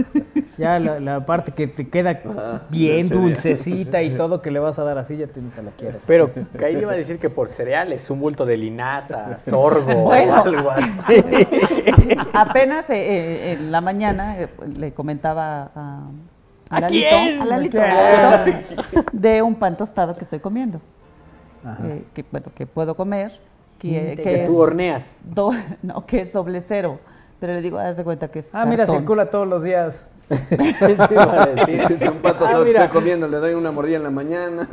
ya 0.58 0.78
la, 0.78 1.00
la 1.00 1.24
parte 1.24 1.52
que 1.52 1.66
te 1.68 1.88
queda 1.88 2.20
bien 2.68 2.96
del 2.96 3.08
cereal. 3.08 3.22
dulcecita 3.24 4.02
y 4.02 4.10
todo 4.16 4.42
que 4.42 4.50
le 4.50 4.58
vas 4.58 4.78
a 4.78 4.84
dar 4.84 4.98
así, 4.98 5.16
ya 5.16 5.26
tienes 5.28 5.56
a 5.58 5.62
la 5.62 5.70
Kiara. 5.70 5.96
así. 5.98 6.04
Pero 6.06 6.30
Kairi 6.58 6.80
iba 6.80 6.92
a 6.92 6.96
decir 6.96 7.18
que 7.18 7.30
por 7.30 7.48
cereales, 7.48 8.08
un 8.10 8.20
bulto 8.20 8.44
de 8.44 8.56
linaza, 8.56 9.38
sorgo 9.38 9.94
Bueno. 10.02 10.34
o 10.42 10.44
algo 10.44 10.70
así. 10.70 11.24
Apenas 12.32 12.90
eh, 12.90 12.96
eh, 12.96 13.52
en 13.52 13.70
la 13.72 13.80
mañana 13.80 14.38
eh, 14.40 14.48
le 14.76 14.92
comentaba 14.92 15.70
a, 15.74 16.00
a 16.70 16.76
¿A 16.76 16.80
Lalito, 16.80 17.08
quién? 17.08 17.40
a 17.40 17.44
Lalito, 17.44 17.80
¿A 17.80 17.84
a 17.84 18.36
Lalito, 18.46 19.04
de 19.12 19.42
un 19.42 19.54
pan 19.54 19.76
tostado 19.76 20.16
que 20.16 20.24
estoy 20.24 20.40
comiendo. 20.40 20.80
Eh, 21.84 22.04
que, 22.14 22.24
bueno, 22.30 22.46
que 22.54 22.66
puedo 22.66 22.94
comer, 22.96 23.32
que, 23.78 23.88
Íntegro. 23.88 24.16
que 24.16 24.22
Que 24.22 24.42
es, 24.42 24.48
tú 24.48 24.58
horneas. 24.58 25.04
do- 25.24 25.52
no, 25.82 26.06
que 26.06 26.22
es 26.22 26.32
doble 26.32 26.62
cero. 26.66 26.98
Pero 27.40 27.52
le 27.52 27.60
digo, 27.62 27.78
haz 27.78 27.96
de 27.98 28.04
cuenta 28.04 28.28
que 28.28 28.38
es 28.38 28.48
Ah, 28.52 28.64
mira, 28.64 28.84
cartón. 28.84 28.98
circula 29.00 29.28
todos 29.30 29.46
los 29.46 29.62
días. 29.62 30.04
¿Qué 30.28 30.96
te 31.08 31.14
iba 31.14 31.42
a 31.42 31.46
decir? 31.46 31.98
Si 32.00 32.08
un 32.08 32.18
pato 32.18 32.46
Ah, 32.46 32.60
mira, 32.64 32.84
estoy 32.84 33.00
comiendo, 33.00 33.28
le 33.28 33.36
doy 33.36 33.54
una 33.54 33.70
mordida 33.70 33.96
en 33.98 34.02
la 34.02 34.10
mañana, 34.10 34.68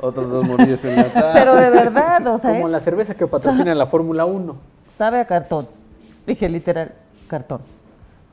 otros 0.00 0.30
dos 0.30 0.44
mordidas 0.46 0.84
en 0.84 0.96
la 0.96 1.12
tarde. 1.12 1.30
Pero 1.34 1.54
de 1.54 1.70
verdad, 1.70 2.26
o 2.26 2.38
sea, 2.38 2.50
Como 2.52 2.66
es- 2.66 2.72
la 2.72 2.80
cerveza 2.80 3.14
que 3.14 3.26
patrocina 3.26 3.74
la 3.74 3.86
Fórmula 3.86 4.24
1. 4.24 4.56
sabe 4.96 5.20
a 5.20 5.26
cartón. 5.26 5.68
Dije 6.26 6.48
literal, 6.48 6.92
cartón. 7.28 7.60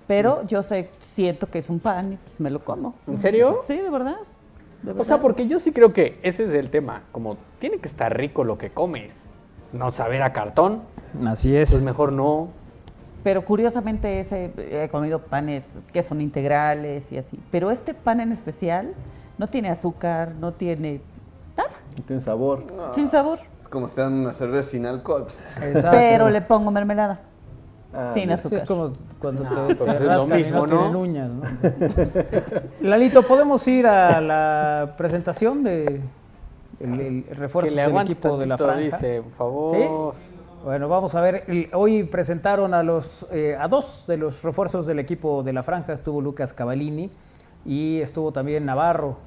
Pero 0.07 0.43
yo 0.47 0.63
sé, 0.63 0.89
siento 1.01 1.47
que 1.47 1.59
es 1.59 1.69
un 1.69 1.80
pan 1.80 2.13
y 2.13 2.15
pues, 2.17 2.39
me 2.39 2.49
lo 2.49 2.59
como. 2.63 2.95
¿En 3.07 3.19
serio? 3.19 3.59
Sí, 3.67 3.77
de 3.77 3.89
verdad. 3.89 4.15
O 4.97 5.03
sea, 5.05 5.19
porque 5.19 5.47
yo 5.47 5.60
sí 5.60 5.72
creo 5.72 5.93
que 5.93 6.19
ese 6.23 6.45
es 6.45 6.53
el 6.53 6.69
tema. 6.69 7.03
Como 7.11 7.38
tiene 7.60 7.77
que 7.80 7.88
estar 7.88 8.15
rico 8.15 8.43
lo 8.43 8.57
que 8.57 8.69
comes. 8.72 9.27
No 9.72 9.91
saber 9.91 10.22
a 10.22 10.34
cartón, 10.34 10.84
Así 11.26 11.55
es. 11.55 11.72
pues 11.72 11.84
mejor 11.84 12.11
no. 12.11 12.49
Pero 13.23 13.45
curiosamente 13.45 14.19
ese, 14.19 14.51
he 14.69 14.89
comido 14.89 15.19
panes 15.19 15.64
que 15.93 16.03
son 16.03 16.19
integrales 16.22 17.11
y 17.11 17.18
así. 17.18 17.39
Pero 17.51 17.72
este 17.72 17.93
pan 17.93 18.19
en 18.19 18.31
especial 18.34 18.93
no 19.38 19.47
tiene 19.47 19.69
azúcar, 19.69 20.34
no 20.39 20.51
tiene 20.53 21.01
nada, 21.57 21.69
No 21.97 22.03
tiene 22.03 22.22
sabor. 22.22 22.65
sin 22.93 23.10
sabor. 23.10 23.39
Es 23.60 23.68
como 23.69 23.88
si 23.88 23.95
te 23.95 24.01
dan 24.01 24.14
una 24.14 24.34
cerveza 24.34 24.69
sin 24.72 24.85
alcohol. 24.85 25.23
pues. 25.23 25.41
Exacto. 25.64 25.89
Pero 25.97 26.30
le 26.30 26.41
pongo 26.41 26.69
mermelada. 26.69 27.22
Ah, 27.94 28.11
sin. 28.14 28.36
Sí, 28.38 28.56
es 28.56 28.64
como 28.64 28.94
cuando 29.20 29.44
No, 29.44 29.68
te, 29.68 29.76
te 29.76 29.99
rascan 29.99 30.40
y 30.40 30.44
no, 30.52 30.65
¿no? 30.65 30.65
tienen 30.65 30.95
uñas, 30.95 31.32
¿no? 31.32 31.44
Lalito, 32.82 33.24
¿podemos 33.24 33.68
ir 33.68 33.86
a 33.88 34.20
la 34.20 34.95
presentación 34.98 35.64
de 35.64 36.02
el, 36.80 36.99
el 36.99 37.24
Que 37.26 37.34
refuerzo 37.36 37.76
del 37.76 37.98
equipo 37.98 38.38
de 38.38 38.45
la 38.48 38.57
franja? 38.57 38.80
dice, 38.80 39.22
por 39.22 39.32
favor. 39.34 40.15
Bueno, 40.64 40.88
vamos 40.88 41.14
a 41.14 41.22
ver. 41.22 41.70
Hoy 41.74 42.03
presentaron 42.03 42.74
a 42.74 42.84
los 42.84 43.28
eh, 43.32 43.56
a 43.60 43.68
dos 43.68 44.06
de 44.07 44.18
los 44.18 44.41
refuerzos 44.44 44.88
del 44.88 44.98
equipo 44.99 45.44
de 45.44 45.53
la 45.53 45.61
franja. 45.61 45.94
Estuvo 45.94 46.22
Lucas 46.22 46.53
Cavallini 46.53 47.11
y 47.65 47.99
estuvo 47.99 48.32
también 48.32 48.65
Navarro, 48.65 49.18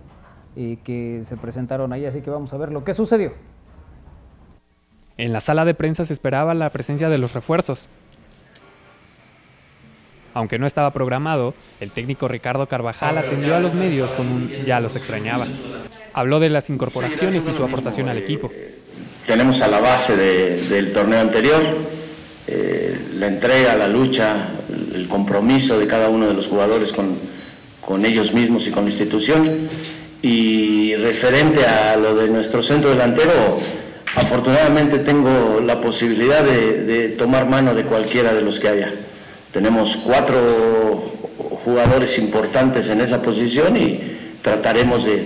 eh, 0.57 0.79
que 0.83 1.21
se 1.25 1.37
presentaron 1.37 1.93
ahí. 1.93 2.07
Así 2.07 2.21
que 2.23 2.31
vamos 2.31 2.53
a 2.53 2.57
ver 2.57 2.73
lo 2.73 2.85
que 2.85 2.95
sucedió. 2.95 3.33
En 5.19 5.33
la 5.33 5.41
sala 5.41 5.65
de 5.65 5.75
prensa 5.75 6.05
se 6.05 6.13
esperaba 6.13 6.53
la 6.55 6.71
presencia 6.71 7.09
de 7.09 7.19
los 7.19 7.33
refuerzos. 7.35 7.89
Aunque 10.37 10.59
no 10.59 10.67
estaba 10.67 10.93
programado, 10.93 11.55
el 11.81 11.93
técnico 11.93 12.29
Ricardo 12.29 12.69
Carvajal 12.69 13.17
atendió 13.17 13.57
a 13.57 13.59
los 13.61 13.73
medios 13.73 14.11
con 14.11 14.27
un 14.31 14.51
ya 14.67 14.81
los 14.81 14.95
extrañaba. 14.95 15.47
Habló 16.13 16.41
de 16.41 16.51
las 16.51 16.69
incorporaciones 16.69 17.49
y 17.49 17.53
su 17.55 17.65
aportación 17.65 18.11
al 18.11 18.19
equipo. 18.19 18.53
Tenemos 19.27 19.63
a 19.63 19.69
la 19.69 19.81
base 19.81 20.15
de- 20.15 20.61
del 20.69 20.93
torneo 20.93 21.21
anterior 21.21 21.63
eh, 22.49 22.99
la 23.15 23.29
entrega, 23.29 23.77
la 23.77 23.89
lucha, 23.89 24.49
el 24.95 25.09
compromiso 25.09 25.79
de 25.79 25.87
cada 25.87 26.11
uno 26.11 26.27
de 26.29 26.35
los 26.35 26.47
jugadores 26.49 26.93
con, 26.93 27.17
con 27.81 28.05
ellos 28.05 28.35
mismos 28.35 28.67
y 28.67 28.71
con 28.73 28.85
la 28.85 28.91
institución. 28.91 29.69
Y 30.21 30.95
referente 30.97 31.65
a 31.65 31.97
lo 31.97 32.15
de 32.15 32.29
nuestro 32.29 32.63
centro 32.63 32.91
delantero, 32.91 33.59
afortunadamente 34.15 34.99
tengo 34.99 35.63
la 35.65 35.81
posibilidad 35.81 36.45
de 36.45 37.09
tomar 37.19 37.49
mano 37.49 37.75
de 37.75 37.85
cualquiera 37.85 38.35
de 38.35 38.43
los 38.43 38.61
que 38.61 38.69
haya. 38.69 38.93
Tenemos 39.61 39.97
cuatro 40.05 40.37
jugadores 41.65 42.19
importantes 42.19 42.91
en 42.91 43.01
esa 43.01 43.23
posición 43.23 43.75
y 43.79 44.01
trataremos 44.43 45.07
de, 45.07 45.25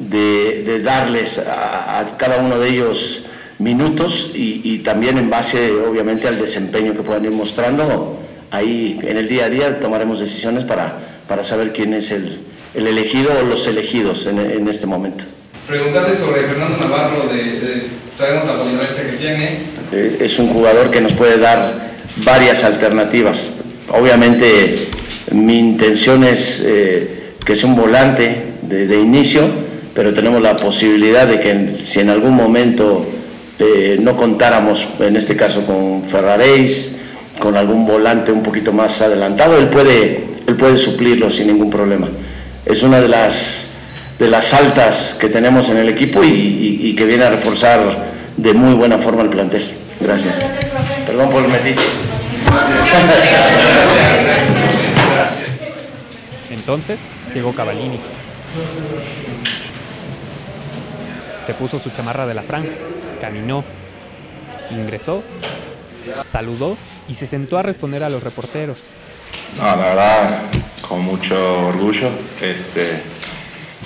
de- 0.00 0.64
de 0.64 0.82
darles 0.82 1.38
a, 1.38 2.00
a 2.00 2.16
cada 2.16 2.38
uno 2.38 2.58
de 2.58 2.70
ellos 2.70 3.26
minutos 3.60 4.32
y, 4.34 4.62
y 4.64 4.78
también 4.80 5.16
en 5.16 5.30
base 5.30 5.70
obviamente 5.88 6.26
al 6.26 6.40
desempeño 6.40 6.92
que 6.92 7.02
puedan 7.02 7.24
ir 7.24 7.30
mostrando, 7.30 8.18
ahí 8.50 8.98
en 9.00 9.16
el 9.16 9.28
día 9.28 9.44
a 9.44 9.48
día 9.48 9.78
tomaremos 9.78 10.18
decisiones 10.18 10.64
para, 10.64 10.94
para 11.28 11.44
saber 11.44 11.72
quién 11.72 11.94
es 11.94 12.10
el, 12.10 12.36
el 12.74 12.84
elegido 12.88 13.30
o 13.40 13.44
los 13.44 13.64
elegidos 13.68 14.26
en, 14.26 14.40
en 14.40 14.66
este 14.66 14.86
momento. 14.86 15.22
Preguntarle 15.68 16.16
sobre 16.16 16.42
Fernando 16.48 16.78
Navarro, 16.78 17.28
de, 17.32 17.42
de- 17.60 17.82
sabemos 18.18 18.44
la 18.44 18.58
polivalencia 18.58 19.04
que 19.08 19.16
tiene, 19.18 19.58
Eh, 19.92 20.16
es 20.20 20.36
un 20.40 20.48
jugador 20.52 20.90
que 20.90 21.00
nos 21.00 21.12
puede 21.12 21.38
dar 21.38 21.72
varias 22.24 22.64
alternativas. 22.64 23.50
Obviamente 23.90 24.88
mi 25.32 25.58
intención 25.58 26.24
es 26.24 26.62
eh, 26.64 27.32
que 27.44 27.56
sea 27.56 27.68
un 27.68 27.76
volante 27.76 28.42
de, 28.62 28.86
de 28.86 28.98
inicio, 29.00 29.42
pero 29.94 30.12
tenemos 30.14 30.42
la 30.42 30.56
posibilidad 30.56 31.26
de 31.26 31.40
que 31.40 31.84
si 31.84 32.00
en 32.00 32.10
algún 32.10 32.34
momento 32.34 33.06
eh, 33.58 33.98
no 34.00 34.16
contáramos, 34.16 34.86
en 35.00 35.16
este 35.16 35.36
caso 35.36 35.64
con 35.66 36.04
Ferraréis, 36.10 36.96
con 37.38 37.56
algún 37.56 37.86
volante 37.86 38.30
un 38.32 38.42
poquito 38.42 38.72
más 38.72 39.00
adelantado, 39.00 39.56
él 39.58 39.68
puede, 39.68 40.24
él 40.46 40.54
puede 40.56 40.76
suplirlo 40.78 41.30
sin 41.30 41.46
ningún 41.48 41.70
problema. 41.70 42.08
Es 42.66 42.82
una 42.82 43.00
de 43.00 43.08
las, 43.08 43.74
de 44.18 44.28
las 44.28 44.52
altas 44.54 45.16
que 45.18 45.28
tenemos 45.28 45.68
en 45.70 45.78
el 45.78 45.88
equipo 45.88 46.22
y, 46.22 46.28
y- 46.28 46.80
y 46.90 46.94
que 46.94 47.04
viene 47.04 47.24
a 47.24 47.30
reforzar 47.30 48.06
de 48.36 48.52
muy 48.54 48.74
buena 48.74 48.98
forma 48.98 49.22
el 49.22 49.28
plantel. 49.30 49.62
Gracias. 50.00 50.34
Perdón 51.06 51.30
por 51.30 51.44
el 51.44 51.50
metiche. 51.50 51.82
Entonces 56.50 57.08
llegó 57.34 57.54
Cavallini. 57.54 57.98
Se 61.46 61.54
puso 61.54 61.78
su 61.78 61.90
chamarra 61.90 62.26
de 62.26 62.34
la 62.34 62.42
franja, 62.42 62.68
caminó, 63.20 63.64
ingresó, 64.70 65.22
saludó 66.26 66.76
y 67.08 67.14
se 67.14 67.26
sentó 67.26 67.56
a 67.56 67.62
responder 67.62 68.04
a 68.04 68.10
los 68.10 68.22
reporteros. 68.22 68.88
No, 69.56 69.64
la 69.64 69.76
verdad, 69.76 70.40
con 70.86 71.00
mucho 71.00 71.68
orgullo. 71.68 72.10
Este, 72.42 73.00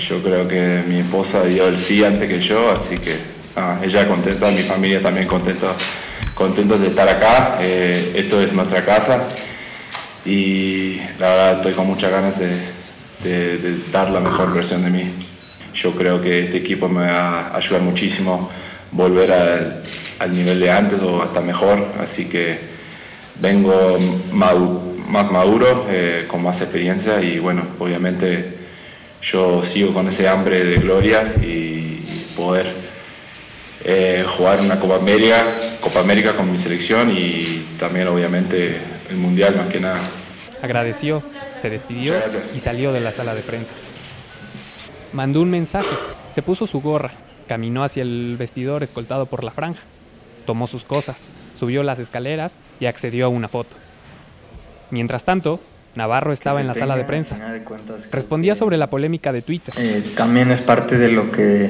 yo 0.01 0.23
creo 0.23 0.49
que 0.49 0.83
mi 0.87 0.99
esposa 0.99 1.45
dio 1.45 1.69
el 1.69 1.79
sí 1.79 2.05
antes 2.05 2.29
que 2.29 2.41
yo, 2.41 2.73
así 2.73 2.99
que 2.99 3.17
ah, 3.57 3.79
ella 3.83 4.09
contenta, 4.09 4.51
mi 4.51 4.63
familia 4.63 5.01
también 5.01 5.29
contenta, 5.29 5.69
contentos 6.35 6.81
de 6.81 6.89
estar 6.89 7.09
acá. 7.09 7.59
Eh, 7.61 8.13
esto 8.17 8.41
es 8.41 8.53
nuestra 8.53 8.85
casa 8.85 9.29
y 10.25 10.97
la 11.19 11.29
verdad 11.29 11.53
estoy 11.57 11.73
con 11.73 11.87
muchas 11.87 12.11
ganas 12.11 12.39
de, 12.39 12.73
dar 13.93 14.11
la 14.11 14.21
mejor 14.21 14.53
versión 14.53 14.83
de 14.85 14.91
mí. 14.91 15.13
Yo 15.75 15.93
creo 15.93 16.21
que 16.21 16.45
este 16.45 16.59
equipo 16.59 16.89
me 16.89 17.07
va 17.07 17.49
a 17.49 17.57
ayudar 17.57 17.83
muchísimo 17.83 18.51
volver 18.91 19.33
al, 19.33 20.33
nivel 20.33 20.61
de 20.61 20.71
antes 20.71 21.01
o 21.03 21.23
hasta 21.23 21.41
mejor, 21.41 21.85
así 22.01 22.29
que 22.29 22.59
vengo 23.41 23.99
más 24.33 25.31
maduro, 25.33 25.87
eh, 25.89 26.27
con 26.29 26.43
más 26.43 26.61
experiencia 26.61 27.21
y 27.21 27.39
bueno, 27.39 27.63
obviamente 27.79 28.53
yo 29.23 29.65
sigo 29.65 29.93
con 29.93 30.09
ese 30.09 30.29
hambre 30.29 30.65
de 30.65 30.77
gloria 30.77 31.23
y 31.41 32.01
poder 32.37 32.67
eh, 33.85 34.25
jugar 34.37 34.61
una 34.61 34.79
Copa 34.79 34.97
América, 34.97 35.47
Copa 35.83 35.99
América 35.99 36.35
con 36.35 36.51
mi 36.51 36.59
selección 36.59 37.11
y 37.11 37.67
también 37.79 38.07
obviamente 38.07 38.77
el 39.11 39.17
Mundial 39.17 39.57
más 39.57 39.67
que 39.67 39.81
nada. 39.81 39.99
Agradeció, 40.63 41.23
se 41.61 41.71
despidió 41.71 42.15
y 42.55 42.61
salió 42.61 42.93
de 42.93 43.01
la 43.01 43.11
sala 43.11 43.35
de 43.35 43.43
prensa. 43.43 43.73
Mandó 45.13 45.43
un 45.43 45.51
mensaje, 45.51 45.95
se 46.33 46.41
puso 46.41 46.69
su 46.69 46.81
gorra, 46.81 47.11
caminó 47.49 47.83
hacia 47.83 48.03
el 48.03 48.37
vestidor 48.39 48.85
escoltado 48.85 49.27
por 49.27 49.43
la 49.43 49.51
franja, 49.51 49.83
tomó 50.47 50.69
sus 50.69 50.85
cosas, 50.85 51.31
subió 51.59 51.83
las 51.83 51.99
escaleras 51.99 52.59
y 52.79 52.87
accedió 52.87 53.27
a 53.27 53.29
una 53.29 53.49
foto. 53.49 53.77
Mientras 54.91 55.25
tanto, 55.25 55.61
Navarro 55.97 56.33
estaba 56.33 56.61
en 56.61 56.69
la 56.69 56.75
sala 56.75 56.97
de 56.97 57.05
prensa. 57.05 57.37
Respondía 58.13 58.55
sobre 58.55 58.77
la 58.77 58.89
polémica 58.89 59.33
de 59.33 59.43
Twitter. 59.43 59.75
Eh, 59.77 60.03
también 60.17 60.53
es 60.53 60.61
parte 60.61 60.97
de 60.97 61.11
lo 61.11 61.33
que 61.33 61.69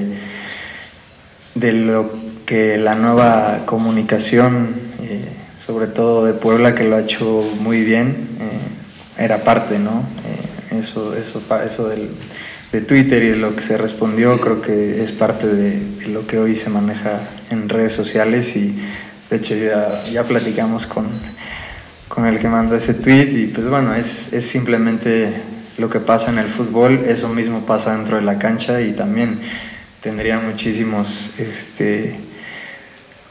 de 1.54 1.72
lo 1.72 2.10
que 2.46 2.78
la 2.78 2.94
nueva 2.94 3.62
comunicación 3.66 4.70
eh, 5.02 5.24
sobre 5.64 5.86
todo 5.86 6.24
de 6.24 6.32
Puebla 6.32 6.74
que 6.74 6.84
lo 6.84 6.96
ha 6.96 7.00
hecho 7.00 7.42
muy 7.60 7.82
bien 7.82 8.28
eh, 8.40 9.22
era 9.22 9.44
parte 9.44 9.78
no 9.78 10.04
Eh, 10.24 10.78
eso 10.80 11.14
eso 11.14 11.42
eso 11.64 11.88
del, 11.88 12.08
de 12.72 12.80
Twitter 12.80 13.22
y 13.22 13.28
de 13.28 13.36
lo 13.36 13.54
que 13.54 13.62
se 13.62 13.76
respondió 13.76 14.40
creo 14.40 14.62
que 14.62 15.02
es 15.02 15.12
parte 15.12 15.46
de, 15.46 15.80
de 16.00 16.06
lo 16.08 16.26
que 16.26 16.38
hoy 16.38 16.56
se 16.56 16.70
maneja 16.70 17.20
en 17.50 17.68
redes 17.68 17.92
sociales 17.92 18.56
y 18.56 18.78
de 19.30 19.36
hecho 19.36 19.54
ya, 19.54 20.02
ya 20.10 20.24
platicamos 20.24 20.86
con 20.86 21.06
con 22.14 22.26
el 22.26 22.38
que 22.38 22.48
mandó 22.48 22.76
ese 22.76 22.92
tweet 22.92 23.30
y 23.32 23.46
pues 23.46 23.66
bueno, 23.66 23.94
es, 23.94 24.34
es 24.34 24.46
simplemente 24.46 25.32
lo 25.78 25.88
que 25.88 25.98
pasa 25.98 26.30
en 26.30 26.38
el 26.38 26.48
fútbol, 26.48 27.06
eso 27.06 27.26
mismo 27.30 27.64
pasa 27.64 27.96
dentro 27.96 28.16
de 28.16 28.22
la 28.22 28.38
cancha 28.38 28.82
y 28.82 28.92
también 28.92 29.40
tendría 30.02 30.38
muchísimos 30.38 31.30
este, 31.38 32.14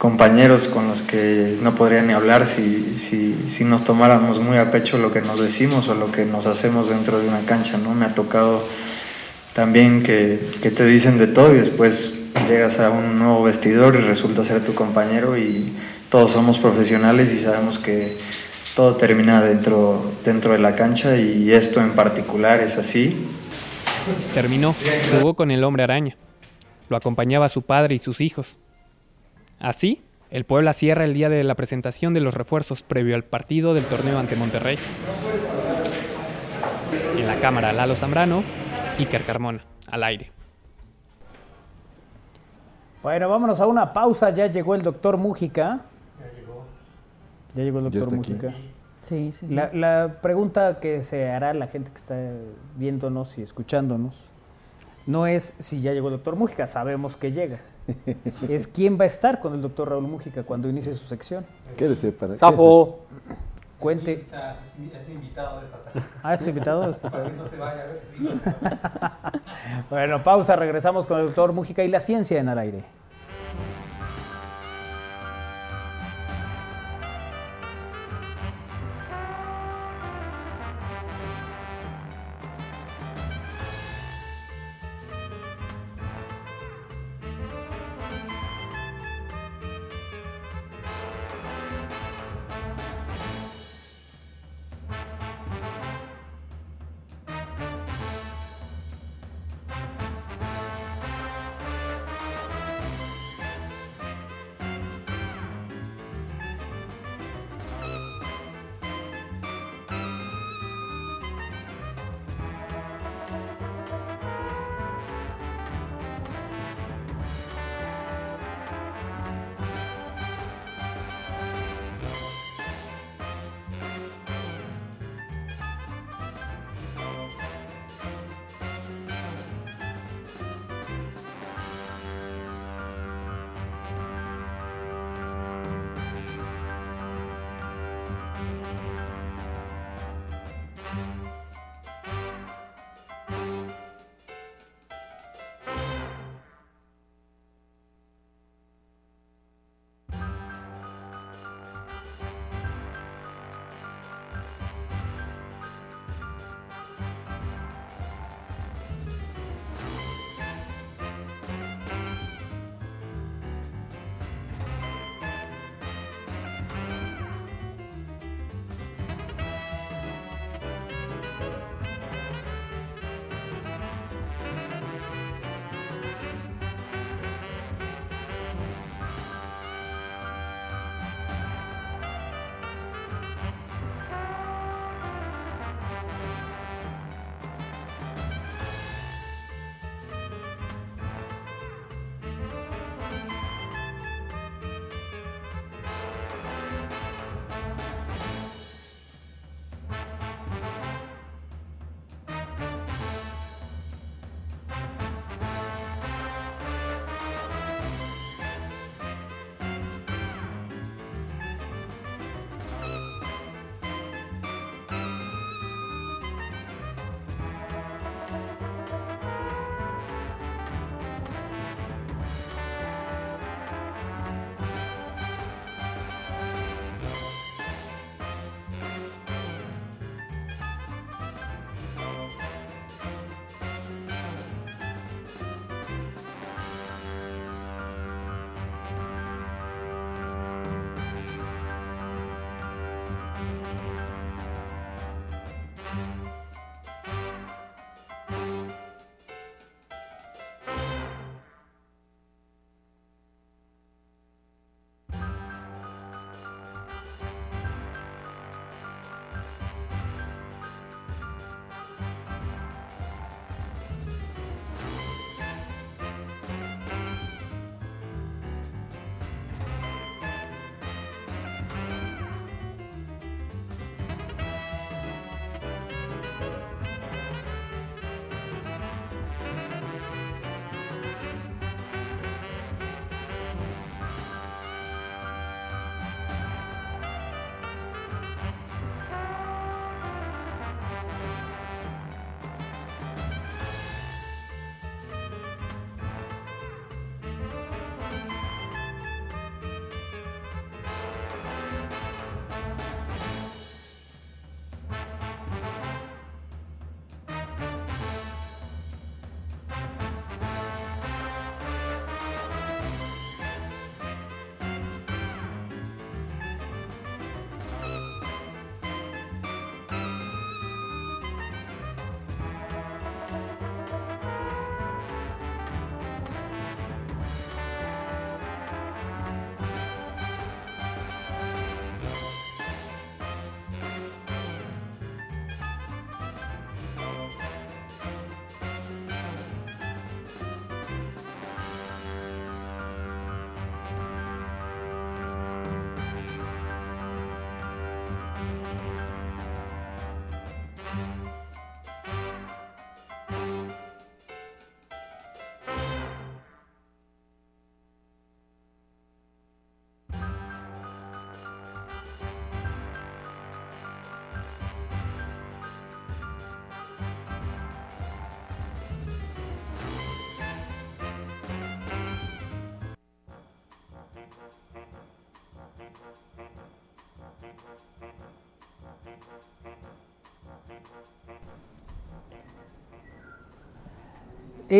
compañeros 0.02 0.64
con 0.64 0.88
los 0.88 1.04
que 1.04 1.60
no 1.62 1.76
podría 1.76 2.02
ni 2.02 2.12
hablar 2.12 2.48
si, 2.48 2.98
si, 3.00 3.36
si 3.52 3.64
nos 3.64 3.84
tomáramos 3.84 4.40
muy 4.40 4.58
a 4.58 4.72
pecho 4.72 4.98
lo 4.98 5.12
que 5.14 5.22
nos 5.22 5.40
decimos 5.40 5.88
o 5.90 5.94
lo 5.94 6.12
que 6.12 6.26
nos 6.26 6.48
hacemos 6.48 6.90
dentro 6.90 7.20
de 7.20 7.28
una 7.28 7.42
cancha, 7.42 7.78
¿no? 7.78 7.94
Me 7.94 8.08
ha 8.08 8.16
tocado 8.16 8.68
también 9.54 10.02
que, 10.02 10.40
que 10.60 10.72
te 10.72 10.88
dicen 10.88 11.20
de 11.20 11.28
todo 11.28 11.54
y 11.54 11.60
después 11.60 12.18
llegas 12.50 12.80
a 12.80 12.90
un 12.90 13.20
nuevo 13.20 13.44
vestidor 13.44 13.94
y 13.94 14.00
resulta 14.00 14.44
ser 14.44 14.66
tu 14.66 14.74
compañero 14.74 15.38
y 15.38 15.72
todos 16.10 16.32
somos 16.32 16.58
profesionales 16.58 17.32
y 17.32 17.44
sabemos 17.44 17.78
que 17.78 18.18
todo 18.76 18.96
termina 18.96 19.40
dentro, 19.44 20.04
dentro 20.26 20.54
de 20.54 20.58
la 20.58 20.74
cancha 20.74 21.16
y 21.16 21.52
esto 21.52 21.80
en 21.80 21.92
particular 21.92 22.60
es 22.60 22.76
así. 22.80 23.24
Terminó, 24.34 24.74
jugó 25.20 25.36
con 25.36 25.52
el 25.52 25.64
hombre 25.64 25.84
araña. 25.84 26.18
Lo 26.90 26.98
acompañaba 26.98 27.50
su 27.50 27.62
padre 27.62 27.94
y 27.94 28.00
sus 28.00 28.20
hijos. 28.20 28.58
Así, 29.62 30.02
el 30.32 30.44
Puebla 30.44 30.74
cierra 30.74 31.04
el 31.06 31.14
día 31.14 31.30
de 31.30 31.44
la 31.44 31.54
presentación 31.54 32.16
de 32.16 32.20
los 32.20 32.34
refuerzos 32.34 32.82
previo 32.82 33.14
al 33.16 33.24
partido 33.24 33.76
del 33.76 33.86
torneo 33.86 34.18
ante 34.18 34.36
Monterrey. 34.36 34.78
En 37.16 37.28
la 37.28 37.36
cámara 37.36 37.72
Lalo 37.72 37.96
Zambrano, 37.96 38.44
Iker 38.98 39.24
Carmona, 39.24 39.62
al 39.92 40.04
aire. 40.04 40.32
Bueno, 43.04 43.30
vámonos 43.30 43.60
a 43.60 43.68
una 43.68 43.94
pausa. 43.94 44.32
Ya 44.32 44.48
llegó 44.48 44.74
el 44.74 44.82
doctor 44.82 45.18
Mújica. 45.18 45.82
Ya 47.54 47.64
llegó 47.64 47.80
el 47.80 47.92
Ya 47.92 48.00
doctor 48.00 48.20
aquí. 48.20 48.32
Mújica. 48.32 48.56
Sí, 49.08 49.34
sí. 49.40 49.48
La, 49.48 49.70
la 49.74 50.18
pregunta 50.24 50.80
que 50.80 51.02
se 51.02 51.30
hará 51.30 51.54
la 51.54 51.68
gente 51.68 51.92
que 51.92 51.98
está 51.98 52.16
viéndonos 52.78 53.38
y 53.38 53.44
escuchándonos 53.44 54.16
no 55.06 55.28
es 55.28 55.54
si 55.60 55.82
ya 55.82 55.94
llegó 55.94 56.08
el 56.08 56.16
doctor 56.16 56.36
Mújica, 56.36 56.66
sabemos 56.66 57.16
que 57.16 57.32
llega. 57.32 57.60
es 58.50 58.68
quién 58.68 59.00
va 59.00 59.04
a 59.04 59.08
estar 59.08 59.40
con 59.40 59.54
el 59.54 59.62
doctor 59.62 59.90
Raúl 59.90 60.08
Mújica 60.08 60.44
cuando 60.44 60.70
inicie 60.70 60.94
su 60.94 61.06
sección. 61.06 61.46
Quédese 61.78 62.12
para. 62.12 62.36
Safo. 62.36 63.00
Cuente. 63.80 64.26
Ah, 64.32 64.58
¿es 66.36 66.40
tu 66.40 66.50
invitado? 66.50 66.90
esta 66.90 67.10
tarde? 67.10 67.32
bueno, 69.90 70.22
pausa, 70.22 70.56
regresamos 70.56 71.08
con 71.08 71.20
el 71.20 71.26
doctor 71.28 71.52
Mújica 71.54 71.84
y 71.84 71.88
la 71.88 72.00
ciencia 72.00 72.40
en 72.40 72.50
al 72.50 72.60
aire. 72.60 72.84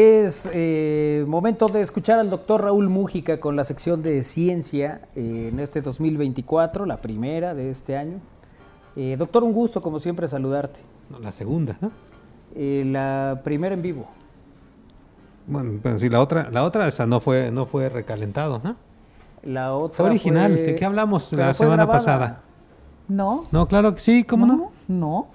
Es 0.02 0.50
eh, 0.54 1.26
momento 1.28 1.68
de 1.68 1.82
escuchar 1.82 2.18
al 2.18 2.30
doctor 2.30 2.62
Raúl 2.64 2.88
Mújica 2.88 3.42
con 3.42 3.58
la 3.58 3.66
sección 3.66 4.02
de 4.02 4.24
ciencia 4.24 5.02
eh, 5.18 5.50
en 5.52 5.60
este 5.60 5.82
2024, 5.82 6.86
la 6.86 6.96
primera 7.02 7.54
de 7.54 7.70
este 7.70 7.98
año. 7.98 8.22
Eh, 8.96 9.18
doctor, 9.20 9.44
un 9.44 9.52
gusto, 9.52 9.82
como 9.82 10.00
siempre, 10.00 10.30
saludarte. 10.30 10.80
No, 11.10 11.20
la 11.20 11.34
segunda, 11.34 11.76
¿no? 11.82 11.92
Eh, 12.56 12.84
la 12.88 13.42
primera 13.44 13.76
en 13.76 13.82
vivo. 13.82 14.06
Bueno, 15.46 15.78
pero 15.84 16.00
sí, 16.00 16.08
la 16.08 16.22
otra, 16.22 16.50
la 16.50 16.64
otra 16.64 16.88
esa 16.88 17.06
no 17.06 17.20
fue, 17.20 17.52
no 17.52 17.66
fue 17.66 17.90
recalentado, 17.90 18.62
¿no? 18.64 18.78
La 19.44 19.74
otra 19.76 19.98
Fue 19.98 20.06
original, 20.06 20.54
fue- 20.54 20.62
¿de 20.68 20.76
qué 20.76 20.86
hablamos 20.86 21.28
pero 21.32 21.44
la 21.44 21.54
semana 21.54 21.84
grabada. 21.84 22.00
pasada? 22.00 22.42
No, 23.10 23.44
No, 23.52 23.68
claro 23.68 23.94
que 23.94 24.00
sí, 24.00 24.24
¿cómo 24.24 24.46
no? 24.46 24.56
no. 24.56 24.72
No, 24.88 25.28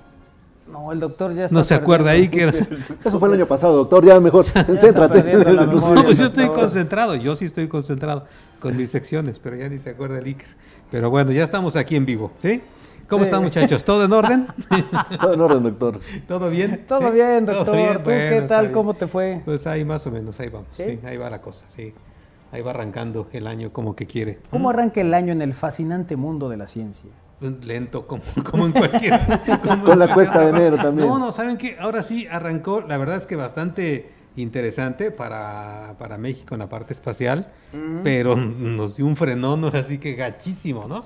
el 0.92 1.00
doctor 1.00 1.34
ya 1.34 1.44
está 1.44 1.54
No 1.54 1.64
se 1.64 1.74
acuerda 1.74 2.10
ahí 2.10 2.28
que 2.28 2.42
era- 2.42 2.52
Eso 3.04 3.18
fue 3.18 3.28
el 3.28 3.34
año 3.34 3.46
pasado, 3.46 3.74
doctor. 3.76 4.04
Ya 4.04 4.18
mejor, 4.20 4.44
céntrate. 4.78 5.22
perdiendo 5.22 5.52
la 5.52 5.66
memoria. 5.66 5.94
No, 5.96 6.04
pues 6.04 6.18
yo 6.18 6.26
estoy 6.26 6.48
concentrado, 6.48 7.14
yo 7.16 7.34
sí 7.34 7.44
estoy 7.46 7.68
concentrado 7.68 8.24
con 8.60 8.76
mis 8.76 8.90
secciones, 8.90 9.38
pero 9.38 9.56
ya 9.56 9.68
ni 9.68 9.78
se 9.78 9.90
acuerda 9.90 10.18
el 10.18 10.24
Iker. 10.24 10.48
Pero 10.90 11.10
bueno, 11.10 11.32
ya 11.32 11.44
estamos 11.44 11.76
aquí 11.76 11.96
en 11.96 12.06
vivo, 12.06 12.30
¿sí? 12.38 12.62
¿Cómo 13.08 13.22
Sí. 13.24 13.28
están 13.28 13.42
muchachos? 13.42 13.84
¿Todo 13.84 14.04
en 14.04 14.12
orden? 14.12 14.46
Todo 15.20 15.34
en 15.34 15.40
orden, 15.40 15.62
doctor. 15.62 16.00
¿Todo 16.26 16.50
bien? 16.50 16.84
Todo 16.88 17.10
bien, 17.12 17.46
¿Todo 17.46 17.56
doctor. 17.56 17.76
bien? 17.76 17.94
¿Tú 17.98 18.02
Bueno, 18.04 18.30
qué 18.30 18.42
tal? 18.48 18.72
¿Cómo 18.72 18.94
te 18.94 19.06
fue? 19.06 19.42
Pues 19.44 19.66
ahí 19.66 19.84
más 19.84 20.04
o 20.06 20.10
menos, 20.10 20.38
ahí 20.40 20.48
vamos, 20.48 20.68
¿Sí? 20.76 20.82
¿Sí? 20.84 20.98
ahí 21.06 21.16
va 21.16 21.30
la 21.30 21.40
cosa, 21.40 21.64
sí. 21.74 21.94
Ahí 22.52 22.62
va 22.62 22.70
arrancando 22.70 23.28
el 23.32 23.46
año 23.46 23.72
como 23.72 23.94
que 23.94 24.06
quiere. 24.06 24.38
¿Cómo 24.50 24.70
arranca 24.70 25.00
el 25.00 25.12
año 25.14 25.32
en 25.32 25.42
el 25.42 25.52
fascinante 25.54 26.16
mundo 26.16 26.48
de 26.48 26.56
la 26.56 26.66
ciencia? 26.66 27.10
Lento, 27.40 28.06
como, 28.06 28.22
como 28.50 28.66
en 28.66 28.72
cualquier. 28.72 29.20
como 29.62 29.84
Con 29.84 29.92
en 29.92 29.98
la 29.98 30.06
cualquier 30.06 30.14
cuesta 30.14 30.40
de 30.40 30.48
enero 30.48 30.76
también. 30.76 31.08
No, 31.08 31.18
no, 31.18 31.32
¿saben 31.32 31.56
qué? 31.56 31.76
Ahora 31.78 32.02
sí 32.02 32.26
arrancó, 32.30 32.80
la 32.80 32.96
verdad 32.96 33.16
es 33.16 33.26
que 33.26 33.36
bastante 33.36 34.10
interesante 34.36 35.10
para, 35.10 35.96
para 35.98 36.18
México 36.18 36.54
en 36.54 36.60
la 36.60 36.68
parte 36.68 36.92
espacial, 36.92 37.52
pero 38.04 38.36
nos 38.36 38.96
dio 38.96 39.06
un 39.06 39.16
frenón, 39.16 39.64
ahora 39.64 39.82
sí 39.82 39.98
que 39.98 40.14
gachísimo, 40.14 40.86
¿no? 40.86 41.04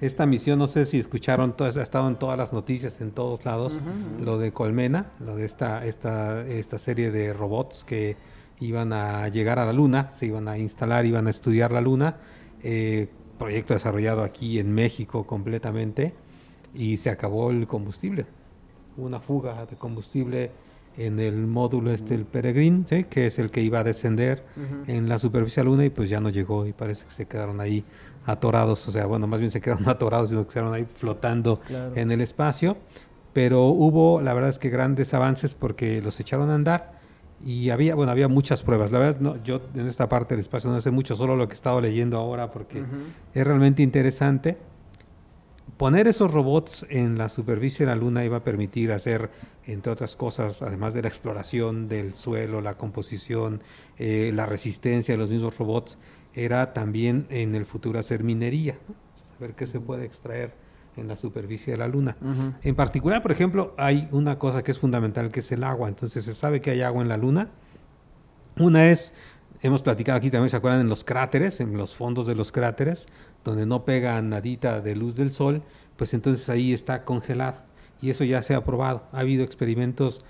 Esta 0.00 0.26
misión, 0.26 0.58
no 0.58 0.66
sé 0.66 0.84
si 0.84 0.98
escucharon, 0.98 1.56
todas, 1.56 1.76
ha 1.76 1.82
estado 1.82 2.08
en 2.08 2.16
todas 2.16 2.36
las 2.36 2.52
noticias, 2.52 3.00
en 3.00 3.12
todos 3.12 3.44
lados, 3.44 3.80
lo 4.20 4.38
de 4.38 4.52
Colmena, 4.52 5.12
lo 5.20 5.36
de 5.36 5.46
esta, 5.46 5.84
esta, 5.84 6.44
esta 6.46 6.78
serie 6.78 7.10
de 7.10 7.32
robots 7.32 7.84
que 7.84 8.16
iban 8.58 8.92
a 8.92 9.28
llegar 9.28 9.58
a 9.58 9.64
la 9.64 9.72
Luna, 9.72 10.10
se 10.12 10.26
iban 10.26 10.48
a 10.48 10.58
instalar, 10.58 11.06
iban 11.06 11.28
a 11.28 11.30
estudiar 11.30 11.72
la 11.72 11.80
Luna, 11.80 12.16
eh, 12.62 13.10
proyecto 13.42 13.74
desarrollado 13.74 14.22
aquí 14.22 14.58
en 14.58 14.72
México 14.74 15.26
completamente, 15.26 16.14
y 16.74 16.96
se 16.96 17.10
acabó 17.10 17.50
el 17.50 17.66
combustible. 17.66 18.26
Hubo 18.96 19.06
Una 19.06 19.20
fuga 19.20 19.66
de 19.66 19.76
combustible 19.76 20.50
en 20.96 21.18
el 21.20 21.46
módulo 21.46 21.90
este, 21.92 22.14
el 22.14 22.24
Peregrine, 22.26 22.84
¿sí? 22.86 23.04
que 23.04 23.26
es 23.26 23.38
el 23.38 23.50
que 23.50 23.62
iba 23.62 23.80
a 23.80 23.84
descender 23.84 24.44
en 24.86 25.08
la 25.08 25.18
superficie 25.18 25.62
de 25.62 25.64
la 25.64 25.70
Luna 25.70 25.84
y 25.86 25.90
pues 25.90 26.10
ya 26.10 26.20
no 26.20 26.28
llegó 26.28 26.66
y 26.66 26.72
parece 26.74 27.04
que 27.06 27.10
se 27.10 27.26
quedaron 27.26 27.60
ahí 27.62 27.82
atorados, 28.26 28.86
o 28.88 28.92
sea, 28.92 29.06
bueno, 29.06 29.26
más 29.26 29.40
bien 29.40 29.50
se 29.50 29.60
quedaron 29.60 29.88
atorados, 29.88 30.30
sino 30.30 30.44
que 30.44 30.50
se 30.50 30.54
quedaron 30.54 30.74
ahí 30.74 30.86
flotando 30.94 31.60
Claro. 31.60 31.92
en 31.96 32.10
el 32.10 32.20
espacio, 32.20 32.76
pero 33.32 33.66
hubo, 33.68 34.20
la 34.20 34.34
verdad 34.34 34.50
es 34.50 34.58
que 34.58 34.68
grandes 34.68 35.14
avances 35.14 35.54
porque 35.54 36.02
los 36.02 36.20
echaron 36.20 36.50
a 36.50 36.54
andar 36.54 37.00
y 37.44 37.70
había, 37.70 37.94
bueno, 37.94 38.12
había 38.12 38.28
muchas 38.28 38.62
pruebas. 38.62 38.92
La 38.92 38.98
verdad, 38.98 39.20
no, 39.20 39.42
yo 39.42 39.60
en 39.74 39.88
esta 39.88 40.08
parte 40.08 40.34
del 40.34 40.40
espacio 40.40 40.70
no 40.70 40.80
sé 40.80 40.90
mucho, 40.90 41.16
solo 41.16 41.36
lo 41.36 41.48
que 41.48 41.52
he 41.52 41.54
estado 41.54 41.80
leyendo 41.80 42.16
ahora 42.16 42.50
porque 42.50 42.84
es 43.34 43.46
realmente 43.46 43.82
interesante. 43.82 44.58
Poner 45.76 46.06
esos 46.06 46.32
robots 46.32 46.86
en 46.90 47.18
la 47.18 47.28
superficie 47.28 47.86
de 47.86 47.92
la 47.92 47.96
Luna 47.96 48.24
iba 48.24 48.36
a 48.36 48.44
permitir 48.44 48.92
hacer, 48.92 49.30
entre 49.64 49.90
otras 49.90 50.16
cosas, 50.16 50.62
además 50.62 50.94
de 50.94 51.02
la 51.02 51.08
exploración 51.08 51.88
del 51.88 52.14
suelo, 52.14 52.60
la 52.60 52.76
composición, 52.76 53.62
eh, 53.98 54.30
la 54.34 54.46
resistencia 54.46 55.14
de 55.14 55.18
los 55.18 55.30
mismos 55.30 55.58
robots, 55.58 55.98
era 56.34 56.72
también 56.72 57.26
en 57.30 57.54
el 57.54 57.66
futuro 57.66 57.98
hacer 57.98 58.22
minería, 58.22 58.78
¿no? 58.88 58.94
saber 59.34 59.54
qué 59.54 59.66
se 59.66 59.80
puede 59.80 60.04
extraer 60.04 60.52
en 60.96 61.08
la 61.08 61.16
superficie 61.16 61.72
de 61.72 61.78
la 61.78 61.88
Luna. 61.88 62.16
En 62.62 62.74
particular, 62.74 63.22
por 63.22 63.32
ejemplo, 63.32 63.74
hay 63.78 64.08
una 64.12 64.38
cosa 64.38 64.62
que 64.62 64.70
es 64.70 64.78
fundamental, 64.78 65.30
que 65.30 65.40
es 65.40 65.52
el 65.52 65.64
agua. 65.64 65.88
Entonces 65.88 66.24
se 66.24 66.34
sabe 66.34 66.60
que 66.60 66.70
hay 66.70 66.82
agua 66.82 67.02
en 67.02 67.08
la 67.08 67.16
Luna. 67.16 67.48
Una 68.58 68.90
es, 68.90 69.14
hemos 69.62 69.82
platicado 69.82 70.18
aquí 70.18 70.30
también, 70.30 70.50
¿se 70.50 70.56
acuerdan? 70.56 70.80
En 70.80 70.88
los 70.88 71.04
cráteres, 71.04 71.60
en 71.60 71.76
los 71.76 71.94
fondos 71.94 72.26
de 72.26 72.34
los 72.34 72.52
cráteres, 72.52 73.06
donde 73.44 73.66
no 73.66 73.84
pega 73.84 74.20
nadita 74.20 74.80
de 74.80 74.94
luz 74.94 75.16
del 75.16 75.32
sol, 75.32 75.62
pues 75.96 76.14
entonces 76.14 76.48
ahí 76.48 76.72
está 76.72 77.04
congelado. 77.04 77.58
Y 78.00 78.10
eso 78.10 78.24
ya 78.24 78.42
se 78.42 78.54
ha 78.54 78.64
probado. 78.64 79.04
Ha 79.12 79.20
habido 79.20 79.44
experimentos, 79.44 80.24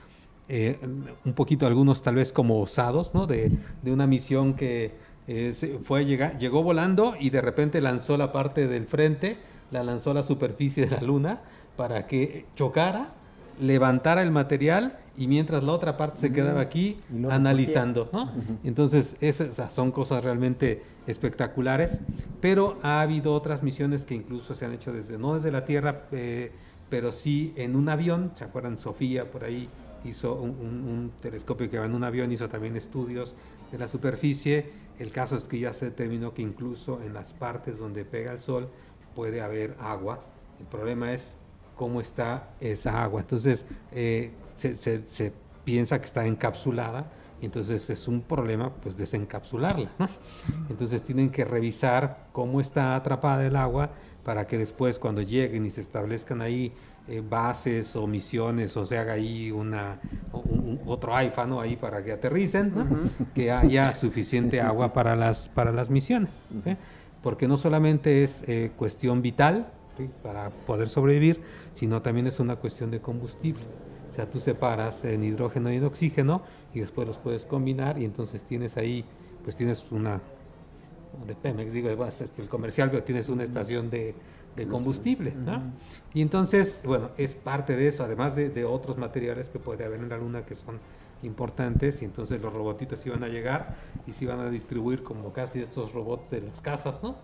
eh, 0.49 0.79
un 1.25 1.33
poquito 1.33 1.67
algunos 1.67 2.03
tal 2.03 2.17
vez 2.17 2.33
como 2.33 2.61
osados, 2.61 3.15
¿no? 3.15 3.27
De, 3.27 3.51
de 3.83 3.93
una 3.93 4.07
misión 4.07 4.55
que 4.55 4.95
eh, 5.29 5.53
fue 5.85 6.05
llegó 6.05 6.63
volando 6.63 7.15
y 7.19 7.31
de 7.31 7.41
repente 7.41 7.81
lanzó 7.81 8.17
la 8.17 8.33
parte 8.33 8.67
del 8.67 8.87
frente, 8.87 9.37
la 9.73 9.83
lanzó 9.83 10.11
a 10.13 10.15
la 10.15 10.23
superficie 10.23 10.87
de 10.87 10.91
la 10.97 11.01
luna 11.03 11.41
para 11.77 12.07
que 12.07 12.45
chocara, 12.55 13.13
levantara 13.61 14.23
el 14.23 14.31
material 14.31 14.99
y 15.17 15.27
mientras 15.27 15.63
la 15.63 15.73
otra 15.73 15.97
parte 15.97 16.19
se 16.21 16.33
quedaba 16.33 16.61
aquí 16.61 16.97
analizando, 17.35 18.09
¿no? 18.13 18.31
Entonces, 18.65 19.17
esas 19.21 19.73
son 19.73 19.91
cosas 19.91 20.25
realmente 20.25 20.83
espectaculares, 21.07 22.01
pero 22.41 22.79
ha 22.83 23.01
habido 23.01 23.33
otras 23.35 23.63
misiones 23.63 24.05
que 24.05 24.15
incluso 24.15 24.55
se 24.55 24.65
han 24.65 24.73
hecho 24.73 24.93
desde, 24.93 25.19
no 25.19 25.35
desde 25.35 25.51
la 25.51 25.65
Tierra, 25.65 26.03
eh, 26.13 26.51
pero 26.91 27.13
sí 27.13 27.53
en 27.57 27.77
un 27.77 27.89
avión, 27.89 28.33
¿se 28.35 28.45
acuerdan? 28.45 28.77
Sofía 28.77 29.31
por 29.31 29.45
ahí 29.45 29.69
hizo 30.05 30.35
un, 30.35 30.51
un- 30.51 30.89
un 30.89 31.13
telescopio 31.21 31.71
que 31.71 31.79
va 31.79 31.87
en 31.87 31.95
un 31.95 32.05
avión, 32.05 32.33
hizo 32.33 32.49
también 32.49 32.77
estudios 32.77 33.35
de 33.71 33.79
la 33.79 33.89
superficie. 33.89 34.71
El 34.99 35.11
caso 35.13 35.37
es 35.37 35.47
que 35.49 35.59
ya 35.59 35.73
se 35.73 35.87
determinó 35.87 36.35
que 36.35 36.43
incluso 36.43 37.01
en 37.03 37.15
las 37.15 37.33
partes 37.33 37.79
donde 37.79 38.05
pega 38.05 38.33
el 38.33 38.41
sol 38.41 38.69
puede 39.15 39.41
haber 39.43 39.77
agua. 39.81 40.21
El 40.61 40.67
problema 40.67 41.13
es 41.13 41.37
cómo 41.77 42.01
está 42.01 42.51
esa 42.61 43.03
agua. 43.03 43.21
Entonces, 43.23 43.65
eh, 43.93 44.33
se, 44.43 44.75
se- 44.75 45.05
se 45.07 45.33
piensa 45.65 45.99
que 46.01 46.07
está 46.07 46.27
encapsulada, 46.27 47.07
y 47.41 47.47
entonces 47.47 47.91
es 47.91 48.07
un 48.07 48.21
problema 48.23 48.71
pues 48.73 48.97
desencapsularla. 48.97 49.91
¿no? 49.99 50.09
Entonces 50.71 51.03
tienen 51.03 51.31
que 51.31 51.45
revisar 51.45 52.27
cómo 52.33 52.61
está 52.61 52.95
atrapada 52.95 53.45
el 53.45 53.57
agua 53.57 53.91
para 54.25 54.47
que 54.47 54.59
después 54.59 54.99
cuando 55.01 55.23
lleguen 55.23 55.67
y 55.67 55.71
se 55.73 55.81
establezcan 55.81 56.41
ahí 56.41 56.73
eh, 57.09 57.21
bases 57.29 57.97
o 57.97 58.07
misiones 58.07 58.77
o 58.77 58.87
se 58.87 58.97
haga 58.97 59.15
ahí 59.15 59.51
una 59.51 59.99
un- 60.33 60.61
un- 60.61 60.81
otro 60.87 61.17
AIFA 61.17 61.45
¿no? 61.47 61.61
ahí 61.61 61.75
para 61.75 62.05
que 62.05 62.13
aterricen, 62.13 62.73
¿no? 62.77 62.87
que 63.35 63.51
haya 63.51 63.93
suficiente 63.93 64.61
agua 64.61 64.93
para 64.93 65.17
las 65.17 65.49
para 65.49 65.73
las 65.73 65.91
misiones, 65.91 66.31
¿ok? 66.61 66.77
Porque 67.23 67.49
no 67.49 67.57
solamente 67.57 68.25
es 68.25 68.45
eh, 68.49 68.73
cuestión 68.77 69.23
vital 69.23 69.73
¿sí? 69.97 70.09
para 70.23 70.51
poder 70.51 70.89
sobrevivir, 70.89 71.41
sino 71.75 72.03
también 72.03 72.27
es 72.27 72.41
una 72.41 72.57
cuestión 72.57 72.91
de 72.91 73.01
combustible. 73.01 73.63
O 74.11 74.15
sea, 74.15 74.29
tú 74.29 74.41
separas 74.41 75.05
en 75.05 75.25
hidrógeno 75.25 75.73
y 75.73 75.77
en 75.77 75.85
oxígeno 75.85 76.43
y 76.75 76.81
después 76.81 77.07
los 77.09 77.17
puedes 77.17 77.47
combinar 77.47 77.99
y 77.99 78.05
entonces 78.05 78.43
tienes 78.43 78.77
ahí, 78.77 79.05
pues 79.43 79.57
tienes 79.57 79.87
una, 79.91 80.21
de 81.27 81.35
Pemex, 81.35 81.73
digo, 81.73 81.89
este, 82.05 82.43
el 82.43 82.49
comercial, 82.49 82.91
pero 82.91 83.03
tienes 83.05 83.29
una 83.29 83.45
estación 83.45 83.89
de, 83.89 84.15
de 84.57 84.67
combustible, 84.67 85.35
¿no? 85.35 85.63
Y 86.13 86.21
entonces, 86.21 86.79
bueno, 86.85 87.11
es 87.17 87.35
parte 87.35 87.77
de 87.77 87.89
eso, 87.89 88.05
además 88.05 88.35
de, 88.37 88.51
de 88.51 88.65
otros 88.65 88.99
materiales 88.99 89.49
que 89.49 89.59
puede 89.59 89.85
haber 89.85 90.01
en 90.01 90.09
la 90.09 90.19
Luna 90.19 90.45
que 90.45 90.55
son 90.55 90.79
importantes 91.23 92.03
y 92.03 92.05
entonces 92.05 92.41
los 92.41 92.53
robotitos 92.53 93.05
iban 93.07 93.23
a 93.25 93.29
llegar 93.29 93.77
y 94.07 94.13
se 94.13 94.25
iban 94.25 94.41
a 94.41 94.51
distribuir 94.51 95.03
como 95.03 95.33
casi 95.33 95.61
estos 95.61 95.93
robots 95.93 96.31
de 96.31 96.43
las 96.43 96.61
casas, 96.61 97.03
¿no? 97.03 97.17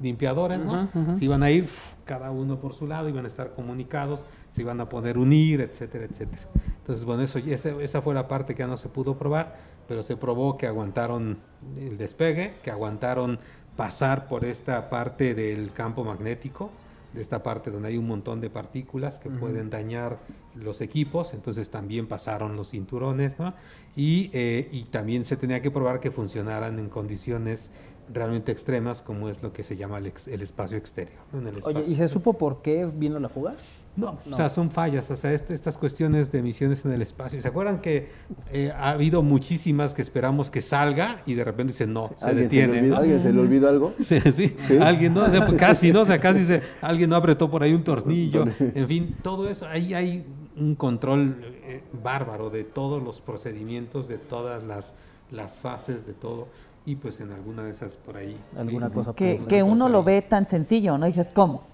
Limpiadores, 0.00 0.64
¿no? 0.64 0.88
Ujú. 0.94 1.16
Se 1.16 1.24
iban 1.24 1.42
a 1.42 1.50
ir 1.50 1.68
cada 2.04 2.30
uno 2.30 2.60
por 2.60 2.74
su 2.74 2.86
lado, 2.86 3.08
iban 3.08 3.24
a 3.24 3.28
estar 3.28 3.54
comunicados, 3.54 4.24
se 4.50 4.62
iban 4.62 4.80
a 4.80 4.88
poder 4.88 5.16
unir, 5.18 5.60
etcétera, 5.60 6.04
etcétera. 6.04 6.42
Entonces, 6.78 7.04
bueno, 7.04 7.22
eso, 7.22 7.38
esa, 7.38 7.70
esa 7.82 8.02
fue 8.02 8.14
la 8.14 8.28
parte 8.28 8.54
que 8.54 8.60
ya 8.60 8.66
no 8.66 8.76
se 8.76 8.88
pudo 8.88 9.16
probar, 9.16 9.56
pero 9.88 10.02
se 10.02 10.16
probó 10.16 10.56
que 10.56 10.66
aguantaron 10.66 11.38
el 11.76 11.96
despegue, 11.96 12.56
que 12.62 12.70
aguantaron 12.70 13.38
pasar 13.76 14.28
por 14.28 14.44
esta 14.44 14.88
parte 14.90 15.34
del 15.34 15.72
campo 15.72 16.04
magnético, 16.04 16.70
de 17.16 17.22
esta 17.22 17.42
parte 17.42 17.70
donde 17.72 17.88
hay 17.88 17.96
un 17.98 18.06
montón 18.06 18.40
de 18.40 18.50
partículas 18.50 19.18
que 19.18 19.28
pueden 19.30 19.70
dañar 19.70 20.20
los 20.54 20.80
equipos, 20.80 21.34
entonces 21.34 21.70
también 21.70 22.06
pasaron 22.06 22.54
los 22.54 22.70
cinturones, 22.70 23.38
¿no? 23.38 23.54
Y, 23.96 24.30
eh, 24.32 24.68
y 24.70 24.84
también 24.84 25.24
se 25.24 25.36
tenía 25.36 25.60
que 25.62 25.70
probar 25.72 25.98
que 25.98 26.10
funcionaran 26.12 26.78
en 26.78 26.88
condiciones 26.88 27.70
realmente 28.12 28.52
extremas, 28.52 29.02
como 29.02 29.28
es 29.28 29.42
lo 29.42 29.52
que 29.52 29.64
se 29.64 29.76
llama 29.76 29.98
el, 29.98 30.06
ex- 30.06 30.28
el 30.28 30.40
espacio 30.42 30.78
exterior. 30.78 31.18
¿no? 31.32 31.40
En 31.40 31.48
el 31.48 31.62
Oye. 31.64 31.82
¿y 31.88 31.96
se 31.96 32.06
supo 32.06 32.34
por 32.34 32.62
qué 32.62 32.86
vino 32.86 33.18
la 33.18 33.28
fuga? 33.28 33.56
No, 33.96 34.18
o 34.30 34.34
sea, 34.34 34.50
son 34.50 34.70
fallas, 34.70 35.10
o 35.10 35.16
sea, 35.16 35.32
este- 35.32 35.54
estas 35.54 35.78
cuestiones 35.78 36.30
de 36.30 36.42
misiones 36.42 36.84
en 36.84 36.92
el 36.92 37.00
espacio. 37.00 37.40
¿Se 37.40 37.48
acuerdan 37.48 37.80
que 37.80 38.10
eh, 38.52 38.70
ha 38.76 38.90
habido 38.90 39.22
muchísimas 39.22 39.94
que 39.94 40.02
esperamos 40.02 40.50
que 40.50 40.60
salga 40.60 41.22
y 41.24 41.32
de 41.34 41.44
repente 41.44 41.72
dicen 41.72 41.92
no, 41.94 42.10
se 42.18 42.26
¿Alguien, 42.26 42.50
se 42.50 42.56
le 42.56 42.62
detiene? 42.66 42.78
olvidó, 42.80 42.94
¿no? 42.94 43.00
¿Alguien 43.00 43.22
se 43.22 43.32
le 43.32 43.40
olvidó 43.40 43.68
algo? 43.68 43.94
Sí, 44.04 44.20
sí, 44.20 44.56
¿Sí? 44.66 44.78
alguien 44.78 45.14
no, 45.14 45.24
o 45.24 45.28
sea, 45.30 45.46
pues 45.46 45.58
casi 45.58 45.92
no, 45.92 46.02
o 46.02 46.04
sea, 46.04 46.20
casi 46.20 46.44
se, 46.44 46.62
alguien 46.82 47.08
no 47.10 47.16
apretó 47.16 47.50
por 47.50 47.62
ahí 47.62 47.72
un 47.72 47.84
tornillo, 47.84 48.44
en 48.60 48.86
fin, 48.86 49.16
todo 49.22 49.48
eso, 49.48 49.66
ahí 49.66 49.94
hay 49.94 50.26
un 50.56 50.74
control 50.74 51.36
eh, 51.64 51.82
bárbaro 52.02 52.50
de 52.50 52.64
todos 52.64 53.02
los 53.02 53.20
procedimientos, 53.22 54.08
de 54.08 54.18
todas 54.18 54.62
las, 54.64 54.94
las 55.30 55.60
fases, 55.60 56.06
de 56.06 56.12
todo. 56.12 56.48
Y 56.84 56.96
pues 56.96 57.20
en 57.20 57.32
alguna 57.32 57.64
de 57.64 57.72
esas 57.72 57.96
por 57.96 58.16
ahí. 58.16 58.36
Alguna 58.56 58.88
sí, 58.88 58.94
cosa 58.94 59.12
Que, 59.14 59.38
que 59.48 59.62
uno 59.62 59.86
cosa 59.86 59.88
lo 59.88 59.98
ahí. 59.98 60.04
ve 60.04 60.22
tan 60.22 60.46
sencillo, 60.46 60.96
¿no? 60.98 61.06
Dices, 61.06 61.28
¿cómo? 61.34 61.64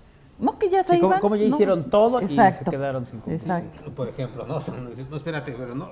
No, 0.42 0.58
que 0.58 0.68
ya 0.68 0.82
se 0.82 0.94
Sí, 0.94 0.98
como, 1.00 1.12
iban. 1.12 1.20
como 1.20 1.36
ya 1.36 1.48
No. 1.48 1.54
hicieron 1.54 1.88
todo 1.88 2.20
y 2.20 2.26
se 2.26 2.32
Exacto. 2.34 2.70
quedaron 2.72 3.06
sin. 3.06 3.22
Exacto. 3.32 3.90
Por 3.92 4.08
ejemplo, 4.08 4.44
no, 4.46 4.58
no 5.10 5.16
espérate, 5.16 5.52
pero 5.52 5.74
no, 5.74 5.88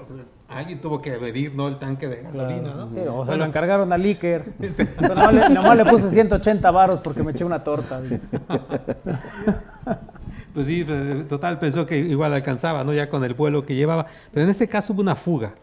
alguien 0.49 0.81
tuvo 0.81 1.01
que 1.01 1.17
medir 1.19 1.55
no 1.55 1.69
el 1.69 1.79
tanque 1.79 2.09
de 2.09 2.23
gasolina, 2.23 2.75
¿no? 2.75 2.91
Sí, 2.91 2.99
o 2.99 3.03
se 3.03 3.05
lo 3.07 3.25
Bueno, 3.25 3.45
encargaron 3.45 3.93
a 3.93 3.97
Liker. 3.97 4.53
nomás, 5.01 5.33
le, 5.35 5.49
nomás 5.51 5.77
le 5.77 5.85
puse 5.87 6.11
180 6.11 6.71
varos 6.73 7.01
porque 7.01 7.23
me 7.23 7.31
eché 7.31 7.45
una 7.45 7.63
torta. 7.65 8.01
Pues 10.53 10.67
sí, 10.67 10.83
pues, 10.85 11.29
total 11.29 11.59
pensó 11.59 11.87
que 11.87 11.99
igual 11.99 12.33
alcanzaba, 12.35 12.83
¿no? 12.85 12.93
Ya 12.93 13.09
con 13.09 13.23
el 13.25 13.35
vuelo 13.35 13.65
que 13.65 13.75
llevaba. 13.77 14.07
Pero 14.33 14.45
en 14.45 14.51
este 14.51 14.67
caso 14.69 14.93
hubo 14.93 15.01
una 15.01 15.15
fuga. 15.15 15.55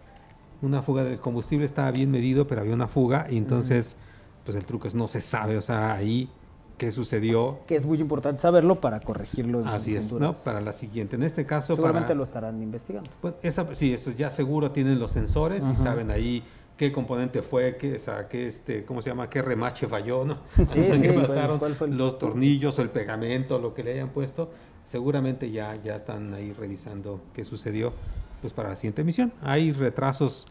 Una 0.62 0.82
fuga 0.82 1.04
del 1.04 1.20
combustible 1.20 1.66
estaba 1.66 1.92
bien 1.92 2.10
medido, 2.10 2.48
pero 2.48 2.62
había 2.62 2.74
una 2.74 2.88
fuga 2.88 3.28
y 3.30 3.38
entonces, 3.38 3.98
pues 4.46 4.56
el 4.58 4.66
truco 4.66 4.88
es 4.88 4.96
no 4.96 5.08
se 5.08 5.22
sabe, 5.22 5.58
o 5.58 5.62
sea, 5.62 5.94
ahí 5.94 6.30
qué 6.78 6.92
sucedió. 6.92 7.60
Que 7.68 7.76
es 7.76 7.86
muy 7.86 8.00
importante 8.00 8.42
saberlo 8.42 8.80
para 8.82 9.00
corregirlo. 9.00 9.62
en 9.62 9.68
Así 9.68 9.96
es, 9.96 10.12
¿no? 10.14 10.34
Para 10.34 10.62
la 10.62 10.74
siguiente. 10.74 11.16
En 11.16 11.24
este 11.24 11.46
caso, 11.46 11.74
Seguramente 11.76 12.08
para, 12.10 12.16
lo 12.18 12.24
estarán 12.24 12.62
investigando. 12.62 13.10
pues, 13.22 13.34
esa, 13.42 13.74
sí, 13.76 13.94
eso 13.94 14.12
ya 14.12 14.30
seguro 14.30 14.72
tienen 14.72 15.00
los 15.00 15.12
sensores 15.12 15.64
y 15.72 15.76
saben 15.76 16.12
ahí 16.12 16.44
qué 16.78 16.92
componente 16.92 17.42
fue, 17.42 17.76
qué, 17.78 17.96
o 17.96 18.00
sea, 18.00 18.28
qué, 18.28 18.48
este, 18.48 18.86
¿cómo 18.86 19.02
se 19.02 19.10
llama? 19.10 19.30
¿Qué 19.30 19.42
remache 19.42 19.88
falló, 19.88 20.24
no? 20.26 20.38
Sí, 20.56 20.66
¿Qué 20.74 20.94
sí, 20.96 21.08
¿cuál- 21.14 21.28
pasaron? 21.28 21.60
cuál 21.60 21.74
fue 21.76 21.88
el- 21.88 21.98
Los 21.98 22.20
tornillos 22.20 22.78
o 22.78 22.82
el 22.84 22.90
pegamento, 22.92 23.58
lo 23.60 23.74
que 23.74 23.84
le 23.84 23.94
hayan 23.94 24.10
puesto, 24.10 24.52
seguramente 24.86 25.50
ya, 25.52 25.76
ya 25.84 25.96
están 25.96 26.34
ahí 26.34 26.54
revisando 26.54 27.22
qué 27.34 27.44
sucedió 27.44 27.94
pues 28.42 28.54
para 28.54 28.70
la 28.70 28.76
siguiente 28.76 29.04
misión. 29.04 29.34
Hay 29.42 29.72
retrasos 29.72 30.46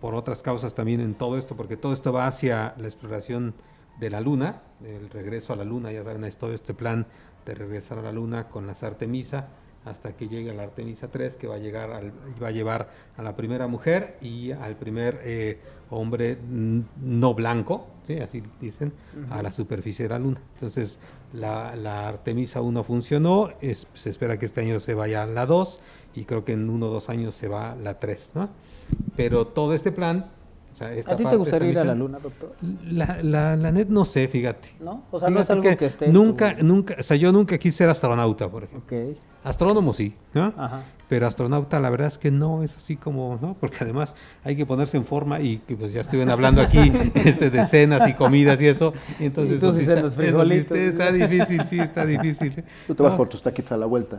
por 0.00 0.14
otras 0.14 0.40
causas 0.42 0.74
también 0.74 1.00
en 1.00 1.14
todo 1.14 1.36
esto, 1.36 1.56
porque 1.56 1.76
todo 1.76 1.92
esto 1.92 2.12
va 2.12 2.28
hacia 2.28 2.74
la 2.78 2.84
exploración 2.86 3.54
de 4.00 4.10
la 4.10 4.20
Luna, 4.20 4.62
el 4.84 5.08
regreso 5.10 5.52
a 5.52 5.56
la 5.56 5.64
Luna, 5.64 5.92
ya 5.92 6.02
saben, 6.04 6.24
es 6.24 6.36
todo 6.36 6.52
este 6.52 6.74
plan 6.74 7.06
de 7.46 7.54
regresar 7.54 7.98
a 7.98 8.02
la 8.02 8.12
Luna 8.12 8.48
con 8.48 8.66
las 8.66 8.82
Artemisa 8.82 9.48
hasta 9.84 10.16
que 10.16 10.28
llegue 10.28 10.54
la 10.54 10.62
Artemisa 10.62 11.08
3, 11.08 11.36
que 11.36 11.46
va 11.46 11.56
a 11.56 11.58
llegar 11.58 11.90
al- 11.90 12.12
va 12.42 12.48
a 12.48 12.50
llevar 12.50 12.88
a 13.18 13.22
la 13.22 13.36
primera 13.36 13.66
mujer 13.66 14.16
y 14.22 14.50
al 14.50 14.76
primer 14.76 15.20
eh, 15.24 15.60
hombre 15.90 16.38
no 16.48 17.34
blanco, 17.34 17.86
¿sí? 18.06 18.18
así 18.18 18.42
dicen, 18.60 18.94
a 19.30 19.42
la 19.42 19.52
superficie 19.52 20.04
de 20.04 20.08
la 20.08 20.18
Luna. 20.18 20.40
Entonces, 20.54 20.98
la, 21.34 22.08
Artemisa 22.08 22.62
1 22.62 22.82
funcionó, 22.82 23.50
se 23.92 24.08
espera 24.10 24.38
que 24.38 24.46
este 24.46 24.62
año 24.62 24.80
se 24.80 24.94
vaya 24.94 25.26
la 25.26 25.44
2 25.44 25.80
y 26.14 26.24
creo 26.24 26.46
que 26.46 26.52
en 26.52 26.70
uno 26.70 26.86
o 26.86 26.90
dos 26.90 27.10
años 27.10 27.34
se 27.34 27.48
va 27.48 27.76
la 27.76 27.98
3, 28.00 28.32
¿no? 28.34 28.48
Pero 29.16 29.46
todo 29.48 29.74
este 29.74 29.92
plan... 29.92 30.30
o 30.74 30.76
sea, 30.76 30.92
esta 30.92 31.12
¿A 31.12 31.16
ti 31.16 31.24
te 31.24 31.36
gustaría 31.36 31.70
ir 31.70 31.78
a 31.78 31.84
la 31.84 31.94
luna, 31.94 32.18
doctor? 32.18 32.52
la, 32.84 33.22
la, 33.22 33.54
la 33.56 33.70
net 33.72 33.88
no 33.88 34.04
sé, 34.04 34.26
fíjate. 34.28 34.68
¿No? 34.80 35.04
O 35.12 35.20
sea, 35.20 35.30
no 35.30 35.38
es 35.40 35.48
algo 35.48 35.62
que 35.76 35.86
esté 35.86 36.08
Nunca, 36.08 36.56
tu- 36.56 36.66
nunca, 36.66 36.96
o 36.98 37.02
sea, 37.02 37.16
yo 37.16 37.30
nunca 37.32 37.56
quise 37.58 37.78
ser 37.78 37.88
astronauta, 37.88 38.50
por 38.50 38.64
ejemplo. 38.64 38.98
Ok. 38.98 39.16
Astrónomo 39.44 39.92
sí, 39.92 40.14
¿no? 40.32 40.52
Ajá. 40.56 40.82
Pero 41.08 41.26
astronauta 41.26 41.78
la 41.78 41.90
verdad 41.90 42.08
es 42.08 42.18
que 42.18 42.30
no 42.30 42.62
es 42.62 42.76
así 42.76 42.96
como, 42.96 43.38
¿no? 43.40 43.56
Porque 43.60 43.76
además 43.82 44.16
hay 44.42 44.56
que 44.56 44.66
ponerse 44.66 44.96
en 44.96 45.04
forma 45.04 45.38
y 45.40 45.58
que 45.58 45.76
pues 45.76 45.92
ya 45.92 46.00
estuvieron 46.00 46.30
hablando 46.32 46.60
aquí 46.62 46.90
este, 47.14 47.50
de 47.50 47.64
cenas 47.66 48.08
y 48.08 48.14
comidas 48.14 48.60
y 48.60 48.66
eso. 48.66 48.94
Y 49.20 49.26
entonces 49.26 49.58
Y 49.58 49.60
tú 49.60 49.70
sí 49.72 49.80
está, 49.82 49.94
cenas 49.96 50.12
eso 50.12 50.20
sí 50.22 50.26
frijolitos. 50.28 50.76
está, 50.78 51.04
está 51.04 51.12
difícil, 51.12 51.66
sí, 51.66 51.78
está 51.78 52.04
difícil. 52.06 52.64
Tú 52.86 52.94
te 52.94 53.02
vas 53.02 53.12
¿no? 53.12 53.18
por 53.18 53.28
tus 53.28 53.42
taquitos 53.42 53.70
a 53.72 53.76
la 53.76 53.86
vuelta. 53.86 54.18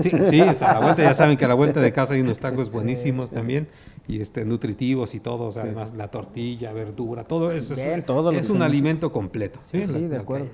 Sí, 0.00 0.10
sí, 0.28 0.40
o 0.40 0.54
sea, 0.54 0.72
a 0.72 0.74
la 0.74 0.80
vuelta 0.80 1.02
ya 1.04 1.14
saben 1.14 1.36
que 1.36 1.44
a 1.44 1.48
la 1.48 1.54
vuelta 1.54 1.80
de 1.80 1.92
casa 1.92 2.14
hay 2.14 2.20
unos 2.20 2.40
tacos 2.40 2.72
buenísimos 2.72 3.30
también 3.30 3.68
y 4.06 4.20
este 4.20 4.44
nutritivos 4.44 5.14
y 5.14 5.20
todo, 5.20 5.44
o 5.44 5.52
sea, 5.52 5.62
además 5.62 5.92
la 5.96 6.08
tortilla, 6.08 6.72
verdura, 6.72 7.24
todo 7.24 7.50
eso 7.50 7.74
es, 8.00 8.06
todo 8.06 8.30
un 8.50 8.62
alimento 8.62 9.10
completo. 9.12 9.60
Sí, 9.64 9.84
sí, 9.86 10.06
de 10.08 10.16
acuerdo. 10.18 10.46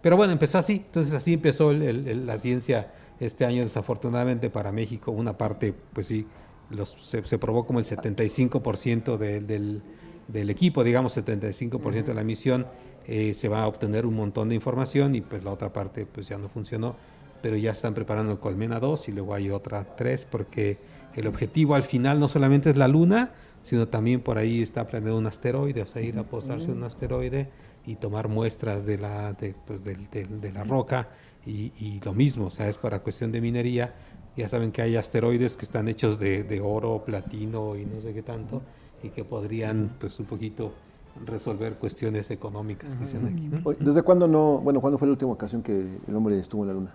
Pero 0.00 0.16
bueno, 0.16 0.32
empezó 0.32 0.58
así, 0.58 0.82
entonces 0.86 1.12
así 1.12 1.34
empezó 1.34 1.70
el- 1.70 1.82
el- 1.82 2.08
el- 2.08 2.26
la 2.26 2.38
ciencia 2.38 2.92
este 3.20 3.44
año, 3.44 3.62
desafortunadamente 3.62 4.48
para 4.50 4.72
México, 4.72 5.10
una 5.12 5.36
parte, 5.36 5.74
pues 5.92 6.06
sí, 6.06 6.26
los, 6.70 6.90
se, 7.02 7.22
se 7.24 7.38
probó 7.38 7.66
como 7.66 7.78
el 7.78 7.84
75% 7.84 9.18
de- 9.18 9.40
del, 9.40 9.82
del 10.28 10.50
equipo, 10.50 10.82
digamos 10.84 11.12
75% 11.16 12.06
de 12.06 12.14
la 12.14 12.24
misión, 12.24 12.66
eh, 13.06 13.34
se 13.34 13.48
va 13.48 13.62
a 13.62 13.68
obtener 13.68 14.06
un 14.06 14.14
montón 14.14 14.48
de 14.48 14.54
información 14.54 15.14
y 15.14 15.20
pues 15.20 15.44
la 15.44 15.52
otra 15.52 15.72
parte 15.72 16.06
pues 16.06 16.28
ya 16.28 16.38
no 16.38 16.48
funcionó, 16.48 16.96
pero 17.42 17.56
ya 17.56 17.70
están 17.70 17.94
preparando 17.94 18.40
Colmena 18.40 18.80
2 18.80 19.08
y 19.08 19.12
luego 19.12 19.34
hay 19.34 19.50
otra 19.50 19.96
3 19.96 20.26
porque 20.28 20.78
el 21.16 21.26
objetivo 21.26 21.74
al 21.74 21.82
final 21.82 22.20
no 22.20 22.28
solamente 22.28 22.70
es 22.70 22.76
la 22.76 22.88
Luna, 22.88 23.30
sino 23.62 23.88
también 23.88 24.20
por 24.20 24.38
ahí 24.38 24.62
está 24.62 24.86
planeando 24.86 25.18
un 25.18 25.26
asteroide, 25.26 25.82
o 25.82 25.86
sea, 25.86 26.00
ir 26.02 26.18
a 26.18 26.22
posarse 26.24 26.70
un 26.70 26.82
asteroide 26.84 27.48
y 27.84 27.96
tomar 27.96 28.28
muestras 28.28 28.84
de 28.86 28.98
la, 28.98 29.32
de, 29.32 29.54
pues, 29.66 29.82
del- 29.82 30.08
del- 30.10 30.40
de 30.40 30.52
la 30.52 30.62
roca 30.64 31.08
y, 31.44 31.72
y 31.78 32.00
lo 32.04 32.12
mismo, 32.14 32.46
o 32.46 32.50
sea, 32.50 32.68
es 32.68 32.76
para 32.78 33.00
cuestión 33.00 33.32
de 33.32 33.40
minería. 33.40 33.94
Ya 34.36 34.48
saben 34.48 34.70
que 34.70 34.82
hay 34.82 34.96
asteroides 34.96 35.56
que 35.56 35.64
están 35.64 35.88
hechos 35.88 36.18
de, 36.18 36.44
de 36.44 36.60
oro, 36.60 37.02
platino 37.04 37.74
y 37.76 37.86
no 37.86 38.00
sé 38.00 38.12
qué 38.12 38.22
tanto, 38.22 38.62
y 39.02 39.08
que 39.10 39.24
podrían, 39.24 39.96
pues, 39.98 40.20
un 40.20 40.26
poquito 40.26 40.72
resolver 41.24 41.74
cuestiones 41.76 42.30
económicas, 42.30 43.00
dicen 43.00 43.26
aquí, 43.26 43.48
¿Desde 43.80 44.02
cuándo 44.02 44.28
no, 44.28 44.58
bueno, 44.58 44.80
cuándo 44.82 44.98
fue 44.98 45.08
la 45.08 45.12
última 45.12 45.32
ocasión 45.32 45.62
que 45.62 45.72
el 46.06 46.14
hombre 46.14 46.38
estuvo 46.38 46.62
en 46.62 46.68
la 46.68 46.74
luna? 46.74 46.94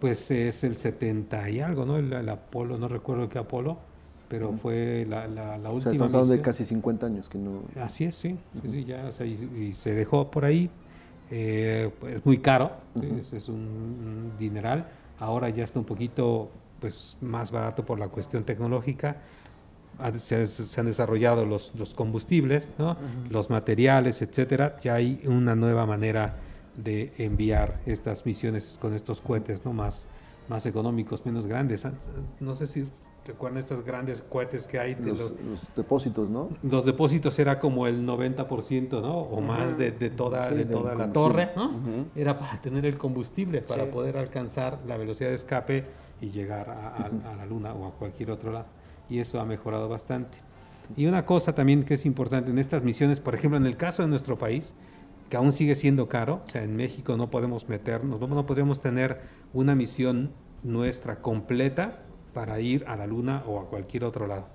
Pues 0.00 0.30
es 0.30 0.64
el 0.64 0.76
70 0.76 1.50
y 1.50 1.60
algo, 1.60 1.84
¿no? 1.84 1.98
El, 1.98 2.12
el 2.12 2.28
Apolo, 2.28 2.78
no 2.78 2.88
recuerdo 2.88 3.28
qué 3.28 3.38
Apolo, 3.38 3.78
pero 4.30 4.52
fue 4.52 5.06
la, 5.08 5.26
la, 5.26 5.58
la 5.58 5.70
O 5.70 5.80
sea, 5.80 5.90
última 5.90 5.92
estamos 5.92 6.14
hablando 6.14 6.32
de 6.34 6.40
casi 6.40 6.64
50 6.64 7.06
años 7.06 7.28
que 7.28 7.36
no... 7.36 7.64
Así 7.76 8.04
es, 8.04 8.14
sí, 8.14 8.38
sí, 8.62 8.70
sí, 8.70 8.84
ya, 8.84 9.04
o 9.06 9.12
sea, 9.12 9.26
y, 9.26 9.32
y 9.58 9.72
se 9.72 9.92
dejó 9.92 10.30
por 10.30 10.44
ahí, 10.44 10.70
eh, 11.30 11.90
es 12.08 12.24
muy 12.24 12.38
caro, 12.38 12.70
sí, 13.00 13.08
es, 13.18 13.32
es 13.32 13.48
un, 13.48 14.32
dineral, 14.38 14.88
ahora 15.18 15.48
ya 15.50 15.64
está 15.64 15.80
un 15.80 15.84
poquito 15.84 16.48
pues 16.80 17.16
más 17.20 17.50
barato 17.50 17.84
por 17.84 17.98
la 17.98 18.08
cuestión 18.08 18.44
tecnológica, 18.44 19.16
se, 20.16 20.46
se 20.46 20.80
han 20.80 20.86
desarrollado 20.86 21.44
los, 21.44 21.72
los 21.74 21.94
combustibles, 21.94 22.72
¿no? 22.78 22.96
los 23.28 23.50
materiales, 23.50 24.22
etcétera, 24.22 24.78
ya 24.80 24.94
hay 24.94 25.20
una 25.26 25.54
nueva 25.56 25.86
manera 25.86 26.36
de 26.76 27.12
enviar 27.18 27.80
estas 27.86 28.24
misiones 28.26 28.78
con 28.80 28.94
estos 28.94 29.20
cohetes, 29.20 29.64
¿no? 29.64 29.72
Más, 29.72 30.06
más 30.48 30.66
económicos, 30.66 31.24
menos 31.26 31.46
grandes. 31.46 31.84
An- 31.84 31.98
No 32.40 32.54
sé 32.54 32.66
si 32.66 32.86
recuerdan 33.26 33.58
estos 33.60 33.84
grandes 33.84 34.22
cohetes 34.22 34.66
que 34.66 34.78
hay 34.78 34.94
de 34.94 35.10
Los, 35.10 35.18
los, 35.18 35.32
los 35.42 35.60
depósitos, 35.76 36.28
¿no? 36.30 36.48
los 36.62 36.84
depósitos 36.84 37.38
era 37.38 37.58
como 37.58 37.86
el 37.86 38.06
90%, 38.06 39.02
¿no? 39.02 39.18
O 39.18 39.40
más 39.40 39.76
de, 39.76 39.90
de 39.92 40.10
toda, 40.10 40.48
Sí, 40.48 40.54
de 40.54 40.64
toda 40.64 40.94
la 40.94 41.12
torre, 41.12 41.50
¿no? 41.54 41.70
Era 42.16 42.38
para 42.38 42.60
tener 42.60 42.86
el 42.86 42.96
combustible, 42.98 43.60
para 43.62 43.84
Sí. 43.84 43.90
poder 43.92 44.16
alcanzar 44.16 44.78
la 44.86 44.96
velocidad 44.96 45.28
de 45.30 45.36
escape 45.36 45.84
y 46.20 46.30
llegar 46.30 46.70
a, 46.70 46.88
a- 46.88 47.32
a 47.32 47.36
la 47.36 47.46
Luna 47.46 47.72
o 47.74 47.86
a 47.86 47.92
cualquier 47.92 48.30
otro 48.30 48.52
lado. 48.52 48.66
Y 49.08 49.18
eso 49.18 49.40
ha 49.40 49.44
mejorado 49.44 49.88
bastante. 49.88 50.38
Y 50.96 51.06
una 51.06 51.24
cosa 51.26 51.54
también 51.54 51.84
que 51.84 51.94
es 51.94 52.06
importante 52.06 52.50
en 52.50 52.58
estas 52.58 52.82
misiones, 52.82 53.20
por 53.20 53.34
ejemplo, 53.34 53.56
en 53.58 53.66
el 53.66 53.76
caso 53.76 54.02
de 54.02 54.08
nuestro 54.08 54.38
país, 54.38 54.72
que 55.30 55.36
aún 55.38 55.52
sigue 55.52 55.74
siendo 55.76 56.08
caro, 56.08 56.42
o 56.44 56.48
sea, 56.48 56.62
en 56.64 56.76
México 56.76 57.16
no 57.16 57.30
podemos 57.30 57.68
meternos, 57.68 58.20
no, 58.20 58.46
podríamos 58.46 58.80
tener 58.80 59.20
una 59.54 59.74
misión 59.74 60.32
nuestra 60.62 61.22
completa 61.22 62.00
para 62.34 62.60
ir 62.60 62.84
a 62.86 62.96
la 62.96 63.06
Luna 63.06 63.42
o 63.46 63.58
a 63.60 63.66
cualquier 63.70 64.04
otro 64.04 64.26
lado, 64.26 64.48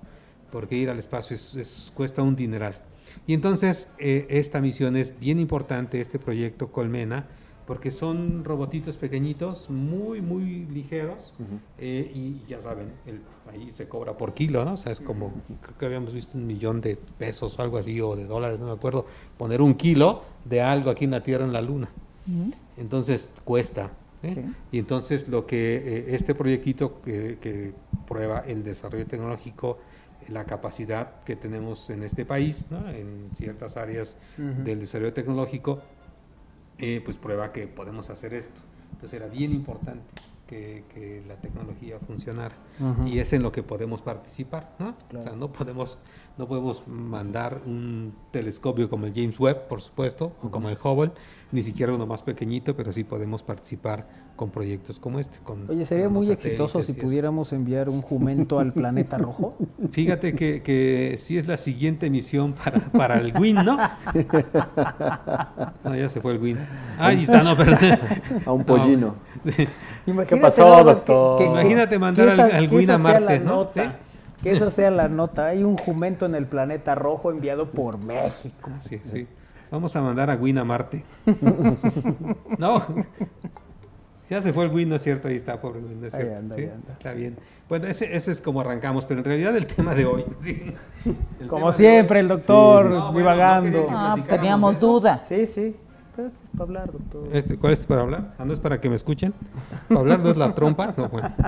porque 0.52 0.76
ir 0.76 0.90
al 0.90 0.98
espacio 0.98 1.34
es- 1.34 1.54
es- 1.56 1.92
cuesta 1.94 2.22
un 2.22 2.36
dineral. 2.36 2.74
Y 3.26 3.34
entonces 3.34 3.88
eh, 3.98 4.26
esta 4.28 4.60
misión 4.60 4.96
es 4.96 5.18
bien 5.18 5.40
importante, 5.40 6.00
este 6.00 6.18
proyecto 6.18 6.70
Colmena, 6.70 7.26
porque 7.66 7.90
son 7.90 8.44
robotitos 8.44 8.96
pequeñitos, 8.96 9.68
muy, 9.70 10.20
muy 10.20 10.66
ligeros, 10.66 11.34
eh, 11.78 12.10
y 12.14 12.42
ya 12.46 12.60
saben, 12.60 12.88
el, 13.06 13.20
ahí 13.50 13.72
se 13.72 13.88
cobra 13.88 14.16
por 14.16 14.34
kilo, 14.34 14.64
¿no? 14.64 14.74
O 14.74 14.76
sea, 14.76 14.92
es 14.92 15.00
como, 15.00 15.32
creo 15.60 15.78
que 15.78 15.86
habíamos 15.86 16.12
visto 16.12 16.38
un 16.38 16.46
millón 16.46 16.80
de 16.80 16.96
pesos 16.96 17.58
o 17.58 17.62
algo 17.62 17.78
así, 17.78 18.00
o 18.00 18.14
de 18.14 18.24
dólares, 18.26 18.60
no 18.60 18.66
me 18.66 18.72
acuerdo, 18.72 19.06
poner 19.36 19.60
un 19.60 19.74
kilo 19.74 20.22
de 20.44 20.60
algo 20.60 20.90
aquí 20.90 21.04
en 21.04 21.10
la 21.10 21.22
Tierra, 21.22 21.44
en 21.44 21.52
la 21.52 21.60
Luna. 21.60 21.88
Entonces 22.76 23.30
cuesta. 23.44 23.92
¿eh? 24.22 24.32
Sí. 24.34 24.42
Y 24.72 24.78
entonces 24.78 25.28
lo 25.28 25.46
que 25.46 25.76
eh, 25.76 26.04
este 26.08 26.34
proyectito 26.34 27.00
que, 27.02 27.38
que 27.40 27.72
prueba 28.06 28.44
el 28.46 28.64
desarrollo 28.64 29.06
tecnológico, 29.06 29.78
la 30.28 30.44
capacidad 30.44 31.22
que 31.24 31.36
tenemos 31.36 31.90
en 31.90 32.02
este 32.02 32.24
país, 32.24 32.66
¿no? 32.70 32.88
en 32.90 33.30
ciertas 33.36 33.76
áreas 33.76 34.16
del 34.36 34.80
desarrollo 34.80 35.12
tecnológico, 35.12 35.82
eh, 36.78 37.00
pues 37.04 37.16
prueba 37.16 37.52
que 37.52 37.66
podemos 37.66 38.10
hacer 38.10 38.34
esto. 38.34 38.60
Entonces 38.92 39.20
era 39.20 39.28
bien 39.28 39.52
importante. 39.52 40.04
que, 40.46 40.84
que 40.94 41.24
la 41.26 41.34
tecnología 41.36 41.98
funcionara. 41.98 42.54
Y 43.04 43.18
es 43.18 43.32
en 43.32 43.42
lo 43.42 43.50
que 43.50 43.64
podemos 43.64 44.00
participar, 44.00 44.76
¿no? 44.78 44.96
Claro. 45.08 45.18
O 45.18 45.22
sea, 45.22 45.32
no 45.36 45.52
podemos, 45.52 45.98
no 46.38 46.46
podemos 46.46 46.82
mandar 46.86 47.60
un 47.66 48.12
telescopio 48.30 48.90
como 48.90 49.06
el 49.06 49.14
James 49.14 49.40
Webb, 49.40 49.68
por 49.68 49.80
supuesto, 49.80 50.32
o 50.42 50.50
como 50.50 50.68
el 50.68 50.76
Hubble, 50.82 51.12
ni 51.50 51.62
siquiera 51.62 51.94
uno 51.94 52.06
más 52.06 52.22
pequeñito, 52.22 52.76
pero 52.76 52.92
sí 52.92 53.04
podemos 53.04 53.42
participar 53.42 54.06
con 54.36 54.50
proyectos 54.50 54.98
como 54.98 55.18
este. 55.18 55.38
Con, 55.42 55.70
Oye, 55.70 55.86
sería 55.86 56.04
con 56.04 56.12
muy 56.14 56.30
exitoso 56.30 56.82
si 56.82 56.92
pudiéramos 56.92 57.54
enviar 57.54 57.88
un 57.88 58.02
jumento 58.02 58.58
al 58.58 58.74
planeta 58.74 59.16
rojo. 59.16 59.56
Fíjate 59.92 60.34
que, 60.34 60.60
que 60.62 61.16
sí 61.18 61.38
es 61.38 61.46
la 61.46 61.56
siguiente 61.56 62.10
misión 62.10 62.52
para, 62.52 62.80
para 62.80 63.18
el 63.18 63.32
WIN, 63.38 63.56
¿no? 63.64 63.78
No, 65.84 65.94
ya 65.96 66.08
se 66.08 66.20
fue 66.20 66.32
el 66.32 66.38
WIN. 66.38 66.58
Ah, 66.98 67.06
ahí 67.08 67.22
está, 67.22 67.42
no, 67.42 67.56
perdón. 67.56 67.78
A 68.44 68.52
un 68.52 68.64
pollino. 68.64 69.14
Imagínate, 70.06 70.36
pasó, 70.36 70.84
doctor? 70.84 71.42
Imagínate 71.42 71.98
mandar 71.98 72.26
que 72.34 72.42
al- 72.42 72.50
al 72.52 72.68
que 72.68 72.74
Gwyn 72.74 72.90
a 72.90 72.98
Marte, 72.98 73.40
¿no? 73.40 73.50
nota, 73.50 73.72
Sí. 73.90 73.96
Que 74.46 74.52
esa 74.52 74.70
sea 74.70 74.90
la 74.92 75.08
nota. 75.08 75.46
Hay 75.46 75.64
un 75.64 75.76
jumento 75.76 76.24
en 76.26 76.34
el 76.36 76.46
planeta 76.46 76.94
rojo 76.94 77.30
enviado 77.32 77.68
por 77.70 77.98
México. 77.98 78.70
Sí, 78.88 78.98
sí. 78.98 79.26
Vamos 79.72 79.94
a 79.96 80.02
mandar 80.02 80.30
a 80.30 80.36
Win 80.36 80.58
a 80.58 80.64
Marte. 80.64 81.04
no. 82.58 82.82
Ya 84.30 84.40
se 84.42 84.52
fue 84.52 84.64
el 84.66 84.70
Win, 84.72 84.88
¿no 84.88 84.94
es 84.96 85.02
cierto? 85.02 85.26
Ahí 85.28 85.34
está, 85.36 85.60
pobre 85.60 85.80
Win, 85.80 86.00
¿no 86.00 86.06
es 86.06 86.14
Ahí 86.14 86.22
cierto? 86.22 86.38
anda, 86.38 86.54
Sí, 86.54 86.60
ahí 86.62 86.68
anda. 86.68 86.92
Está 86.92 87.12
bien. 87.12 87.36
Bueno, 87.68 87.86
ese, 87.88 88.14
ese 88.14 88.30
es 88.30 88.40
como 88.40 88.60
arrancamos, 88.60 89.04
pero 89.04 89.18
en 89.20 89.24
realidad 89.24 89.56
el 89.56 89.66
tema 89.66 89.94
de 89.96 90.04
hoy. 90.06 90.24
sí. 90.40 90.72
Como 91.48 91.72
siempre, 91.72 92.18
hoy- 92.18 92.22
el 92.22 92.28
doctor 92.28 92.86
Sí. 92.86 92.90
No, 92.92 93.00
bueno, 93.12 93.18
divagando. 93.18 93.86
no 93.90 93.98
Ah, 93.98 94.16
teníamos 94.28 94.80
dudas. 94.80 95.26
Sí, 95.26 95.44
sí. 95.46 95.74
Pero 96.14 96.28
esto 96.28 96.40
es 96.44 96.50
para 96.50 96.64
hablar, 96.64 96.92
doctor. 96.92 97.28
Este, 97.32 97.58
¿Cuál 97.58 97.72
es 97.72 97.84
para 97.84 98.00
hablar? 98.02 98.34
Ah, 98.38 98.44
¿no 98.44 98.52
es 98.52 98.60
para 98.60 98.80
que 98.80 98.88
me 98.88 98.94
escuchen? 98.96 99.34
¿Para 99.88 100.00
hablar 100.00 100.20
no 100.20 100.30
es 100.30 100.36
la 100.36 100.54
trompa? 100.54 100.94
No, 100.96 101.08
bueno. 101.08 101.34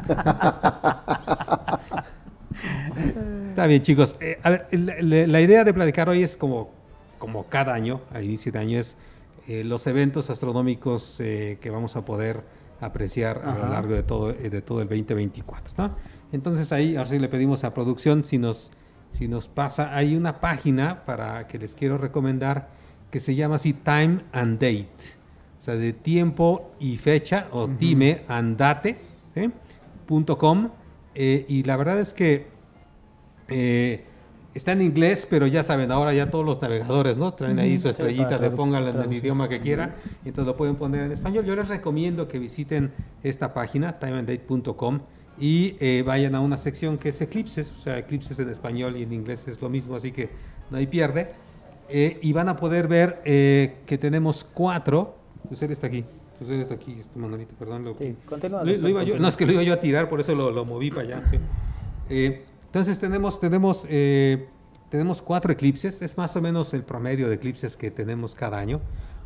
Está 3.51 3.67
bien, 3.67 3.83
chicos. 3.83 4.17
Eh, 4.21 4.39
a 4.43 4.51
ver, 4.51 4.67
la, 4.73 5.41
idea 5.41 5.65
de 5.65 5.75
platicar 5.75 6.09
hoy 6.09 6.23
es 6.23 6.37
como, 6.37 6.71
como 7.19 7.47
cada 7.49 7.75
año, 7.75 8.01
a 8.13 8.23
inicio 8.23 8.53
de 8.53 8.59
año, 8.59 8.79
es 8.79 8.97
eh, 9.49 9.65
los 9.65 9.87
eventos 9.87 10.31
astronómicos 10.31 11.17
eh, 11.21 11.59
que 11.61 11.71
vamos 11.71 11.97
a 11.97 12.05
poder 12.05 12.43
apreciar 12.81 13.43
a 13.45 13.59
lo 13.59 13.69
largo 13.69 13.95
de 13.95 14.03
todo, 14.03 14.33
de 14.33 14.63
todo 14.63 14.81
el 14.83 14.89
2024. 14.89 15.75
¿no? 15.79 15.97
Entonces 16.33 16.71
ahí, 16.73 16.97
ahora 16.97 17.11
sí 17.11 17.19
le 17.19 17.29
pedimos 17.29 17.65
a 17.65 17.75
producción 17.75 18.25
si 18.25 18.39
nos, 18.39 18.71
si 19.11 19.27
nos 19.27 19.49
pasa, 19.49 19.97
hay 19.97 20.15
una 20.15 20.41
página 20.41 21.05
para 21.05 21.47
que 21.47 21.59
les 21.59 21.75
quiero 21.75 21.99
recomendar 21.99 22.69
que 23.11 23.21
se 23.21 23.35
llama 23.35 23.57
así 23.57 23.73
Time 23.73 24.21
and 24.33 24.61
Date, 24.61 25.17
o 25.59 25.63
sea, 25.63 25.75
de 25.75 25.93
tiempo 25.93 26.73
y 26.79 26.99
fecha, 26.99 27.49
o 27.51 27.69
time 27.69 28.23
and 28.29 28.57
date, 28.57 28.97
¿sí? 29.35 29.51
punto 30.07 30.39
com, 30.39 30.69
eh, 31.21 31.45
y 31.49 31.65
la 31.65 31.77
verdad 31.77 31.99
es 31.99 32.15
que 32.15 32.47
eh, 33.49 34.05
está 34.55 34.71
en 34.73 34.83
inglés, 34.83 35.27
pero 35.29 35.49
ya 35.49 35.65
saben, 35.65 35.91
ahora 35.91 36.15
ya 36.15 36.31
todos 36.31 36.47
los 36.47 36.63
navegadores, 36.63 37.19
¿no? 37.19 37.35
Traen 37.35 37.59
ahí 37.59 37.77
su 37.81 37.89
estrellita 37.89 38.39
de 38.39 38.51
pónganla 38.51 38.91
en 38.91 39.01
el 39.01 39.13
idioma 39.13 39.49
que 39.49 39.61
quiera, 39.61 39.97
y 40.25 40.29
entonces 40.29 40.47
lo 40.47 40.57
pueden 40.57 40.77
poner 40.77 41.03
en 41.03 41.13
español. 41.13 41.45
Yo 41.45 41.57
les 41.57 41.67
recomiendo 41.67 42.29
que 42.29 42.39
visiten 42.39 42.93
esta 43.25 43.53
página, 43.53 43.99
timeanddate.com, 43.99 45.01
y 45.41 45.77
eh, 45.81 46.05
vayan 46.07 46.37
a 46.37 46.41
una 46.41 46.57
sección 46.57 46.99
que 46.99 47.09
es 47.09 47.21
eclipses, 47.21 47.73
o 47.73 47.79
sea, 47.79 47.99
eclipses 47.99 48.39
en 48.39 48.49
español 48.49 48.97
y 48.97 49.03
en 49.03 49.13
inglés 49.13 49.47
es 49.49 49.61
lo 49.61 49.69
mismo, 49.69 49.97
así 49.97 50.13
que 50.13 50.31
no 50.71 50.79
hay 50.79 50.87
pierde. 50.87 51.33
Eh, 51.89 52.19
y 52.23 52.33
van 52.33 52.49
a 52.49 52.57
poder 52.57 52.87
ver 52.87 53.23
eh, 53.25 53.79
que 53.87 53.99
tenemos 53.99 54.45
cuatro. 54.45 55.17
Usted 55.51 55.71
está 55.71 55.89
aquí. 55.89 56.05
Usted 56.41 56.61
está 56.61 56.75
aquí, 56.75 56.97
este 57.01 57.19
Manolito, 57.19 57.55
perdón. 57.59 57.85
Lo, 57.85 57.95
Sí, 57.95 58.15
continúa, 58.27 58.63
lo- 58.65 58.77
lo 58.77 58.89
iba 58.89 59.03
yo- 59.03 59.19
no, 59.19 59.29
es 59.29 59.37
que 59.37 59.45
lo 59.47 59.53
iba 59.53 59.63
yo 59.63 59.75
a 59.75 59.81
tirar, 59.81 60.09
por 60.09 60.21
eso 60.21 60.35
lo, 60.35 60.51
lo 60.51 60.65
moví 60.65 60.91
para 60.91 61.03
allá. 61.03 61.23
sí. 61.31 61.39
Eh, 62.11 62.45
entonces 62.67 62.99
tenemos, 62.99 63.41
tenemos, 63.41 63.85
eh, 63.89 64.47
tenemos 64.91 65.21
cuatro 65.21 65.53
eclipses, 65.53 66.01
es 66.03 66.17
más 66.17 66.37
o 66.37 66.41
menos 66.43 66.73
el 66.75 66.83
promedio 66.85 67.29
de 67.29 67.35
eclipses 67.35 67.77
que 67.77 67.91
tenemos 67.91 68.35
cada 68.35 68.59
año. 68.59 68.81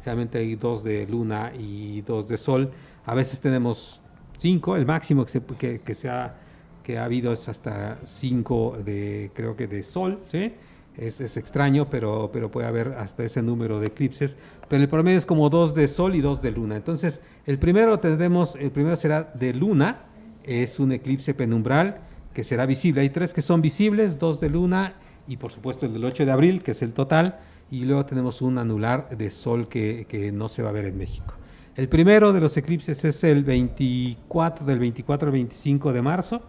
Realmente 0.05 0.39
hay 0.39 0.57
dos 0.57 0.83
de 0.83 1.07
luna 1.07 1.53
y 1.59 2.01
dos 2.03 2.29
de 2.29 2.39
sol. 2.39 2.71
A 3.05 3.15
veces 3.15 3.41
tenemos 3.41 4.01
cinco, 4.37 4.75
el 4.77 4.87
máximo 4.87 5.25
que, 5.25 5.31
se, 5.31 5.41
que, 5.43 5.81
que 5.81 5.95
se 5.95 6.09
ha, 6.09 6.35
que 6.83 6.99
ha 6.99 7.05
habido 7.05 7.33
es 7.33 7.49
hasta 7.49 7.99
cinco 8.05 8.77
de, 8.85 9.31
creo 9.35 9.55
que 9.55 9.69
de 9.69 9.83
sol, 9.85 10.19
¿sí? 10.29 10.53
Es, 10.97 11.21
es 11.21 11.37
extraño, 11.37 11.89
pero, 11.89 12.31
pero 12.33 12.51
puede 12.51 12.67
haber 12.67 12.89
hasta 12.99 13.25
ese 13.25 13.43
número 13.43 13.81
de 13.81 13.89
eclipses. 13.89 14.37
Pero 14.69 14.83
el 14.83 14.89
promedio 14.89 15.19
es 15.19 15.27
como 15.27 15.49
dos 15.49 15.75
de 15.75 15.89
sol 15.89 16.15
y 16.15 16.21
dos 16.21 16.43
de 16.43 16.51
luna. 16.51 16.77
Entonces, 16.77 17.21
el 17.47 17.59
primero 17.59 17.99
tendremos, 17.99 18.57
el 18.57 18.71
primero 18.71 18.97
será 18.97 19.33
de 19.35 19.55
luna, 19.55 20.05
es 20.45 20.79
un 20.81 20.93
eclipse 20.93 21.35
penumbral 21.35 22.01
que 22.35 22.45
será 22.45 22.67
visible. 22.67 23.03
Hay 23.03 23.11
tres 23.11 23.33
que 23.35 23.43
son 23.43 23.63
visibles, 23.63 24.19
dos 24.19 24.41
de 24.41 24.51
luna 24.51 24.95
y 25.27 25.37
por 25.37 25.53
supuesto 25.53 25.87
el 25.87 25.93
del 25.93 26.05
8 26.05 26.27
de 26.27 26.33
abril, 26.33 26.63
que 26.63 26.73
es 26.73 26.83
el 26.83 26.93
total. 26.93 27.39
Y 27.71 27.85
luego 27.85 28.05
tenemos 28.05 28.43
un 28.43 28.59
anular 28.59 29.09
de 29.17 29.31
sol 29.31 29.69
que, 29.69 30.07
que 30.09 30.33
no 30.33 30.49
se 30.49 30.63
va 30.63 30.71
a 30.71 30.73
ver 30.73 30.87
en 30.87 30.99
México. 30.99 31.37
El 31.75 31.89
primero 31.89 32.35
de 32.35 32.41
los 32.41 32.55
eclipses 32.59 33.03
es 33.05 33.25
el 33.25 33.45
24, 33.45 34.67
del 34.67 34.79
24 34.79 35.29
al 35.29 35.33
25 35.33 35.93
de 35.93 36.03
marzo. 36.03 36.43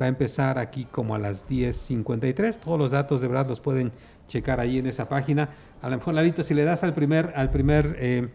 Va 0.00 0.06
a 0.06 0.08
empezar 0.08 0.58
aquí 0.58 0.86
como 0.86 1.14
a 1.14 1.18
las 1.18 1.46
10.53. 1.48 2.56
Todos 2.56 2.78
los 2.78 2.90
datos 2.90 3.20
de 3.20 3.28
verdad 3.28 3.46
los 3.46 3.60
pueden 3.60 3.92
checar 4.28 4.60
ahí 4.60 4.78
en 4.78 4.86
esa 4.86 5.08
página. 5.08 5.50
A 5.82 5.90
lo 5.90 5.98
mejor, 5.98 6.14
Lalito, 6.14 6.42
si 6.42 6.54
le 6.54 6.64
das 6.64 6.82
al 6.84 6.94
primer, 6.94 7.32
al 7.36 7.50
primer, 7.50 7.96
eh, 7.98 8.28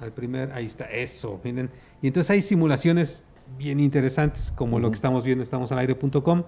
al 0.00 0.12
primer, 0.12 0.52
ahí 0.52 0.66
está, 0.66 0.86
eso, 0.86 1.40
miren. 1.44 1.70
Y 2.02 2.08
entonces 2.08 2.30
hay 2.30 2.42
simulaciones 2.42 3.22
bien 3.58 3.80
interesantes, 3.80 4.52
como 4.54 4.80
lo 4.80 4.90
que 4.90 4.96
estamos 4.96 5.24
viendo, 5.24 5.44
estamos 5.44 5.70
al 5.72 5.78
aire.com. 5.78 6.44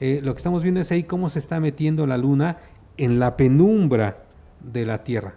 Eh, 0.00 0.20
lo 0.22 0.34
que 0.34 0.38
estamos 0.38 0.62
viendo 0.62 0.80
es 0.80 0.90
ahí 0.90 1.04
cómo 1.04 1.28
se 1.28 1.38
está 1.38 1.60
metiendo 1.60 2.06
la 2.06 2.18
luna 2.18 2.58
en 2.96 3.18
la 3.18 3.36
penumbra 3.36 4.24
de 4.60 4.84
la 4.84 5.04
Tierra. 5.04 5.36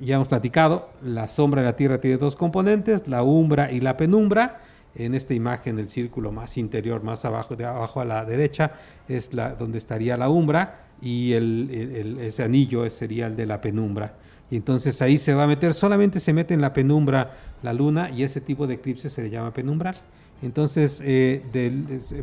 Ya 0.00 0.16
hemos 0.16 0.28
platicado, 0.28 0.90
la 1.02 1.28
sombra 1.28 1.62
de 1.62 1.66
la 1.66 1.76
Tierra 1.76 2.00
tiene 2.00 2.16
dos 2.16 2.36
componentes, 2.36 3.08
la 3.08 3.22
umbra 3.22 3.72
y 3.72 3.80
la 3.80 3.96
penumbra. 3.96 4.60
En 4.96 5.14
esta 5.14 5.34
imagen, 5.34 5.78
el 5.78 5.88
círculo 5.88 6.30
más 6.32 6.56
interior, 6.56 7.02
más 7.02 7.24
abajo, 7.24 7.56
de 7.56 7.64
abajo 7.64 8.00
a 8.00 8.04
la 8.04 8.24
derecha, 8.24 8.72
es 9.08 9.34
la, 9.34 9.54
donde 9.54 9.78
estaría 9.78 10.16
la 10.16 10.28
umbra 10.28 10.86
y 11.00 11.32
ese 11.32 12.42
anillo 12.42 12.88
sería 12.90 13.26
el 13.26 13.36
de 13.36 13.46
la 13.46 13.60
penumbra. 13.60 14.14
Y 14.50 14.56
entonces 14.56 15.00
ahí 15.02 15.18
se 15.18 15.34
va 15.34 15.44
a 15.44 15.46
meter, 15.46 15.74
solamente 15.74 16.20
se 16.20 16.32
mete 16.32 16.54
en 16.54 16.60
la 16.60 16.72
penumbra 16.72 17.36
la 17.62 17.72
luna 17.72 18.10
y 18.10 18.22
ese 18.22 18.40
tipo 18.40 18.66
de 18.66 18.74
eclipse 18.74 19.08
se 19.08 19.22
le 19.22 19.30
llama 19.30 19.52
penumbral. 19.52 19.96
Entonces 20.42 21.00
eh, 21.04 21.42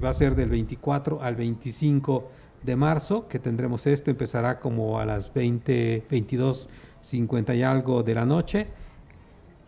va 0.04 0.10
a 0.10 0.14
ser 0.14 0.36
del 0.36 0.50
24 0.50 1.22
al 1.22 1.36
25 1.36 2.30
de 2.64 2.76
marzo 2.76 3.28
que 3.28 3.40
tendremos 3.40 3.88
esto, 3.88 4.12
empezará 4.12 4.60
como 4.60 5.00
a 5.00 5.06
las 5.06 5.34
20, 5.34 6.06
22, 6.10 6.70
50 7.02 7.56
y 7.56 7.64
algo 7.64 8.04
de 8.04 8.16
la 8.16 8.26
noche. 8.26 8.68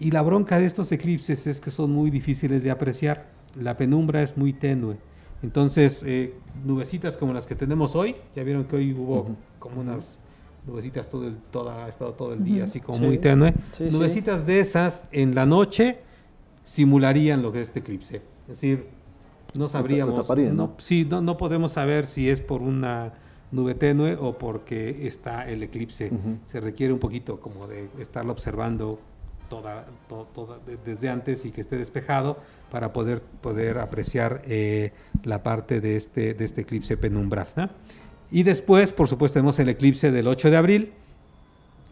Y 0.04 0.12
la 0.12 0.22
bronca 0.22 0.60
de 0.60 0.66
estos 0.66 0.92
eclipses 0.92 1.48
es 1.48 1.62
que 1.62 1.72
son 1.72 1.90
muy 1.92 2.10
difíciles 2.12 2.62
de 2.62 2.70
apreciar. 2.72 3.28
La 3.58 3.78
penumbra 3.78 4.22
es 4.22 4.36
muy 4.36 4.52
tenue. 4.52 4.98
Entonces, 5.42 6.04
eh, 6.06 6.34
nubecitas 6.66 7.16
como 7.16 7.32
las 7.32 7.46
que 7.48 7.56
tenemos 7.56 7.96
hoy, 7.96 8.18
ya 8.36 8.44
vieron 8.44 8.66
que 8.66 8.76
hoy 8.76 8.92
hubo 8.92 9.28
como 9.60 9.80
unas 9.80 10.20
nubecitas 10.68 11.08
todo 11.08 11.26
el, 11.26 11.38
toda, 11.52 11.86
ha 11.86 11.88
estado 11.88 12.12
todo 12.16 12.34
el 12.34 12.44
día, 12.44 12.56
Ujú. 12.56 12.64
así 12.66 12.80
como 12.82 12.98
Sí. 13.00 13.06
muy 13.06 13.18
tenue. 13.18 13.54
Sí, 13.72 13.90
sí. 13.90 13.98
nubecitas 13.98 14.46
de 14.46 14.60
esas 14.60 15.06
en 15.14 15.36
la 15.36 15.46
noche 15.46 16.00
simularían 16.66 17.42
lo 17.42 17.54
que 17.54 17.62
es 17.62 17.70
este 17.70 17.80
eclipse. 17.80 18.18
Es 18.18 18.48
decir, 18.60 18.88
no 19.54 19.70
sabríamos. 19.70 20.16
taparían, 20.22 20.58
no, 20.58 20.64
¿no? 20.68 20.74
sí, 20.80 21.08
no, 21.10 21.22
no 21.22 21.38
podemos 21.38 21.72
saber 21.72 22.08
si 22.08 22.30
es 22.30 22.42
por 22.42 22.62
una 22.62 23.14
nube 23.52 23.74
tenue 23.74 24.16
o 24.20 24.38
porque 24.38 25.08
está 25.08 25.48
el 25.50 25.64
eclipse. 25.64 26.08
Ujú. 26.08 26.40
Se 26.48 26.60
requiere 26.60 26.92
un 26.92 27.00
poquito 27.00 27.40
como 27.40 27.68
de 27.68 27.88
estarlo 28.00 28.34
observando 28.34 29.00
desde 30.86 31.10
antes 31.10 31.46
y 31.46 31.52
que 31.52 31.62
esté 31.62 31.78
despejado 31.78 32.38
para 32.72 32.94
poder, 32.94 33.22
poder 33.22 33.80
apreciar 33.80 34.42
eh, 34.46 34.92
la 35.24 35.44
parte 35.44 35.82
de 35.82 35.96
este, 35.96 36.34
de 36.34 36.46
este 36.46 36.62
eclipse 36.62 36.98
penumbral. 36.98 37.48
Y 38.32 38.44
después, 38.44 38.94
por 38.94 39.08
supuesto, 39.08 39.36
tenemos 39.36 39.60
el 39.60 39.70
eclipse 39.70 40.12
del 40.12 40.28
8 40.28 40.50
de 40.50 40.58
abril, 40.58 40.94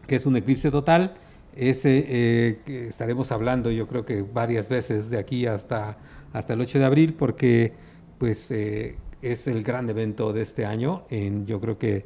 que 0.07 0.15
es 0.15 0.25
un 0.25 0.35
eclipse 0.35 0.71
total. 0.71 1.13
Ese 1.55 2.05
eh, 2.07 2.59
estaremos 2.87 3.31
hablando, 3.31 3.69
yo 3.71 3.87
creo 3.87 4.05
que 4.05 4.21
varias 4.21 4.69
veces 4.69 5.09
de 5.09 5.19
aquí 5.19 5.45
hasta, 5.45 5.97
hasta 6.33 6.53
el 6.53 6.61
8 6.61 6.79
de 6.79 6.85
abril, 6.85 7.13
porque 7.13 7.73
pues 8.17 8.49
eh, 8.51 8.95
es 9.21 9.47
el 9.47 9.63
gran 9.63 9.89
evento 9.89 10.33
de 10.33 10.41
este 10.41 10.65
año. 10.65 11.03
En, 11.09 11.45
yo 11.45 11.59
creo 11.59 11.77
que 11.77 12.05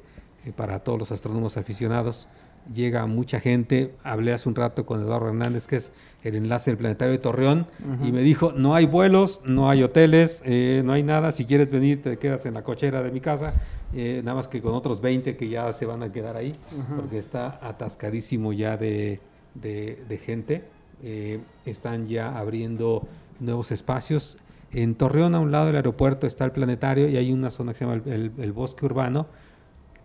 para 0.56 0.80
todos 0.80 1.00
los 1.00 1.12
astrónomos 1.12 1.58
aficionados 1.58 2.28
llega 2.74 3.06
mucha 3.06 3.40
gente. 3.40 3.94
Hablé 4.04 4.34
hace 4.34 4.50
un 4.50 4.56
rato 4.56 4.86
con 4.86 5.02
Eduardo 5.02 5.28
Hernández, 5.28 5.68
que 5.68 5.76
es 5.78 5.92
el 6.24 6.36
enlace 6.36 6.72
del 6.72 6.78
planetario 6.78 7.12
de 7.12 7.20
Torreón, 7.20 7.68
y 8.04 8.12
me 8.12 8.22
dijo, 8.22 8.52
no 8.54 8.74
hay 8.76 8.86
vuelos, 8.86 9.42
no 9.46 9.70
hay 9.70 9.84
hoteles, 9.84 10.42
eh, 10.46 10.82
no 10.84 10.94
hay 10.94 11.04
nada. 11.04 11.32
Si 11.32 11.46
quieres 11.46 11.70
venir, 11.72 12.02
te 12.02 12.18
quedas 12.18 12.46
en 12.46 12.56
la 12.56 12.64
cochera 12.64 13.04
de 13.04 13.12
mi 13.12 13.22
casa, 13.22 13.54
eh, 13.94 14.22
nada 14.24 14.36
más 14.36 14.48
que 14.48 14.62
con 14.62 14.74
otros 14.74 15.02
20 15.02 15.38
que 15.38 15.50
ya 15.50 15.72
se 15.74 15.86
van 15.86 16.02
a 16.02 16.12
quedar 16.12 16.36
ahí, 16.36 16.54
porque 16.96 17.18
está 17.20 17.60
atascadísimo 17.62 18.54
ya 18.54 18.78
de, 18.78 19.20
de- 19.54 20.04
de 20.10 20.18
gente. 20.18 20.64
Eh, 21.04 21.40
están 21.66 22.08
ya 22.08 22.38
abriendo 22.38 23.08
nuevos 23.40 23.72
espacios. 23.72 24.38
En 24.72 24.96
Torreón, 24.96 25.36
a 25.36 25.40
un 25.40 25.52
lado 25.52 25.68
del 25.68 25.76
aeropuerto, 25.76 26.26
está 26.26 26.44
el 26.46 26.52
planetario 26.52 27.08
y 27.08 27.18
hay 27.18 27.32
una 27.32 27.50
zona 27.52 27.74
que 27.74 27.80
se 27.80 27.86
llama 27.86 28.02
el, 28.06 28.12
el- 28.12 28.32
el 28.40 28.52
bosque 28.52 28.86
urbano, 28.86 29.28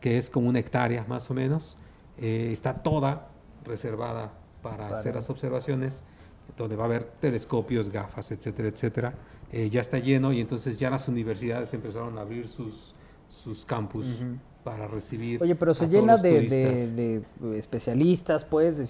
que 0.01 0.19
es 0.19 0.29
como 0.31 0.49
una 0.51 0.59
hectárea 0.59 1.05
más 1.09 1.31
o 1.31 1.35
menos. 1.35 1.77
Eh, 2.21 2.51
está 2.53 2.83
toda 2.83 3.29
reservada 3.65 4.33
para, 4.63 4.77
Para- 4.89 4.99
hacer 4.99 5.15
las 5.15 5.31
observaciones, 5.31 6.03
donde 6.57 6.77
va 6.77 6.85
a 6.85 6.87
haber 6.87 7.05
telescopios, 7.21 7.91
gafas, 7.91 8.31
etcétera, 8.31 8.69
etcétera. 8.69 9.15
Eh, 9.53 9.71
ya 9.71 9.81
está 9.81 9.99
lleno 9.99 10.33
y 10.33 10.41
entonces 10.41 10.79
ya 10.79 10.91
las 10.91 11.09
universidades 11.09 11.73
empezaron 11.75 12.19
a 12.19 12.21
abrir 12.23 12.47
sus, 12.49 12.95
sus 13.29 13.65
campus 13.65 14.07
Ujú. 14.07 14.37
para 14.65 14.87
recibir. 14.87 15.43
Oye, 15.43 15.55
pero 15.57 15.71
a 15.73 15.75
se 15.75 15.87
todos 15.87 15.93
llena 16.01 16.17
de, 16.19 16.35
turistas. 16.35 16.97
de- 16.97 17.21
de 17.21 17.23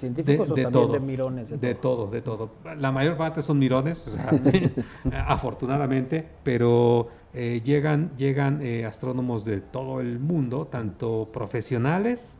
científicos 0.00 0.50
o 0.50 0.54
también 0.54 0.92
de 0.92 1.00
mirones. 1.00 1.50
de 1.50 1.56
de 1.58 1.74
todo? 1.74 1.96
todo, 2.06 2.10
de 2.10 2.22
todo. 2.22 2.50
La 2.78 2.90
mayor 2.92 3.16
parte 3.16 3.42
son 3.42 3.58
mirones, 3.58 4.06
o 4.08 4.10
sea, 4.10 4.30
afortunadamente, 5.28 6.26
pero 6.42 7.08
eh, 7.32 7.60
llegan, 7.64 8.10
llegan 8.16 8.60
eh, 8.62 8.84
astrónomos 8.84 9.44
de 9.44 9.60
todo 9.60 10.00
el 10.00 10.18
mundo, 10.18 10.66
tanto 10.66 11.28
profesionales 11.32 12.36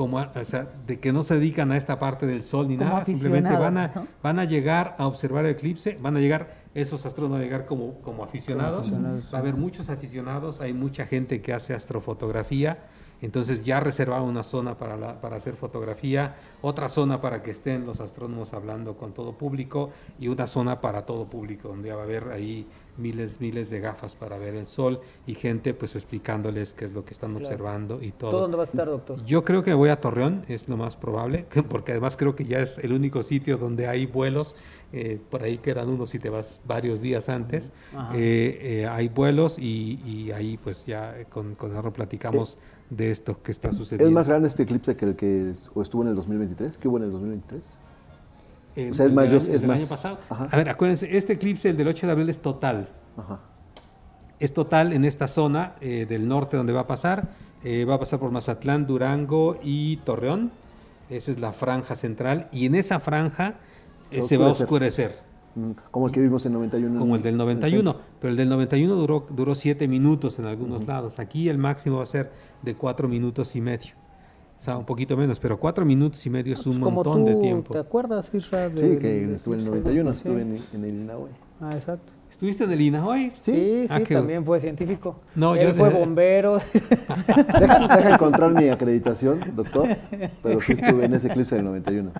como, 0.00 0.16
o 0.16 0.44
sea, 0.46 0.66
de 0.86 0.98
que 0.98 1.12
no 1.12 1.22
se 1.22 1.34
dedican 1.34 1.72
a 1.72 1.76
esta 1.76 1.98
parte 1.98 2.26
del 2.26 2.42
sol 2.42 2.66
ni 2.66 2.78
Como 2.78 2.88
nada, 2.88 3.04
simplemente 3.04 3.54
van 3.54 3.76
a, 3.76 4.06
van 4.22 4.38
a 4.38 4.46
llegar 4.46 4.94
a 4.96 5.06
observar 5.06 5.44
el 5.44 5.50
eclipse, 5.50 5.98
van 6.00 6.16
a 6.16 6.20
llegar, 6.20 6.56
esos 6.74 7.04
astrónomos 7.04 7.36
van 7.36 7.42
a 7.42 7.44
llegar 7.44 7.66
como, 7.66 8.00
como 8.00 8.24
aficionados, 8.24 8.78
aficionados, 8.78 9.30
va 9.30 9.36
a 9.36 9.40
haber 9.42 9.56
muchos 9.56 9.90
aficionados, 9.90 10.62
hay 10.62 10.72
mucha 10.72 11.04
gente 11.04 11.42
que 11.42 11.52
hace 11.52 11.74
astrofotografía, 11.74 12.78
entonces 13.22 13.64
ya 13.64 13.80
reservaron 13.80 14.28
una 14.28 14.42
zona 14.42 14.76
para, 14.78 14.96
la- 14.96 15.20
para 15.20 15.36
hacer 15.36 15.54
fotografía, 15.56 16.36
otra 16.62 16.88
zona 16.88 17.20
para 17.20 17.42
que 17.42 17.50
estén 17.50 17.86
los 17.86 18.00
astrónomos 18.00 18.52
hablando 18.54 18.96
con 18.96 19.12
todo 19.12 19.32
público 19.36 19.90
y 20.18 20.28
una 20.28 20.46
zona 20.46 20.80
para 20.80 21.06
todo 21.06 21.24
público, 21.26 21.68
donde 21.68 21.92
va 21.92 22.00
a 22.00 22.04
haber 22.04 22.28
ahí 22.30 22.66
miles, 22.96 23.40
miles 23.40 23.70
de 23.70 23.80
gafas 23.80 24.14
para 24.16 24.36
ver 24.38 24.54
el 24.54 24.66
sol 24.66 25.00
y 25.26 25.34
gente 25.34 25.72
pues 25.74 25.96
explicándoles 25.96 26.74
qué 26.74 26.84
es 26.86 26.92
lo 26.92 27.04
que 27.04 27.12
están 27.14 27.30
Claro. 27.30 27.44
observando 27.46 28.02
y 28.02 28.12
todo. 28.12 28.30
¿Tú 28.32 28.36
dónde 28.38 28.56
vas 28.56 28.68
a 28.68 28.72
estar, 28.72 28.86
doctor? 28.88 29.24
Yo 29.24 29.44
creo 29.44 29.62
que 29.62 29.72
voy 29.74 29.88
a 29.90 30.00
Torreón, 30.00 30.44
es 30.48 30.68
lo 30.68 30.76
más 30.76 30.96
probable, 30.96 31.46
porque 31.68 31.92
además 31.92 32.16
creo 32.16 32.34
que 32.34 32.44
ya 32.44 32.60
es 32.60 32.78
el 32.78 32.92
único 32.92 33.22
sitio 33.22 33.56
donde 33.58 33.86
hay 33.86 34.06
vuelos, 34.06 34.54
eh, 34.92 35.20
por 35.30 35.42
ahí 35.42 35.58
quedan 35.58 35.88
unos 35.88 36.10
si 36.10 36.18
te 36.18 36.28
vas 36.30 36.60
varios 36.64 37.00
días 37.00 37.28
antes, 37.28 37.72
eh, 38.12 38.58
eh, 38.82 38.86
hay 38.90 39.08
vuelos 39.08 39.58
y, 39.58 40.00
y 40.04 40.32
ahí 40.32 40.56
pues 40.56 40.84
ya 40.86 41.14
con, 41.30 41.54
con 41.54 41.76
Arro 41.76 41.92
platicamos 41.92 42.58
de 42.90 43.10
esto 43.10 43.40
que 43.42 43.52
está 43.52 43.72
sucediendo. 43.72 44.06
¿Es 44.08 44.12
más 44.12 44.28
grande 44.28 44.48
este 44.48 44.64
eclipse 44.64 44.96
que 44.96 45.04
el 45.06 45.16
que 45.16 45.54
estuvo 45.80 46.02
en 46.02 46.08
el 46.08 46.14
2023? 46.16 46.76
¿Qué 46.78 46.88
hubo 46.88 46.98
en 46.98 47.04
el 47.04 47.12
2023? 47.12 47.62
El- 48.76 48.90
o 48.90 48.94
sea, 48.94 49.06
es 49.06 49.12
más, 49.12 49.26
año- 49.26 49.36
es 49.36 49.62
más- 49.66 49.80
año 49.80 49.88
pasado. 49.88 50.18
ajá. 50.28 50.48
A 50.50 50.56
ver, 50.56 50.68
acuérdense, 50.68 51.16
este 51.16 51.34
eclipse, 51.34 51.68
el 51.70 51.76
del 51.76 51.88
8 51.88 52.06
de 52.06 52.12
abril, 52.12 52.28
es 52.28 52.40
total. 52.40 52.88
Ajá. 53.16 53.40
Es 54.38 54.52
total 54.54 54.92
en 54.92 55.04
esta 55.04 55.28
zona 55.28 55.74
eh, 55.80 56.06
del 56.08 56.26
norte 56.26 56.56
donde 56.56 56.72
va 56.72 56.80
a 56.80 56.86
pasar. 56.86 57.28
Eh, 57.62 57.84
va 57.84 57.96
a 57.96 57.98
pasar 57.98 58.18
por 58.18 58.30
Mazatlán, 58.30 58.86
Durango 58.86 59.58
y 59.62 59.98
Torreón. 59.98 60.50
Esa 61.10 61.30
es 61.32 61.40
la 61.40 61.52
franja 61.52 61.94
central. 61.96 62.48
Y 62.52 62.66
en 62.66 62.74
esa 62.74 63.00
franja 63.00 63.56
eh, 64.10 64.22
Se 64.22 64.28
se 64.28 64.36
va 64.38 64.46
a 64.46 64.50
oscurecer. 64.50 65.18
Como 65.90 66.06
el 66.06 66.12
que 66.12 66.20
vimos 66.20 66.44
en 66.46 66.52
91. 66.52 66.98
Como 66.98 67.16
el 67.16 67.22
del 67.22 67.32
en 67.34 67.38
91. 67.38 67.90
centro. 67.92 68.06
Pero 68.20 68.30
el 68.30 68.36
del 68.36 68.48
91 68.48 68.94
duró, 68.94 69.26
duró 69.30 69.54
7 69.54 69.88
minutos 69.88 70.38
en 70.38 70.46
algunos 70.46 70.86
lados. 70.86 71.18
Aquí 71.18 71.48
el 71.48 71.58
máximo 71.58 71.96
va 71.98 72.04
a 72.04 72.06
ser 72.06 72.30
de 72.62 72.74
4 72.74 73.08
minutos 73.08 73.54
y 73.56 73.60
medio. 73.60 73.94
O 74.58 74.62
sea, 74.62 74.76
un 74.76 74.84
poquito 74.84 75.16
menos, 75.16 75.40
pero 75.40 75.58
4 75.58 75.84
minutos 75.86 76.24
y 76.26 76.30
medio 76.30 76.52
es 76.52 76.66
un 76.66 76.72
Pues 76.74 76.84
como 76.84 76.96
montón 77.02 77.24
de 77.24 77.34
tiempo. 77.36 77.72
¿Te 77.72 77.78
acuerdas, 77.78 78.30
Isra? 78.34 78.68
Sí, 78.68 78.74
del- 78.76 78.98
que 78.98 79.08
del 79.08 79.32
estuve 79.32 79.54
en 79.56 79.60
el 79.62 79.66
eclipse? 79.68 79.88
91, 80.04 80.10
Sí. 80.12 80.16
estuve 80.18 80.40
en, 80.42 80.62
en 80.74 80.84
el 80.84 81.02
Inaue. 81.02 81.28
Ah, 81.62 81.70
exacto. 81.72 82.12
¿Estuviste 82.30 82.64
en 82.64 82.70
el 82.72 82.80
INAHOY? 82.80 83.30
Sí, 83.32 83.40
sí, 83.40 83.86
Ah, 83.90 84.00
qué- 84.02 84.14
también 84.14 84.44
fue 84.44 84.60
científico. 84.60 85.16
No, 85.34 85.56
Él 85.56 85.68
yo- 85.68 85.74
fue 85.74 85.88
bombero. 85.98 86.58
Deja, 87.58 87.96
deja 87.96 88.14
encontrar 88.14 88.52
mi 88.52 88.68
acreditación, 88.68 89.40
doctor, 89.56 89.88
pero 90.42 90.60
sí 90.60 90.72
estuve 90.74 91.06
en 91.06 91.14
ese 91.14 91.26
eclipse 91.28 91.56
del 91.56 91.64
91. 91.64 92.12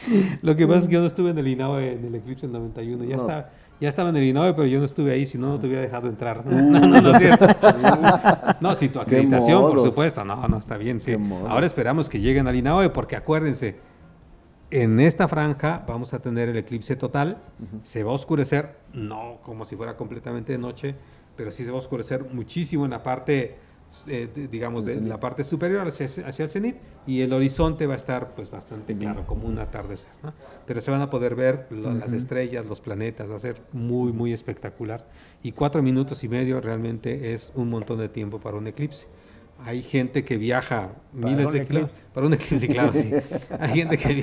Lo 0.42 0.56
que 0.56 0.66
pasa 0.66 0.80
es 0.80 0.86
que 0.88 0.94
yo 0.94 1.00
no 1.00 1.06
estuve 1.06 1.30
en 1.30 1.38
el 1.38 1.48
INAOE 1.48 1.92
en 1.92 2.04
el 2.04 2.14
eclipse 2.14 2.46
del 2.46 2.52
91. 2.52 3.04
Ya, 3.04 3.16
No. 3.16 3.22
estaba, 3.22 3.50
ya 3.80 3.88
estaba 3.88 4.08
en 4.10 4.16
el 4.16 4.24
INAOE, 4.24 4.54
pero 4.54 4.66
yo 4.66 4.78
no 4.78 4.84
estuve 4.86 5.12
ahí, 5.12 5.26
si 5.26 5.38
no, 5.38 5.48
no 5.48 5.60
te 5.60 5.66
hubiera 5.66 5.82
dejado 5.82 6.08
entrar. 6.08 6.44
No, 6.46 6.80
no, 6.80 7.00
no, 7.00 7.10
es 7.16 7.18
cierto. 7.18 7.46
No, 8.60 8.74
sin 8.74 8.90
tu 8.90 8.98
Uh. 8.98 9.02
Acreditación, 9.02 9.60
por 9.62 9.80
supuesto. 9.82 10.24
No, 10.24 10.48
no, 10.48 10.56
está 10.58 10.76
bien, 10.76 11.00
sí. 11.00 11.14
Ahora 11.48 11.66
esperamos 11.66 12.08
que 12.08 12.20
lleguen 12.20 12.46
al 12.48 12.56
INAOE, 12.56 12.90
porque 12.90 13.16
acuérdense, 13.16 13.76
en 14.70 14.98
esta 15.00 15.28
franja 15.28 15.84
vamos 15.86 16.12
a 16.14 16.18
tener 16.20 16.48
el 16.48 16.56
eclipse 16.56 16.96
total. 16.96 17.38
Se 17.82 18.02
va 18.02 18.12
a 18.12 18.14
oscurecer, 18.14 18.76
no 18.92 19.38
como 19.42 19.64
si 19.64 19.76
fuera 19.76 19.96
completamente 19.96 20.52
de 20.52 20.58
noche, 20.58 20.94
pero 21.36 21.52
sí 21.52 21.64
se 21.64 21.70
va 21.70 21.76
a 21.76 21.80
oscurecer 21.80 22.24
muchísimo 22.32 22.84
en 22.84 22.90
la 22.92 23.02
parte, 23.02 23.56
eh, 24.08 24.48
digamos, 24.50 24.84
de 24.84 25.00
la 25.00 25.18
parte 25.20 25.42
superior 25.44 25.86
hacia, 25.86 26.06
hacia 26.26 26.44
el 26.44 26.50
cenit 26.50 26.76
y 27.06 27.20
el 27.22 27.32
horizonte 27.32 27.86
va 27.86 27.94
a 27.94 27.96
estar 27.96 28.34
pues 28.34 28.50
bastante 28.50 28.96
claro, 28.96 29.26
como 29.26 29.46
un 29.46 29.58
atardecer. 29.58 30.10
¿no? 30.22 30.32
Pero 30.66 30.80
se 30.80 30.90
van 30.90 31.00
a 31.00 31.08
poder 31.10 31.34
ver 31.34 31.66
lo- 31.70 31.92
las 31.94 32.12
estrellas, 32.12 32.66
los 32.66 32.80
planetas, 32.80 33.30
va 33.30 33.36
a 33.36 33.40
ser 33.40 33.60
muy, 33.72 34.12
muy 34.12 34.32
espectacular. 34.32 35.06
Y 35.42 35.52
cuatro 35.52 35.82
minutos 35.82 36.22
y 36.24 36.28
medio 36.28 36.60
realmente 36.60 37.32
es 37.34 37.52
un 37.54 37.70
montón 37.70 37.98
de 37.98 38.08
tiempo 38.08 38.40
para 38.40 38.56
un 38.56 38.66
eclipse. 38.66 39.06
Hay 39.64 39.82
gente 39.82 40.22
que 40.24 40.36
viaja 40.36 40.90
miles 41.12 41.50
de 41.50 41.66
kilómetros. 41.66 42.00
Para 42.14 42.26
un 42.26 42.34
eclipse, 42.34 42.68
claro, 42.68 42.92
sí. 42.92 43.10
Hay 43.58 43.70
gente 43.74 43.96
que, 43.98 44.22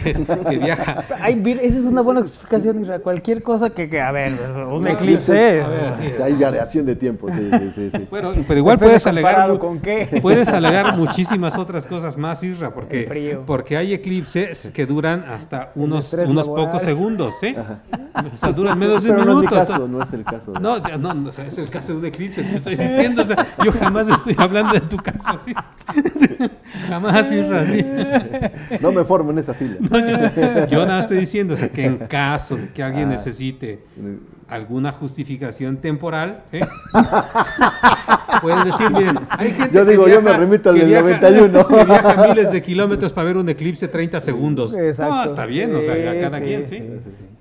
que 0.49 0.57
viaja 0.57 1.03
Ay, 1.19 1.35
mira, 1.35 1.61
esa 1.61 1.80
es 1.80 1.85
una 1.85 2.01
buena 2.01 2.22
explicación, 2.22 2.80
Isra. 2.81 2.99
Cualquier 2.99 3.41
cosa 3.43 3.72
que, 3.72 3.89
que 3.89 3.99
a 3.99 4.11
ver, 4.11 4.31
un 4.69 4.84
No, 4.84 4.88
eclipse 4.89 5.60
es... 5.60 5.65
a 5.65 5.69
ver, 5.69 5.93
sí. 5.99 6.22
Hay 6.22 6.34
variación 6.35 6.85
de 6.85 6.95
tiempo, 6.95 7.30
sí, 7.31 7.49
sí, 7.60 7.72
sí. 7.72 7.89
sí. 7.91 8.07
Bueno, 8.10 8.31
pero 8.47 8.60
igual 8.60 8.77
puedes 8.77 9.05
alegar, 9.07 9.57
con 9.60 9.80
qué. 9.80 10.19
puedes 10.22 10.47
alegar 10.49 10.95
muchísimas 10.95 11.57
otras 11.57 11.88
cosas 11.88 12.15
más, 12.15 12.41
Isra, 12.43 12.68
El 12.68 12.73
porque, 12.73 13.39
porque 13.45 13.76
hay 13.76 13.93
eclipses 13.93 14.72
que 14.73 14.85
duran 14.85 15.26
hasta 15.27 15.72
unos, 15.76 16.14
unos 16.14 16.45
laboral. 16.45 16.65
pocos 16.68 16.84
segundos, 16.84 17.34
¿eh? 17.43 17.55
O 18.34 18.38
sea, 18.38 18.51
duran 18.53 18.77
menos 18.80 19.03
de 19.03 19.10
un 19.10 19.15
Pero 19.18 19.26
no 19.26 19.31
es 19.31 19.35
mi 19.39 19.47
minuto. 19.47 19.55
caso, 19.68 19.88
no 19.88 20.03
es 20.03 20.14
el 20.14 20.23
caso. 20.23 20.51
de- 20.53 20.60
No, 20.60 20.77
ya, 20.88 20.97
no, 20.97 21.14
no, 21.14 21.30
o 21.30 21.34
sea, 21.34 21.47
es 21.47 21.57
el 21.57 21.69
caso 21.69 21.93
de 21.93 21.97
un 21.97 22.05
eclipse, 22.05 22.43
te 22.43 22.55
estoy 22.55 22.76
diciendo. 22.76 23.23
o 23.23 23.26
sea, 23.26 23.47
yo 23.65 23.72
jamás 23.73 24.07
estoy 24.07 24.35
hablando 24.38 24.73
de 24.76 24.81
tu 24.81 24.97
caso. 24.97 25.23
¿sí? 26.18 26.38
Jamás, 26.88 27.32
Isra, 27.32 27.66
sí. 27.66 27.86
No 28.82 28.91
me 28.91 29.04
formo 29.04 29.32
en 29.32 29.40
esa 29.40 29.54
fila. 29.54 29.76
No, 29.80 30.00
yo, 30.00 30.68
yo 30.68 30.86
nada 30.86 31.02
estoy 31.02 31.18
diciendo 31.18 31.54
o 31.54 31.58
sea, 31.58 31.70
que 31.70 31.86
en 31.86 31.98
caso 31.98 32.56
de 32.58 32.70
que 32.70 32.82
alguien 32.84 33.10
Ah. 33.10 33.14
necesite 33.14 33.80
alguna 34.48 34.91
justificación 34.91 35.78
temporal, 35.78 36.44
¿eh? 36.52 36.62
pueden 38.41 38.66
decir, 38.66 38.90
miren, 38.91 39.20
hay 39.30 39.52
gente 39.52 39.74
Yo 39.76 39.86
que 39.86 39.91
digo, 39.91 40.08
yo 40.08 40.22
viaja- 40.22 40.38
me 40.38 40.45
remito 40.45 40.70
al 40.70 40.76
que 40.76 40.82
del 40.82 40.90
viaja- 40.90 41.22
91. 41.22 41.68
que 41.68 41.86
viaja 41.86 42.28
miles 42.28 42.52
de 42.52 42.62
kilómetros 42.62 43.14
para 43.14 43.26
ver 43.26 43.38
un 43.38 43.50
eclipse 43.50 43.88
30 43.88 44.22
segundos. 44.22 44.74
Exacto. 44.76 45.16
No, 45.16 45.24
está 45.24 45.45
bien, 45.45 45.76
o 45.76 45.82
sea, 45.82 45.98
ya 45.98 46.12
Sí, 46.14 46.20
cada 46.20 46.38
sí, 46.40 46.44
quien, 46.45 46.66
sí. 46.66 46.76
sí, 46.78 46.84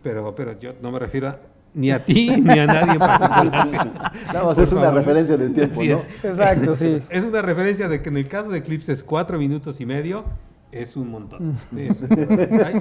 Pero, 0.02 0.34
pero 0.34 0.58
yo 0.58 0.74
no 0.82 0.90
me 0.90 0.98
refiero 0.98 1.28
a- 1.28 1.38
ni 1.74 1.90
a 1.90 2.04
ti 2.04 2.30
ni 2.40 2.58
a 2.58 2.66
nadie 2.66 2.92
en 2.92 2.98
particular. 2.98 4.12
Nada 4.32 4.44
más 4.44 4.58
es 4.58 4.72
una 4.72 4.82
favor. 4.82 4.96
referencia 4.98 5.36
del 5.36 5.52
tiempo, 5.54 5.80
Así 5.80 5.88
¿no? 5.88 5.96
es. 5.96 6.04
Exacto, 6.24 6.74
sí. 6.74 6.98
Es 7.10 7.24
una 7.24 7.42
referencia 7.42 7.88
de 7.88 8.02
que 8.02 8.08
en 8.08 8.16
el 8.18 8.28
caso 8.28 8.50
de 8.50 8.58
eclipses 8.58 9.02
cuatro 9.02 9.38
minutos 9.38 9.80
y 9.80 9.86
medio 9.86 10.24
es 10.70 10.96
un 10.96 11.10
montón. 11.10 11.54
Es- 11.76 12.02
hay, 12.10 12.80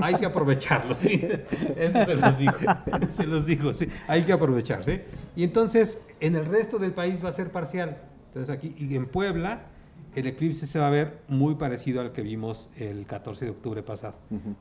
hay 0.00 0.14
que 0.16 0.26
aprovecharlo, 0.26 0.96
sí. 0.98 1.26
Eso 1.76 2.04
se 2.04 2.14
los 2.14 2.38
digo. 2.38 2.52
Se 3.10 3.26
los 3.26 3.46
digo, 3.46 3.72
sí. 3.74 3.88
Hay 4.06 4.22
que 4.22 4.32
aprovechar, 4.32 4.84
¿sí? 4.84 5.00
Y 5.34 5.44
entonces, 5.44 5.98
en 6.20 6.36
el 6.36 6.44
resto 6.46 6.78
del 6.78 6.92
país 6.92 7.24
va 7.24 7.30
a 7.30 7.32
ser 7.32 7.50
parcial. 7.50 7.96
Entonces 8.28 8.54
aquí, 8.54 8.74
y 8.78 8.94
en 8.96 9.06
Puebla, 9.06 9.62
el 10.14 10.26
eclipse 10.26 10.66
se 10.66 10.78
va 10.78 10.88
a 10.88 10.90
ver 10.90 11.20
muy 11.28 11.54
parecido 11.54 12.02
al 12.02 12.12
que 12.12 12.20
vimos 12.20 12.68
el 12.76 13.06
14 13.06 13.46
de 13.46 13.50
octubre 13.50 13.82
pasado, 13.82 14.14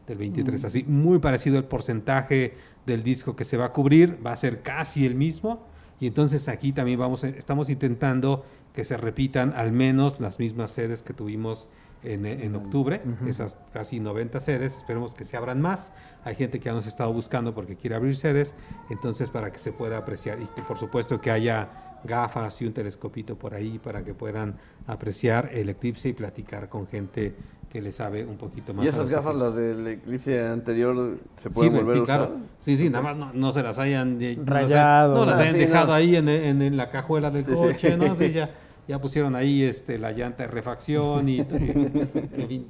del 0.07 0.17
23. 0.17 0.63
Así, 0.63 0.83
muy 0.87 1.19
parecido 1.19 1.57
el 1.57 1.65
porcentaje 1.65 2.53
del 2.85 3.03
disco 3.03 3.35
que 3.35 3.45
se 3.45 3.57
va 3.57 3.65
a 3.65 3.73
cubrir, 3.73 4.17
va 4.25 4.33
a 4.33 4.37
ser 4.37 4.61
casi 4.61 5.05
el 5.05 5.15
mismo. 5.15 5.65
Y 5.99 6.07
entonces 6.07 6.47
aquí 6.47 6.73
también 6.73 6.99
vamos, 6.99 7.23
estamos 7.23 7.69
intentando 7.69 8.43
que 8.73 8.85
se 8.85 8.97
repitan 8.97 9.53
al 9.55 9.71
menos 9.71 10.19
las 10.19 10.39
mismas 10.39 10.71
sedes 10.71 11.03
que 11.03 11.13
tuvimos 11.13 11.69
en, 12.03 12.25
en 12.25 12.55
octubre, 12.55 13.01
esas 13.27 13.57
casi 13.73 13.99
90 13.99 14.39
sedes, 14.39 14.77
esperemos 14.77 15.13
que 15.13 15.23
se 15.23 15.37
abran 15.37 15.61
más. 15.61 15.91
Hay 16.23 16.35
gente 16.35 16.59
que 16.59 16.65
ya 16.65 16.73
nos 16.73 16.85
ha 16.85 16.89
estado 16.89 17.13
buscando 17.13 17.53
porque 17.53 17.75
quiere 17.75 17.95
abrir 17.95 18.15
sedes, 18.15 18.53
entonces 18.89 19.29
para 19.29 19.51
que 19.51 19.59
se 19.59 19.71
pueda 19.71 19.97
apreciar 19.97 20.39
y 20.41 20.45
que 20.45 20.61
por 20.63 20.77
supuesto 20.77 21.21
que 21.21 21.29
haya 21.31 21.69
gafas 22.03 22.59
y 22.61 22.65
un 22.65 22.73
telescopito 22.73 23.37
por 23.37 23.53
ahí 23.53 23.77
para 23.77 24.03
que 24.03 24.15
puedan 24.15 24.55
apreciar 24.87 25.49
el 25.53 25.69
eclipse 25.69 26.09
y 26.09 26.13
platicar 26.13 26.67
con 26.69 26.87
gente 26.87 27.35
que 27.69 27.81
le 27.81 27.91
sabe 27.91 28.25
un 28.25 28.37
poquito 28.37 28.73
más. 28.73 28.83
¿Y 28.83 28.89
esas 28.89 29.09
gafas, 29.09 29.35
las 29.35 29.55
del 29.55 29.87
eclipse 29.87 30.45
anterior, 30.45 31.19
se 31.37 31.49
pueden 31.51 31.71
Sirven, 31.71 31.85
volver 31.85 31.93
sí, 31.93 31.99
a 31.99 32.03
usar? 32.03 32.27
claro. 32.27 32.41
Sí, 32.59 32.75
sí, 32.77 32.89
nada 32.89 33.03
más 33.03 33.15
no, 33.17 33.31
no 33.33 33.51
se 33.53 33.61
las 33.63 33.77
hayan 33.79 34.17
eh, 34.21 34.35
no 34.35 34.43
las 34.43 34.63
hayan- 34.65 34.69
Rayado. 34.69 35.15
No 35.15 35.25
las 35.25 35.35
Ah, 35.39 35.41
hayan 35.43 35.53
sí, 35.53 35.59
dejado 35.59 35.87
no. 35.87 35.93
ahí 35.93 36.15
en, 36.15 36.27
en- 36.27 36.61
en 36.63 36.75
la 36.75 36.89
cajuela 36.89 37.29
del 37.31 37.45
Sí, 37.45 37.51
sí. 37.51 37.57
coche, 37.57 37.95
¿no? 37.95 38.13
Sí, 38.15 38.31
ya, 38.31 38.49
ya 38.91 38.99
pusieron 38.99 39.35
ahí 39.37 39.63
este, 39.63 39.97
la 39.97 40.11
llanta 40.11 40.43
de 40.43 40.49
refacción 40.49 41.29
y, 41.29 41.39
en 41.49 42.45
fin, 42.49 42.67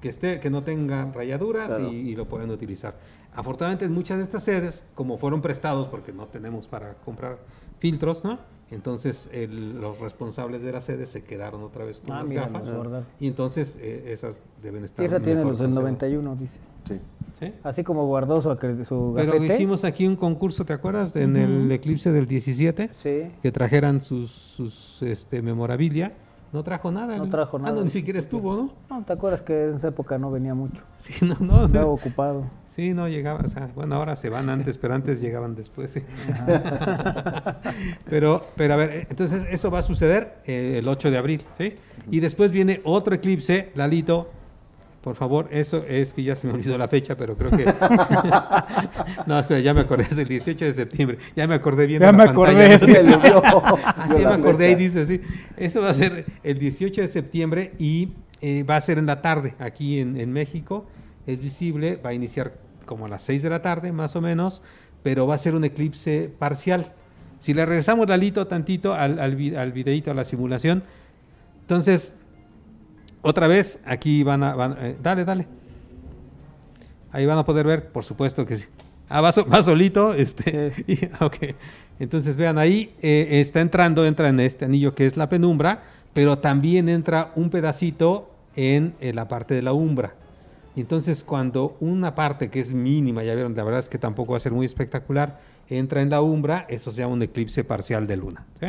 que 0.00 0.08
esté, 0.08 0.40
que 0.40 0.50
no 0.50 0.64
tengan 0.64 1.14
rayaduras 1.14 1.68
Claro. 1.68 1.92
y, 1.92 1.96
y 2.10 2.16
lo 2.16 2.26
pueden 2.26 2.50
utilizar. 2.50 2.96
Afortunadamente 3.32 3.84
en 3.84 3.92
muchas 3.92 4.18
de 4.18 4.24
estas 4.24 4.42
sedes, 4.42 4.82
como 4.96 5.16
fueron 5.16 5.40
prestados, 5.40 5.86
porque 5.86 6.12
no 6.12 6.26
tenemos 6.26 6.66
para 6.66 6.94
comprar 7.04 7.38
filtros, 7.78 8.24
¿no? 8.24 8.40
Entonces 8.70 9.28
el- 9.32 9.80
los 9.80 9.98
responsables 9.98 10.62
de 10.62 10.70
la 10.72 10.80
sede 10.80 11.06
se 11.06 11.24
quedaron 11.24 11.62
otra 11.62 11.84
vez 11.84 12.00
con 12.00 12.12
Ah, 12.12 12.20
las 12.22 12.28
mira, 12.28 12.42
gafas. 12.48 12.66
verdad. 12.72 13.04
Y 13.18 13.26
entonces 13.26 13.76
eh, 13.80 14.04
esas 14.12 14.40
deben 14.62 14.84
estar. 14.84 15.04
Tierra 15.06 15.20
tiene 15.22 15.42
los 15.42 15.58
del 15.58 15.68
conservadas. 15.68 15.82
91, 16.02 16.36
dice. 16.36 16.58
Sí. 16.88 17.00
¿Sí? 17.40 17.52
Así 17.62 17.82
como 17.84 18.06
guardó 18.06 18.40
su, 18.40 18.50
su 18.84 19.12
Pero 19.16 19.32
gafete. 19.32 19.54
hicimos 19.54 19.84
aquí 19.84 20.06
un 20.06 20.14
concurso, 20.16 20.64
¿te 20.64 20.72
acuerdas? 20.72 21.16
En 21.16 21.36
el 21.36 21.70
eclipse 21.72 22.12
del 22.12 22.26
17. 22.26 22.88
Sí. 22.88 23.30
Que 23.42 23.50
trajeran 23.50 24.00
sus, 24.02 24.30
sus 24.30 25.02
este, 25.02 25.40
memorabilia. 25.42 26.12
No 26.52 26.62
trajo 26.64 26.90
nada. 26.90 27.16
No 27.16 27.28
trajo 27.30 27.56
Ah, 27.58 27.60
nada. 27.62 27.72
no, 27.76 27.84
ni 27.84 27.90
siquiera 27.90 28.18
estuvo, 28.18 28.54
¿no? 28.54 28.72
No, 28.90 29.04
¿te 29.04 29.12
acuerdas 29.12 29.40
que 29.42 29.68
en 29.68 29.74
esa 29.76 29.88
época 29.88 30.18
no 30.18 30.30
venía 30.30 30.54
mucho? 30.54 30.82
Sí, 30.98 31.24
no, 31.24 31.36
no. 31.40 31.64
Estaba 31.66 31.86
ocupado. 31.90 32.44
Sí, 32.74 32.94
no 32.94 33.08
llegaba, 33.08 33.40
o 33.44 33.48
sea, 33.48 33.68
bueno, 33.74 33.96
ahora 33.96 34.14
se 34.14 34.28
van 34.28 34.48
antes, 34.48 34.78
pero 34.78 34.94
antes 34.94 35.20
llegaban 35.20 35.56
después. 35.56 35.90
sí. 35.92 36.02
pero, 38.08 38.46
pero 38.56 38.74
a 38.74 38.76
ver, 38.76 38.90
eh, 38.90 39.06
entonces 39.10 39.44
eso 39.50 39.70
va 39.70 39.80
a 39.80 39.82
suceder 39.82 40.36
eh, 40.46 40.76
el 40.78 40.86
8 40.86 41.10
de 41.10 41.18
abril, 41.18 41.42
¿sí? 41.58 41.74
Y 42.10 42.20
después 42.20 42.52
viene 42.52 42.80
otro 42.84 43.14
eclipse, 43.14 43.70
Lalito, 43.74 44.30
por 45.00 45.16
favor, 45.16 45.48
eso 45.50 45.82
es 45.88 46.12
que 46.12 46.22
ya 46.22 46.36
se 46.36 46.46
me 46.46 46.52
olvidó 46.52 46.76
la 46.76 46.86
fecha, 46.86 47.16
pero 47.16 47.34
creo 47.34 47.50
que... 47.50 47.64
no, 49.26 49.38
espera, 49.38 49.60
ya 49.60 49.72
me 49.72 49.80
acordé, 49.80 50.04
es 50.10 50.18
el 50.18 50.28
18 50.28 50.64
de 50.66 50.72
septiembre, 50.74 51.18
ya 51.34 51.46
me 51.46 51.54
acordé 51.54 51.86
bien. 51.86 52.00
Ya 52.00 52.12
de 52.12 52.12
la 52.12 52.24
me 52.24 52.30
acordé, 52.30 52.78
pantalla, 52.78 52.78
¿no? 52.78 52.86
se 52.86 53.02
le 53.02 53.30
vio, 53.30 53.42
vio 54.08 54.16
sí, 54.16 54.22
la 54.22 54.28
me 54.28 54.34
acordé 54.34 54.66
fecha. 54.66 54.78
dice, 54.78 55.06
sí. 55.06 55.20
Eso 55.56 55.80
va 55.80 55.90
a 55.90 55.94
ser 55.94 56.26
el 56.42 56.58
18 56.58 57.00
de 57.00 57.08
septiembre 57.08 57.72
y 57.78 58.10
eh, 58.42 58.62
va 58.62 58.76
a 58.76 58.80
ser 58.80 58.98
en 58.98 59.06
la 59.06 59.22
tarde, 59.22 59.54
aquí 59.58 60.00
en, 60.00 60.20
en 60.20 60.32
México. 60.32 60.86
Es 61.30 61.40
visible, 61.40 61.96
va 61.96 62.10
a 62.10 62.14
iniciar 62.14 62.54
como 62.86 63.06
a 63.06 63.08
las 63.08 63.22
6 63.22 63.42
de 63.42 63.50
la 63.50 63.62
tarde, 63.62 63.92
más 63.92 64.16
o 64.16 64.20
menos, 64.20 64.62
pero 65.02 65.26
va 65.26 65.34
a 65.36 65.38
ser 65.38 65.54
un 65.54 65.64
eclipse 65.64 66.30
parcial. 66.38 66.92
Si 67.38 67.54
le 67.54 67.64
regresamos 67.64 68.08
Lalito 68.08 68.46
tantito 68.46 68.94
al, 68.94 69.18
al, 69.18 69.56
al 69.56 69.72
videíto, 69.72 70.10
a 70.10 70.14
la 70.14 70.24
simulación, 70.24 70.82
entonces, 71.62 72.12
otra 73.22 73.46
vez, 73.46 73.78
aquí 73.84 74.22
van 74.24 74.42
a... 74.42 74.54
van- 74.56 74.76
eh, 74.80 74.96
dale, 75.00 75.24
dale. 75.24 75.46
Ahí 77.12 77.26
van 77.26 77.38
a 77.38 77.44
poder 77.44 77.66
ver, 77.66 77.90
por 77.92 78.04
supuesto 78.04 78.44
que 78.46 78.56
sí. 78.56 78.64
Ah, 79.08 79.20
va, 79.20 79.32
so- 79.32 79.46
va 79.46 79.62
solito. 79.62 80.14
Este, 80.14 80.72
y- 80.86 80.98
ok. 81.22 81.36
Entonces 82.00 82.36
vean 82.36 82.58
ahí, 82.58 82.94
eh, 83.02 83.40
está 83.40 83.60
entrando, 83.60 84.04
entra 84.06 84.28
en 84.28 84.40
este 84.40 84.64
anillo 84.64 84.94
que 84.94 85.06
es 85.06 85.16
la 85.16 85.28
penumbra, 85.28 85.82
pero 86.12 86.38
también 86.38 86.88
entra 86.88 87.30
un 87.36 87.50
pedacito 87.50 88.30
en, 88.56 88.94
la 89.00 89.28
parte 89.28 89.54
de 89.54 89.62
la 89.62 89.72
umbra. 89.72 90.14
Entonces 90.76 91.24
cuando 91.24 91.76
una 91.80 92.14
parte 92.14 92.48
que 92.50 92.60
es 92.60 92.72
mínima, 92.72 93.22
ya 93.24 93.34
vieron, 93.34 93.54
la 93.56 93.64
verdad 93.64 93.80
es 93.80 93.88
que 93.88 93.98
tampoco 93.98 94.32
va 94.32 94.36
a 94.36 94.40
ser 94.40 94.52
muy 94.52 94.66
espectacular, 94.66 95.40
entra 95.68 96.02
en 96.02 96.10
la 96.10 96.22
umbra, 96.22 96.66
eso 96.68 96.90
se 96.90 96.98
llama 97.00 97.14
un 97.14 97.22
eclipse 97.22 97.64
parcial 97.64 98.06
de 98.06 98.16
luna. 98.16 98.46
¿sí? 98.60 98.66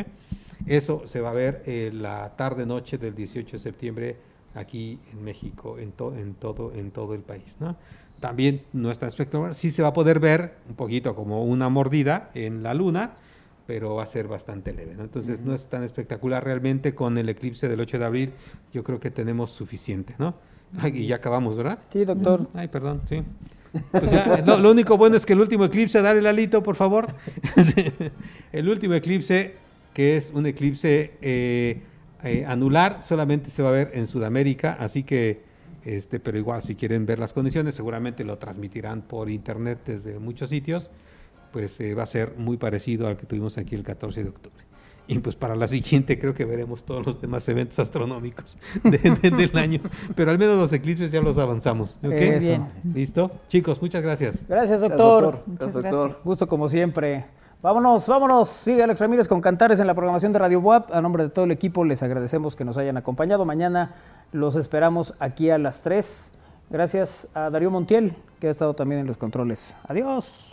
Eso 0.66 1.04
se 1.06 1.22
va 1.22 1.32
a 1.32 1.34
ver 1.34 1.64
eh, 1.66 1.92
la 1.94 2.36
tarde-noche 2.36 2.98
del 2.98 3.16
18 3.16 3.54
de 3.54 3.60
septiembre 3.60 4.16
aquí 4.56 5.00
en 5.12 5.24
México, 5.24 5.78
en, 5.80 5.92
to- 5.92 6.16
en, 6.16 6.34
todo, 6.36 6.74
en 6.76 6.92
todo 6.92 7.14
el 7.14 7.22
país. 7.22 7.58
¿no? 7.60 7.76
También 8.20 8.64
no 8.74 8.92
es 8.92 9.00
tan 9.00 9.10
espectacular, 9.10 9.54
sí 9.56 9.72
se 9.72 9.82
va 9.82 9.90
a 9.90 9.94
poder 9.94 10.20
ver 10.20 10.56
un 10.70 10.76
poquito 10.76 11.16
como 11.16 11.44
una 11.46 11.70
mordida 11.70 12.30
en 12.34 12.62
la 12.64 12.74
luna, 12.74 13.14
pero 13.66 13.96
va 13.96 14.04
a 14.04 14.08
ser 14.08 14.28
bastante 14.28 14.74
leve. 14.74 14.96
¿no? 14.96 15.04
Entonces 15.04 15.40
no 15.40 15.54
es 15.54 15.68
tan 15.68 15.84
espectacular 15.84 16.44
realmente 16.44 16.94
con 16.94 17.18
el 17.18 17.30
eclipse 17.30 17.68
del 17.70 17.80
8 17.80 17.98
de 18.00 18.06
abril, 18.06 18.34
yo 18.74 18.84
creo 18.84 19.00
que 19.00 19.10
tenemos 19.12 19.52
suficiente. 19.52 20.16
¿no? 20.20 20.36
Ay, 20.80 20.92
y 20.96 21.08
ya 21.08 21.18
acabamos, 21.18 21.58
¿verdad? 21.58 21.80
Sí, 21.92 22.06
doctor. 22.06 22.48
Ay, 22.54 22.68
perdón, 22.68 23.02
sí. 23.08 23.24
Pues 23.92 24.12
ya, 24.12 24.44
lo, 24.46 24.60
lo 24.60 24.72
único 24.72 24.98
bueno 24.98 25.16
es 25.16 25.26
que 25.26 25.34
el 25.34 25.40
último 25.40 25.66
eclipse, 25.66 26.02
dale 26.02 26.22
Lalito, 26.22 26.62
por 26.62 26.76
favor. 26.76 27.08
El 28.52 28.68
último 28.68 28.96
eclipse, 28.96 29.56
que 29.94 30.18
es 30.18 30.32
un 30.32 30.46
eclipse 30.46 31.14
eh, 31.22 31.82
eh, 32.24 32.46
anular, 32.46 33.02
solamente 33.02 33.50
se 33.50 33.64
va 33.64 33.70
a 33.70 33.72
ver 33.72 33.92
en 33.94 34.08
Sudamérica, 34.08 34.76
así 34.80 35.04
que, 35.04 35.44
este, 35.86 36.20
pero 36.20 36.38
igual 36.38 36.62
si 36.62 36.76
quieren 36.76 37.06
ver 37.06 37.20
las 37.20 37.32
condiciones, 37.32 37.74
seguramente 37.74 38.26
lo 38.26 38.38
transmitirán 38.38 39.02
por 39.02 39.30
internet 39.30 39.80
desde 39.86 40.20
muchos 40.20 40.50
sitios, 40.50 40.92
pues 41.52 41.80
eh, 41.80 41.94
va 41.96 42.04
a 42.04 42.08
ser 42.08 42.36
muy 42.38 42.58
parecido 42.58 43.08
al 43.08 43.18
que 43.18 43.26
tuvimos 43.26 43.58
aquí 43.58 43.76
el 43.76 43.84
14 43.84 44.24
de 44.24 44.30
octubre. 44.30 44.71
Y 45.14 45.20
pues 45.20 45.36
para 45.36 45.56
la 45.56 45.68
siguiente 45.68 46.18
creo 46.18 46.34
que 46.34 46.46
veremos 46.46 46.86
todos 46.86 47.06
los 47.06 47.20
demás 47.20 47.48
eventos 47.50 47.78
astronómicos 47.80 48.58
de- 48.84 48.98
de- 48.98 49.32
del 49.32 49.58
año. 49.58 49.82
Pero 50.16 50.32
al 50.32 50.40
menos 50.40 50.58
los 50.58 50.72
eclipses 50.72 51.12
ya 51.12 51.20
los 51.22 51.38
avanzamos. 51.38 51.98
¿ok? 52.02 52.12
Eso. 52.14 52.48
Bien. 52.48 52.70
¿Listo? 52.94 53.30
Chicos, 53.50 53.82
muchas 53.82 54.02
gracias. 54.04 54.40
Gracias, 54.48 54.80
doctor. 54.80 55.44
Gracias, 55.48 55.74
doctor. 55.74 56.20
Gusto 56.24 56.48
como 56.48 56.70
siempre. 56.70 57.26
Vámonos, 57.62 58.08
vámonos. 58.08 58.48
Sigue 58.48 58.82
Alex 58.84 59.02
Ramírez 59.02 59.28
con 59.28 59.42
Cantares 59.42 59.82
en 59.82 59.88
la 59.88 59.94
programación 59.94 60.32
de 60.32 60.40
Radio 60.40 60.62
WAP. 60.62 60.94
A 60.94 61.02
nombre 61.02 61.24
de 61.24 61.30
todo 61.30 61.44
el 61.44 61.52
equipo 61.52 61.84
les 61.84 62.02
agradecemos 62.02 62.56
que 62.56 62.64
nos 62.64 62.78
hayan 62.78 62.96
acompañado. 62.96 63.44
Mañana 63.44 63.96
los 64.32 64.56
esperamos 64.56 65.14
aquí 65.20 65.50
a 65.50 65.58
las 65.58 65.82
3. 65.82 66.32
Gracias 66.70 67.28
a 67.34 67.50
Darío 67.50 67.70
Montiel, 67.70 68.16
que 68.40 68.48
ha 68.48 68.52
estado 68.52 68.74
también 68.76 69.02
en 69.02 69.08
los 69.08 69.18
controles. 69.18 69.76
Adiós. 69.88 70.48